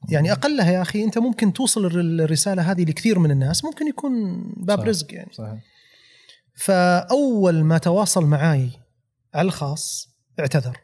يعني 0.09 0.31
أقلها 0.31 0.71
يا 0.71 0.81
أخي 0.81 1.03
أنت 1.03 1.17
ممكن 1.17 1.53
توصل 1.53 1.85
الر- 1.85 2.23
الرسالة 2.25 2.71
هذه 2.71 2.83
لكثير 2.83 3.19
من 3.19 3.31
الناس 3.31 3.65
ممكن 3.65 3.87
يكون 3.87 4.11
باب 4.57 4.79
صح. 4.79 4.85
رزق 4.85 5.13
يعني. 5.13 5.33
صحيح. 5.33 5.63
فأول 6.57 7.63
ما 7.63 7.77
تواصل 7.77 8.25
معاي 8.25 8.69
على 9.33 9.45
الخاص 9.45 10.09
اعتذر. 10.39 10.77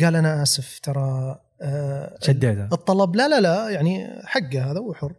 قال 0.00 0.16
أنا 0.16 0.42
آسف 0.42 0.78
ترى 0.78 1.40
آه، 1.62 2.18
شديتها 2.22 2.68
الطلب 2.72 3.16
لا 3.16 3.28
لا 3.28 3.40
لا 3.40 3.70
يعني 3.70 4.22
حقه 4.24 4.70
هذا 4.70 4.78
هو 4.80 4.94
حر. 4.94 5.14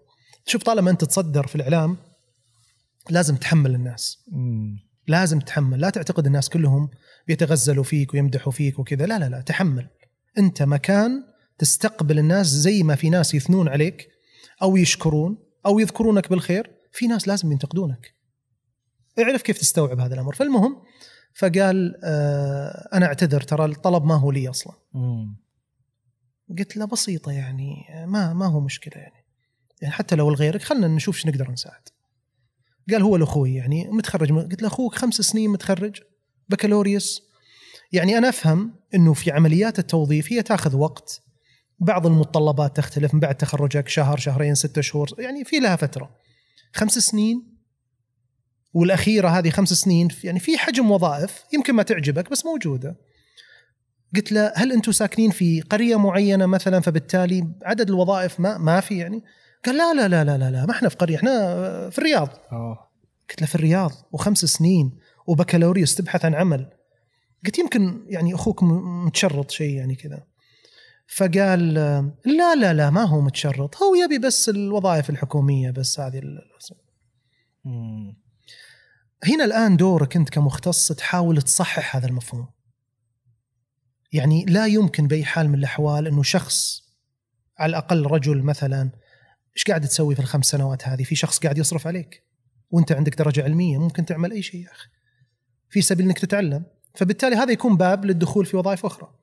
شوف 0.46 0.64
طالما 0.64 0.92
أنت 0.92 1.04
تصدر 1.04 1.48
في 1.48 1.56
الإعلام 1.56 1.98
لازم 3.10 3.36
تحمل 3.36 3.76
الناس. 3.76 4.24
مم. 4.32 4.80
لازم 5.08 5.40
تحمل. 5.40 5.82
لا 5.82 5.90
تعتقد 5.90 6.26
الناس 6.26 6.50
كلهم 6.50 6.90
بيتغزلوا 7.28 7.84
فيك 7.84 8.14
ويمدحوا 8.14 8.52
فيك 8.52 8.80
وكذا. 8.80 9.06
لا 9.06 9.20
لا 9.20 9.30
لا 9.30 9.42
تحمل. 9.42 9.90
أنت 10.38 10.64
مكان 10.64 11.24
تستقبل 11.58 12.20
الناس 12.20 12.48
زي 12.48 12.84
ما 12.84 12.96
في 12.96 13.10
ناس 13.10 13.34
يثنون 13.34 13.70
عليك 13.70 14.08
أو 14.62 14.78
يشكرون 14.78 15.38
أو 15.66 15.80
يذكرونك 15.80 16.30
بالخير. 16.30 16.72
في 16.92 17.08
ناس 17.08 17.28
لازم 17.28 17.52
ينتقدونك. 17.52 18.23
اعرف 19.20 19.42
كيف 19.42 19.58
تستوعب 19.58 20.00
هذا 20.00 20.14
الأمر. 20.14 20.36
فالمهم 20.36 20.82
فقال 21.34 22.00
آه 22.04 22.90
أنا 22.94 23.06
أعتذر 23.06 23.42
ترى 23.42 23.66
الطلب 23.66 24.06
ما 24.06 24.16
هو 24.16 24.32
لي 24.32 24.50
أصلا. 24.50 24.74
مم. 24.94 25.44
قلت 26.60 26.78
له 26.78 26.86
بسيطة 26.86 27.32
يعني 27.32 27.76
ما 28.08 28.34
ما 28.34 28.46
هو 28.46 28.60
مشكلة 28.60 29.02
يعني. 29.02 29.26
يعني 29.82 29.94
حتى 29.94 30.16
لو 30.16 30.30
لغيرك 30.30 30.62
خلنا 30.62 30.88
نشوف 30.88 31.16
إيش 31.16 31.28
نقدر 31.28 31.52
نساعد. 31.52 31.82
قال 32.92 33.02
هو 33.02 33.18
لأخوي 33.18 33.56
يعني 33.56 33.88
متخرج 33.92 34.32
قلت 34.32 34.62
له 34.62 34.68
أخوك 34.68 34.96
خمس 34.96 35.14
سنين 35.14 35.50
متخرج 35.50 36.02
بكالوريوس. 36.50 37.22
يعني 37.92 38.18
أنا 38.18 38.30
أفهم 38.30 38.76
إنه 38.96 39.14
في 39.14 39.32
عمليات 39.32 39.80
التوظيف 39.80 40.34
هي 40.34 40.44
تاخذ 40.44 40.76
وقت. 40.76 41.22
بعض 41.80 42.08
المتطلبات 42.08 42.78
تختلف 42.78 43.14
من 43.14 43.20
بعد 43.20 43.36
تخرجك 43.36 43.88
شهر 43.88 44.18
شهرين 44.18 44.56
ستة 44.56 44.82
شهور 44.82 45.10
يعني 45.20 45.44
في 45.44 45.60
لها 45.60 45.76
فترة. 45.76 46.16
خمس 46.74 47.00
سنين 47.00 47.53
والأخيرة 48.74 49.28
هذه 49.30 49.50
خمس 49.50 49.74
سنين 49.74 50.08
يعني 50.24 50.40
في 50.40 50.58
حجم 50.58 50.92
وظائف 50.92 51.44
يمكن 51.54 51.74
ما 51.74 51.84
تعجبك 51.84 52.32
بس 52.32 52.46
موجودة. 52.46 52.98
قلت 54.16 54.32
له 54.32 54.52
هل 54.56 54.72
أنتم 54.72 54.92
ساكنين 54.92 55.32
في 55.32 55.62
قرية 55.62 55.96
معينة 56.00 56.46
مثلا؟ 56.46 56.80
فبالتالي 56.80 57.48
عدد 57.64 57.90
الوظائف 57.90 58.40
ما 58.40 58.58
ما 58.58 58.80
في 58.80 58.98
يعني. 58.98 59.24
قال 59.66 59.78
لا 59.78 59.94
لا 59.94 60.08
لا 60.08 60.24
لا 60.24 60.38
لا, 60.38 60.52
لا 60.52 60.66
ما 60.66 60.72
إحنا 60.72 60.90
في 60.90 60.96
قرية 60.96 61.16
إحنا 61.16 61.90
في 61.90 61.98
الرياض. 61.98 62.30
أوه. 62.52 62.94
قلت 63.30 63.42
له 63.42 63.48
في 63.48 63.56
الرياض 63.56 63.92
وخمس 64.12 64.46
سنين 64.46 65.00
وبكالوريوس 65.28 65.96
تبحث 65.96 66.26
عن 66.26 66.36
عمل. 66.36 66.70
قلت 67.46 67.60
يمكن 67.60 68.06
يعني 68.08 68.36
أخوك 68.36 68.64
متشرط 68.64 69.52
شيء 69.52 69.76
يعني 69.76 69.96
كذا. 69.96 70.24
فقال 71.08 71.74
لا 72.26 72.56
لا 72.56 72.74
لا 72.74 72.90
ما 72.90 73.04
هو 73.04 73.22
متشرط 73.22 73.76
هو 73.84 73.96
يبي 73.96 74.18
بس 74.18 74.50
الوظائف 74.50 75.10
الحكومية 75.10 75.72
بس 75.72 76.00
هذه 76.00 76.22
مم. 77.66 78.23
هنا 79.28 79.46
الآن 79.46 79.78
دورك 79.78 80.16
أنت 80.16 80.30
كمختص 80.30 80.88
تحاول 80.88 81.42
تصحح 81.42 81.96
هذا 81.96 82.08
المفهوم. 82.08 82.48
يعني 84.12 84.46
لا 84.46 84.66
يمكن 84.66 85.08
بأي 85.08 85.26
حال 85.26 85.50
من 85.50 85.56
الأحوال 85.56 86.08
أنه 86.08 86.24
شخص 86.24 86.84
على 87.58 87.70
الأقل 87.70 88.06
رجل 88.06 88.44
مثلا 88.44 88.92
إيش 89.56 89.64
قاعد 89.64 89.82
تسوي 89.82 90.16
في 90.16 90.22
الخمس 90.22 90.46
سنوات 90.46 90.88
هذه؟ 90.88 91.04
في 91.04 91.16
شخص 91.16 91.40
قاعد 91.40 91.58
يصرف 91.58 91.88
عليك. 91.88 92.24
وأنت 92.70 92.92
عندك 92.92 93.16
درجة 93.16 93.44
علمية 93.44 93.78
ممكن 93.78 94.06
تعمل 94.06 94.32
أي 94.32 94.42
شيء 94.42 94.62
يا 94.62 94.72
أخي. 94.72 94.90
في 95.70 95.82
سبيل 95.82 96.06
إنك 96.06 96.20
تتعلم. 96.20 96.66
فبالتالي 96.96 97.36
هذا 97.36 97.52
يكون 97.52 97.78
باب 97.78 98.06
للدخول 98.06 98.46
في 98.46 98.58
وظائف 98.58 98.86
أخرى. 98.86 99.14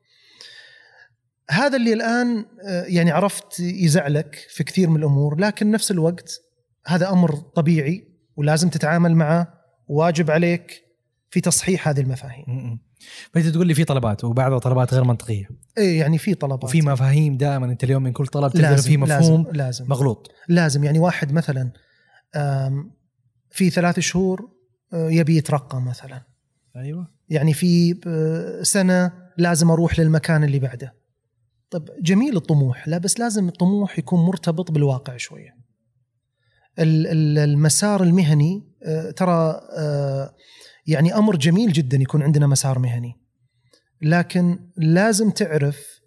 هذا 1.50 1.76
اللي 1.76 1.92
الآن 1.92 2.46
آه، 2.66 2.84
يعني 2.84 3.10
عرفت 3.10 3.60
يزعلك 3.60 4.46
في 4.48 4.64
كثير 4.64 4.90
من 4.90 4.96
الأمور 4.96 5.40
لكن 5.40 5.70
نفس 5.70 5.90
الوقت 5.90 6.40
هذا 6.86 7.10
أمر 7.10 7.34
طبيعي 7.34 8.08
ولازم 8.36 8.68
تتعامل 8.68 9.14
معه 9.14 9.59
واجب 9.90 10.30
عليك 10.30 10.84
في 11.30 11.40
تصحيح 11.40 11.88
هذه 11.88 12.00
المفاهيم. 12.00 12.78
فأنت 13.32 13.46
تقول 13.46 13.66
لي 13.66 13.74
في 13.74 13.84
طلبات 13.84 14.24
وبعضها 14.24 14.58
طلبات 14.58 14.94
غير 14.94 15.04
منطقية. 15.04 15.48
إيه 15.78 16.00
يعني 16.00 16.18
في 16.18 16.34
طلبات. 16.34 16.64
وفي 16.64 16.82
مفاهيم 16.82 17.36
دائما 17.36 17.66
أنت 17.66 17.84
اليوم 17.84 18.02
من 18.02 18.12
كل 18.12 18.26
طلب 18.26 18.52
تلقى 18.52 18.76
في 18.76 18.96
مفهوم 18.96 19.42
لازم, 19.42 19.52
لازم. 19.52 19.84
مغلوط. 19.88 20.32
لازم 20.48 20.84
يعني 20.84 20.98
واحد 20.98 21.32
مثلا 21.32 21.70
في 23.50 23.70
ثلاث 23.70 24.00
شهور 24.00 24.50
يبي 24.92 25.36
يترقى 25.36 25.80
مثلا. 25.80 26.22
أيوه. 26.76 27.08
يعني 27.28 27.54
في 27.54 27.94
سنة 28.62 29.12
لازم 29.36 29.70
أروح 29.70 30.00
للمكان 30.00 30.44
اللي 30.44 30.58
بعده. 30.58 30.94
طب 31.70 31.88
جميل 32.02 32.36
الطموح 32.36 32.88
لا 32.88 32.98
بس 32.98 33.20
لازم 33.20 33.48
الطموح 33.48 33.98
يكون 33.98 34.26
مرتبط 34.26 34.70
بالواقع 34.70 35.16
شوية. 35.16 35.59
المسار 36.80 38.02
المهني 38.02 38.70
آه، 38.82 39.10
ترى 39.10 39.60
آه، 39.78 40.34
يعني 40.86 41.14
أمر 41.14 41.36
جميل 41.36 41.72
جدا 41.72 41.96
يكون 41.96 42.22
عندنا 42.22 42.46
مسار 42.46 42.78
مهني 42.78 43.16
لكن 44.02 44.58
لازم 44.76 45.30
تعرف 45.30 46.00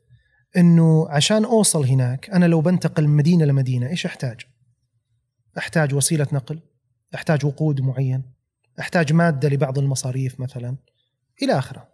إنه 0.58 1.10
عشان 1.10 1.46
أوصل 1.46 1.86
هناك 1.86 2.30
أنا 2.30 2.46
لو 2.46 2.62
بنتقل 2.62 3.08
من 3.08 3.18
مدينة 3.18 3.46
لمدينة 3.46 3.88
إيش 3.88 4.06
أحتاج؟ 4.06 4.42
أحتاج 5.58 5.94
وسيلة 5.94 6.28
نقل، 6.32 6.60
أحتاج 7.16 7.46
وقود 7.46 7.82
معين، 7.82 8.24
أحتاج 8.80 9.14
مادة 9.14 9.50
لبعض 9.50 9.80
المصاريف 9.80 10.40
مثلا 10.40 10.78
إلى 11.42 11.58
آخره. 11.58 11.90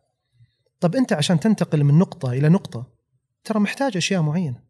طب 0.80 0.96
أنت 0.96 1.14
عشان 1.14 1.40
تنتقل 1.40 1.84
من 1.84 1.98
نقطة 1.98 2.32
إلى 2.32 2.50
نقطة 2.50 2.94
ترى 3.44 3.60
محتاج 3.60 3.98
أشياء 3.98 4.22
معينة. 4.22 4.64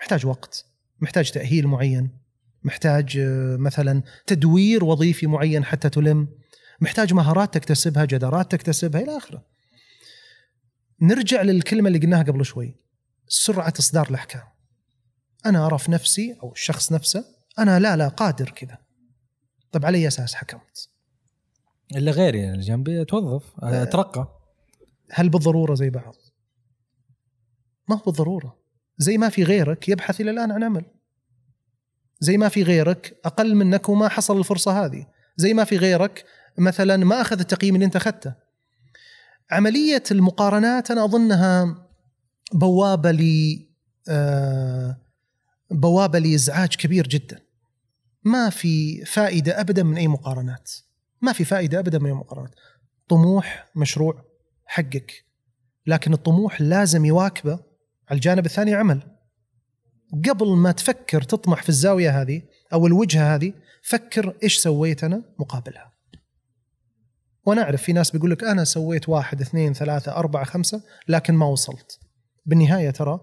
محتاج 0.00 0.26
وقت، 0.26 0.66
محتاج 1.00 1.30
تأهيل 1.30 1.66
معين، 1.66 2.23
محتاج 2.64 3.18
آه، 3.18 3.56
مثلا 3.56 4.02
تدوير 4.26 4.84
وظيفي 4.84 5.26
معين 5.26 5.64
حتى 5.64 5.88
تلم، 5.88 6.28
محتاج 6.80 7.14
مهارات 7.14 7.54
تكتسبها، 7.54 8.04
جدارات 8.04 8.52
تكتسبها 8.52 9.00
إلى 9.00 9.16
آخره. 9.16 9.46
نرجع 11.02 11.42
للكلمة 11.42 11.88
اللي 11.88 11.98
قلناها 11.98 12.22
قبل 12.22 12.44
شوي 12.44 12.76
سرعة 13.28 13.72
إصدار 13.78 14.10
الأحكام. 14.10 14.42
أنا 15.46 15.66
ارى 15.66 15.78
في 15.78 15.92
نفسي 15.92 16.36
أو 16.42 16.52
الشخص 16.52 16.92
نفسه 16.92 17.24
أنا 17.58 17.78
لا 17.78 17.96
لا 17.96 18.08
قادر 18.08 18.50
كذا. 18.50 18.78
طب 19.72 19.86
على 19.86 19.98
أي 19.98 20.08
أساس 20.08 20.34
حكمت؟ 20.34 20.88
اللي 21.96 22.10
غيري 22.10 22.50
اللي 22.50 22.60
جنبي 22.60 23.04
توظف 23.04 23.44
أترقى 23.62 24.40
هل 25.10 25.28
بالضرورة 25.28 25.74
زي 25.74 25.90
بعض؟ 25.90 26.14
ما 27.88 27.96
هو 27.96 28.02
بالضرورة. 28.06 28.58
زي 28.98 29.18
ما 29.18 29.28
في 29.28 29.44
غيرك 29.44 29.88
يبحث 29.88 30.20
إلى 30.20 30.30
الآن 30.30 30.52
عن 30.52 30.64
عمل. 30.64 30.84
زي 32.24 32.36
ما 32.38 32.48
في 32.48 32.62
غيرك 32.62 33.20
أقل 33.24 33.54
منك 33.54 33.88
وما 33.88 34.08
حصل 34.08 34.38
الفرصة 34.38 34.84
هذه. 34.84 35.06
زي 35.36 35.54
ما 35.54 35.64
في 35.64 35.76
غيرك 35.76 36.24
مثلا 36.58 36.96
ما 36.96 37.20
أخذ 37.20 37.38
التقييم 37.38 37.74
اللي 37.74 37.86
أنت 37.86 37.96
أخذته. 37.96 38.34
عملية 39.50 40.02
المقارنات 40.10 40.90
أنا 40.90 41.04
أظنها 41.04 41.86
بوابة 42.52 43.10
ل 43.10 43.22
آه، 44.08 44.96
بوابة 45.70 46.18
لإزعاج 46.18 46.74
كبير 46.74 47.06
جدا. 47.06 47.40
ما 48.24 48.50
في 48.50 49.04
فائدة 49.04 49.60
ابدا 49.60 49.82
من 49.82 49.96
أي 49.96 50.08
مقارنات. 50.08 50.70
ما 51.22 51.32
في 51.32 51.44
فائدة 51.44 51.78
ابدا 51.78 51.98
من 51.98 52.06
أي 52.06 52.12
مقارنات. 52.12 52.54
طموح 53.08 53.68
مشروع 53.76 54.24
حقك. 54.66 55.24
لكن 55.86 56.12
الطموح 56.12 56.60
لازم 56.60 57.04
يواكبه 57.04 57.58
على 58.08 58.16
الجانب 58.16 58.46
الثاني 58.46 58.74
عمل. 58.74 59.13
قبل 60.28 60.56
ما 60.56 60.72
تفكر 60.72 61.22
تطمح 61.22 61.62
في 61.62 61.68
الزاوية 61.68 62.22
هذه 62.22 62.42
أو 62.72 62.86
الوجهة 62.86 63.34
هذه 63.34 63.52
فكر 63.82 64.36
إيش 64.42 64.58
سويت 64.58 65.04
أنا 65.04 65.22
مقابلها. 65.38 65.92
وأنا 67.46 67.62
أعرف 67.62 67.82
في 67.82 67.92
ناس 67.92 68.10
بيقول 68.10 68.30
لك 68.30 68.44
أنا 68.44 68.64
سويت 68.64 69.08
واحد 69.08 69.40
اثنين 69.40 69.72
ثلاثة 69.72 70.12
أربعة 70.16 70.44
خمسة 70.44 70.82
لكن 71.08 71.34
ما 71.34 71.46
وصلت. 71.46 72.00
بالنهاية 72.46 72.90
ترى 72.90 73.20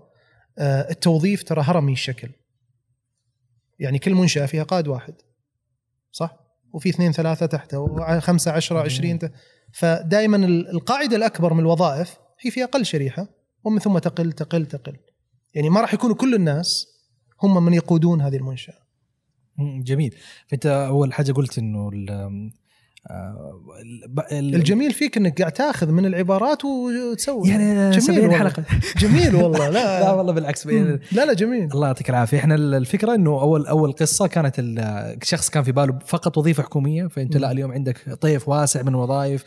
آه، 0.57 0.89
التوظيف 0.91 1.43
ترى 1.43 1.61
هرمي 1.61 1.93
الشكل. 1.93 2.29
يعني 3.79 3.99
كل 3.99 4.13
منشأة 4.13 4.45
فيها 4.45 4.63
قائد 4.63 4.87
واحد. 4.87 5.13
صح؟ 6.11 6.37
وفي 6.73 6.89
اثنين 6.89 7.11
ثلاثة 7.11 7.45
تحته 7.45 7.79
وخمسة 7.79 8.51
عشرة 8.51 8.79
عشرين 8.79 9.19
فدائما 9.73 10.37
ال- 10.37 10.69
القاعدة 10.69 11.15
الأكبر 11.15 11.53
من 11.53 11.59
الوظائف 11.59 12.17
هي 12.41 12.51
في 12.51 12.63
أقل 12.63 12.85
شريحة 12.85 13.27
ومن 13.63 13.79
ثم 13.79 13.97
تقل 13.97 14.31
تقل 14.31 14.65
تقل. 14.65 14.97
يعني 15.53 15.69
ما 15.69 15.81
راح 15.81 15.93
يكونوا 15.93 16.15
كل 16.15 16.35
الناس 16.35 16.87
هم 17.43 17.65
من 17.65 17.73
يقودون 17.73 18.21
هذه 18.21 18.35
المنشأة. 18.35 18.81
جميل. 19.59 20.15
فأنت 20.47 20.65
أول 20.65 21.13
حاجة 21.13 21.31
قلت 21.31 21.57
إنه 21.57 21.91
آه، 23.09 23.61
الجميل 24.31 24.91
فيك 24.93 25.17
إنك 25.17 25.39
قاعد 25.41 25.51
تاخذ 25.51 25.87
من 25.91 26.05
العبارات 26.05 26.65
وتسوي. 26.65 27.49
يعني 27.49 27.89
جميل 27.89 28.01
70 28.01 28.19
والله. 28.19 28.37
حلقة. 28.37 28.63
جميل 29.01 29.35
والله 29.35 29.69
لا. 29.69 29.99
لا 30.03 30.11
والله 30.11 30.33
بالعكس 30.33 30.67
مم. 30.67 30.99
لا 31.11 31.25
لا 31.25 31.33
جميل. 31.33 31.63
الله 31.73 31.87
يعطيك 31.87 32.09
العافية. 32.09 32.37
إحنا 32.37 32.55
الفكرة 32.55 33.15
إنه 33.15 33.29
اول 33.41 33.65
أول 33.67 33.91
قصة 33.91 34.27
كانت 34.27 34.55
ال- 34.59 35.17
شخص 35.23 35.49
كان 35.49 35.63
في 35.63 35.71
باله 35.71 35.99
فقط 36.05 36.37
وظيفة 36.37 36.63
حكومية 36.63 37.07
فأنت 37.07 37.37
لا. 37.37 37.51
اليوم 37.51 37.71
عندك 37.71 38.17
طيف 38.21 38.49
واسع 38.49 38.81
من 38.81 38.87
الوظائف 38.89 39.43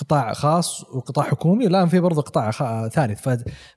قطاع 0.00 0.32
خاص 0.32 0.84
وقطاع 0.84 1.24
حكومي 1.24 1.66
الان 1.66 1.88
في 1.88 2.00
برضه 2.00 2.22
قطاع 2.22 2.50
ثالث. 2.88 3.28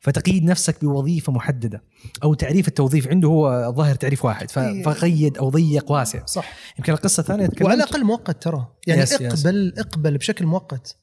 فتقيد 0.01 0.43
نفسك 0.43 0.81
بوظيفة 0.85 1.33
محددة 1.33 1.83
أو 2.23 2.33
تعريف 2.33 2.67
التوظيف 2.67 3.07
عنده 3.07 3.27
هو 3.27 3.73
ظاهر 3.77 3.95
تعريف 3.95 4.25
واحد. 4.25 4.47
إيه. 4.57 4.83
فقيد 4.83 5.37
أو 5.37 5.49
ضيق 5.49 5.91
واسع. 5.91 6.25
صح. 6.25 6.53
يمكن 6.79 6.93
القصة 6.93 7.21
الثانية 7.21 7.49
وعلى 7.61 7.83
الأقل 7.83 8.03
مؤقت 8.03 8.43
ترى. 8.43 8.67
يعني 8.87 9.01
يس. 9.21 9.45
اقبل 9.45 9.73
اقبل 9.77 10.17
بشكل 10.17 10.45
مؤقت. 10.45 10.95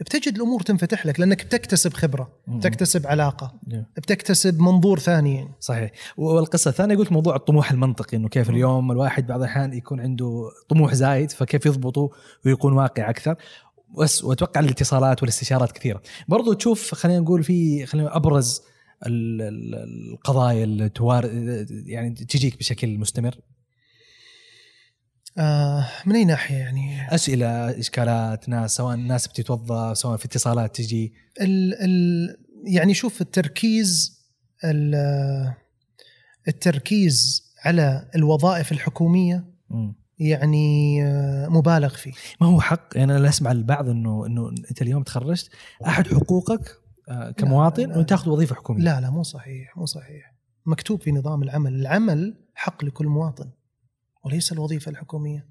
بتجد 0.00 0.34
الأمور 0.36 0.60
تنفتح 0.62 1.06
لك 1.06 1.20
لأنك 1.20 1.44
بتكتسب 1.46 1.92
خبرة 1.92 2.32
مم. 2.46 2.58
بتكتسب 2.58 3.06
علاقة. 3.06 3.54
بتكتسب 3.96 4.60
منظور 4.60 4.98
ثاني 4.98 5.34
يعني. 5.34 5.50
صحيح 5.60 5.90
والقصة 6.16 6.68
الثانية 6.68 6.96
قلت 6.96 7.12
موضوع 7.12 7.36
الطموح 7.36 7.70
المنطقي 7.70 8.16
إنه 8.16 8.28
كيف 8.28 8.50
اليوم 8.50 8.92
الواحد 8.92 9.26
بعض 9.26 9.40
الأحيان 9.40 9.72
يكون 9.74 10.00
عنده 10.00 10.42
طموح 10.68 10.94
زايد 10.94 11.30
فكيف 11.30 11.66
يضبطه 11.66 12.10
ويكون 12.46 12.72
واقعي 12.72 13.10
أكثر 13.10 13.36
بس 13.98 14.24
وأتوقع 14.24 14.60
الاتصالات 14.60 15.22
والاستشارات 15.22 15.72
كثيرة 15.72 16.02
برضو 16.28 16.52
تشوف 16.52 16.94
خلينا 16.94 17.20
نقول 17.20 17.42
في 17.42 17.86
خلينا 17.86 18.16
أبرز 18.16 18.62
ال- 19.06 19.42
ال- 19.42 19.74
القضايا 20.12 20.64
اللي 20.64 20.88
توار 20.88 21.30
يعني 21.86 22.10
تجيك 22.14 22.58
بشكل 22.58 22.98
مستمر 22.98 23.34
آه 25.40 25.86
من 26.06 26.14
أي 26.16 26.24
ناحية 26.24 26.56
يعني؟ 26.56 27.14
أسئلة 27.14 27.46
اشكالات 27.78 28.48
ناس 28.48 28.76
سواء 28.76 28.96
ناس 28.96 29.28
بتتوظف 29.28 29.98
سواء 29.98 30.16
في 30.16 30.24
اتصالات 30.24 30.76
تجي. 30.76 31.12
ال 31.40 31.74
ال 31.84 32.36
يعني 32.66 32.94
شوف 32.94 33.20
التركيز 33.20 34.20
ال- 34.64 35.54
التركيز 36.48 37.42
على 37.64 38.10
الوظائف 38.14 38.72
الحكومية 38.72 39.44
مم. 39.70 39.94
يعني 40.18 40.98
آه، 41.04 41.48
مبالغ 41.48 41.88
فيه. 41.94 42.12
ما 42.40 42.46
هو 42.46 42.60
حق 42.60 42.88
يعني 42.94 43.16
أنا 43.16 43.28
أسمع 43.28 43.52
البعض 43.52 43.88
إنه 43.88 44.26
إنه 44.26 44.48
أنت 44.70 44.82
اليوم 44.82 45.02
تخرجت 45.02 45.50
أحد 45.86 46.06
حقوقك 46.08 46.70
آه، 47.08 47.30
كمواطن. 47.30 47.92
أنه 47.92 48.02
تاخذ 48.02 48.30
وظيفة 48.30 48.54
حكومية. 48.54 48.82
لا 48.84 49.00
لا 49.00 49.10
مو 49.10 49.22
صحيح 49.22 49.76
مو 49.76 49.86
صحيح. 49.86 50.34
مكتوب 50.66 51.02
في 51.02 51.12
نظام 51.12 51.42
العمل 51.42 51.74
العمل 51.74 52.34
حق 52.54 52.84
لكل 52.84 53.06
مواطن. 53.06 53.50
وليس 54.24 54.52
الوظيفة 54.52 54.90
الحكومية. 54.90 55.48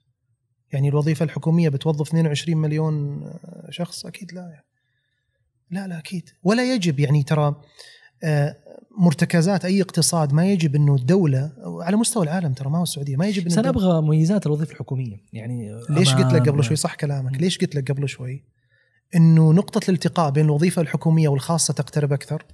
يعني 0.71 0.89
الوظيفة 0.89 1.25
الحكومية 1.25 1.69
بتوظف 1.69 2.07
22 2.07 2.57
مليون 2.57 3.21
شخص؟ 3.69 4.05
أكيد 4.05 4.33
لا. 4.33 4.41
يعني. 4.41 4.65
لا 5.71 5.87
لا 5.87 5.99
أكيد. 5.99 6.29
ولا 6.43 6.73
يجب. 6.73 6.99
يعني 6.99 7.23
ترى 7.23 7.55
آه، 8.23 8.55
مرتكزات 8.99 9.65
أي 9.65 9.81
اقتصاد 9.81 10.33
ما 10.33 10.51
يجب 10.51 10.75
أنه 10.75 10.95
الدولة 10.95 11.51
على 11.81 11.97
مستوى 11.97 12.23
العالم 12.23 12.53
ترى 12.53 12.69
ما 12.69 12.77
هو 12.77 12.83
السعودية 12.83 13.15
ما 13.15 13.27
يجب 13.27 13.47
أنه 13.47 13.59
أنا 13.59 13.69
أبغى 13.69 14.01
مميزات 14.01 14.45
الوظيفة 14.45 14.71
الحكومية. 14.71 15.17
يعني 15.33 15.71
ليش 15.89 16.13
قلت 16.13 16.33
لك 16.33 16.49
قبل 16.49 16.63
شوي؟ 16.63 16.75
صح 16.75 16.95
كلامك. 16.95 17.41
ليش 17.41 17.57
قلت 17.57 17.75
لك 17.75 17.91
قبل 17.91 18.09
شوي؟ 18.09 18.45
أنه 19.15 19.53
نقطة 19.53 19.89
الالتقاء 19.89 20.31
بين 20.31 20.45
الوظيفة 20.45 20.81
الحكومية 20.81 21.27
والخاصة 21.27 21.73
تقترب 21.73 22.13
أكثر. 22.13 22.45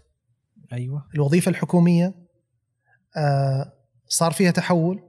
أيوه. 0.74 1.06
الوظيفة 1.16 1.50
الحكومية 1.50 2.14
آه، 3.18 3.74
صار 4.08 4.32
فيها 4.32 4.52
تحول. 4.52 5.00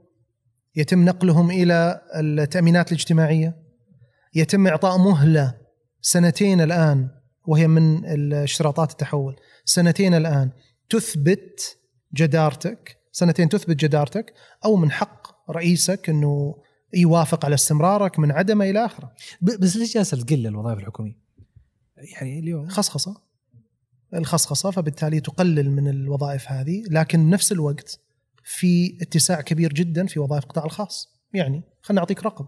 يتم 0.77 1.05
نقلهم 1.05 1.51
إلى 1.51 2.01
التأمينات 2.15 2.91
الاجتماعية. 2.91 3.57
يتم 4.35 4.67
إعطاء 4.67 4.97
مهلة 4.97 5.53
سنتين 6.01 6.61
الآن 6.61 7.09
وهي 7.47 7.67
من 7.67 8.05
اشتراطات 8.33 8.91
التحول. 8.91 9.35
سنتين 9.65 10.13
الآن 10.13 10.51
تثبت 10.89 11.77
جدارتك 12.13 12.97
سنتين 13.11 13.49
تثبت 13.49 13.75
جدارتك 13.75 14.33
أو 14.65 14.75
من 14.75 14.91
حق 14.91 15.51
رئيسك 15.51 16.09
أنه 16.09 16.55
يوافق 16.93 17.45
على 17.45 17.53
استمرارك 17.53 18.19
من 18.19 18.31
عدمه 18.31 18.69
إلى 18.69 18.85
آخره. 18.85 19.11
ب- 19.41 19.59
بس 19.61 19.75
ليش 19.77 19.93
جالسة 19.93 20.17
تقل 20.17 20.47
الوظائف 20.47 20.79
الحكومية؟ 20.79 21.17
يعني 22.15 22.39
اليوم 22.39 22.67
خصخصة. 22.69 23.15
الخصخصة 24.13 24.71
فبالتالي 24.71 25.19
تقلل 25.19 25.71
من 25.71 25.87
الوظائف 25.87 26.51
هذه 26.51 26.83
لكن 26.89 27.25
بنفس 27.29 27.51
الوقت 27.51 27.99
في 28.49 28.97
اتساع 29.01 29.41
كبير 29.41 29.73
جدا 29.73 30.05
في 30.05 30.19
وظائف 30.19 30.43
القطاع 30.43 30.65
الخاص. 30.65 31.07
يعني 31.33 31.63
خلينا 31.81 32.01
نعطيك 32.01 32.23
رقم. 32.23 32.47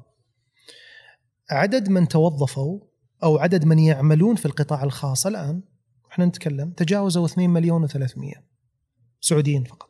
عدد 1.49 1.89
من 1.89 2.07
توظفوا 2.07 2.79
أو 3.23 3.37
عدد 3.37 3.65
من 3.65 3.79
يعملون 3.79 4.35
في 4.35 4.45
القطاع 4.45 4.83
الخاص 4.83 5.25
الآن 5.25 5.63
إحنا 6.11 6.25
نتكلم 6.25 6.71
تجاوزوا 6.71 7.25
2 7.25 7.49
مليون 7.49 7.87
و300 7.87 8.39
سعوديين 9.21 9.63
فقط. 9.63 9.89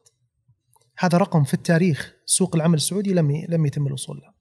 هذا 0.97 1.17
رقم 1.17 1.43
في 1.43 1.53
التاريخ 1.53 2.13
سوق 2.25 2.55
العمل 2.55 2.75
السعودي 2.75 3.13
لم 3.13 3.45
لم 3.49 3.65
يتم 3.65 3.87
الوصول 3.87 4.17
له. 4.17 4.33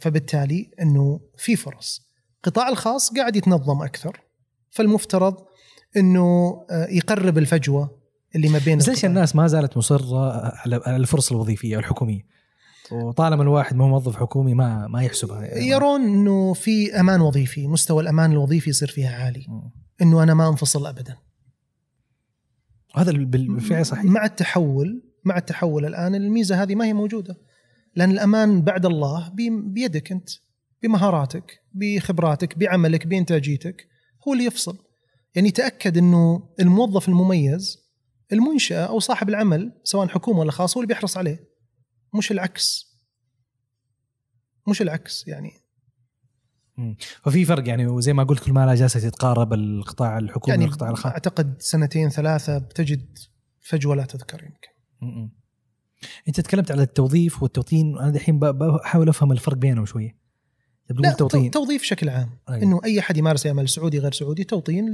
فبالتالي 0.00 0.70
إنه 0.80 1.20
في 1.36 1.56
فرص. 1.56 2.10
القطاع 2.36 2.68
الخاص 2.68 3.14
قاعد 3.14 3.36
يتنظم 3.36 3.82
أكثر 3.82 4.20
فالمفترض 4.70 5.46
إنه 5.96 6.60
آه، 6.70 6.86
يقرب 6.86 7.38
الفجوة 7.38 8.03
اللي 8.36 8.48
ما 8.48 8.58
بين 8.58 8.78
ليش. 8.78 9.04
الناس 9.04 9.36
ما 9.36 9.46
زالت 9.46 9.76
مصرة 9.76 10.30
على 10.68 10.96
الفرص 10.96 11.32
الوظيفية 11.32 11.76
والحكوميه؟ 11.76 12.20
وطالما 12.92 13.42
الواحد 13.42 13.76
ما 13.76 13.84
هو 13.84 13.88
موظف 13.88 14.16
حكومي 14.16 14.54
ما 14.54 14.86
ما 14.86 15.02
يحسبها 15.02 15.58
يرون 15.58 16.00
إنه 16.00 16.52
في 16.52 17.00
أمان 17.00 17.20
وظيفي 17.20 17.66
مستوى 17.66 18.02
الأمان 18.02 18.32
الوظيفي 18.32 18.70
يصير 18.70 18.88
فيها 18.88 19.24
عالي. 19.24 19.46
إنه 20.02 20.22
أنا 20.22 20.34
ما 20.34 20.48
أنفصل 20.48 20.86
ابدا 20.86 21.16
هذا 22.96 23.12
بالفعل 23.12 23.86
صحيح 23.86 24.04
مع 24.04 24.24
التحول 24.24 25.02
مع 25.24 25.36
التحول 25.36 25.86
الآن 25.86 26.14
الميزة 26.14 26.62
هذه 26.62 26.74
ما 26.74 26.84
هي 26.84 26.92
موجودة 26.92 27.36
لأن 27.96 28.10
الأمان 28.10 28.62
بعد 28.62 28.86
الله 28.86 29.28
بي- 29.28 29.50
بيدك 29.62 30.12
أنت 30.12 30.28
بمهاراتك 30.82 31.60
بخبراتك 31.72 32.58
بعملك 32.58 33.06
بإنتاجيتك 33.06 33.86
هو 34.28 34.32
اللي 34.32 34.44
يفصل 34.44 34.78
يعني 35.34 35.50
تأكد 35.50 35.98
إنه 35.98 36.48
الموظف 36.60 37.08
المميز 37.08 37.83
المنشأة 38.32 38.86
أو 38.86 38.98
صاحب 39.00 39.28
العمل 39.28 39.72
سواء 39.84 40.08
حكومة 40.08 40.38
ولا 40.38 40.50
خاص 40.50 40.76
هو 40.76 40.82
اللي 40.82 40.94
بيحرص 40.94 41.16
عليه. 41.16 41.48
مش 42.18 42.30
العكس. 42.32 42.94
مش 44.68 44.82
العكس 44.82 45.28
يعني. 45.28 45.50
ففي 47.22 47.44
فرق 47.44 47.68
يعني 47.68 47.86
وزي 47.86 48.12
ما 48.12 48.22
قلت 48.24 48.44
كل 48.44 48.52
ما 48.52 48.66
لا 48.66 48.74
جالسة 48.74 49.00
تتقارب 49.00 49.52
القطاع 49.52 50.18
الحكومي 50.18 50.50
يعني 50.54 50.64
والقطاع 50.64 50.90
الخاص. 50.90 51.12
أعتقد 51.12 51.56
سنتين 51.62 52.08
ثلاثة 52.08 52.58
بتجد 52.58 53.18
فجوة 53.60 53.96
لا 53.96 54.04
تذكر 54.04 54.42
يمكن. 54.44 54.68
م-م. 55.00 55.30
أنت 56.28 56.40
تكلمت 56.40 56.70
على 56.70 56.82
التوظيف 56.82 57.42
والتوطين 57.42 57.94
وأنا 57.94 58.10
دحين 58.10 58.38
بحاول 58.38 59.08
أفهم 59.08 59.32
الفرق 59.32 59.56
بينهم 59.56 59.86
شوية. 59.86 60.18
لا 60.90 61.12
توطين؟ 61.12 61.50
تو- 61.50 61.60
توظيف 61.60 61.82
بشكل 61.82 62.08
عام. 62.08 62.38
أيوة. 62.48 62.62
إنه 62.62 62.80
أي 62.84 62.98
احد 63.00 63.16
يمارس 63.16 63.46
عمل 63.46 63.68
سعودي 63.68 63.98
غير 63.98 64.12
سعودي 64.12 64.44
توطين 64.44 64.92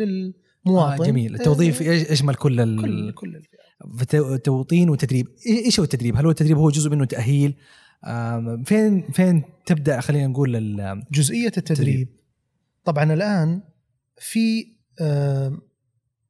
للمواطن 0.66 1.02
آه 1.02 1.06
جميل. 1.06 1.34
التوظيف 1.34 1.80
يش- 1.80 2.10
يشمل 2.10 2.34
كل 2.34 2.60
ال... 2.60 2.80
كل 2.82 3.12
كل 3.12 3.36
الفئات. 3.36 4.44
توطين 4.44 4.90
وتدريب. 4.90 5.26
إي- 5.28 5.64
إيش 5.64 5.80
هو 5.80 5.84
التدريب؟ 5.84 6.16
هل 6.16 6.24
هو 6.24 6.30
التدريب 6.30 6.56
هو 6.58 6.70
جزء 6.70 6.90
منه 6.90 7.04
تأهيل؟ 7.04 7.54
فين 8.64 9.10
فين 9.12 9.42
تبدأ؟ 9.66 10.00
خلينا 10.00 10.26
نقول 10.26 10.56
ال- 10.56 11.02
جزئية 11.12 11.52
التدريب. 11.56 12.08
طبعا 12.84 13.12
الآن 13.12 13.62
في 14.18 14.66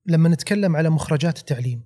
لما 0.06 0.28
نتكلم 0.28 0.76
على 0.76 0.90
مخرجات 0.90 1.38
التعليم. 1.38 1.82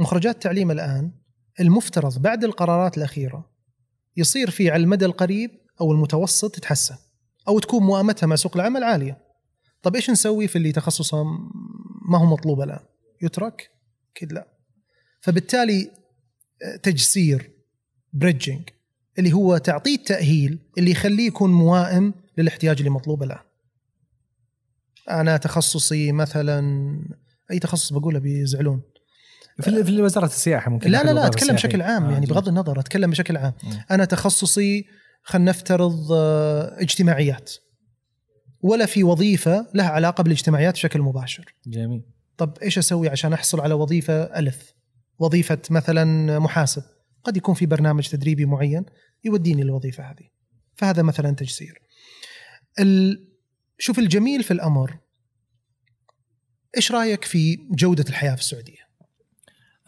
مخرجات 0.00 0.34
التعليم 0.34 0.70
الآن 0.70 1.12
المفترض 1.60 2.18
بعد 2.22 2.44
القرارات 2.44 2.98
الأخيرة 2.98 3.50
يصير 4.16 4.50
في 4.50 4.70
على 4.70 4.82
المدى 4.82 5.04
القريب 5.04 5.50
أو 5.80 5.92
المتوسط 5.92 6.54
تتحسن 6.54 6.96
أو 7.48 7.58
تكون 7.58 7.82
موائمتها 7.82 8.26
مع 8.26 8.36
سوق 8.36 8.56
العمل 8.56 8.84
عالية. 8.84 9.18
طب 9.82 9.94
إيش 9.94 10.10
نسوي 10.10 10.48
في 10.48 10.56
اللي 10.56 10.72
تخصصه 10.72 11.24
ما 12.08 12.18
هو 12.18 12.26
مطلوب 12.26 12.60
الآن؟ 12.60 12.80
يترك؟ 13.22 13.70
أكيد 14.16 14.32
لا. 14.32 14.48
فبالتالي 15.20 15.90
آه، 16.64 16.76
تجسير 16.76 17.50
بريدجنج 18.12 18.68
اللي 19.18 19.32
هو 19.32 19.58
تعطيه 19.58 19.94
التأهيل 19.94 20.58
اللي 20.78 20.90
يخليه 20.90 21.26
يكون 21.26 21.50
موائم 21.50 22.14
للاحتياج 22.38 22.78
اللي 22.78 22.90
مطلوب 22.90 23.22
الآن. 23.22 23.38
أنا 25.10 25.36
تخصصي 25.36 26.12
مثلا 26.12 26.60
أي 27.50 27.58
تخصص 27.58 27.92
بقوله 27.92 28.18
بيزعلون. 28.18 28.82
في 29.60 29.84
في 29.84 30.02
وزارة 30.02 30.26
السياحة 30.26 30.70
ممكن 30.70 30.90
لا 30.90 31.02
لا 31.02 31.10
لا 31.10 31.26
أتكلم. 31.26 31.54
بشكل 31.54 31.82
عام 31.82 32.04
آه، 32.04 32.12
يعني. 32.12 32.26
بغض 32.26 32.48
النظر 32.48 32.80
أتكلم 32.80 33.10
بشكل 33.10 33.36
عام. 33.36 33.52
أنا 33.90 34.04
تخصصي 34.04 34.84
خلينا 35.22 35.50
نفترض 35.50 36.12
آه، 36.12 36.80
اجتماعيات. 36.80 37.52
ولا 38.60 38.86
في 38.86 39.04
وظيفة 39.04 39.66
لها 39.74 39.88
علاقة 39.88 40.22
بالاجتماعيات 40.22 40.74
بشكل 40.74 41.00
مباشر. 41.00 41.54
جميل. 41.66 42.02
طب 42.36 42.58
إيش 42.62 42.78
أسوي 42.78 43.08
عشان 43.08 43.32
أحصل 43.32 43.60
على 43.60 43.74
وظيفة 43.74 44.22
ألف؟ 44.22 44.74
وظيفة 45.18 45.58
مثلا 45.70 46.38
محاسب. 46.38 46.82
قد 47.24 47.36
يكون 47.36 47.54
في 47.54 47.66
برنامج 47.66 48.08
تدريبي 48.08 48.46
معين 48.46 48.84
يوديني 49.24 49.62
للوظيفة 49.62 50.04
هذه. 50.04 50.28
فهذا 50.76 51.02
مثلا 51.02 51.30
تجسير 51.30 51.82
ال... 52.78 53.24
شوف 53.78 53.98
الجميل 53.98 54.42
في 54.42 54.50
الأمر 54.50 54.98
إيش 56.76 56.92
رأيك 56.92 57.24
في 57.24 57.56
جودة 57.70 58.04
الحياة 58.08 58.34
في 58.34 58.40
السعودية؟ 58.40 58.87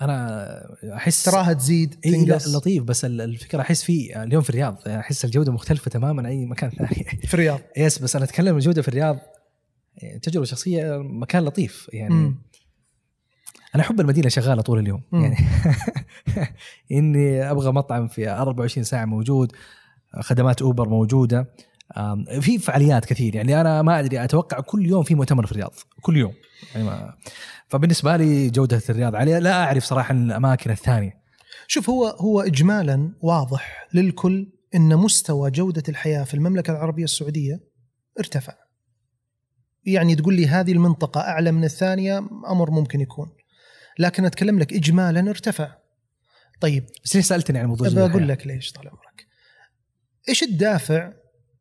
أنا 0.01 0.47
أحس 0.95 1.25
تراها 1.25 1.53
تزيد 1.53 1.95
تنقص 1.95 2.49
لطيف 2.49 2.83
بس 2.85 3.05
ال- 3.05 3.21
الفكرة 3.21 3.61
أحس 3.61 3.83
في 3.83 4.23
اليوم 4.23 4.43
في 4.43 4.51
الرياض 4.51 4.77
يعني 4.87 5.01
أحس 5.01 5.25
الجودة 5.25 5.53
مختلفة 5.53 5.91
تماما 5.91 6.23
عن 6.23 6.27
أي 6.27 6.47
مكان 6.47 6.71
ثاني 6.71 7.05
في 7.29 7.35
الرياض 7.35 7.61
يس 7.77 7.99
بس 7.99 8.17
أنا 8.17 8.25
أتكلم 8.25 8.57
الجودة 8.57 8.83
في 8.83 8.89
الرياض 8.89 9.19
يعني 9.97 10.19
تجربة 10.19 10.45
شخصية 10.45 10.97
مكان 11.03 11.45
لطيف 11.45 11.91
يعني 11.93 12.15
مم. 12.15 12.35
أنا 13.75 13.83
أحب 13.83 14.01
المدينة 14.01 14.29
شغالة 14.29 14.63
طول 14.63 14.79
اليوم 14.79 15.03
مم. 15.13 15.23
يعني 15.23 15.37
إني 16.93 17.51
أبغى 17.51 17.73
مطعم 17.73 18.09
في 18.09 18.29
24 18.31 18.85
ساعة 18.85 19.05
موجود 19.05 19.53
خدمات 20.21 20.63
أوبر 20.63 20.89
موجودة 20.89 21.47
في 22.41 22.59
فعاليات 22.59 23.05
كثير 23.05 23.35
يعني 23.35 23.61
أنا 23.61 23.83
ما 23.83 24.01
أدري 24.01 24.25
أتوقع 24.25 24.61
كل 24.61 24.87
يوم 24.87 25.03
في 25.03 25.15
مؤتمر 25.15 25.47
في 25.47 25.53
الرياض 25.53 25.75
كل 26.03 26.17
يوم 26.17 26.35
يعني 26.75 26.87
ما 26.87 27.15
فبالنسبة 27.69 28.17
لي 28.17 28.51
جودة 28.51 28.83
الرياض 28.91 29.15
عاليه 29.15 29.39
لا 29.39 29.65
أعرف 29.65 29.85
صراحة 29.85 30.15
الأماكن 30.15 30.71
الثانية 30.71 31.21
شوف 31.67 31.91
هو 31.91 32.07
هو 32.07 32.41
اجمالا 32.41 33.13
واضح 33.21 33.89
للكل 33.95 34.53
إن 34.75 34.97
مستوى 34.97 35.51
جودة 35.51 35.83
الحياة 35.89 36.25
في 36.25 36.35
المملكة 36.35 36.71
العربية 36.71 37.05
السعودية 37.05 37.61
ارتفع. 38.19 38.55
يعني 39.85 40.17
تقول 40.17 40.35
لي 40.35 40.47
هذه 40.47 40.73
المنطقة 40.73 41.21
أعلى 41.21 41.53
من 41.53 41.65
الثانية 41.65 42.19
أمر 42.49 42.71
ممكن 42.71 43.01
يكون. 43.01 43.33
لكن 43.99 44.25
أتكلم 44.25 44.59
لك 44.59 44.73
اجمالا 44.73 45.31
ارتفع. 45.31 45.77
طيب 46.61 46.87
بس 47.05 47.17
ليش 47.17 47.27
سألتني 47.27 47.59
عن 47.59 47.67
موضوع 47.67 47.89
بقول 47.89 48.05
الحياة؟ 48.05 48.27
لك 48.27 48.47
ليش 48.47 48.73
طال 48.73 48.89
عمرك. 48.89 49.27
إيش 50.29 50.43
الدافع 50.43 51.13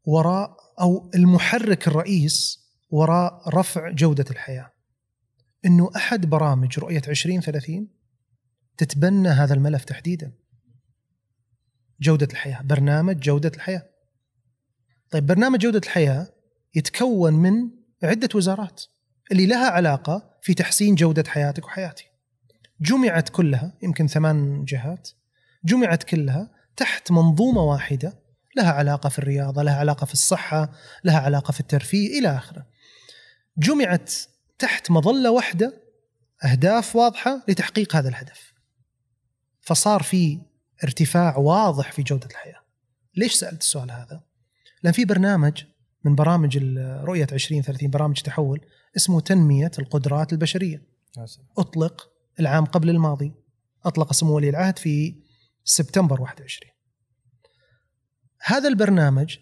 وراء 0.10 0.58
أو 0.82 1.12
المحرك 1.16 1.88
الرئيس 1.88 2.60
وراء 2.90 3.50
رفع 3.50 3.90
جودة 3.90 4.26
الحياة؟ 4.32 4.72
إنه 5.66 5.90
أحد 5.96 6.26
برامج 6.26 6.80
رؤية 6.80 7.02
2030 7.08 7.88
تتبنى 8.78 9.30
هذا 9.30 9.54
الملف 9.54 9.84
تحديدا. 9.84 10.32
جودة 12.02 12.28
الحياة، 12.32 12.62
برنامج 12.62 13.20
جودة 13.20 13.52
الحياة. 13.56 13.90
طيب 15.12 15.26
برنامج 15.26 15.60
جودة 15.60 15.82
الحياة 15.84 16.28
يتكون 16.76 17.34
من 17.34 17.70
عدة 18.04 18.30
وزارات 18.36 18.84
اللي 19.32 19.46
لها 19.46 19.70
علاقة 19.70 20.38
في 20.42 20.54
تحسين 20.54 20.96
جودة 20.96 21.24
حياتك 21.28 21.66
وحياتي. 21.66 22.06
جمعت 22.82 23.30
كلها 23.30 23.78
يمكن 23.84 24.08
ثمان 24.08 24.66
جهات 24.66 25.10
جمعت 25.64 26.04
كلها 26.04 26.52
تحت 26.76 27.12
منظومة 27.12 27.64
واحدة 27.64 28.29
لها 28.58 28.72
علاقة 28.72 29.10
في 29.10 29.20
الرياضة، 29.20 29.64
لها 29.64 29.76
علاقة 29.76 30.06
في 30.06 30.14
الصحة، 30.14 30.72
لها 31.04 31.20
علاقة 31.20 31.52
في 31.52 31.60
الترفيه 31.60 32.20
إلى 32.20 32.38
آخره. 32.38 32.66
جمعت 33.58 34.14
تحت 34.60 34.92
مظلة 34.92 35.32
واحدة 35.32 35.74
أهداف 36.44 36.96
واضحة 36.96 37.44
لتحقيق 37.48 37.96
هذا 37.96 38.10
الهدف. 38.10 38.54
فصار 39.62 40.04
في 40.04 40.40
ارتفاع 40.84 41.38
واضح 41.38 41.92
في 41.92 42.04
جودة 42.04 42.28
الحياة. 42.28 42.62
ليش 43.16 43.34
سألت 43.34 43.62
السؤال 43.62 43.92
هذا؟ 43.92 44.22
لأن 44.84 44.94
في 44.94 45.06
برنامج 45.06 45.64
من 46.04 46.16
برامج 46.16 46.58
رؤية 47.04 47.28
2030 47.32 47.90
برامج 47.90 48.22
تحول 48.22 48.62
اسمه 48.98 49.22
تنمية 49.22 49.72
القدرات 49.80 50.34
البشرية. 50.34 50.84
أطلق 51.58 52.10
العام 52.40 52.66
قبل 52.66 52.90
الماضي 52.90 53.34
أطلق 53.86 54.14
سمو 54.14 54.36
ولي 54.36 54.50
العهد 54.50 54.80
في 54.80 55.16
سبتمبر 55.64 56.22
21 56.22 56.79
هذا 58.42 58.68
البرنامج 58.68 59.38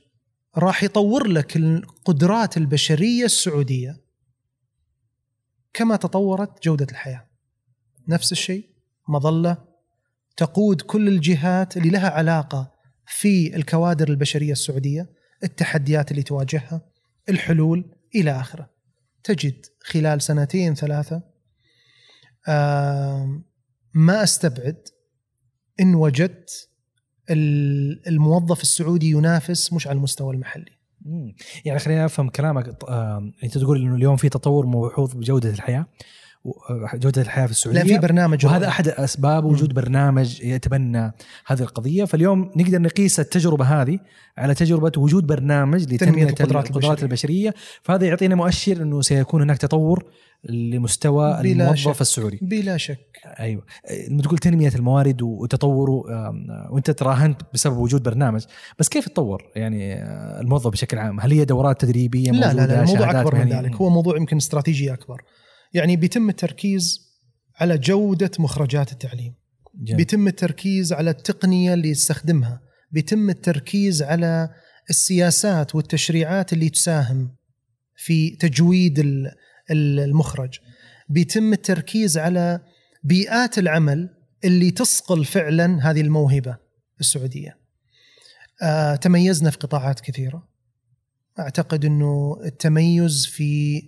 راح 0.58 0.84
يطور 0.84 1.28
لك 1.28 1.58
القدرات 1.58 2.58
البشرية 2.58 3.26
السعودية. 3.26 4.02
كما 5.74 5.96
تطورت 5.96 6.64
جودة 6.64 6.88
الحياة. 6.92 7.28
نفس 8.08 8.32
الشيء 8.32 8.70
مظلة 9.08 9.58
تقود 10.38 10.82
كل 10.82 11.08
الجهات 11.08 11.78
اللي 11.78 11.90
لها 11.90 12.10
علاقة 12.10 12.74
في 13.06 13.56
الكوادر 13.56 14.10
البشرية 14.10 14.52
السعودية 14.52 15.10
التحديات 15.44 16.12
اللي 16.12 16.24
تواجهها 16.24 16.82
الحلول 17.30 17.96
إلى 18.16 18.32
آخره. 18.32 18.70
تجد 19.24 19.66
خلال 19.84 20.22
سنتين 20.22 20.76
ثلاثة 20.76 21.24
ما 23.94 24.24
أستبعد 24.24 24.88
إن 25.80 25.96
وجدت 25.96 26.70
الموظف 27.30 28.62
السعودي 28.62 29.10
ينافس 29.12 29.74
مش 29.74 29.88
على 29.88 29.98
المستوى 29.98 30.34
المحلي. 30.34 30.78
يعني 31.66 31.80
خليني 31.80 32.06
أفهم 32.06 32.30
كلامك 32.30 32.84
آه، 32.90 33.32
أنت 33.44 33.58
تقول 33.58 33.82
إنه 33.82 33.96
اليوم 33.96 34.16
في 34.16 34.30
تطور 34.30 34.66
ملحوظ 34.66 35.14
بجودة 35.14 35.50
الحياة 35.50 35.86
جودة 36.94 37.22
الحياة 37.22 37.46
في 37.46 37.52
السعوديه 37.52 37.82
لا 37.82 37.88
في 37.88 37.98
برنامج 37.98 38.46
وهذا 38.46 38.58
رؤية. 38.58 38.70
أحد 38.70 38.88
اسباب 38.88 39.46
وجود 39.46 39.74
برنامج 39.74 40.42
يتبنى 40.42 41.14
هذه 41.48 41.62
القضية. 41.62 42.06
فاليوم 42.06 42.52
نقدر 42.56 42.82
نقيس 42.82 43.20
التجربة 43.20 43.66
هذه 43.66 44.00
على 44.38 44.54
تجربة 44.54 44.92
وجود 44.98 45.28
برنامج 45.28 45.94
لتنمية 45.94 46.30
القدرات, 46.30 47.04
البشرية. 47.04 47.54
فهذا 47.82 48.08
يعطينا 48.08 48.36
مؤشر 48.36 48.82
إنه 48.82 49.02
سيكون 49.02 49.42
هناك 49.42 49.58
تطور 49.58 50.06
لمستوى 50.44 51.40
بلا 51.44 51.64
الموظف 51.64 51.96
شك. 51.96 52.02
السعودي. 52.02 52.40
بلا 52.42 52.78
شك. 52.78 53.18
أيوه. 53.40 53.64
لما 54.10 54.22
تقول 54.22 54.38
تنمية 54.38 54.72
الموارد 54.76 55.22
وتطوره 55.22 56.04
وأنت 56.72 56.92
تراهنت 56.92 57.42
بسبب 57.54 57.78
وجود 57.78 58.04
برنامج. 58.04 58.46
بس 58.80 58.90
كيف 58.90 59.08
تطور 59.08 59.44
يعني 59.56 60.04
الموظف 60.42 60.72
بشكل 60.72 60.98
عام؟ 60.98 61.20
هل 61.20 61.32
هي 61.32 61.46
دورات 61.46 61.82
تدريبية 61.82 62.32
لا 62.32 62.54
لا 62.54 62.68
لا 62.68 62.84
الموضوع 62.84 63.22
أكبر 63.22 63.36
من؟ 63.36 63.50
ذلك. 63.50 63.76
هو 63.76 63.90
موضوع 63.90 64.18
يمكن 64.18 64.38
استراتيجي 64.38 64.94
أكبر. 64.94 65.22
يعني 65.74 65.96
بيتم 65.96 66.30
التركيز 66.30 67.08
على 67.56 67.78
جودة 67.78 68.32
مخرجات 68.40 68.92
التعليم. 68.92 69.34
جميل. 69.76 69.98
بيتم 69.98 70.28
التركيز 70.28 70.94
على 70.94 71.10
التقنية 71.10 71.74
اللي 71.74 71.90
يستخدمها. 71.90 72.62
بيتم 72.92 73.30
التركيز 73.30 74.04
على 74.04 74.50
السياسات 74.90 75.76
والتشريعات 75.76 76.54
اللي 76.54 76.70
تساهم 76.70 77.36
في 77.96 78.30
تجويد 78.30 79.00
ال- 79.00 79.32
ال- 79.72 80.00
المخرج. 80.00 80.60
بيتم 81.10 81.54
التركيز 81.54 82.18
على 82.18 82.62
بيئات 83.04 83.58
العمل 83.58 84.10
اللي 84.46 84.72
تصقل 84.72 85.26
فعلا 85.26 85.90
هذه 85.92 86.02
الموهبة 86.02 86.58
السعودية. 87.00 87.58
آه، 88.62 88.96
تميزنا 88.96 89.50
في 89.50 89.58
قطاعات 89.58 90.00
كثيرة. 90.00 90.48
أعتقد 91.40 91.86
إنه 91.86 92.40
التميز 92.46 93.26
في 93.26 93.82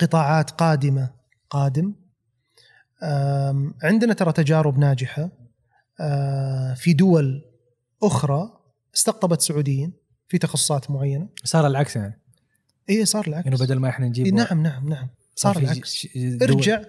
قطاعات 0.00 0.50
قادمة. 0.50 1.10
قادم. 1.50 1.94
عندنا 3.82 4.12
ترى 4.12 4.32
تجارب 4.32 4.78
ناجحة. 4.78 5.30
آه، 6.00 6.74
في 6.74 6.92
دول 6.92 7.44
أخرى 8.02 8.50
استقطبت 8.94 9.40
سعوديين 9.40 9.92
في 10.28 10.38
تخصصات 10.38 10.90
معينة. 10.90 11.28
صار 11.44 11.66
العكس 11.66 11.96
يعني. 11.96 12.22
اي 12.90 13.04
صار 13.04 13.26
العكس. 13.26 13.46
إنه 13.46 13.56
بدل 13.56 13.78
ما 13.78 13.88
إحنا 13.88 14.06
نجيب 14.06 14.26
إيه 14.26 14.32
نعم 14.32 14.62
نعم 14.62 14.88
نعم. 14.88 15.08
صار 15.34 15.58
العكس. 15.58 16.08
ارجع 16.42 16.82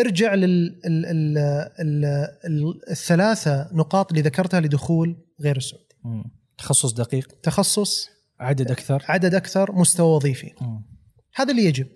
ارجع 0.00 0.34
لل 0.34 0.44
ال 0.44 1.06
ال 1.06 1.38
ال 1.80 2.04
ال 2.44 2.90
الثلاثة 2.90 3.68
نقاط 3.72 4.10
اللي 4.10 4.22
ذكرتها 4.22 4.60
لدخول 4.60 5.24
غير 5.40 5.56
السعودي. 5.56 5.94
مم. 6.04 6.24
تخصص 6.58 6.92
دقيق. 6.92 7.40
تخصص 7.42 8.08
عدد 8.40 8.70
أكثر. 8.70 9.04
عدد 9.08 9.34
أكثر 9.34 9.72
مستوى 9.72 10.16
وظيفي. 10.16 10.52
مم. 10.60 10.84
هذا 11.34 11.50
اللي 11.50 11.64
يجب. 11.64 11.88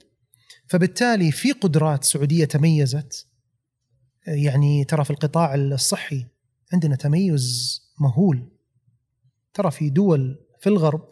فبالتالي 0.66 1.32
في 1.32 1.52
قدرات 1.52 2.04
سعودية 2.04 2.44
تميزت. 2.44 3.26
يعني 4.26 4.84
ترى 4.84 5.04
في 5.04 5.10
القطاع 5.10 5.54
الصحي 5.54 6.26
عندنا 6.72 6.96
تميز 6.96 7.80
مهول. 8.00 8.48
ترى 9.54 9.70
في 9.70 9.90
دول 9.90 10.38
في 10.60 10.68
الغرب 10.68 11.08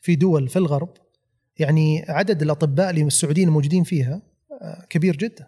في 0.00 0.16
دول 0.16 0.48
في 0.48 0.56
الغرب 0.58 0.94
يعني 1.58 2.04
عدد 2.08 2.42
الأطباء 2.42 3.02
السعوديين 3.02 3.48
الموجودين 3.48 3.84
فيها 3.84 4.22
آه، 4.62 4.86
كبير 4.90 5.16
جدا. 5.16 5.46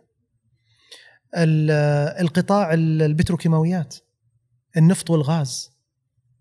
القطاع 2.21 2.75
البتروكيماويات 2.75 3.97
النفط 4.77 5.11
والغاز 5.11 5.71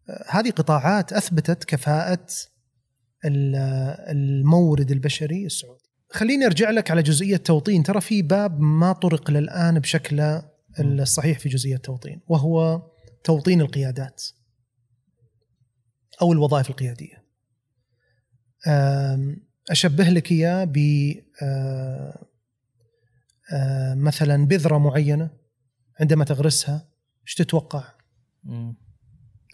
آه، 0.09 0.25
هذه 0.29 0.51
قطاعات 0.51 1.13
أثبتت 1.13 1.63
كفاءة 1.63 2.27
المورد 3.25 4.91
البشري 4.91 5.45
السعودي. 5.45 5.86
خليني 6.09 6.45
أرجع 6.45 6.69
لك 6.69 6.91
على 6.91 7.03
جزئية 7.03 7.37
توطين. 7.37 7.83
ترى 7.83 8.01
في 8.01 8.21
باب 8.21 8.59
ما 8.59 8.93
طرق 8.93 9.31
للآن 9.31 9.79
بشكل 9.79 10.41
الصحيح 10.79 11.39
في 11.39 11.49
جزئية 11.49 11.75
التوطين 11.75 12.21
وهو 12.27 12.81
توطين 13.23 13.61
القيادات 13.61 14.23
أو 16.21 16.33
الوظائف 16.33 16.69
القيادية. 16.69 17.23
أشبه 19.69 20.09
لك 20.09 20.31
إياه 20.31 20.63
ب 20.63 20.77
مثلا 23.95 24.45
بذرة 24.45 24.77
معينة 24.77 25.29
عندما 25.99 26.25
تغرسها 26.25 26.89
إيش 27.27 27.35
تتوقع؟ 27.35 27.93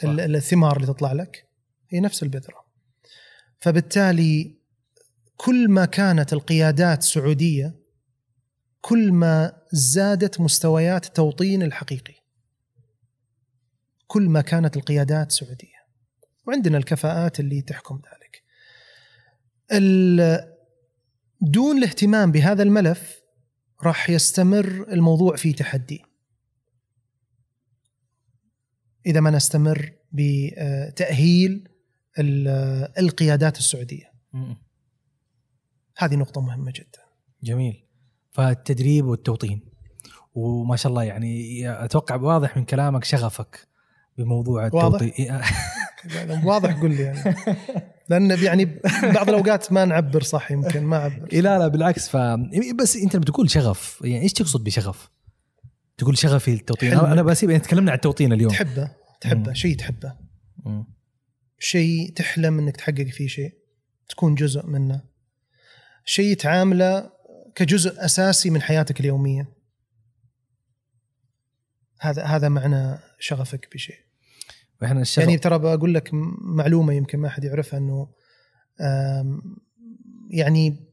الثمار 0.03 0.75
اللي 0.75 0.87
تطلع 0.87 1.11
لك 1.11 1.47
هي 1.89 1.99
نفس 1.99 2.23
البذرة. 2.23 2.65
فبالتالي 3.59 4.62
كل 5.37 5.69
ما 5.69 5.85
كانت 5.85 6.33
القيادات 6.33 7.03
سعودية 7.03 7.79
كل 8.81 9.11
ما 9.11 9.61
زادت 9.71 10.41
مستويات 10.41 11.05
التوطين 11.05 11.63
الحقيقي. 11.63 12.15
كل 14.07 14.29
ما 14.29 14.41
كانت 14.41 14.77
القيادات 14.77 15.31
سعودية. 15.31 15.83
وعندنا 16.47 16.77
الكفاءات 16.77 17.39
اللي 17.39 17.61
تحكم 17.61 17.95
ذلك. 17.95 18.43
دون 21.41 21.77
الاهتمام 21.77 22.31
بهذا 22.31 22.63
الملف 22.63 23.21
راح 23.83 24.09
يستمر 24.09 24.93
الموضوع 24.93 25.35
في 25.35 25.53
تحدي. 25.53 26.01
إذا 29.05 29.19
ما 29.19 29.29
نستمر 29.29 29.93
بتأهيل 30.11 31.69
القيادات 32.99 33.57
السعودية. 33.57 34.13
هذه 35.97 36.15
نقطة 36.15 36.41
مهمة 36.41 36.71
جدا. 36.71 36.99
جميل. 37.43 37.87
فالتدريب 38.31 39.05
والتوطين. 39.05 39.61
وما 40.33 40.75
شاء 40.75 40.89
الله 40.89 41.03
يعني 41.03 41.63
أتوقع 41.85 42.15
واضح 42.15 42.57
من 42.57 42.65
كلامك 42.65 43.03
شغفك 43.03 43.67
بموضوع 44.17 44.65
التوطين. 44.65 45.13
واضح, 46.05 46.45
واضح 46.45 46.81
قول 46.81 46.91
لي 46.91 47.03
يعني. 47.03 47.35
لأن 48.09 48.43
يعني 48.43 48.65
بعض 49.03 49.29
الأوقات 49.29 49.71
ما 49.71 49.85
نعبر 49.85 50.23
صح 50.23 50.51
يمكن 50.51 50.83
ما 50.83 50.97
أعبر. 50.97 51.27
لا 51.31 51.59
لا 51.59 51.67
بالعكس 51.67 52.09
ف 52.09 52.17
بس 52.79 52.95
أنت 52.95 53.15
لما 53.15 53.25
تقول 53.25 53.49
شغف 53.49 54.01
يعني 54.03 54.23
إيش 54.23 54.33
تقصد 54.33 54.63
بشغف؟ 54.63 55.09
تقول 55.97 56.17
شغفي 56.17 56.53
التوطين 56.53 56.93
أنا 56.93 57.23
بسيب 57.23 57.49
يعني 57.49 57.63
تكلمنا 57.63 57.91
عن 57.91 57.95
التوطين 57.95 58.33
اليوم. 58.33 58.51
تحبه 58.51 58.91
تحبه 59.21 59.53
شيء 59.53 59.77
تحبه. 59.77 60.13
شيء 61.59 62.13
تحلم 62.15 62.59
إنك 62.59 62.77
تحقق 62.77 63.07
فيه 63.07 63.27
شيء 63.27 63.53
تكون 64.09 64.35
جزء 64.35 64.65
منه. 64.65 65.01
شيء 66.05 66.35
تعامله 66.35 67.11
كجزء 67.55 68.05
أساسي 68.05 68.49
من 68.49 68.61
حياتك 68.61 68.99
اليومية. 68.99 69.53
هذا 71.99 72.23
هذا 72.23 72.49
معنى 72.49 72.99
شغفك 73.19 73.69
بشيء. 73.73 73.95
إحنا 74.83 75.01
الشغف 75.01 75.25
يعني 75.25 75.37
ترى 75.37 75.59
بقول 75.59 75.93
لك 75.93 76.09
معلومة 76.41 76.93
يمكن 76.93 77.19
ما 77.19 77.29
حد 77.29 77.43
يعرفها 77.43 77.79
إنه 77.79 78.07
يعني 80.29 80.89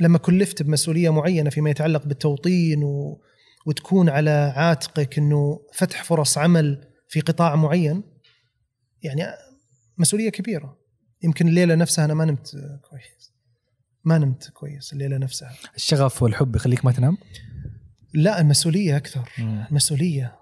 لما 0.00 0.18
كلفت 0.18 0.62
بمسؤولية 0.62 1.10
معينة 1.10 1.50
فيما 1.50 1.70
يتعلق 1.70 2.06
بالتوطين 2.06 2.84
و 2.84 3.22
وتكون 3.66 4.08
على 4.08 4.52
عاتقك 4.56 5.18
إنه 5.18 5.60
فتح 5.74 6.04
فرص 6.04 6.38
عمل 6.38 6.88
في 7.08 7.20
قطاع 7.20 7.56
معين 7.56 8.02
يعني 9.02 9.22
مسؤولية 9.98 10.30
كبيرة. 10.30 10.78
يمكن 11.22 11.48
الليلة 11.48 11.74
نفسها 11.74 12.04
أنا 12.04 12.14
ما 12.14 12.24
نمت 12.24 12.50
كويس. 12.90 13.27
ما 14.04 14.18
نمت 14.18 14.50
كويس 14.50 14.92
الليلة 14.92 15.16
نفسها 15.18 15.54
الشغف 15.76 16.22
والحب 16.22 16.56
يخليك 16.56 16.84
ما 16.84 16.92
تنام؟ 16.92 17.18
لا 18.14 18.40
المسؤولية 18.40 18.96
أكثر 18.96 19.28
مم. 19.38 19.66
المسؤوليه 19.70 20.38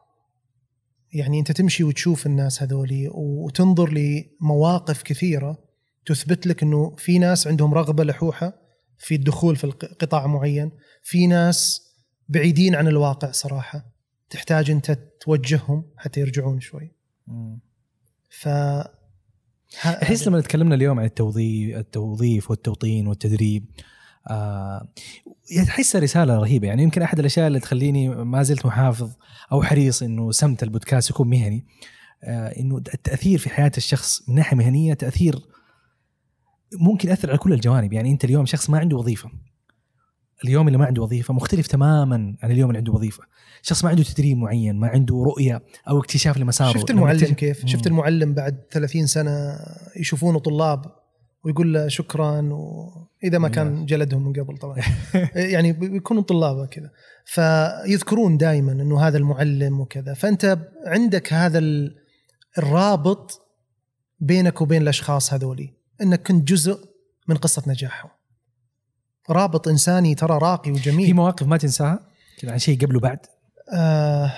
يعني 1.12 1.39
أنت 1.39 1.53
تمشي 1.53 1.85
وتشوف 1.85 2.27
الناس 2.27 2.62
هذولي 2.62 3.09
وتنظر 3.12 3.93
لمواقف 3.93 5.03
كثيرة 5.03 5.59
تثبت 6.07 6.47
لك 6.47 6.62
إنه 6.62 6.97
في 6.97 7.19
ناس 7.19 7.47
عندهم 7.47 7.74
رغبة 7.74 8.05
لحوحة 8.05 8.53
في 8.99 9.15
الدخول 9.15 9.57
في 9.57 9.66
قطاع 9.70 10.27
معين، 10.27 10.70
في 11.03 11.27
ناس 11.27 11.83
بعيدين 12.28 12.74
عن 12.74 12.89
الواقع 12.89 13.31
صراحة 13.31 13.87
تحتاج 14.31 14.70
أنت 14.70 14.99
توجههم 15.20 15.85
حتى 15.97 16.20
يرجعون 16.20 16.61
شوي. 16.61 16.93
ف 18.31 18.49
احس 19.84 20.28
لما 20.28 20.40
تكلمنا 20.40 20.74
اليوم 20.74 20.98
عن 20.98 21.05
التوظيف 21.05 21.76
التوظيف 21.76 22.51
والتوطين 22.51 23.06
والتدريب 23.06 23.64
آه 24.30 24.88
أحس 25.68 25.97
رسالة 25.97 26.38
رهيبة. 26.38 26.68
يعني 26.68 26.82
يمكن 26.82 27.02
أحد 27.02 27.18
الأشياء 27.18 27.47
اللي 27.47 27.60
تخليني 27.60 28.09
ما 28.09 28.43
زلت 28.43 28.66
محافظ 28.66 29.10
أو 29.52 29.62
حريص 29.62 30.02
إنه 30.02 30.30
سمت 30.30 30.62
البودكاست 30.62 31.10
يكون 31.10 31.28
مهني 31.28 31.66
آه 32.24 32.48
إنه 32.48 32.76
التأثير 32.76 33.38
في 33.38 33.51
حياة 33.51 33.72
الشخص 33.76 34.28
من 34.28 34.34
ناحية 34.34 34.56
مهنية 34.56 34.94
تأثير 34.94 35.40
ممكن 36.80 37.09
يأثر 37.09 37.28
على 37.30 37.38
كل 37.38 37.52
الجوانب. 37.52 37.93
يعني 37.93 38.10
أنت 38.10 38.24
اليوم 38.24 38.47
شخص 38.47 38.70
ما 38.70 38.78
عنده 38.78 38.97
وظيفة. 38.97 39.30
اليوم 40.44 40.66
اللي 40.66 40.78
ما 40.78 40.86
عنده 40.86 41.02
وظيفة 41.02 41.34
مختلف 41.34 41.66
تماما 41.66 42.36
عن 42.42 42.50
اليوم 42.50 42.70
اللي 42.70 42.78
عنده 42.78 42.92
وظيفة. 42.92 43.22
شخص 43.62 43.84
ما 43.84 43.90
عنده 43.90 44.02
تدريب 44.02 44.38
معين 44.38 44.76
ما 44.76 44.88
عنده 44.88 45.22
رؤية 45.26 45.62
أو 45.88 45.98
اكتشاف 45.98 46.38
لمساره. 46.38 46.72
شفت 46.72 46.90
المعلم 46.90 47.34
كيف؟ 47.34 47.62
مم. 47.62 47.68
شفت 47.68 47.86
المعلم 47.86 48.34
بعد 48.34 48.60
30 48.70 49.06
سنة 49.06 49.58
يشوفونه 49.96 50.38
طلاب 50.38 50.84
ويقول 51.44 51.74
له 51.74 51.88
شكرا 51.88 52.48
واذا 52.52 53.38
ما 53.38 53.48
كان 53.48 53.86
جلدهم 53.86 54.24
من 54.24 54.32
قبل 54.32 54.56
طبعا. 54.56 54.76
يعني 55.54 55.72
بيكونوا 55.72 56.22
طلابة 56.22 56.66
كذا. 56.66 56.90
فيذكرون 57.24 58.36
دائما 58.36 58.72
إنه 58.72 59.00
هذا 59.00 59.18
المعلم 59.18 59.80
وكذا. 59.80 60.14
فأنت 60.14 60.58
عندك 60.86 61.32
هذا 61.32 61.62
الرابط 62.58 63.42
بينك 64.20 64.60
وبين 64.60 64.82
الأشخاص 64.82 65.32
هذولي 65.32 65.74
إنك 66.02 66.26
كنت 66.26 66.48
جزء 66.48 66.78
من 67.28 67.36
قصة 67.36 67.62
نجاحهم. 67.66 68.10
رابط 69.31 69.69
إنساني 69.69 70.15
ترى 70.15 70.39
راقي 70.39 70.70
وجميل. 70.70 71.07
في 71.07 71.12
مواقف 71.12 71.47
ما 71.47 71.57
تنساها؟ 71.57 72.09
عن 72.44 72.59
شيء 72.59 72.81
قبل 72.81 72.97
وبعد 72.97 73.19
آه 73.74 74.32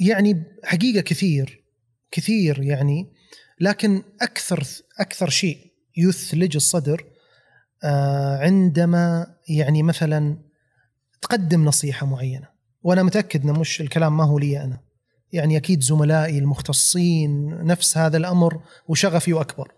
يعني 0.00 0.44
حقيقة 0.64 1.00
كثير 1.00 1.64
كثير 2.10 2.62
يعني 2.62 3.12
لكن 3.60 4.02
أكثر 4.22 4.64
أكثر 5.00 5.30
شيء 5.30 5.72
يثلج 5.96 6.56
الصدر 6.56 7.04
آه 7.84 8.38
عندما 8.38 9.26
يعني 9.48 9.82
مثلا 9.82 10.38
تقدم 11.22 11.64
نصيحة 11.64 12.06
معينة 12.06 12.48
وأنا 12.82 13.02
متأكد 13.02 13.42
إنه 13.42 13.60
مش 13.60 13.80
الكلام 13.80 14.16
ما 14.16 14.24
هو 14.24 14.38
لي 14.38 14.64
أنا. 14.64 14.80
يعني 15.32 15.56
أكيد 15.56 15.82
زملائي 15.82 16.38
المختصين 16.38 17.48
نفس 17.66 17.98
هذا 17.98 18.16
الأمر 18.16 18.60
وشغفي 18.88 19.32
وأكبر. 19.32 19.72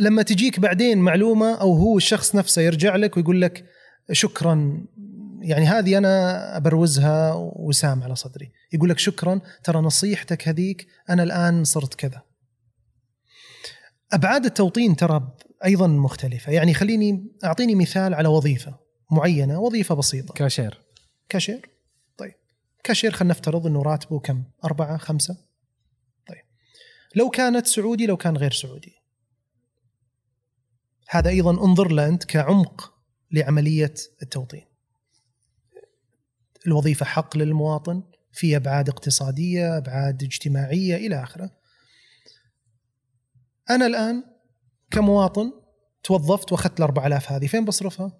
لما 0.00 0.22
تجيك 0.22 0.60
بعدين 0.60 0.98
معلومة 0.98 1.54
أو 1.54 1.74
هو 1.74 1.96
الشخص 1.96 2.34
نفسه 2.34 2.62
يرجع 2.62 2.96
لك 2.96 3.16
ويقول 3.16 3.40
لك 3.40 3.64
شكرا 4.12 4.84
يعني 5.40 5.66
هذه 5.66 5.98
أنا 5.98 6.56
أبروزها 6.56 7.34
وسام 7.34 8.02
على 8.02 8.16
صدري. 8.16 8.52
يقول 8.72 8.88
لك 8.88 8.98
شكرا 8.98 9.40
ترى 9.64 9.78
نصيحتك 9.78 10.48
هذيك 10.48 10.86
أنا 11.10 11.22
الآن 11.22 11.64
صرت 11.64 11.94
كذا. 11.94 12.22
أبعاد 14.12 14.44
التوطين 14.44 14.96
ترى 14.96 15.36
أيضا 15.64 15.86
مختلفة. 15.86 16.52
يعني 16.52 16.74
خليني 16.74 17.32
أعطيني 17.44 17.74
مثال 17.74 18.14
على 18.14 18.28
وظيفة 18.28 18.78
معينة 19.10 19.60
وظيفة 19.60 19.94
بسيطة. 19.94 20.34
كاشير. 20.34 20.80
كاشير؟ 21.28 21.70
طيب. 22.18 22.34
كاشير 22.84 23.12
خلينا 23.12 23.34
نفترض 23.34 23.66
إنه 23.66 23.82
راتبه 23.82 24.20
كم؟ 24.20 24.44
أربعة 24.64 24.96
خمسة؟ 24.96 25.36
طيب. 26.28 26.42
لو 27.14 27.30
كانت 27.30 27.66
سعودي 27.66 28.06
لو 28.06 28.16
كان 28.16 28.36
غير 28.36 28.52
سعودي. 28.52 28.92
هذا 31.08 31.30
أيضا 31.30 31.50
انظر 31.50 31.92
له 31.92 32.08
أنت 32.08 32.24
كعمق 32.24 32.94
لعملية 33.32 33.94
التوطين 34.22 34.64
الوظيفة 36.66 37.06
حق 37.06 37.36
للمواطن 37.36 38.02
في 38.32 38.56
أبعاد 38.56 38.88
اقتصادية 38.88 39.76
أبعاد 39.76 40.22
اجتماعية 40.22 40.96
إلى 40.96 41.22
آخره 41.22 41.50
أنا 43.70 43.86
الآن 43.86 44.24
كمواطن 44.90 45.52
توظفت 46.02 46.52
وأخذت 46.52 46.78
ال 46.80 46.84
4000 46.84 47.32
هذه 47.32 47.46
فين 47.46 47.64
بصرفها؟ 47.64 48.12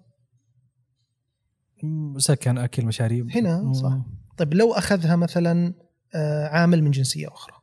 سكن 2.17 2.57
أكل 2.57 2.85
مشاريب 2.85 3.31
هنا. 3.31 3.73
صح. 3.73 3.97
طيب 4.37 4.53
لو 4.53 4.73
أخذها 4.73 5.15
مثلا 5.15 5.73
آه، 6.15 6.47
عامل 6.47 6.83
من 6.83 6.91
جنسية 6.91 7.27
أخرى 7.27 7.53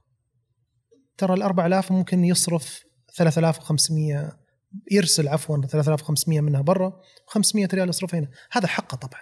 ترى 1.17 1.35
ال 1.35 1.43
4000 1.43 1.93
ممكن 1.93 2.25
يصرف 2.25 2.85
3500 3.15 4.44
يرسل 4.91 5.29
عفوا 5.29 5.67
3500 5.67 6.41
منها 6.41 6.61
برا 6.61 7.01
و500 7.31 7.75
ريال 7.75 7.89
يصرفها 7.89 8.21
هنا. 8.21 8.29
هذا 8.53 8.67
حقه 8.67 8.97
طبعا. 8.97 9.21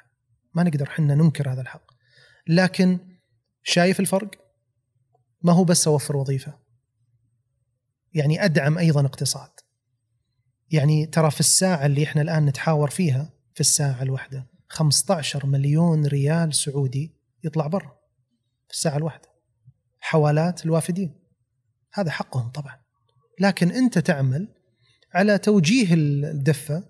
ما 0.55 0.62
نقدر 0.62 0.87
إحنا 0.89 1.15
ننكر 1.15 1.53
هذا 1.53 1.61
الحق. 1.61 1.91
لكن 2.49 2.99
شايف 3.62 4.01
الفرق؟ 4.01 4.31
ما 5.43 5.53
هو 5.53 5.65
بس 5.65 5.89
أوفر 5.89 6.16
وظيفة. 6.16 6.59
يعني 8.15 8.45
أدعم 8.45 8.79
أيضا 8.79 9.07
اقتصاد. 9.07 9.51
يعني 10.70 11.07
ترى 11.07 11.31
في 11.31 11.41
الساعة 11.41 11.87
اللي 11.87 12.05
إحنا 12.05 12.23
الآن 12.23 12.47
نتحاور 12.47 12.91
فيها 12.91 13.33
في 13.55 13.61
الساعة 13.61 14.03
الواحدة 14.03 14.47
15 14.69 15.47
مليون 15.47 16.07
ريال 16.07 16.55
سعودي 16.55 17.15
يطلع 17.45 17.66
برا. 17.66 17.99
في 18.69 18.74
الساعة 18.74 18.97
الواحدة. 18.97 19.29
حوالات 20.01 20.65
الوافدين. 20.65 21.15
هذا 21.93 22.11
حقهم 22.11 22.49
طبعا. 22.49 22.81
لكن 23.41 23.70
أنت 23.70 23.99
تعمل 23.99 24.61
على 25.14 25.39
توجيه 25.39 25.94
الدفة 25.94 26.84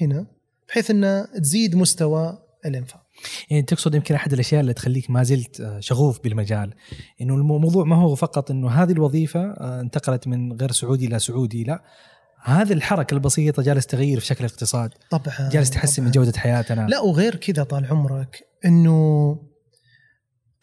هنا 0.00 0.26
بحيث 0.68 0.90
انها 0.90 1.28
تزيد 1.40 1.76
مستوى 1.76 2.38
الإنفاق. 2.66 3.06
يعني 3.50 3.62
تقصد 3.62 3.94
يمكن 3.94 4.14
أحد 4.14 4.32
الأشياء 4.32 4.60
اللي 4.60 4.74
تخليك 4.74 5.10
ما 5.10 5.22
زلت 5.22 5.60
آه، 5.60 5.80
شغوف 5.80 6.22
بالمجال 6.22 6.74
إنه 7.20 7.34
الموضوع 7.34 7.84
ما 7.84 7.96
هو 7.96 8.14
فقط 8.14 8.50
إنه 8.50 8.70
هذه 8.70 8.92
الوظيفة 8.92 9.40
آه، 9.40 9.80
انتقلت 9.80 10.26
من 10.26 10.52
غير 10.52 10.72
سعودي 10.72 11.06
إلى 11.06 11.18
سعودي 11.18 11.64
لا. 11.64 11.84
هذه 12.44 12.72
الحركة 12.72 13.14
البسيطة 13.14 13.62
جالس 13.62 13.86
تغير 13.86 14.20
في 14.20 14.26
شكل 14.26 14.44
الاقتصاد 14.44 14.94
طبعا 15.10 15.50
جالس 15.52 15.70
تحسن 15.70 16.04
من. 16.04 16.10
جودة 16.10 16.38
حياتنا. 16.38 16.86
لا 16.86 17.00
وغير 17.00 17.36
كذا 17.36 17.62
طال 17.62 17.86
عمرك 17.86 18.46
إنه 18.64 19.38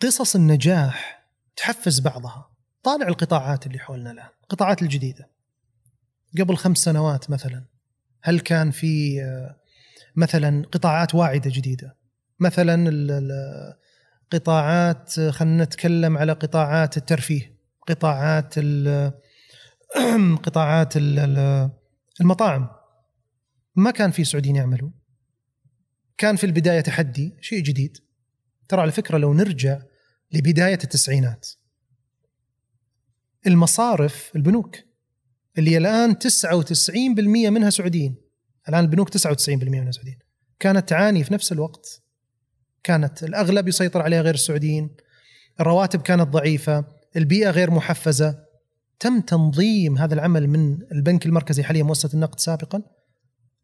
قصص 0.01 0.35
النجاح 0.35 1.27
تحفز 1.55 1.99
بعضها. 1.99 2.49
طالع 2.83 3.07
القطاعات 3.07 3.67
اللي 3.67 3.79
حولنا 3.79 4.11
الآن 4.11 4.29
القطاعات 4.43 4.81
الجديدة. 4.81 5.32
قبل 6.39 6.55
خمس 6.55 6.77
سنوات 6.77 7.29
مثلا 7.29 7.65
هل 8.21 8.39
كان 8.39 8.71
في 8.71 9.21
آه، 9.23 9.59
مثلا 10.15 10.65
قطاعات 10.71 11.15
واعدة 11.15 11.51
جديدة؟ 11.53 11.97
مثلا 12.39 13.75
قطاعات 14.31 15.19
آه، 15.19 15.31
خلينا 15.31 15.63
نتكلم 15.63 16.17
على 16.17 16.31
قطاعات 16.31 16.97
الترفيه 16.97 17.57
قطاعات 17.87 18.53
ال- 18.57 19.13
قطاعات 20.43 20.97
ال- 20.97 21.19
ال- 21.19 21.71
المطاعم. 22.21 22.69
ما 23.75 23.91
كان 23.91 24.11
في 24.11 24.23
سعوديين 24.23 24.55
يعملوا 24.55 24.89
كان 26.17 26.35
في 26.35 26.43
البداية 26.45 26.81
تحدي 26.81 27.37
شيء 27.41 27.63
جديد. 27.63 27.97
ترى 28.69 28.81
على 28.81 28.91
فكرة 28.91 29.17
لو 29.17 29.33
نرجع 29.33 29.79
لبداية 30.31 30.73
التسعينات 30.83 31.49
المصارف 33.47 34.31
البنوك 34.35 34.75
اللي 35.57 35.77
الآن 35.77 36.15
99% 36.19 37.49
منها 37.49 37.69
سعوديين. 37.69 38.15
الآن 38.69 38.83
البنوك 38.83 39.09
99% 39.09 39.49
منها 39.49 39.91
سعوديين. 39.91 40.19
كانت 40.59 40.89
تعاني 40.89 41.23
في 41.23 41.33
نفس 41.33 41.51
الوقت. 41.51 42.01
كانت 42.83 43.23
الأغلب 43.23 43.67
يسيطر 43.67 44.01
عليها 44.01 44.21
غير 44.21 44.33
السعوديين. 44.33 44.95
الرواتب 45.59 46.01
كانت 46.01 46.27
ضعيفة. 46.27 46.85
البيئة 47.15 47.49
غير 47.49 47.71
محفزة. 47.71 48.43
تم 48.99 49.21
تنظيم 49.21 49.97
هذا 49.97 50.13
العمل 50.13 50.47
من 50.47 50.77
البنك 50.91 51.25
المركزي 51.25 51.63
حاليا 51.63 51.83
مؤسسة 51.83 52.09
النقد 52.13 52.39
سابقا 52.39 52.81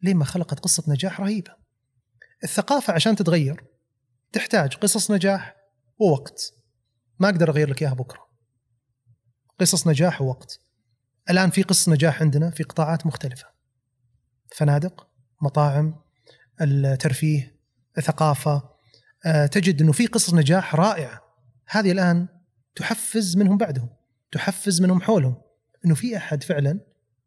لما 0.02 0.24
خلقت 0.24 0.58
قصة 0.58 0.84
نجاح 0.88 1.20
رهيبة. 1.20 1.50
الثقافة 2.44 2.92
عشان 2.92 3.16
تتغير 3.16 3.64
تحتاج 4.32 4.74
قصص 4.74 5.10
نجاح 5.10 5.56
ووقت. 5.98 6.52
ما 7.18 7.28
أقدر 7.28 7.50
أغير 7.50 7.70
لك 7.70 7.82
إياها 7.82 7.94
بكرة. 7.94 8.26
قصص 9.60 9.86
نجاح 9.86 10.22
ووقت. 10.22 10.60
الآن 11.30 11.50
في 11.50 11.62
قصص 11.62 11.88
نجاح 11.88 12.22
عندنا 12.22 12.50
في 12.50 12.62
قطاعات 12.62 13.06
مختلفة. 13.06 13.46
فنادق 14.56 15.08
مطاعم 15.42 15.94
الترفيه 16.60 17.60
ثقافه 18.00 18.70
آه، 19.26 19.46
تجد 19.46 19.82
إنه 19.82 19.92
في 19.92 20.06
قصص 20.06 20.34
نجاح 20.34 20.74
رائعة. 20.74 21.20
هذه 21.66 21.92
الآن 21.92 22.28
تحفز 22.74 23.36
منهم 23.36 23.58
بعدهم 23.58 23.88
تحفز 24.32 24.82
منهم 24.82 25.00
حولهم. 25.00 25.36
إنه 25.84 25.94
في 25.94 26.16
أحد 26.16 26.42
فعلا 26.42 26.80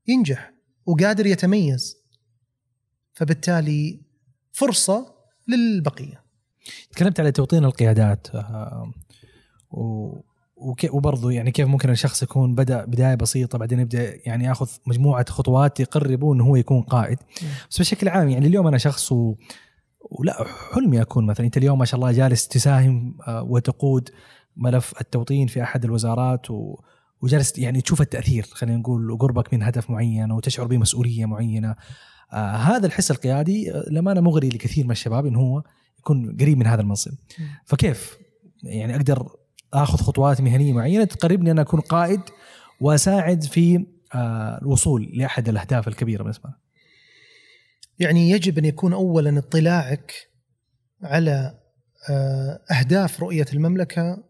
ينجح 0.07 0.53
وقادر 0.85 1.25
يتميز. 1.25 1.97
فبالتالي 3.13 4.01
فرصة 4.51 5.15
للبقية. 5.47 6.23
تكلمت 6.91 7.19
على 7.19 7.31
توطين 7.31 7.65
القيادات 7.65 8.35
آه، 8.35 8.93
و 9.71 10.13
وبرضه 10.91 11.31
يعني 11.31 11.51
كيف 11.51 11.67
ممكن 11.67 11.89
الشخص 11.89 12.23
يكون 12.23 12.55
بدأ 12.55 12.85
بداية 12.85 13.15
بسيطة 13.15 13.57
بعدين 13.57 13.79
يبدأ 13.79 14.15
يعني 14.25 14.45
ياخذ 14.45 14.69
مجموعة 14.85 15.25
خطوات 15.29 15.79
يقربه 15.79 16.33
إنه 16.33 16.43
هو 16.43 16.55
يكون 16.55 16.81
قائد. 16.81 17.17
بس 17.69 17.79
بشكل 17.79 18.07
عام 18.07 18.29
يعني 18.29 18.47
اليوم 18.47 18.67
أنا 18.67 18.77
شخص 18.77 19.11
و... 19.11 19.35
ولا 20.11 20.45
حلمي 20.73 21.01
أكون 21.01 21.25
مثلا 21.25 21.45
أنت 21.45 21.57
اليوم 21.57 21.79
ما 21.79 21.85
شاء 21.85 21.99
الله 21.99 22.11
جالس 22.11 22.47
تساهم 22.47 23.17
آه، 23.27 23.43
وتقود 23.43 24.09
ملف 24.57 24.93
التوطين 25.01 25.47
في 25.47 25.63
أحد 25.63 25.85
الوزارات 25.85 26.51
و... 26.51 26.79
وجالس 27.21 27.57
يعني 27.57 27.81
تشوف 27.81 28.01
التأثير 28.01 28.43
خلينا 28.43 28.77
نقول 28.77 29.11
وقربك 29.11 29.53
من 29.53 29.63
هدف 29.63 29.89
معين 29.89 30.31
وتشعر 30.31 30.67
بمسؤولية 30.67 31.25
معينة. 31.25 31.75
آه 32.33 32.55
هذا 32.55 32.85
الحس 32.85 33.11
القيادي 33.11 33.71
آه، 33.71 33.85
للامانه 33.89 34.21
مغري 34.21 34.49
لكثير 34.49 34.85
من 34.85 34.91
الشباب 34.91 35.25
انه 35.25 35.39
هو 35.39 35.63
يكون 35.99 36.37
قريب 36.39 36.57
من 36.57 36.67
هذا 36.67 36.81
المنصب. 36.81 37.13
فكيف؟ 37.65 38.17
يعني 38.63 38.95
أقدر 38.95 39.42
آخذ 39.73 39.97
خطوات 39.97 40.41
مهنية 40.41 40.73
معينة 40.73 41.03
تقربني 41.03 41.51
أن 41.51 41.59
أكون 41.59 41.79
قائد 41.79 42.21
وأساعد 42.79 43.43
في 43.43 43.85
آه، 44.15 44.59
الوصول 44.61 45.11
لأحد 45.13 45.49
الأهداف 45.49 45.87
الكبيرة 45.87 46.23
بالنسبة 46.23 46.49
لي. 46.49 46.55
يعني 47.99 48.29
يجب 48.29 48.57
أن 48.57 48.65
يكون 48.65 48.93
اولا 48.93 49.39
اطلاعك 49.39 50.13
على 51.01 51.59
آه، 52.09 52.59
أهداف 52.71 53.19
رؤية 53.19 53.45
المملكة 53.53 54.23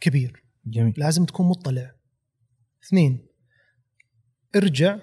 كبير. 0.00 0.44
جميل. 0.66 0.94
لازم 0.96 1.24
تكون 1.24 1.46
مطلع. 1.46 1.94
اثنين 2.86 3.26
ارجع 4.56 4.98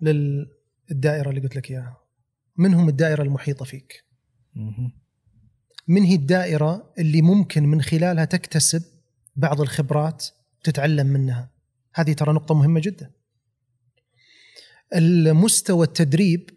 للدائرة 0.00 1.30
اللي 1.30 1.40
قلت 1.40 1.56
لك 1.56 1.70
إياها. 1.70 1.96
منهم 2.56 2.88
الدائرة 2.88 3.22
المحيطة 3.22 3.64
فيك؟ 3.64 4.04
مهم. 4.54 4.92
من 5.88 6.02
هي 6.02 6.14
الدائرة 6.14 6.92
اللي 6.98 7.22
ممكن 7.22 7.66
من 7.66 7.82
خلالها 7.82 8.24
تكتسب 8.24 8.91
بعض 9.36 9.60
الخبرات 9.60 10.26
تتعلم 10.64 11.06
منها. 11.06 11.50
هذه 11.94 12.12
ترى 12.12 12.32
نقطة 12.32 12.54
مهمة 12.54 12.80
جدا. 12.80 13.10
المستوى 14.94 15.86
التدريب 15.86 16.50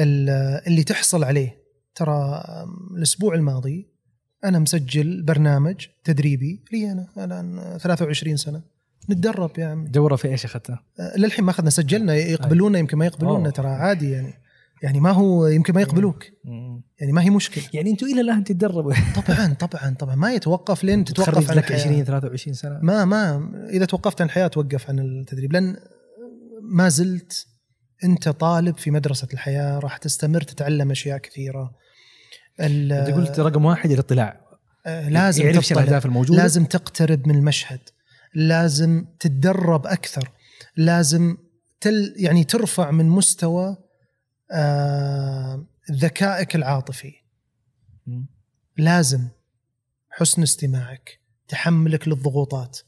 ال- 0.00 0.62
اللي 0.66 0.82
تحصل 0.84 1.24
عليه 1.24 1.58
ترى 1.94 2.44
الأسبوع 2.96 3.34
الماضي 3.34 3.88
أنا 4.44 4.58
مسجل 4.58 5.22
برنامج 5.22 5.86
تدريبي 6.04 6.64
لي 6.72 6.92
أنا 6.92 7.08
الآن 7.16 7.78
23 7.78 8.36
سنة. 8.36 8.62
نتدرب 9.10 9.58
يا 9.58 9.66
عمي. 9.66 9.88
دورة 9.88 10.16
في 10.16 10.28
إيش 10.28 10.44
اخذتها؟ 10.44 10.84
للحين 11.16 11.44
ما 11.44 11.50
أخذنا 11.50 11.70
سجلنا 11.70 12.14
يقبلونا 12.14 12.78
يمكن 12.78 12.98
ما 12.98 13.06
يقبلونا. 13.06 13.50
ترى 13.50 13.68
عادي 13.68 14.10
يعني. 14.10 14.34
يعني 14.82 15.00
ما 15.00 15.10
هو 15.10 15.46
يمكن 15.46 15.74
ما 15.74 15.80
يقبلوك. 15.80 16.24
يعني 17.00 17.12
ما 17.12 17.22
هي 17.22 17.30
مشكلة. 17.30 17.64
يعني 17.74 17.90
أنتم 17.90 18.06
إلى 18.06 18.20
الآن 18.20 18.44
تتدربوا. 18.44 18.92
طبعا 19.26 19.54
طبعا 19.54 19.94
طبعا. 19.98 20.14
ما 20.14 20.32
يتوقف 20.32 20.84
لين 20.84 21.04
تتوقف 21.04 21.50
عن 21.50 21.56
لك 21.56 21.70
الحياة. 21.70 21.80
20 21.80 22.04
23 22.04 22.54
سنة. 22.54 22.78
ما 22.82 23.04
ما. 23.04 23.50
إذا 23.70 23.84
توقفت 23.84 24.20
عن 24.20 24.26
الحياة 24.26 24.46
توقف 24.46 24.88
عن 24.88 24.98
التدريب. 24.98 25.52
لأن 25.52 25.76
ما 26.62 26.88
زلت 26.88 27.46
أنت 28.04 28.28
طالب 28.28 28.78
في 28.78 28.90
مدرسة 28.90 29.28
الحياة 29.32 29.78
راح 29.78 29.96
تستمر 29.96 30.40
تتعلم 30.40 30.90
أشياء 30.90 31.18
كثيرة. 31.18 31.70
أنت 32.60 33.10
قلت 33.10 33.40
رقم 33.40 33.64
واحد 33.64 33.90
الاطلاع. 33.90 34.40
آه، 34.86 35.08
لازم 35.08 35.44
يعرف. 35.44 35.72
الأهداف 35.72 36.06
الموجودة. 36.06 36.42
لازم 36.42 36.64
تقترب 36.64 37.28
من 37.28 37.34
المشهد. 37.34 37.80
لازم 38.34 39.04
تتدرب 39.20 39.86
أكثر. 39.86 40.30
لازم 40.76 41.36
تل 41.80 42.14
يعني 42.16 42.44
ترفع 42.44 42.90
من 42.90 43.08
مستوى 43.08 43.76
آه 44.52 45.66
ذكائك 45.92 46.56
العاطفي. 46.56 47.12
لازم 48.76 49.28
حسن 50.10 50.42
استماعك 50.42 51.20
تحملك 51.48 52.08
للضغوطات 52.08 52.78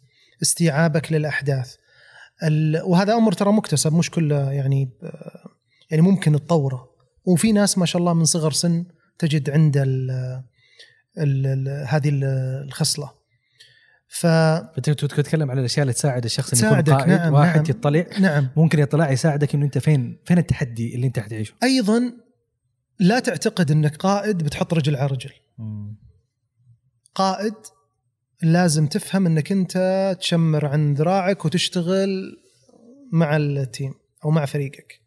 استيعابك 0.43 1.13
للأحداث. 1.13 1.77
وهذا 2.85 3.15
أمر 3.15 3.33
ترى 3.33 3.53
مكتسب 3.53 3.93
مش 3.93 4.11
كله 4.11 4.53
يعني 4.53 4.91
آه، 5.03 5.51
يعني 5.91 6.03
ممكن 6.03 6.33
تطوره. 6.33 6.91
وفي 7.25 7.53
ناس 7.53 7.79
ما 7.79 7.87
شاء 7.87 8.01
الله 8.01 8.15
من 8.15 8.25
صغر 8.25 8.53
سن 8.53 8.87
تجد 9.19 9.51
عند 9.51 9.77
ال 9.77 10.11
ال 11.19 11.47
ال 11.47 11.87
هذه 11.89 12.09
ال- 12.09 12.65
الخصلة. 12.67 13.11
ف 14.13 14.27
تتكلم 14.83 15.51
على 15.51 15.61
الأشياء 15.61 15.83
اللي 15.83 15.93
تساعد 15.93 16.25
الشخص 16.25 16.63
إنه 16.63 16.79
يكون 16.79 16.95
قائد 16.95 17.09
نعم، 17.09 17.35
واحد 17.35 17.57
نعم. 17.57 17.67
يطلع 17.69 18.07
نعم. 18.21 18.49
ممكن 18.57 18.79
يطلع 18.79 19.11
يساعدك 19.11 19.55
إنه 19.55 19.65
أنت 19.65 19.79
فين 19.79 20.19
فين 20.25 20.39
التحدي 20.39 20.95
اللي 20.95 21.07
أنت 21.07 21.19
حتعيشه. 21.19 21.55
أيضا 21.63 22.13
لا 22.99 23.19
تعتقد 23.19 23.71
إنك 23.71 23.97
قائد 23.97 24.39
بتحط 24.39 24.75
رجل 24.75 24.97
على 24.97 25.07
رجل. 25.07 25.31
مم. 25.59 25.97
قائد 27.15 27.55
لازم 28.43 28.87
تفهم 28.87 29.27
إنك 29.27 29.53
أنت 29.53 30.17
تشمر 30.21 30.67
عن 30.67 30.95
ذراعك 30.95 31.45
وتشتغل 31.45 32.37
مع 33.13 33.37
التيم 33.37 33.95
أو 34.25 34.31
مع 34.31 34.47
فريقك. 34.47 35.01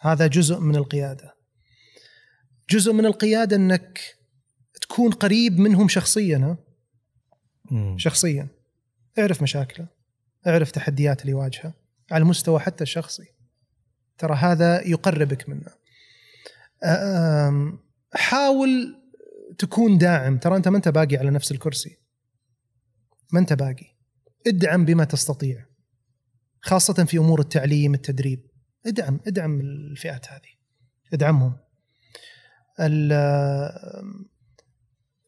هذا 0.00 0.26
جزء 0.26 0.58
من 0.58 0.76
القيادة. 0.76 1.34
جزء 2.70 2.92
من 2.92 3.06
القيادة 3.06 3.56
إنك 3.56 4.00
تكون 4.80 5.10
قريب 5.10 5.58
منهم 5.58 5.88
شخصيا 5.88 6.56
مم. 7.70 7.98
شخصيا. 7.98 8.48
اعرف 9.18 9.42
مشاكله 9.42 9.86
اعرف 10.46 10.70
تحديات 10.70 11.20
اللي 11.20 11.32
يواجهها 11.32 11.74
على 12.10 12.22
المستوى 12.22 12.60
حتى 12.60 12.84
الشخصي. 12.84 13.26
ترى 14.18 14.34
هذا 14.34 14.86
يقربك 14.88 15.48
منه. 15.48 15.70
حاول 18.14 18.96
تكون 19.58 19.98
داعم. 19.98 20.38
ترى 20.38 20.56
أنت 20.56 20.68
ما 20.68 20.76
أنت 20.76 20.88
باقي 20.88 21.16
على 21.16 21.30
نفس 21.30 21.52
الكرسي. 21.52 21.98
ما 23.32 23.40
أنت 23.40 23.52
باقي. 23.52 23.86
ادعم 24.46 24.84
بما 24.84 25.04
تستطيع. 25.04 25.66
خاصة 26.60 27.04
في 27.04 27.18
أمور 27.18 27.40
التعليم 27.40 27.94
التدريب. 27.94 28.46
ادعم 28.86 29.20
ادعم 29.26 29.60
الفئات 29.60 30.28
هذه. 30.28 30.52
ادعمهم. 31.12 31.56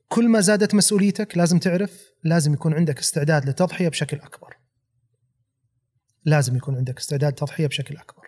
كل 0.09 0.29
ما 0.29 0.41
زادت 0.41 0.75
مسؤوليتك 0.75 1.37
لازم 1.37 1.59
تعرف 1.59 2.10
لازم 2.25 2.53
يكون 2.53 2.75
عندك 2.75 2.99
استعداد 2.99 3.47
للتضحية 3.47 3.89
بشكل 3.89 4.17
أكبر. 4.17 4.57
لازم 6.25 6.57
يكون 6.57 6.77
عندك 6.77 6.99
استعداد 6.99 7.33
تضحية 7.33 7.67
بشكل 7.67 7.97
أكبر. 7.97 8.23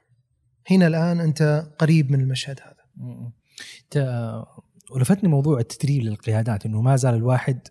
هنا 0.70 0.86
الآن 0.86 1.20
أنت 1.20 1.69
قريب 1.78 2.10
من 2.10 2.20
المشهد 2.20 2.60
هذا. 2.60 2.82
انت 3.85 4.32
ولفتني 4.90 5.28
موضوع 5.28 5.59
التدريب 5.60 6.02
للقيادات 6.02 6.66
إنه 6.66 6.82
ما 6.82 6.97
زال 6.97 7.14
الواحد 7.14 7.69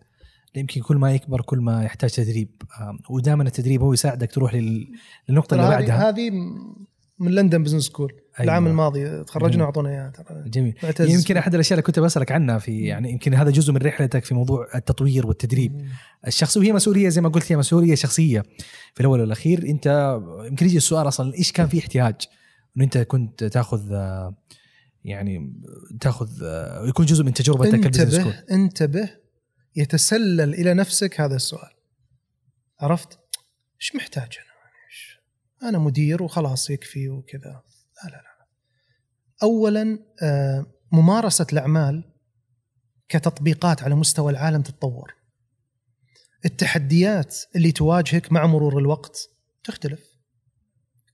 يمكن 0.55 0.81
كل 0.81 0.97
ما 0.97 1.11
يكبر 1.11 1.41
كل 1.41 1.59
ما 1.59 1.83
يحتاج 1.83 2.09
تدريب. 2.09 2.61
ودائما 3.09 3.43
التدريب 3.43 3.81
هو 3.81 3.93
يساعدك 3.93 4.31
تروح 4.31 4.53
لل- 4.53 4.91
للنقطة 5.29 5.53
اللي 5.55 5.67
بعدها. 5.69 6.09
هذه 6.09 6.29
من 7.19 7.31
London 7.31 7.63
Business 7.63 7.83
School 7.83 8.20
أيوة. 8.39 8.43
العام 8.43 8.67
الماضي 8.67 9.23
تخرجنا. 9.23 9.63
وأعطونا 9.63 9.89
إياها 9.89 10.09
ترى. 10.09 10.49
جميل. 10.49 10.75
معتز. 10.83 11.09
يمكن 11.09 11.37
أحد 11.37 11.53
الأشياء 11.53 11.73
اللي 11.73 11.85
كنت 11.85 11.99
بسألك 11.99 12.31
عنها 12.31 12.57
في 12.57 12.81
يعني 12.81 13.11
يمكن 13.11 13.33
هذا 13.33 13.51
جزء 13.51 13.73
من 13.73 13.77
رحلتك 13.77 14.25
في 14.25 14.33
موضوع 14.33 14.67
التطوير 14.75 15.27
والتدريب. 15.27 15.87
الشخصي 16.27 16.59
وهي 16.59 16.73
مسؤولية 16.73 17.09
زي 17.09 17.21
ما 17.21 17.29
قلت 17.29 17.51
هي 17.51 17.57
مسؤولية 17.57 17.95
شخصية 17.95 18.43
في 18.93 19.01
الأول 19.01 19.21
والأخير. 19.21 19.63
أنت 19.69 20.19
يمكن 20.45 20.65
يجي 20.65 20.77
السؤال 20.77 21.07
أصلا 21.07 21.33
إيش 21.33 21.51
كان 21.51 21.67
في 21.67 21.79
احتياج؟ 21.79 22.15
إنه 22.77 22.85
أنت 22.85 22.97
كنت 22.97 23.43
تأخذ 23.43 23.91
يعني 25.03 25.53
تأخذ 25.99 26.29
يكون 26.87 27.05
جزء 27.05 27.23
من 27.23 27.33
تجربتك 27.33 27.85
انتبه 27.85 28.43
انتبه 28.51 29.09
يتسلل 29.75 30.53
إلى 30.53 30.73
نفسك 30.73 31.21
هذا 31.21 31.35
السؤال. 31.35 31.71
عرفت؟ 32.79 33.19
إيش 33.81 33.95
محتاج 33.95 34.29
أنا؟ 34.37 34.51
أنا 35.69 35.79
مدير 35.79 36.23
وخلاص 36.23 36.69
يكفي 36.69 37.09
وكذا. 37.09 37.61
لا 38.03 38.09
لا 38.09 38.15
لا. 38.15 38.47
اولا 39.43 39.99
آه، 40.23 40.65
ممارسة 40.91 41.47
الأعمال 41.53 42.13
كتطبيقات 43.09 43.83
على 43.83 43.95
مستوى 43.95 44.31
العالم 44.31 44.61
تتطور. 44.61 45.15
التحديات 46.45 47.37
اللي 47.55 47.71
تواجهك 47.71 48.31
مع 48.31 48.45
مرور 48.45 48.79
الوقت 48.79 49.29
تختلف. 49.63 50.11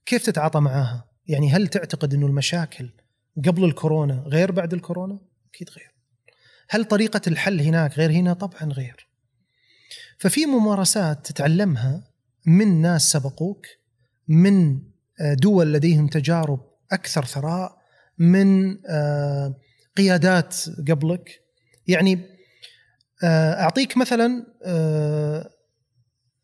كيف 0.06 0.26
تتعاطى 0.26 0.60
معاها 0.60 1.08
يعني 1.26 1.52
هل 1.52 1.68
تعتقد 1.68 2.14
إنه 2.14 2.26
المشاكل 2.26 2.90
قبل 3.46 3.64
الكورونا 3.64 4.24
غير 4.26 4.52
بعد 4.52 4.74
الكورونا؟ 4.74 5.20
أكيد 5.54 5.70
غير. 5.70 5.94
هل 6.70 6.84
طريقة 6.84 7.20
الحل 7.26 7.60
هناك 7.60 7.98
غير 7.98 8.10
هنا؟ 8.10 8.32
طبعا 8.32 8.72
غير. 8.72 9.08
ففي 10.18 10.46
ممارسات 10.46 11.26
تتعلمها 11.26 12.12
من 12.46 12.80
ناس 12.80 13.12
سبقوك، 13.12 13.66
من 14.28 14.82
آه، 15.20 15.34
دول 15.34 15.72
لديهم 15.72 16.08
تجارب 16.08 16.67
أكثر 16.92 17.24
ثراء، 17.24 17.78
من 18.18 18.78
آه، 18.86 19.54
قيادات 19.96 20.56
قبلك. 20.88 21.30
يعني 21.86 22.20
آه، 23.24 23.62
أعطيك 23.62 23.96
مثلا 23.96 24.46
آه، 24.64 25.50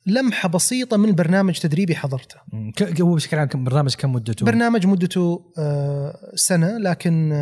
لمحة 0.07 0.49
بسيطة 0.49 0.97
من 0.97 1.15
برنامج 1.15 1.59
تدريبي 1.59 1.97
حضرته. 1.97 2.37
هو 3.01 3.15
بشكل 3.15 3.39
عام 3.39 3.65
برنامج 3.65 3.95
كم 3.95 4.13
مدته؟ 4.13 4.47
برنامج 4.47 4.87
مدته 4.87 5.53
سنة 6.35 6.79
لكن 6.79 7.33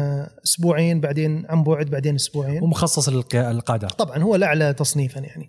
أسبوعين 0.45 1.01
بعدين 1.01 1.47
عن 1.49 1.63
بعد 1.63 1.87
بعدين 1.87 2.15
أسبوعين. 2.15 2.63
ومخصص 2.63 3.09
للقاده 3.09 3.89
طبعا 3.89 4.19
هو 4.19 4.35
الاعلى 4.35 4.75
تصنيفا 4.75 5.21
يعني. 5.21 5.49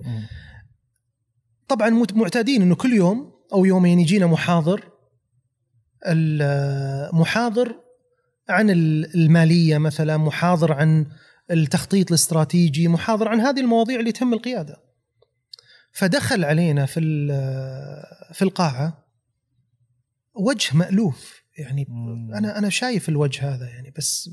طبعا 1.67 2.05
معتادين 2.13 2.61
إنه 2.61 2.75
كل 2.75 2.93
يوم 2.93 3.31
أو 3.53 3.65
يومين 3.65 3.99
يجينا 3.99 4.27
محاضر 4.27 4.92
المحاضر 6.05 7.75
عن 8.49 8.69
ال- 8.69 9.15
المالية 9.15 9.77
مثلا 9.77 10.17
محاضر 10.17 10.73
عن 10.73 11.05
التخطيط 11.51 12.07
الاستراتيجي 12.11 12.87
محاضر 12.87 13.27
عن 13.27 13.39
هذه 13.41 13.59
المواضيع 13.59 13.99
اللي 13.99 14.11
تهم 14.11 14.33
القيادة. 14.33 14.77
فدخل 15.91 16.45
علينا 16.45 16.85
في 16.85 16.99
في 18.33 18.41
القاعة 18.41 19.05
وجه 20.33 20.77
مألوف. 20.77 21.43
يعني. 21.57 21.87
أنا 22.33 22.57
أنا 22.57 22.69
شايف 22.69 23.09
الوجه 23.09 23.55
هذا 23.55 23.67
يعني 23.67 23.93
بس 23.97 24.29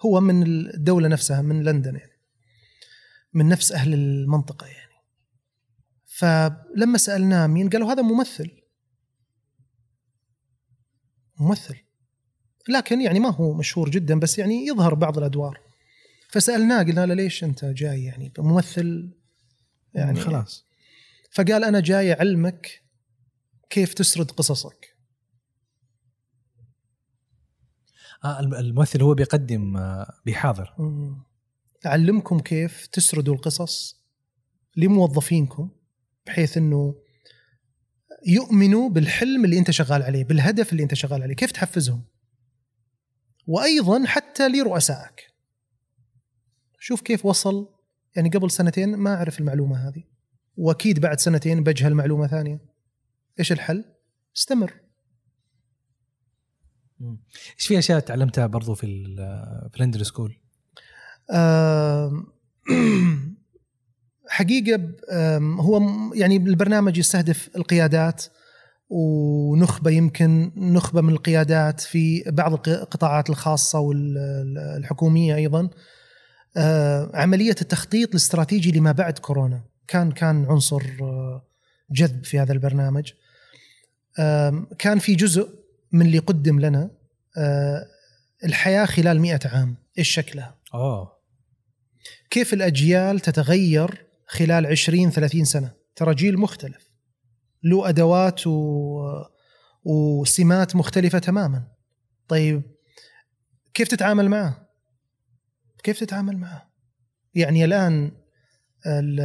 هو 0.00 0.20
من 0.20 0.42
الدولة 0.42 1.08
نفسها 1.08 1.42
من 1.42 1.62
لندن 1.64 1.96
يعني. 1.96 2.12
من 3.34 3.48
نفس 3.48 3.72
أهل 3.72 3.94
المنطقة 3.94 4.66
يعني. 4.66 4.92
فلما 6.06 6.98
سألناه 6.98 7.46
مين 7.46 7.68
قالوا 7.68 7.92
هذا 7.92 8.02
ممثل. 8.02 8.50
ممثل. 11.40 11.76
لكن 12.68 13.00
يعني 13.00 13.20
ما 13.20 13.30
هو 13.30 13.52
مشهور 13.52 13.90
جدا 13.90 14.18
بس 14.20 14.38
يعني 14.38 14.66
يظهر 14.66 14.94
بعض 14.94 15.18
الأدوار. 15.18 15.60
فسألناه 16.28 16.82
قلنا 16.82 17.06
له 17.06 17.14
ليش 17.14 17.44
أنت 17.44 17.64
جاي 17.64 18.04
يعني؟ 18.04 18.32
ممثل 18.38 19.12
يعني 19.94 20.20
خلاص. 20.20 20.66
فقال 21.30 21.64
أنا 21.64 21.80
جاي 21.80 22.12
أعلمك 22.12 22.82
كيف 23.70 23.94
تسرد 23.94 24.30
قصصك. 24.30 24.96
آه 28.24 28.40
الم- 28.40 28.54
الممثل 28.54 29.02
هو 29.02 29.14
بيقدم 29.14 29.76
آه، 29.76 30.14
بيحاضر. 30.24 30.74
أعلمكم 31.86 32.40
كيف 32.40 32.86
تسردوا 32.86 33.34
القصص 33.34 34.02
لموظفينكم 34.76 35.70
بحيث 36.26 36.56
إنه 36.56 36.94
يؤمنوا 38.26 38.88
بالحلم 38.88 39.44
اللي 39.44 39.58
انت 39.58 39.70
شغال 39.70 40.02
عليه 40.02 40.24
بالهدف 40.24 40.72
اللي 40.72 40.82
انت 40.82 40.94
شغال 40.94 41.22
عليه. 41.22 41.34
كيف 41.34 41.52
تحفزهم؟ 41.52 42.02
وأيضا 43.46 44.06
حتى 44.06 44.48
لرؤسائك. 44.48 45.32
شوف 46.78 47.00
كيف 47.00 47.26
وصل 47.26 47.68
يعني 48.16 48.28
قبل 48.28 48.50
سنتين 48.50 48.96
ما 48.96 49.14
أعرف 49.14 49.40
المعلومة 49.40 49.88
هذه. 49.88 50.04
وأكيد 50.56 51.00
بعد 51.00 51.20
سنتين 51.20 51.62
بجهل 51.62 51.94
معلومة 51.94 52.26
ثانية. 52.26 52.60
إيش 53.38 53.52
الحل؟ 53.52 53.84
استمر. 54.36 54.72
إيش 57.58 57.66
في 57.66 57.78
أشياء 57.78 58.00
تعلمتها 58.00 58.46
برضو 58.46 58.74
في 58.74 58.86
في 59.70 59.76
London 59.76 60.02
School 60.02 60.38
حقيقة 64.32 64.80
آم، 65.10 65.60
هو 65.60 65.80
يعني 66.14 66.36
البرنامج 66.36 66.98
يستهدف 66.98 67.48
القيادات 67.56 68.24
ونخبة 68.88 69.90
يمكن 69.90 70.52
نخبة 70.56 71.00
من 71.00 71.12
القيادات 71.12 71.80
في 71.80 72.22
بعض 72.26 72.52
الق- 72.52 72.68
القطاعات 72.68 73.30
الخاصة 73.30 73.78
والحكومية 73.80 75.34
أيضا. 75.36 75.70
آه، 76.56 77.10
عملية 77.14 77.54
التخطيط 77.62 78.08
الاستراتيجي 78.08 78.72
لما 78.72 78.92
بعد 78.92 79.18
كورونا. 79.18 79.64
كان 79.88 80.12
كان 80.12 80.44
عنصر 80.44 80.82
آه، 81.02 81.46
جذب 81.90 82.24
في 82.24 82.38
هذا 82.38 82.52
البرنامج. 82.52 83.12
كان 84.78 84.98
في 84.98 85.14
جزء 85.14 85.48
من 85.92 86.06
اللي 86.06 86.18
قدم 86.18 86.60
لنا 86.60 86.90
آه، 87.38 87.86
الحياة 88.44 88.84
خلال 88.84 89.20
مئة 89.20 89.40
عام 89.48 89.76
إيش 89.98 90.08
شكلها؟ 90.08 90.54
اوه 90.74 91.12
كيف 92.30 92.52
الأجيال 92.54 93.20
تتغير 93.20 94.06
خلال 94.26 94.66
20 94.66 95.10
30 95.10 95.44
سنة. 95.44 95.72
ترى 95.96 96.14
جيل 96.14 96.38
مختلف. 96.38 96.92
له 97.64 97.88
أدوات 97.88 98.46
و... 98.46 99.00
وسمات 99.84 100.76
مختلفة 100.76 101.18
تماما. 101.18 101.68
طيب 102.28 102.62
كيف 103.74 103.88
تتعامل 103.88 104.28
معه؟ 104.28 104.68
كيف 105.82 106.00
تتعامل 106.00 106.36
معه؟ 106.36 106.72
يعني 107.34 107.64
الآن 107.64 108.12
ال... 108.86 109.18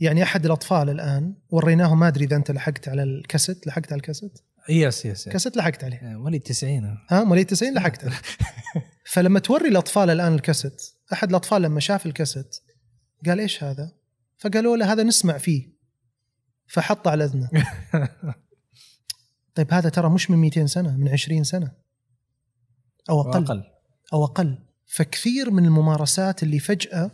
يعني 0.00 0.22
أحد 0.22 0.44
الأطفال 0.44 0.90
الآن 0.90 1.34
وريناه 1.50 1.94
ما 1.94 2.08
أدري 2.08 2.24
إذا 2.24 2.36
أنت 2.36 2.50
لحقت 2.50 2.88
على 2.88 3.02
الكاسيت 3.02 3.66
لحقت 3.66 3.92
على 3.92 3.98
الكاسيت؟ 4.00 4.38
yes 4.68 5.04
yes. 5.04 5.28
كاسيت 5.28 5.56
لحقت 5.56 5.84
عليه. 5.84 5.96
آه، 5.96 6.18
وليد 6.18 6.40
90 6.40 6.98
ها 7.10 7.24
مواليد 7.24 7.46
90 7.46 7.74
لحقت 7.74 8.04
عليه 8.04 8.16
فلما 9.04 9.38
توري 9.40 9.68
الأطفال 9.68 10.10
الآن 10.10 10.34
الكاسيت 10.34 10.82
أحد 11.12 11.28
الأطفال 11.28 11.62
لما 11.62 11.80
شاف 11.80 12.06
الكاسيت 12.06 12.56
قال 13.26 13.40
إيش 13.40 13.64
هذا؟ 13.64 13.92
فقالوا 14.38 14.76
له 14.76 14.92
هذا 14.92 15.02
نسمع 15.02 15.38
فيه. 15.38 15.80
فحط 16.66 17.08
على 17.08 17.24
أذنه. 17.24 17.50
طيب 19.54 19.74
هذا 19.74 19.88
ترى 19.88 20.10
مش 20.10 20.30
من 20.30 20.38
200 20.38 20.66
سنة 20.66 20.96
من 20.96 21.08
20 21.08 21.44
سنة. 21.44 21.72
أو 23.10 23.20
أقل. 23.20 23.44
أقل. 23.44 23.64
أو 24.12 24.24
أقل. 24.24 24.58
فكثير 24.86 25.50
من 25.50 25.64
الممارسات 25.64 26.42
اللي 26.42 26.58
فجأة 26.58 27.10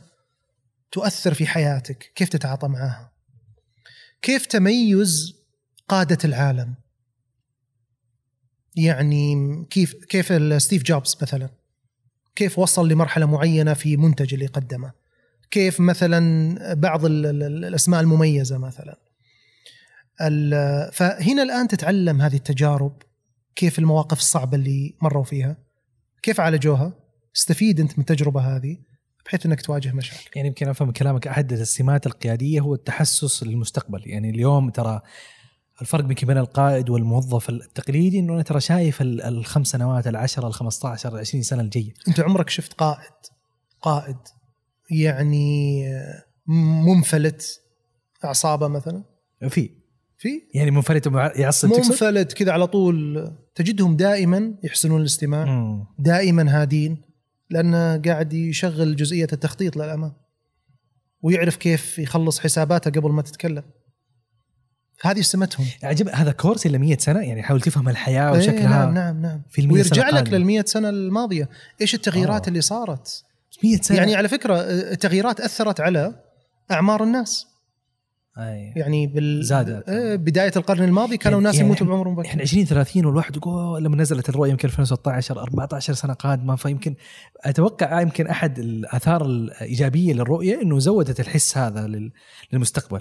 تؤثر 0.93 1.35
في 1.35 1.47
حياتك 1.47 2.13
كيف 2.15 2.29
تتعاطى 2.29 2.69
معاها؟ 2.69 3.13
كيف 4.23 4.47
تميز 4.47 5.35
قادة 5.89 6.19
العالم؟ 6.25 6.75
يعني 8.77 9.35
كيف 9.71 9.95
كيف 9.95 10.33
ستيف 10.63 10.83
جوبز 10.83 11.17
مثلا 11.23 11.49
كيف 12.35 12.59
وصل 12.59 12.89
لمرحلة 12.89 13.27
معينة 13.27 13.75
في 13.75 13.97
منتج 13.97 14.35
اللي 14.35 14.47
قدمه؟ 14.47 14.93
كيف 15.51 15.81
مثلا 15.81 16.75
بعض 16.75 17.05
ال- 17.05 17.27
ال- 17.27 17.43
ال- 17.43 17.65
الأسماء 17.65 18.01
المميزة 18.01 18.59
مثلا. 18.59 18.99
فهنا 20.93 21.43
الآن 21.43 21.69
تتعلم 21.69 22.23
هذه 22.23 22.37
التجارب 22.37 23.03
كيف 23.57 23.79
المواقف 23.79 24.19
الصعبة 24.19 24.57
اللي 24.57 24.95
مروا 25.03 25.25
فيها 25.25 25.57
كيف 26.23 26.41
عالجوها 26.41 26.93
استفيد 27.37 27.81
أنت 27.81 27.93
من 27.93 28.01
التجربة 28.01 28.41
هذه 28.57 28.79
بحيث 29.27 29.47
أنك 29.47 29.61
تواجه 29.61 29.93
مشاكل. 29.93 30.31
يعني 30.37 30.49
يمكن 30.49 30.69
أفهم 30.69 30.91
كلامك 30.91 31.27
أحد 31.27 31.53
السمات 31.53 32.07
القيادية 32.07 32.61
هو 32.61 32.75
التحسس 32.75 33.43
للمستقبل. 33.45 34.03
يعني 34.07 34.31
اليوم 34.31 34.71
ترى 34.71 35.01
الفرق 35.81 36.05
بين 36.05 36.17
بين 36.23 36.39
القائد 36.39 36.91
والموظف 36.91 37.49
التقليدي 37.49 38.19
إنه 38.19 38.33
أنا 38.35 38.43
ترى 38.43 38.61
شايف 38.61 39.03
ال- 39.03 39.23
الخمس 39.23 39.69
سنوات 39.69 40.07
العشرة 40.07 40.49
ال 40.49 40.55
15 40.55 41.15
ال 41.15 41.19
20 41.19 41.43
سنة 41.43 41.63
الجاية. 41.63 41.95
أنت 42.09 42.21
عمرك 42.21 42.51
شفت 42.51 42.73
قائد 42.73 43.13
قائد 43.83 44.17
يعني 44.91 45.85
منفلت 46.87 47.61
أعصابه 48.25 48.69
مثلا؟ 48.69 49.03
في. 49.49 49.71
في؟ 50.19 50.43
يعني 50.55 50.71
منفلت 50.71 51.07
يعصب؟ 51.37 51.69
منفلت 51.69 52.33
كذا 52.33 52.53
على 52.53 52.67
طول. 52.67 53.31
تجدهم 53.55 53.97
دائما 53.97 54.55
يحسنون 54.65 55.01
الاستماع. 55.01 55.45
مم. 55.45 55.85
دائما 55.99 56.63
هادين 56.63 57.03
لأنه 57.51 57.97
قاعد 57.97 58.33
يشغل 58.33 58.97
جزئية 58.97 59.29
التخطيط 59.33 59.77
للأمام. 59.77 60.13
ويعرف 61.23 61.57
كيف 61.57 61.99
يخلص 61.99 62.41
حساباته 62.41 62.91
قبل 62.91 63.11
ما 63.11 63.23
تتكلم. 63.23 63.63
هذه 65.03 65.21
سمتهم. 65.21 65.67
عجب 65.83 66.09
هذا 66.09 66.33
كورس 66.33 66.67
إلى 66.67 66.79
100 66.79 66.97
سنة؟ 66.99 67.21
يعني 67.21 67.43
حاول 67.43 67.61
تفهم 67.61 67.89
الحياة 67.89 68.33
إيه، 68.33 68.39
وشكلها 68.39 68.69
نعم 68.69 68.95
نعم 68.95 69.23
نعم. 69.23 69.43
في 69.51 69.69
ويرجع 69.69 70.09
لك. 70.09 70.33
لل 70.33 70.69
سنة 70.69 70.89
الماضية. 70.89 71.49
إيش 71.81 71.95
التغييرات 71.95 72.45
آه. 72.45 72.49
اللي 72.49 72.61
صارت؟ 72.61 73.25
100 73.65 73.81
سنة. 73.81 73.97
يعني 73.99 74.15
على 74.15 74.29
فكرة 74.29 74.61
التغييرات 74.71 75.41
أثرت 75.41 75.81
على 75.81 76.15
أعمار 76.71 77.03
الناس. 77.03 77.47
أي. 78.39 78.73
يعني 78.77 79.07
بال 79.07 79.45
زادت. 79.45 79.89
آه، 79.89 80.17
بداية 80.17 80.53
القرن 80.57 80.83
الماضي 80.85 81.17
كانوا 81.17 81.39
يعني- 81.39 81.49
الناس 81.49 81.55
يعني 81.55 81.67
يموتوا 81.67 81.87
بعمر 81.87 82.09
مبكر 82.09 82.27
إحنا 82.29 82.43
20 82.43 82.67
30 82.67 83.07
والواحد 83.07 83.37
يقول 83.37 83.55
"أوه، 83.55 83.81
لما 83.81 83.97
نزلت 83.97 84.29
الرؤية 84.29 84.51
يمكن 84.51 84.69
2016 84.69 85.41
14 85.43 85.93
سنة 85.95 86.13
قادمة. 86.13 86.57
فيمكن 86.57 86.95
أتوقع 87.41 88.01
يمكن 88.01 88.27
أحد 88.27 88.59
الآثار 88.59 89.27
الإيجابية 89.27 90.13
للرؤية 90.13 90.63
إنه 90.63 90.79
زودت 90.79 91.21
الحس 91.21 91.59
هذا 91.59 91.87
لل- 91.87 92.13
للمستقبل. 92.53 93.01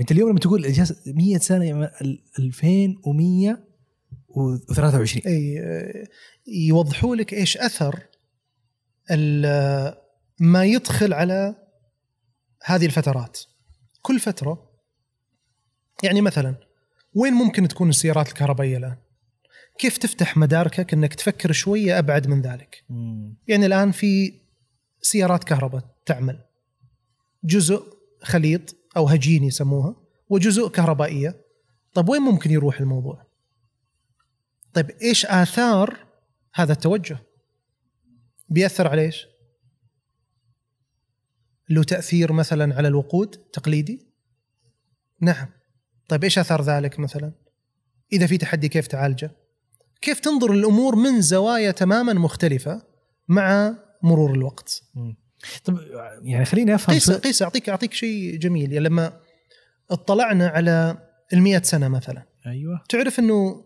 أنت 0.00 0.12
اليوم 0.12 0.30
لما 0.30 0.38
تقول 0.38 0.64
إجازة 0.64 0.96
100 1.06 1.38
سنة 1.38 1.64
يعني 1.64 1.84
ال- 2.00 2.22
2123 2.38 5.22
أي 5.26 5.60
آه، 5.60 6.04
يوضحوا 6.48 7.16
لك 7.16 7.32
إيش 7.32 7.56
أثر 7.58 7.98
ما 10.40 10.64
يدخل 10.64 11.12
على 11.12 11.54
هذه 12.64 12.86
الفترات 12.86 13.40
كل 14.02 14.20
فترة 14.20 14.70
يعني 16.02 16.20
مثلا 16.20 16.54
وين 17.14 17.32
ممكن 17.32 17.68
تكون 17.68 17.88
السيارات 17.88 18.28
الكهربائية 18.28 18.76
الآن؟ 18.76 18.96
كيف 19.78 19.98
تفتح 19.98 20.36
مداركك 20.36 20.92
إنك 20.92 21.14
تفكر 21.14 21.52
شوية 21.52 21.98
أبعد 21.98 22.26
من 22.26 22.42
ذلك؟ 22.42 22.84
مم. 22.88 23.36
يعني 23.48 23.66
الآن 23.66 23.92
في 23.92 24.40
سيارات 25.02 25.44
كهرباء 25.44 25.82
تعمل 26.06 26.38
جزء 27.44 27.82
خليط 28.22 28.76
أو 28.96 29.08
هجين 29.08 29.44
يسموها 29.44 29.96
وجزء 30.28 30.68
كهربائية 30.68 31.40
طيب 31.94 32.08
وين 32.08 32.22
ممكن 32.22 32.50
يروح 32.50 32.80
الموضوع 32.80 33.26
طيب 34.74 34.90
إيش 34.90 35.26
آثار 35.26 35.96
هذا 36.54 36.72
التوجه 36.72 37.18
بيأثر 38.48 38.88
على 38.88 39.02
إيش؟ 39.02 39.26
له 41.70 41.82
تأثير 41.82 42.32
مثلا 42.32 42.74
على 42.74 42.88
الوقود 42.88 43.30
تقليدي 43.30 44.06
نعم. 45.20 45.48
طيب 46.08 46.24
إيش 46.24 46.38
اثار 46.38 46.62
ذلك 46.62 46.98
مثلا؟ 46.98 47.32
إذا 48.12 48.26
في 48.26 48.38
تحدي 48.38 48.68
كيف 48.68 48.86
تعالجه؟ 48.86 49.30
كيف 50.00 50.20
تنظر 50.20 50.52
الأمور 50.52 50.96
من 50.96 51.20
زوايا 51.20 51.70
تماما 51.70 52.12
مختلفة 52.12 52.82
مع 53.28 53.74
مرور 54.02 54.34
الوقت. 54.34 54.82
طب 55.64 55.78
يعني 56.22 56.44
خليني 56.44 56.74
أفهم 56.74 56.94
قيس 56.94 57.10
قيس 57.10 57.42
اعطيك 57.42 57.68
أعطيك 57.68 57.92
شيء 57.92 58.36
جميل. 58.36 58.72
يعني 58.72 58.84
لما 58.88 59.20
اطلعنا 59.90 60.48
على 60.48 60.98
المئة 61.32 61.62
سنة 61.62 61.88
مثلا 61.88 62.22
أيوه. 62.46 62.84
تعرف 62.88 63.18
إنه 63.18 63.64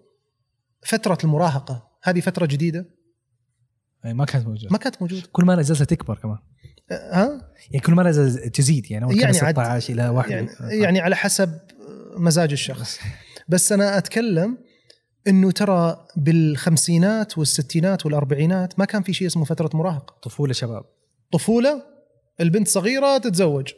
فترة 0.86 1.18
المراهقة 1.24 1.90
هذه 2.02 2.20
فترة 2.20 2.46
جديدة؟ 2.46 2.99
أي 4.04 4.14
ما 4.14 4.24
كانت 4.24 4.46
موجودة. 4.46 4.68
ما 4.70 4.78
كانت 4.78 5.02
موجودة. 5.02 5.22
كل 5.32 5.44
ما 5.44 5.56
نزلت 5.56 5.82
تكبر 5.82 6.18
كمان. 6.18 6.38
أه، 6.90 6.94
ها؟ 7.24 7.52
يعني 7.70 7.80
كل 7.86 7.92
ما 7.92 8.02
نزل 8.02 8.50
تزيد 8.50 8.90
يعني 8.90 9.06
يعني 9.06 9.20
كان 9.20 9.44
عاد- 9.46 9.54
16 9.54 9.92
إلى 9.92 10.08
واحد. 10.08 10.30
يعني, 10.30 10.48
يعني 10.60 11.00
على 11.00 11.16
حسب 11.16 11.58
مزاج 12.16 12.52
الشخص. 12.52 12.98
بس 13.48 13.72
أنا 13.72 13.98
أتكلم 13.98 14.58
إنه 15.26 15.50
ترى 15.50 16.06
بالخمسينات 16.16 17.38
والستينات 17.38 18.06
والأربعينات 18.06 18.78
ما 18.78 18.84
كان 18.84 19.02
في 19.02 19.12
شيء 19.12 19.26
اسمه 19.26 19.44
فترة 19.44 19.70
مراهقة. 19.74 20.14
طفولة 20.22 20.52
شباب. 20.52 20.84
طفولة 21.32 21.82
البنت 22.40 22.68
صغيرة 22.68 23.18
تتزوج 23.18 23.72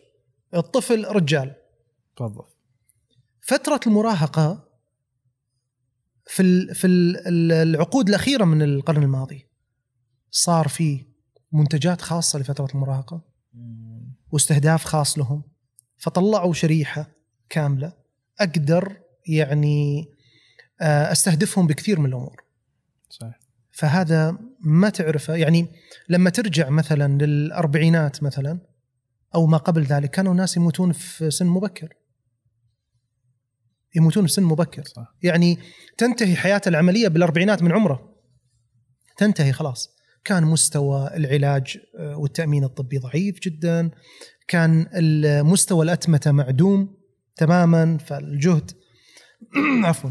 الطفل 0.54 1.04
رجال. 1.04 1.54
توظف. 2.16 2.44
فترة 3.40 3.80
المراهقة 3.86 4.68
في 6.26 6.74
في 6.74 6.86
ال 6.86 7.52
العقود 7.52 8.08
الأخيرة 8.08 8.44
من 8.44 8.62
القرن 8.62 9.02
الماضي. 9.02 9.46
صار 10.32 10.68
في 10.68 11.04
منتجات 11.52 12.00
خاصة 12.00 12.38
لفترة 12.38 12.68
المراهقة 12.74 13.20
واستهداف 14.30 14.84
خاص 14.84 15.18
لهم 15.18 15.42
فطلعوا 15.98 16.52
شريحة 16.52 17.10
كاملة 17.48 17.92
أقدر 18.40 18.96
يعني 19.26 20.08
آه، 20.80 21.12
أستهدفهم 21.12 21.66
بكثير 21.66 22.00
من 22.00 22.06
الأمور. 22.06 22.42
صحيح. 23.08 23.38
فهذا 23.70 24.38
ما 24.60 24.88
تعرفه 24.88 25.34
يعني 25.34 25.66
لما 26.08 26.30
ترجع 26.30 26.68
مثلا 26.68 27.24
للأربعينات 27.24 28.22
مثلا 28.22 28.58
أو 29.34 29.46
ما 29.46 29.56
قبل 29.56 29.82
ذلك 29.82 30.10
كانوا 30.10 30.32
الناس 30.32 30.56
يموتون 30.56 30.92
في 30.92 31.30
سن 31.30 31.46
مبكر. 31.46 31.96
يموتون 33.94 34.26
في 34.26 34.32
سن 34.32 34.42
مبكر. 34.42 34.84
صح. 34.84 35.14
يعني 35.22 35.58
تنتهي 35.98 36.36
حياته 36.36 36.68
العملية 36.68 37.08
بالأربعينات 37.08 37.62
من 37.62 37.72
عمره. 37.72 38.14
تنتهي 39.16 39.52
خلاص. 39.52 40.01
كان 40.24 40.42
مستوى 40.42 41.10
العلاج 41.16 41.78
آه، 41.98 42.16
والتأمين 42.16 42.64
الطبي 42.64 42.98
ضعيف 42.98 43.40
جدا. 43.40 43.90
كان 44.48 44.86
مستوى 45.44 45.84
الأتمتة 45.84 46.32
معدوم 46.32 46.96
تماما 47.36 47.98
فالجهد 47.98 48.70
عفوا. 49.84 50.10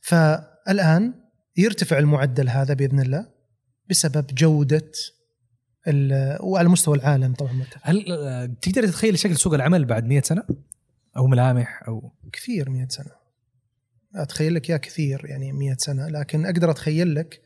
فالآن 0.00 1.14
يرتفع 1.56 1.98
المعدل 1.98 2.48
هذا 2.48 2.74
بإذن 2.74 3.00
الله 3.00 3.26
بسبب 3.90 4.26
جودة 4.26 4.92
وعلى 6.40 6.68
مستوى 6.68 6.96
العالم 6.96 7.34
طبعا 7.34 7.52
مرتفع. 7.52 7.80
هل 7.82 8.12
آه، 8.12 8.46
تقدر 8.62 8.86
تتخيل 8.86 9.18
شكل 9.18 9.36
سوق 9.36 9.54
العمل 9.54 9.84
بعد 9.84 10.04
100 10.04 10.20
سنة؟ 10.20 10.42
أو 11.16 11.26
ملامح 11.26 11.82
أو؟ 11.88 12.12
كثير 12.32 12.70
100 12.70 12.88
سنة. 12.88 13.10
أتخيل 14.16 14.54
لك 14.54 14.68
يا 14.70 14.76
كثير 14.76 15.26
يعني 15.26 15.52
100 15.52 15.76
سنة 15.78 16.08
لكن 16.08 16.46
أقدر 16.46 16.70
أتخيل 16.70 17.14
لك 17.14 17.40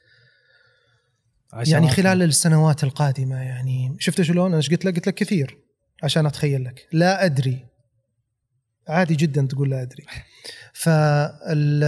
يعني 1.55 1.89
خلال 1.89 2.23
السنوات 2.23 2.85
القادمة 2.85 3.37
يعني 3.37 3.97
شفت 3.99 4.23
شلون؟ 4.23 4.47
أنا 4.47 4.57
إيش 4.57 4.71
قلت 4.71 4.85
لك؟ 4.85 4.95
قلت 4.95 5.07
لك 5.07 5.15
كثير 5.15 5.59
عشان 6.03 6.27
أتخيل 6.27 6.65
لك. 6.65 6.89
لا 6.93 7.25
أدري. 7.25 7.67
عادي 8.89 9.15
جدا 9.15 9.47
تقول 9.47 9.71
لا 9.71 9.83
أدري. 9.83 10.05
فال 10.83 11.81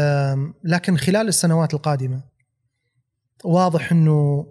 لكن 0.64 0.96
خلال 0.96 1.28
السنوات 1.28 1.74
القادمة 1.74 2.22
واضح 3.44 3.92
إنه 3.92 4.46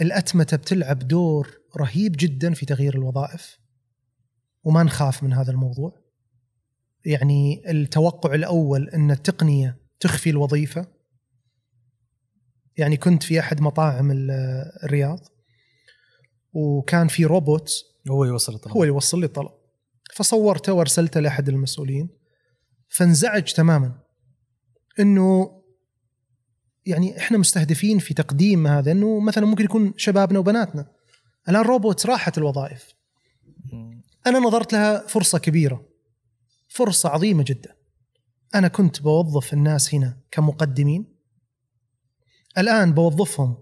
الأتمتة 0.00 0.56
بتلعب 0.56 0.98
دور 0.98 1.50
رهيب 1.76 2.14
جدا 2.18 2.54
في 2.54 2.66
تغيير 2.66 2.94
الوظائف 2.94 3.58
وما 4.64 4.82
نخاف 4.82 5.22
من 5.22 5.32
هذا 5.32 5.50
الموضوع. 5.50 5.92
يعني 7.04 7.70
التوقع 7.70 8.34
الأول 8.34 8.88
إن 8.88 9.10
التقنية 9.10 9.76
تخفي 10.00 10.30
الوظيفة 10.30 10.95
يعني 12.76 12.96
كنت 12.96 13.22
في 13.22 13.40
أحد 13.40 13.60
مطاعم 13.60 14.10
ال- 14.10 14.30
الرياض 14.84 15.18
وكان 16.52 17.08
في 17.08 17.24
روبوت 17.24 17.72
هو 18.10 18.24
يوصل 18.24 18.54
الطلب. 18.54 18.72
هو 18.72 18.84
يوصل 18.84 19.20
لي 19.20 19.26
الطلب. 19.26 19.50
فصورته 20.14 20.72
وأرسلته 20.72 21.20
لأحد 21.20 21.48
المسؤولين 21.48 22.08
فانزعج 22.88 23.52
تماما. 23.52 23.98
إنه 25.00 25.62
يعني 26.86 27.18
إحنا 27.18 27.38
مستهدفين 27.38 27.98
في 27.98 28.14
تقديم 28.14 28.66
هذا 28.66 28.92
إنه 28.92 29.20
مثلا 29.20 29.46
ممكن 29.46 29.64
يكون 29.64 29.94
شبابنا 29.96 30.38
وبناتنا. 30.38 30.86
الآن 31.48 31.62
روبوت 31.62 32.06
راحت 32.06 32.38
الوظائف. 32.38 32.94
أنا 34.26 34.38
نظرت 34.38 34.72
لها 34.72 35.06
فرصة 35.06 35.38
كبيرة 35.38 35.88
فرصة 36.68 37.08
عظيمة 37.08 37.44
جدا. 37.46 37.76
أنا 38.54 38.68
كنت 38.68 39.02
بوظف 39.02 39.52
الناس 39.52 39.94
هنا 39.94 40.20
كمقدمين. 40.30 41.15
الآن 42.58 42.92
بوظفهم 42.92 43.56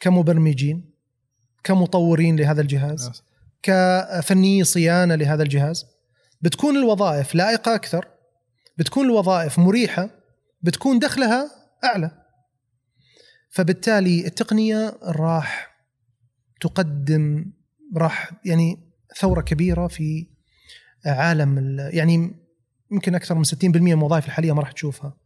كمبرمجين 0.00 0.90
كمطورين 1.64 2.36
لهذا 2.36 2.60
الجهاز 2.60 3.22
كفني 3.62 4.64
صيانة 4.64 5.14
لهذا 5.14 5.42
الجهاز. 5.42 5.86
بتكون 6.40 6.76
الوظائف 6.76 7.34
لائقة 7.34 7.74
أكثر 7.74 8.08
بتكون 8.78 9.04
الوظائف 9.06 9.58
مريحة 9.58 10.10
بتكون 10.62 10.98
دخلها 10.98 11.50
أعلى. 11.84 12.10
فبالتالي 13.50 14.26
التقنية 14.26 14.98
راح 15.02 15.76
تقدم 16.60 17.52
راح 17.96 18.30
يعني 18.44 18.92
ثورة 19.20 19.40
كبيرة 19.40 19.86
في 19.88 20.26
عالم 21.06 21.58
ال- 21.58 21.90
يعني 21.96 22.34
يمكن 22.90 23.14
أكثر 23.14 23.34
من 23.34 23.44
60% 23.44 23.64
من 23.80 23.92
الوظائف 23.92 24.26
الحالية 24.26 24.52
ما 24.52 24.60
راح 24.60 24.72
تشوفها. 24.72 25.16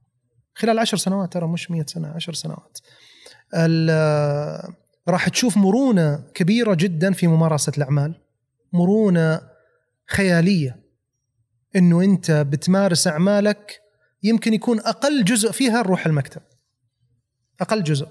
خلال 0.54 0.78
عشر 0.78 0.96
سنوات 0.96 1.32
ترى 1.32 1.46
مش 1.48 1.70
100 1.70 1.84
سنة 1.86 2.08
عشر 2.08 2.32
سنوات. 2.34 2.78
ال- 2.78 3.09
راح 5.08 5.28
تشوف 5.28 5.56
مرونة 5.56 6.16
كبيرة 6.34 6.74
جدا 6.74 7.12
في 7.12 7.26
ممارسة 7.26 7.72
الأعمال. 7.76 8.20
مرونة 8.72 9.40
خيالية. 10.06 10.80
إنه 11.76 12.02
أنت 12.02 12.30
بتمارس 12.30 13.06
أعمالك 13.06 13.80
يمكن 14.22 14.54
يكون 14.54 14.80
أقل 14.80 15.24
جزء 15.24 15.52
فيها 15.52 15.82
نروح 15.82 16.06
المكتب. 16.06 16.42
أقل 17.60 17.82
جزء. 17.82 18.08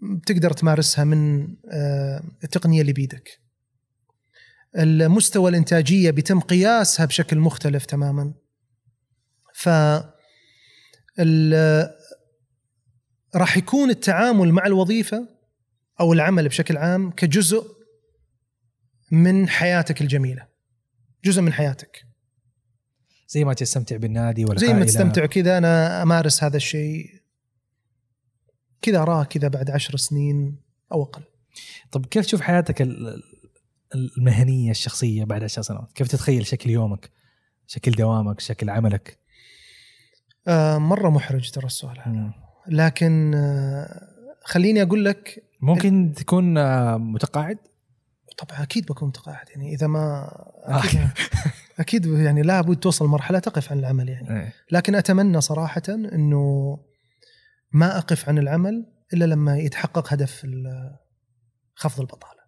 بتقدر 0.00 0.52
تمارسها 0.52 1.04
من 1.04 1.48
آه، 1.72 2.22
التقنية 2.44 2.80
اللي 2.80 2.92
بيدك. 2.92 3.40
المستوى 4.78 5.50
الإنتاجية 5.50 6.10
بيتم 6.10 6.40
قياسها 6.40 7.06
بشكل 7.06 7.38
مختلف 7.38 7.86
تماما. 7.86 8.34
ف 9.54 9.68
راح 13.36 13.56
يكون 13.56 13.90
التعامل 13.90 14.52
مع 14.52 14.66
الوظيفة 14.66 15.28
أو 16.00 16.12
العمل 16.12 16.48
بشكل 16.48 16.76
عام 16.76 17.10
كجزء 17.10 17.76
من 19.10 19.48
حياتك 19.48 20.00
الجميلة 20.02 20.46
جزء 21.24 21.42
من 21.42 21.52
حياتك 21.52 22.06
زي 23.28 23.44
ما 23.44 23.54
تستمتع 23.54 23.96
بالنادي 23.96 24.44
ولا 24.44 24.58
زي 24.58 24.66
ما 24.74 24.84
تستمتع 24.84 25.26
كذا 25.26 25.58
أنا 25.58 26.02
أمارس 26.02 26.44
هذا 26.44 26.56
الشيء 26.56 27.22
كذا 28.82 28.98
اراه 29.02 29.24
كذا 29.24 29.48
بعد 29.48 29.70
عشر 29.70 29.96
سنين 29.96 30.60
أو 30.92 31.02
أقل 31.02 31.22
طب 31.92 32.06
كيف 32.06 32.26
تشوف 32.26 32.40
حياتك 32.40 32.82
ال- 32.82 33.08
ال- 33.94 34.10
المهنية 34.18 34.70
الشخصية 34.70 35.24
بعد 35.24 35.42
عشر 35.44 35.62
سنوات؟ 35.62 35.92
كيف 35.92 36.08
تتخيل 36.08 36.46
شكل 36.46 36.70
يومك؟ 36.70 37.10
شكل 37.66 37.90
دوامك؟ 37.92 38.40
شكل 38.40 38.70
عملك؟ 38.70 39.18
آه 40.48 40.78
مرة 40.78 41.10
محرج 41.10 41.50
ترى 41.50 41.66
السؤال 41.66 41.98
هذا 42.00 42.45
لكن 42.68 43.34
آه 43.34 44.16
خليني 44.44 44.82
أقول 44.82 45.04
لك 45.04 45.44
ممكن 45.60 46.12
تكون 46.16 46.58
آه، 46.58 46.96
متقاعد؟ 46.96 47.58
طبعا 48.38 48.62
أكيد 48.62 48.86
بكون 48.86 49.08
متقاعد 49.08 49.48
يعني 49.50 49.74
إذا 49.74 49.86
ما 49.86 50.28
أكيد, 50.64 51.08
أكيد 51.80 52.06
يعني 52.06 52.42
لابد 52.42 52.76
توصل 52.76 53.06
مرحلة 53.06 53.38
تقف 53.38 53.72
عن 53.72 53.78
العمل 53.78 54.08
يعني 54.08 54.30
إيه. 54.30 54.52
لكن 54.70 54.94
أتمنى 54.94 55.40
صراحة 55.40 55.82
إنه 55.88 56.76
ما 57.72 57.98
أقف 57.98 58.28
عن 58.28 58.38
العمل 58.38 58.86
إلا 59.12 59.24
لما 59.24 59.58
يتحقق 59.58 60.12
هدف 60.12 60.46
خفض 61.74 62.00
البطالة. 62.00 62.40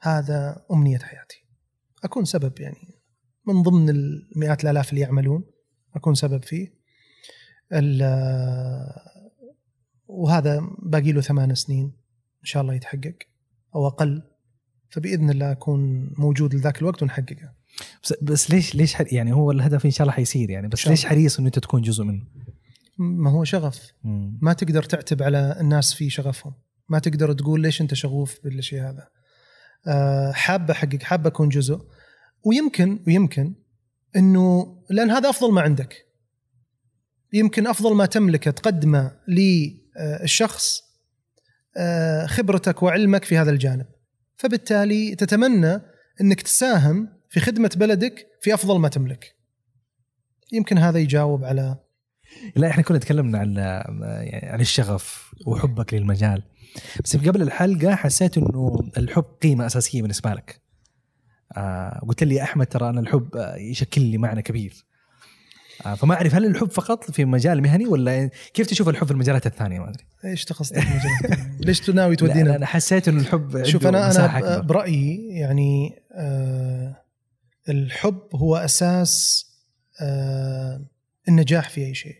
هذا 0.00 0.64
أمنية 0.72 0.98
حياتي. 0.98 1.44
أكون 2.04 2.24
سبب 2.24 2.60
يعني 2.60 3.00
من 3.46 3.62
ضمن 3.62 3.88
المئات 3.88 4.64
الآلاف 4.64 4.90
اللي 4.90 5.00
يعملون 5.00 5.44
أكون 5.94 6.14
سبب 6.14 6.44
فيه. 6.44 6.74
وهذا 10.14 10.60
باقي 10.82 11.12
له 11.12 11.20
ثمان 11.20 11.54
سنين 11.54 11.84
إن 12.40 12.44
شاء 12.44 12.62
الله 12.62 12.74
يتحقق 12.74 13.14
أو 13.74 13.86
أقل 13.86 14.22
فبإذن 14.88 15.30
الله 15.30 15.52
أكون 15.52 16.10
موجود 16.18 16.54
لذاك 16.54 16.78
الوقت 16.78 17.02
ونحققه. 17.02 17.52
بس, 18.04 18.14
بس 18.22 18.50
ليش 18.50 18.74
ليش 18.74 18.96
يعني 19.12 19.32
هو 19.32 19.50
الهدف 19.50 19.84
إن 19.84 19.90
شاء 19.90 20.02
الله 20.02 20.12
حيصير 20.12 20.50
يعني 20.50 20.68
بس 20.68 20.88
ليش. 20.88 21.06
حريص 21.06 21.38
إنه 21.38 21.46
أنت 21.46 21.58
تكون 21.58 21.82
جزء 21.82 22.04
منه؟ 22.04 22.22
ما 22.98 23.30
هو 23.30 23.44
شغف 23.44 23.92
مم. 24.04 24.38
ما 24.42 24.52
تقدر 24.52 24.82
تعتب 24.82 25.22
على 25.22 25.56
الناس 25.60 25.94
في 25.94 26.10
شغفهم 26.10 26.54
ما 26.88 26.98
تقدر 26.98 27.32
تقول 27.32 27.60
ليش 27.60 27.80
أنت 27.80 27.94
شغوف 27.94 28.38
بالشيء 28.44 28.80
هذا 28.80 29.08
آه، 29.86 30.32
حاب 30.32 30.70
أحقق 30.70 31.02
حاب 31.02 31.26
أكون 31.26 31.48
جزء 31.48 31.80
ويمكن 32.44 33.00
ويمكن 33.06 33.54
إنه 34.16 34.76
لأن 34.90 35.10
هذا 35.10 35.30
أفضل 35.30 35.52
ما 35.52 35.60
عندك 35.60 36.06
يمكن 37.32 37.66
أفضل 37.66 37.94
ما 37.94 38.06
تملكه 38.06 38.50
تقدمه 38.50 39.16
للشخص 39.28 39.83
آه، 41.76 42.26
خبرتك 42.26 42.82
وعلمك 42.82 43.24
في 43.24 43.38
هذا 43.38 43.50
الجانب. 43.50 43.86
فبالتالي 44.36 45.14
تتمنى 45.14 45.80
إنك 46.20 46.42
تساهم 46.42 47.08
في 47.30 47.40
خدمة 47.40 47.70
بلدك 47.76 48.26
في 48.40 48.54
أفضل 48.54 48.78
ما 48.78 48.88
تملك. 48.88 49.36
يمكن 50.52 50.78
هذا 50.78 50.98
يجاوب 50.98 51.44
على 51.44 51.76
لا 52.56 52.68
إحنا 52.70 52.82
كنا 52.82 52.98
تكلمنا 52.98 53.38
عن 53.38 53.56
يعني 53.56 54.46
عن 54.46 54.60
الشغف 54.60 55.34
وحبك 55.46 55.94
للمجال. 55.94 56.42
بس 57.04 57.16
قبل 57.16 57.42
الحلقة 57.42 57.94
حسيت 57.94 58.38
إنه 58.38 58.90
الحب 58.96 59.24
قيمة 59.42 59.66
أساسية 59.66 60.02
بالنسبة 60.02 60.34
لك. 60.34 60.60
آه 61.56 61.98
قلت 62.08 62.24
لي 62.24 62.34
يا 62.34 62.42
أحمد 62.42 62.66
ترى 62.66 62.88
أنا 62.88 63.00
الحب 63.00 63.36
آه، 63.36 63.56
يشكل 63.56 64.00
لي 64.00 64.18
معنى 64.18 64.42
كبير. 64.42 64.74
آه 64.74 64.93
فما 65.96 66.14
أعرف 66.14 66.34
هل 66.34 66.44
الحب 66.46 66.70
فقط 66.70 67.10
في 67.10 67.24
مجال 67.24 67.62
مهني 67.62 67.86
ولا 67.86 68.30
كيف 68.54 68.66
تشوف 68.66 68.88
الحب 68.88 69.06
في 69.06 69.12
المجالات 69.12 69.46
الثانية؟ 69.46 69.78
ما 69.80 69.88
أدري. 69.88 70.04
إيش 70.24 70.44
بالمجال؟ 70.80 71.56
ليش 71.60 71.80
تناوي 71.80 72.16
تودينا؟ 72.16 72.56
أنا 72.56 72.66
حسيت 72.66 73.08
إنه 73.08 73.20
الحب 73.20 73.64
شوف 73.64 73.86
أنا 73.86 74.10
أنا. 74.38 74.60
برأيي 74.60 75.28
يعني 75.28 76.02
آه 76.12 76.96
الحب 77.68 78.20
هو 78.34 78.56
أساس 78.56 79.44
آه 80.02 80.86
النجاح 81.28 81.68
في 81.70 81.84
أي 81.86 81.94
شيء. 81.94 82.16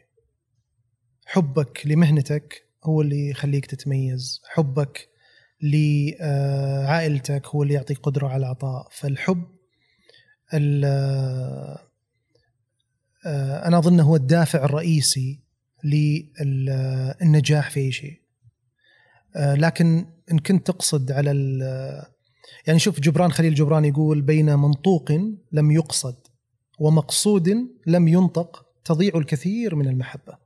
حبك 1.26 1.82
لمهنتك 1.86 2.62
هو 2.84 3.00
اللي 3.02 3.28
يخليك 3.30 3.66
تتميز. 3.66 4.40
حبك 4.48 5.08
لعائلتك 5.62 7.46
هو 7.46 7.62
اللي 7.62 7.74
يعطيك 7.74 7.98
قدرة 7.98 8.28
على 8.28 8.36
العطاء. 8.36 8.88
فالحب 8.90 9.44
ال- 10.54 10.84
آه، 10.84 11.78
أنا 13.66 13.78
أظن 13.78 14.00
هو 14.00 14.16
الدافع 14.16 14.64
الرئيسي 14.64 15.40
للنجاح 15.84 17.70
في 17.70 17.80
أي 17.80 17.92
شيء 17.92 18.20
آه، 19.36 19.54
لكن 19.54 20.06
إن 20.32 20.38
كنت 20.38 20.66
تقصد 20.66 21.12
على 21.12 21.30
يعني 22.66 22.78
شوف 22.78 23.00
جبران 23.00 23.32
خليل 23.32 23.54
جبران 23.54 23.84
يقول 23.84 24.22
بين 24.22 24.54
منطوق 24.54 25.12
لم 25.52 25.70
يقصد 25.70 26.16
ومقصود 26.78 27.68
لم 27.86 28.08
ينطق 28.08 28.66
تضيع 28.84 29.12
الكثير 29.14 29.74
من 29.74 29.88
المحبة. 29.88 30.38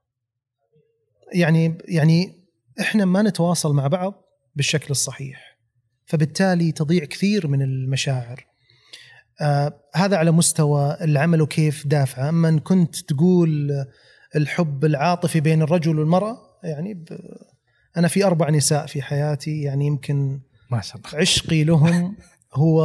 يعني 1.34 1.78
يعني 1.88 2.32
إحنا 2.80 3.04
ما 3.04 3.22
نتواصل 3.22 3.74
مع 3.74 3.86
بعض 3.86 4.24
بالشكل 4.56 4.86
الصحيح. 4.90 5.58
فبالتالي 6.06 6.72
تضيع 6.72 7.04
كثير 7.04 7.46
من 7.46 7.62
المشاعر. 7.62 8.46
آه 9.40 9.72
هذا 9.94 10.16
على 10.16 10.30
مستوى 10.30 10.96
العمل 11.00 11.42
وكيف 11.42 11.86
دافعه، 11.86 12.28
أما 12.28 12.48
إن 12.48 12.58
كنت 12.58 12.96
تقول 12.96 13.70
الحب 14.36 14.84
العاطفي 14.84 15.40
بين 15.40 15.62
الرجل 15.62 15.98
والمرأة 15.98 16.36
يعني 16.64 16.94
ب... 16.94 17.06
أنا 17.96 18.08
في 18.08 18.24
أربع 18.24 18.50
نساء 18.50 18.86
في 18.86 19.02
حياتي 19.02 19.62
يعني 19.62 19.86
يمكن 19.86 20.40
ما 20.70 20.80
شاء 20.80 20.96
الله. 20.96 21.20
عشقي 21.20 21.64
لهم 21.64 22.16
هو 22.54 22.82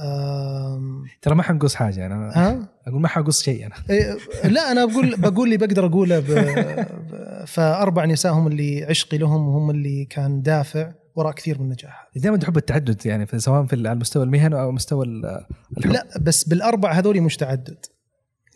آم، 0.00 1.04
ترى 1.22 1.34
ما 1.34 1.42
حنقص 1.42 1.74
حاجة 1.74 2.06
أنا. 2.06 2.32
ها؟ 2.34 2.68
أقول 2.86 3.00
ما 3.00 3.08
حقص 3.08 3.42
شيء 3.42 3.66
أنا. 3.66 3.74
إيه، 3.90 4.16
لا 4.44 4.72
أنا 4.72 4.84
بقول 4.84 5.16
بقول 5.20 5.44
اللي 5.44 5.66
بقدر 5.66 5.86
أقوله 5.86 6.18
ب... 6.18 6.24
ب- 6.24 7.44
فأربع 7.46 8.04
نساء 8.04 8.32
هم 8.32 8.46
اللي 8.46 8.84
عشقي 8.84 9.18
لهم 9.18 9.48
وهم 9.48 9.70
اللي 9.70 10.04
كان 10.04 10.42
دافع. 10.42 10.92
وراء 11.14 11.32
كثير 11.34 11.58
من 11.58 11.64
النجاح. 11.64 12.10
دائما 12.16 12.36
تحب 12.38 12.56
التعدد 12.56 13.06
يعني 13.06 13.26
سواء 13.36 13.66
في 13.66 13.76
على 13.76 13.92
المستوى 13.92 14.24
المهني 14.24 14.60
أو 14.60 14.72
مستوى 14.72 15.06
ال- 15.06 15.44
الحب. 15.78 15.92
لا 15.92 16.06
بس 16.20 16.44
بالأربع 16.44 16.92
هذول 16.92 17.20
مش 17.20 17.36
تعدد. 17.36 17.86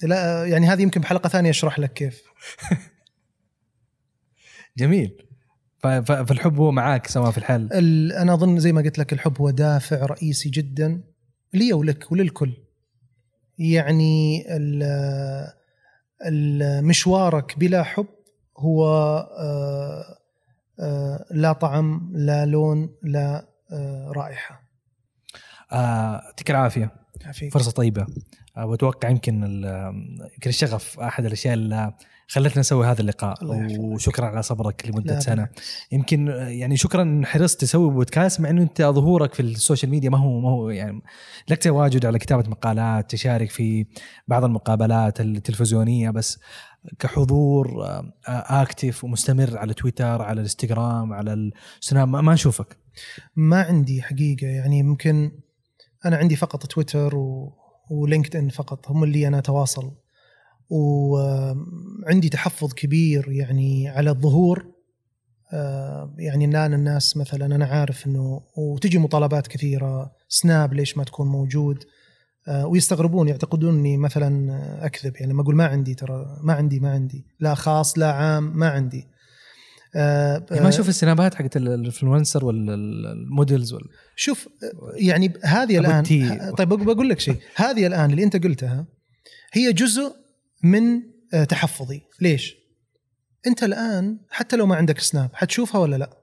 لا 0.02 0.44
يعني 0.47 0.66
هذه 0.66 0.82
يمكن 0.82 1.01
بحلقة 1.01 1.28
ثانية 1.28 1.51
أشرح 1.51 1.78
لك 1.78 1.93
كيف. 1.93 2.22
جميل. 4.78 5.24
فالحب 5.82 6.59
هو 6.59 6.70
معاك 6.70 7.06
سواء 7.06 7.30
في 7.30 7.39
الحل 7.39 7.68
ال- 7.72 8.12
أنا 8.12 8.35
أظن 8.35 8.59
زي 8.59 8.72
ما 8.72 8.80
قلت 8.82 8.98
لك 8.98 9.12
الحب 9.12 9.39
هو 9.40 9.51
دافع 9.51 10.06
رئيسي 10.06 10.48
جدا 10.51 11.01
لي 11.55 11.72
ولك 11.72 12.12
وللكل. 12.12 12.52
يعني 13.59 14.44
ال- 14.56 15.52
ال- 16.26 16.85
مشوارك 16.85 17.59
بلا 17.59 17.82
حب 17.82 18.06
هو 18.59 18.85
آه، 19.39 20.18
لا 21.30 21.52
طعم 21.52 22.10
لا 22.14 22.46
لون 22.46 22.94
لا 23.02 23.48
آه، 23.72 24.12
رائحة. 24.16 24.62
آه، 25.72 26.22
يعطيك 26.24 26.50
العافية. 26.50 26.92
عافيك. 27.26 27.52
فرصة 27.52 27.70
طيبة. 27.70 28.06
آه، 28.56 28.66
وأتوقع 28.66 29.09
يمكن 29.09 29.34
يمكن 30.34 30.50
الشغف 30.50 31.00
أحد 31.00 31.24
الأشياء 31.24 31.55
اللي 31.55 31.94
خلتنا 32.30 32.60
نسوي 32.60 32.86
هذا 32.86 33.00
اللقاء. 33.00 33.38
وشكرا 33.78 34.26
على 34.26 34.42
صبرك 34.42 34.86
لمدة 34.86 35.20
سنة. 35.20 35.48
يمكن 35.92 36.26
يعني 36.28 36.76
شكرا 36.76 37.22
حرصت 37.24 37.60
تسوي 37.60 37.90
بودكاست 37.90 38.40
مع 38.40 38.50
إنه 38.50 38.62
أنت 38.62 38.82
ظهورك 38.82 39.34
في 39.34 39.40
ال 39.40 39.48
social 39.48 39.90
media 39.90 40.10
ما 40.10 40.18
هو 40.18 40.40
ما 40.40 40.50
هو 40.50 40.70
يعني 40.70 41.02
لك 41.48 41.62
تواجد 41.62 42.06
على 42.06 42.18
كتابة 42.18 42.50
مقالات 42.50 43.10
تشارك 43.10 43.50
في 43.50 43.86
بعض 44.28 44.44
المقابلات 44.44 45.20
التلفزيونية 45.20 46.10
بس 46.10 46.38
كحضور 46.98 47.84
آه، 47.84 48.12
آه، 48.28 48.62
active 48.62 49.05
ومستمر 49.05 49.59
على 49.59 49.74
تويتر 49.74 50.22
على 50.22 50.32
الإنستغرام 50.32 51.12
على 51.12 51.52
السناب 51.80 52.09
ما 52.09 52.34
نشوفك 52.34 52.76
ما 53.36 53.62
عندي 53.62 54.02
حقيقة 54.02 54.46
يعني 54.46 54.78
يمكن 54.78 55.32
أنا 56.05 56.16
عندي 56.16 56.36
فقط 56.36 56.66
تويتر 56.66 57.16
و... 57.16 57.52
و 57.90 58.36
LinkedIn 58.36 58.48
فقط 58.48 58.90
هم 58.90 59.05
اللي 59.05 59.28
أنا 59.28 59.38
أتواصل 59.38 59.92
وعندي 60.70 62.28
تحفظ 62.28 62.73
كبير 62.73 63.28
يعني 63.32 63.89
على 63.89 64.11
الظهور. 64.11 64.66
آه، 65.53 66.15
يعني 66.19 66.45
الآن 66.45 66.74
الناس 66.74 67.16
مثلا 67.16 67.47
أنا 67.47 67.65
عارف 67.66 68.07
إنه 68.07 68.40
وتجي 68.57 68.99
مطالبات 68.99 69.47
كثيرة 69.47 70.12
سناب 70.28 70.74
ليش 70.74 70.97
ما 70.97 71.05
تكون 71.05 71.28
موجود؟ 71.28 71.85
آه، 72.49 72.66
ويستغربون 72.66 73.28
يعتقدون 73.28 73.74
اني 73.78 73.97
مثلا 73.97 74.86
أكذب 74.86 75.12
يعني 75.16 75.32
لما 75.32 75.43
أقول 75.43 75.57
ما 75.57 75.66
عندي 75.66 75.95
ترى 75.95 76.39
ما 76.43 76.53
عندي 76.53 76.81
ما 76.81 76.90
عندي. 76.90 77.24
لا 77.40 77.55
خاص 77.55 77.99
لا 77.99 78.12
عام 78.12 78.59
ما 78.59 78.69
عندي. 78.69 79.07
آه، 79.97 80.47
يعني 80.51 80.62
ما 80.62 80.69
أشوف 80.69 80.89
السنابات 80.89 81.35
حقت 81.35 81.57
ال- 81.57 81.69
ال 81.69 81.75
influencer 81.75 82.44
وال 82.44 82.77
models 82.77 83.73
وال... 83.73 83.82
شوف 84.16 84.49
يعني 84.97 85.32
هذه 85.45 85.78
الآن 85.78 86.03
طيب 86.59 86.69
بق- 86.69 86.82
بقول 86.93 87.09
لك 87.09 87.20
شيء. 87.20 87.36
هذه 87.57 87.86
الآن 87.86 88.11
اللي 88.11 88.24
أنت 88.24 88.45
قلتها 88.45 88.86
هي 89.53 89.73
جزء 89.73 90.12
من 90.62 91.02
آه، 91.35 91.44
تحفظي. 91.44 92.02
ليش؟ 92.20 92.56
انت 93.47 93.64
الآن 93.64 94.18
حتى 94.30 94.56
لو 94.56 94.66
ما 94.66 94.76
عندك 94.76 94.98
سناب 94.98 95.30
حتشوفها 95.35 95.80
ولا 95.80 95.97
لا؟ 95.97 96.18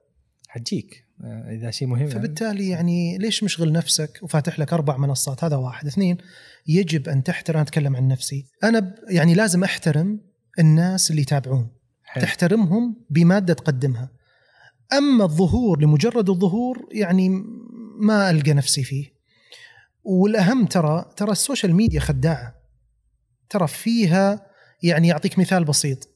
حتجيك 0.47 1.05
آه، 1.23 1.55
إذا 1.55 1.71
شيء 1.71 1.87
مهم. 1.87 2.07
فبالتالي 2.07 2.69
يعني 2.69 3.17
ليش 3.17 3.43
مشغل 3.43 3.71
نفسك؟ 3.71 4.19
وفاتح 4.21 4.59
لك 4.59 4.73
أربع 4.73 4.97
منصات 4.97 5.43
هذا 5.43 5.55
واحد. 5.55 5.87
اثنين 5.87 6.17
يجب 6.67 7.09
أن 7.09 7.23
تحترم 7.23 7.55
أنا 7.55 7.63
أتكلم 7.63 7.95
عن 7.95 8.07
نفسي. 8.07 8.45
أنا 8.63 8.95
يعني 9.09 9.33
لازم 9.33 9.63
أحترم 9.63 10.19
الناس 10.59 11.11
اللي 11.11 11.21
يتابعون. 11.21 11.67
تحترمهم 12.21 12.95
بمادة 13.09 13.53
تقدمها. 13.53 14.09
أما 14.93 15.23
الظهور 15.23 15.81
لمجرد 15.81 16.29
الظهور 16.29 16.89
يعني 16.91 17.29
ما 17.99 18.29
ألقى 18.29 18.53
نفسي 18.53 18.83
فيه. 18.83 19.13
والأهم 20.03 20.65
ترى 20.65 21.11
ترى 21.17 21.31
ال 21.31 21.38
social 21.38 21.75
media 21.75 21.99
خداعة. 21.99 22.55
ترى 23.55 23.67
فيها 23.67 24.47
يعني 24.83 25.07
يعطيك 25.07 25.39
مثال 25.39 25.65
بسيط. 25.65 26.09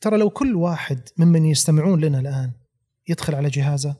ترى 0.00 0.16
لو 0.16 0.30
كل 0.30 0.56
واحد 0.56 1.08
ممن 1.16 1.44
يستمعون 1.44 2.04
لنا 2.04 2.20
الآن 2.20 2.52
يدخل 3.08 3.34
على 3.34 3.48
جهازه 3.48 3.96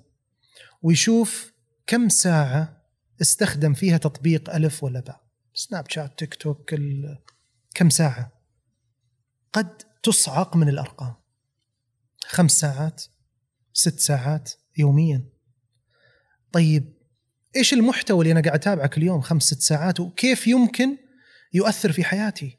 ويشوف 0.83 1.53
كم 1.87 2.09
ساعة 2.09 2.83
استخدم 3.21 3.75
فيها 3.75 3.97
تطبيق 3.97 4.55
ألف 4.55 4.85
ولا 4.85 5.01
باء. 5.01 5.21
سناب 5.55 5.91
شات 5.91 6.19
تيك 6.19 6.35
توك 6.35 6.75
كم 7.75 7.91
ساعة؟ 7.91 8.33
قد 9.53 9.83
تصعق 10.03 10.57
من 10.57 10.69
الأرقام. 10.69 11.15
خمس 12.27 12.53
ساعات 12.53 13.03
ست 13.73 13.99
ساعات 14.01 14.53
يوميا. 14.79 15.25
طيب 16.53 16.95
إيش 17.57 17.73
المحتوى 17.73 18.21
اللي 18.21 18.33
أنا 18.33 18.41
قاعد 18.41 18.59
اتابعه 18.59 18.87
كل 18.87 19.03
يوم 19.03 19.21
خمس 19.21 19.43
ست 19.43 19.61
ساعات؟ 19.61 20.01
وكيف 20.01 20.47
يمكن 20.47 20.97
يؤثر 21.53 21.93
في 21.93 22.05
حياتي؟ 22.05 22.59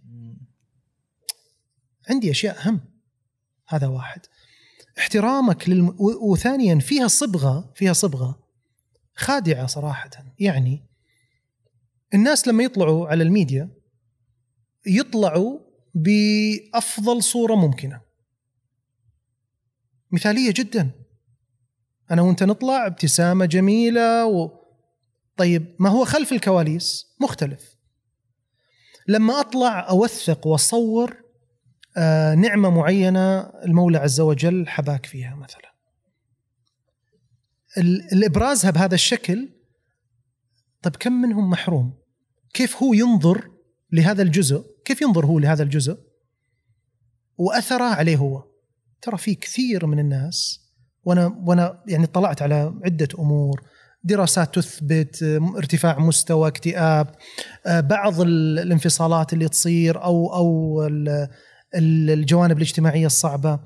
عندي 2.11 2.31
أشياء 2.31 2.67
أهم. 2.67 2.81
هذا 3.67 3.88
واحد. 3.88 4.21
احترامك 4.99 5.69
للم... 5.69 5.95
وثانيا 5.99 6.79
فيها 6.79 7.07
صبغة 7.07 7.71
فيها 7.75 7.93
صبغة 7.93 8.39
خادعة 9.15 9.65
صراحة. 9.65 10.09
يعني 10.39 10.85
الناس 12.13 12.47
لما 12.47 12.63
يطلعوا 12.63 13.07
على 13.07 13.23
الميديا 13.23 13.69
يطلعوا 14.85 15.59
بأفضل 15.95 17.23
صورة 17.23 17.55
ممكنة. 17.55 18.01
مثالية 20.11 20.53
جدا. 20.55 20.91
أنا 22.11 22.21
وأنت 22.21 22.43
نطلع 22.43 22.88
ابتسامة 22.88 23.45
جميلة 23.45 24.25
و... 24.25 24.61
طيب 25.38 25.75
ما 25.79 25.89
هو 25.89 26.05
خلف 26.05 26.31
الكواليس؟ 26.31 27.05
مختلف. 27.21 27.75
لما 29.07 29.39
أطلع 29.39 29.89
أوثق 29.89 30.47
وأصور 30.47 31.20
نعمة 32.35 32.69
معينة 32.69 33.39
المولى 33.39 33.97
عز 33.97 34.19
وجل 34.22 34.68
حباك 34.68 35.05
فيها 35.05 35.35
مثلا. 35.35 35.72
ال- 37.77 38.13
الابرازها 38.13 38.72
بهذا 38.72 38.95
الشكل 38.95 39.49
طيب 40.81 40.95
كم 40.95 41.11
منهم 41.13 41.49
محروم؟ 41.49 41.93
كيف 42.53 42.84
هو 42.84 42.93
ينظر 42.93 43.51
لهذا 43.91 44.22
الجزء؟ 44.22 44.65
كيف 44.85 45.01
ينظر 45.01 45.26
هو 45.26 45.39
لهذا 45.39 45.63
الجزء؟ 45.63 45.97
وأثره 47.38 47.84
عليه 47.84 48.18
هو. 48.18 48.43
ترى 49.01 49.18
في 49.18 49.35
كثير 49.35 49.85
من 49.85 49.99
الناس 49.99 50.59
وأنا 51.03 51.27
وأنا 51.45 51.84
يعني 51.88 52.05
طلعت 52.07 52.41
على 52.41 52.73
عدة 52.85 53.07
أمور. 53.19 53.61
دراسات 54.03 54.55
تثبت 54.55 55.23
آه، 55.23 55.53
ارتفاع 55.57 55.99
مستوى 55.99 56.47
اكتئاب 56.47 57.15
آه، 57.65 57.80
بعض 57.80 58.22
ال- 58.22 58.59
الانفصالات 58.59 59.34
اللي 59.34 59.49
تصير 59.49 60.03
أو 60.03 60.34
أو 60.35 60.81
الجوانب 61.76 62.57
الاجتماعية 62.57 63.06
الصعبة. 63.06 63.60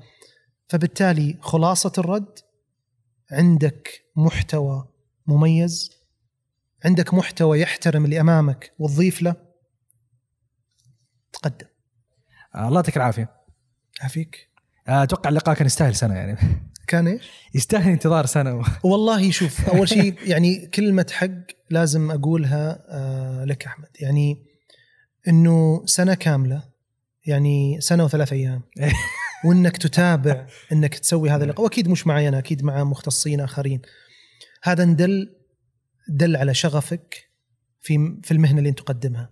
فبالتالي 0.68 1.36
خلاصة 1.40 1.92
الرد 1.98 2.38
عندك 3.32 3.88
محتوى 4.16 4.88
مميز 5.26 5.90
عندك 6.84 7.14
محتوى 7.14 7.60
يحترم 7.60 8.04
اللي 8.04 8.20
أمامك 8.20 8.72
وتضيف 8.78 9.22
له 9.22 9.34
تقدم. 11.32 11.66
آه، 12.54 12.68
الله 12.68 12.76
يعطيك 12.76 12.96
العافية. 12.96 13.30
عافيك. 14.00 14.50
آه، 14.88 15.02
أتوقع 15.02 15.30
اللقاء 15.30 15.54
كان 15.54 15.66
يستاهل 15.66 15.94
سنة 15.94 16.14
يعني. 16.14 16.38
كان 16.88 17.06
إيش؟ 17.08 17.30
يستاهل 17.54 17.90
انتظار 17.90 18.26
سنة. 18.26 18.64
والله 18.84 19.30
شوف 19.30 19.68
أول 19.70 19.88
شيء 19.88 20.14
يعني 20.22 20.66
كلمة 20.66 21.06
حق 21.12 21.30
لازم 21.70 22.10
أقولها 22.10 22.84
آه، 22.88 23.44
لك 23.44 23.66
أحمد. 23.66 23.88
يعني 24.00 24.46
إنه 25.28 25.82
سنة 25.86 26.14
كاملة 26.14 26.75
يعني 27.26 27.80
سنة 27.80 28.04
وثلاث 28.04 28.32
أيام. 28.32 28.62
وإنك 29.44 29.76
تتابع 29.76 30.46
إنك 30.72 30.98
تسوي 30.98 31.30
هذا 31.30 31.44
اللقاء. 31.44 31.64
وأكيد 31.64 31.88
مش 31.88 32.06
معي 32.06 32.28
أنا 32.28 32.38
أكيد 32.38 32.64
مع 32.64 32.84
مختصين 32.84 33.40
آخرين. 33.40 33.82
هذا 34.62 34.84
دل 34.84 35.36
دل 36.08 36.36
على 36.36 36.54
شغفك 36.54 37.30
في 37.80 38.20
في 38.22 38.30
المهنة 38.30 38.58
اللي 38.58 38.68
أنت 38.68 38.78
تقدمها. 38.78 39.30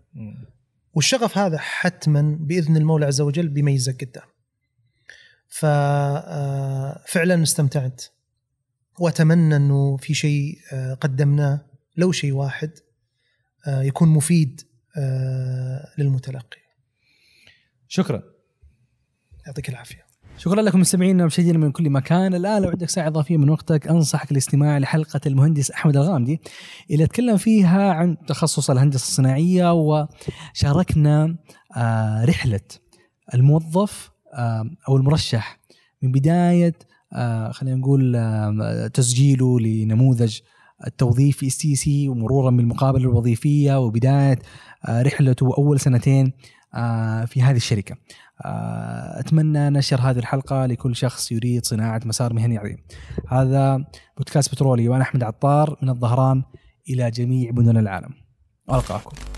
والشغف 0.94 1.38
هذا 1.38 1.58
حتما 1.58 2.38
بإذن 2.40 2.76
المولى 2.76 3.06
عز 3.06 3.20
وجل 3.20 3.48
بيميزك 3.48 4.04
قدام. 4.04 4.28
ففعلا 5.48 7.42
استمتعت. 7.42 8.02
وأتمنى 8.98 9.56
إنه 9.56 9.96
في 9.96 10.14
شيء 10.14 10.58
آه، 10.72 10.94
قدمناه 10.94 11.66
لو 11.96 12.12
شيء 12.12 12.32
واحد 12.32 12.70
آه، 13.66 13.82
يكون 13.82 14.08
مفيد 14.08 14.60
آه، 14.96 15.88
للمتلقي. 15.98 16.63
شكرا. 17.88 18.22
يعطيك 19.46 19.68
العافية. 19.68 20.04
شكرا 20.38 20.62
لكم 20.62 20.80
مستمعينا 20.80 21.22
ومشاهدينا 21.22 21.58
من 21.58 21.72
كل 21.72 21.90
مكان. 21.90 22.34
الآن 22.34 22.62
لو 22.62 22.68
عندك 22.68 22.88
ساعة 22.88 23.06
إضافية 23.06 23.36
من 23.36 23.50
وقتك 23.50 23.88
أنصحك 23.88 24.32
الاستماع 24.32 24.78
لحلقة 24.78 25.20
المهندس 25.26 25.70
أحمد 25.70 25.96
الغامدي 25.96 26.40
اللي 26.90 27.04
أتكلم 27.04 27.36
فيها 27.36 27.92
عن 27.92 28.16
تخصص 28.26 28.70
الهندسة 28.70 29.02
الصناعية 29.02 29.72
وشاركنا 29.72 31.36
آه، 31.76 32.24
رحلة 32.24 32.60
الموظف 33.34 34.10
آه، 34.34 34.70
أو 34.88 34.96
المرشح 34.96 35.60
من 36.02 36.12
بداية 36.12 36.74
آه، 37.12 37.50
خلينا 37.50 37.76
نقول 37.76 38.90
تسجيله 38.94 39.60
لنموذج 39.60 40.38
التوظيف 40.86 41.36
في 41.36 41.50
CC 41.50 42.08
ومرورا 42.08 42.50
بالمقابلة 42.50 43.02
الوظيفية 43.02 43.80
وبداية 43.80 44.38
رحلته 44.88 45.54
اول 45.58 45.80
سنتين 45.80 46.32
في 47.26 47.42
هذه 47.42 47.56
الشركة. 47.56 47.96
آه، 48.44 49.20
أتمنى 49.20 49.70
نشر 49.70 50.00
هذه 50.00 50.18
الحلقة 50.18 50.66
لكل 50.66 50.96
شخص 50.96 51.32
يريد 51.32 51.64
صناعة 51.66 52.00
مسار 52.04 52.32
مهني 52.32 52.58
عظيم. 52.58 52.76
هذا 53.28 53.84
بودكاست 54.16 54.52
بترولي 54.52 54.88
وأنا 54.88 55.02
أحمد 55.02 55.22
عطار 55.22 55.78
من 55.82 55.88
الظهران 55.88 56.42
إلى 56.90 57.10
جميع 57.10 57.50
مدن 57.52 57.76
العالم. 57.76 58.10
ألقاكم. 58.70 59.33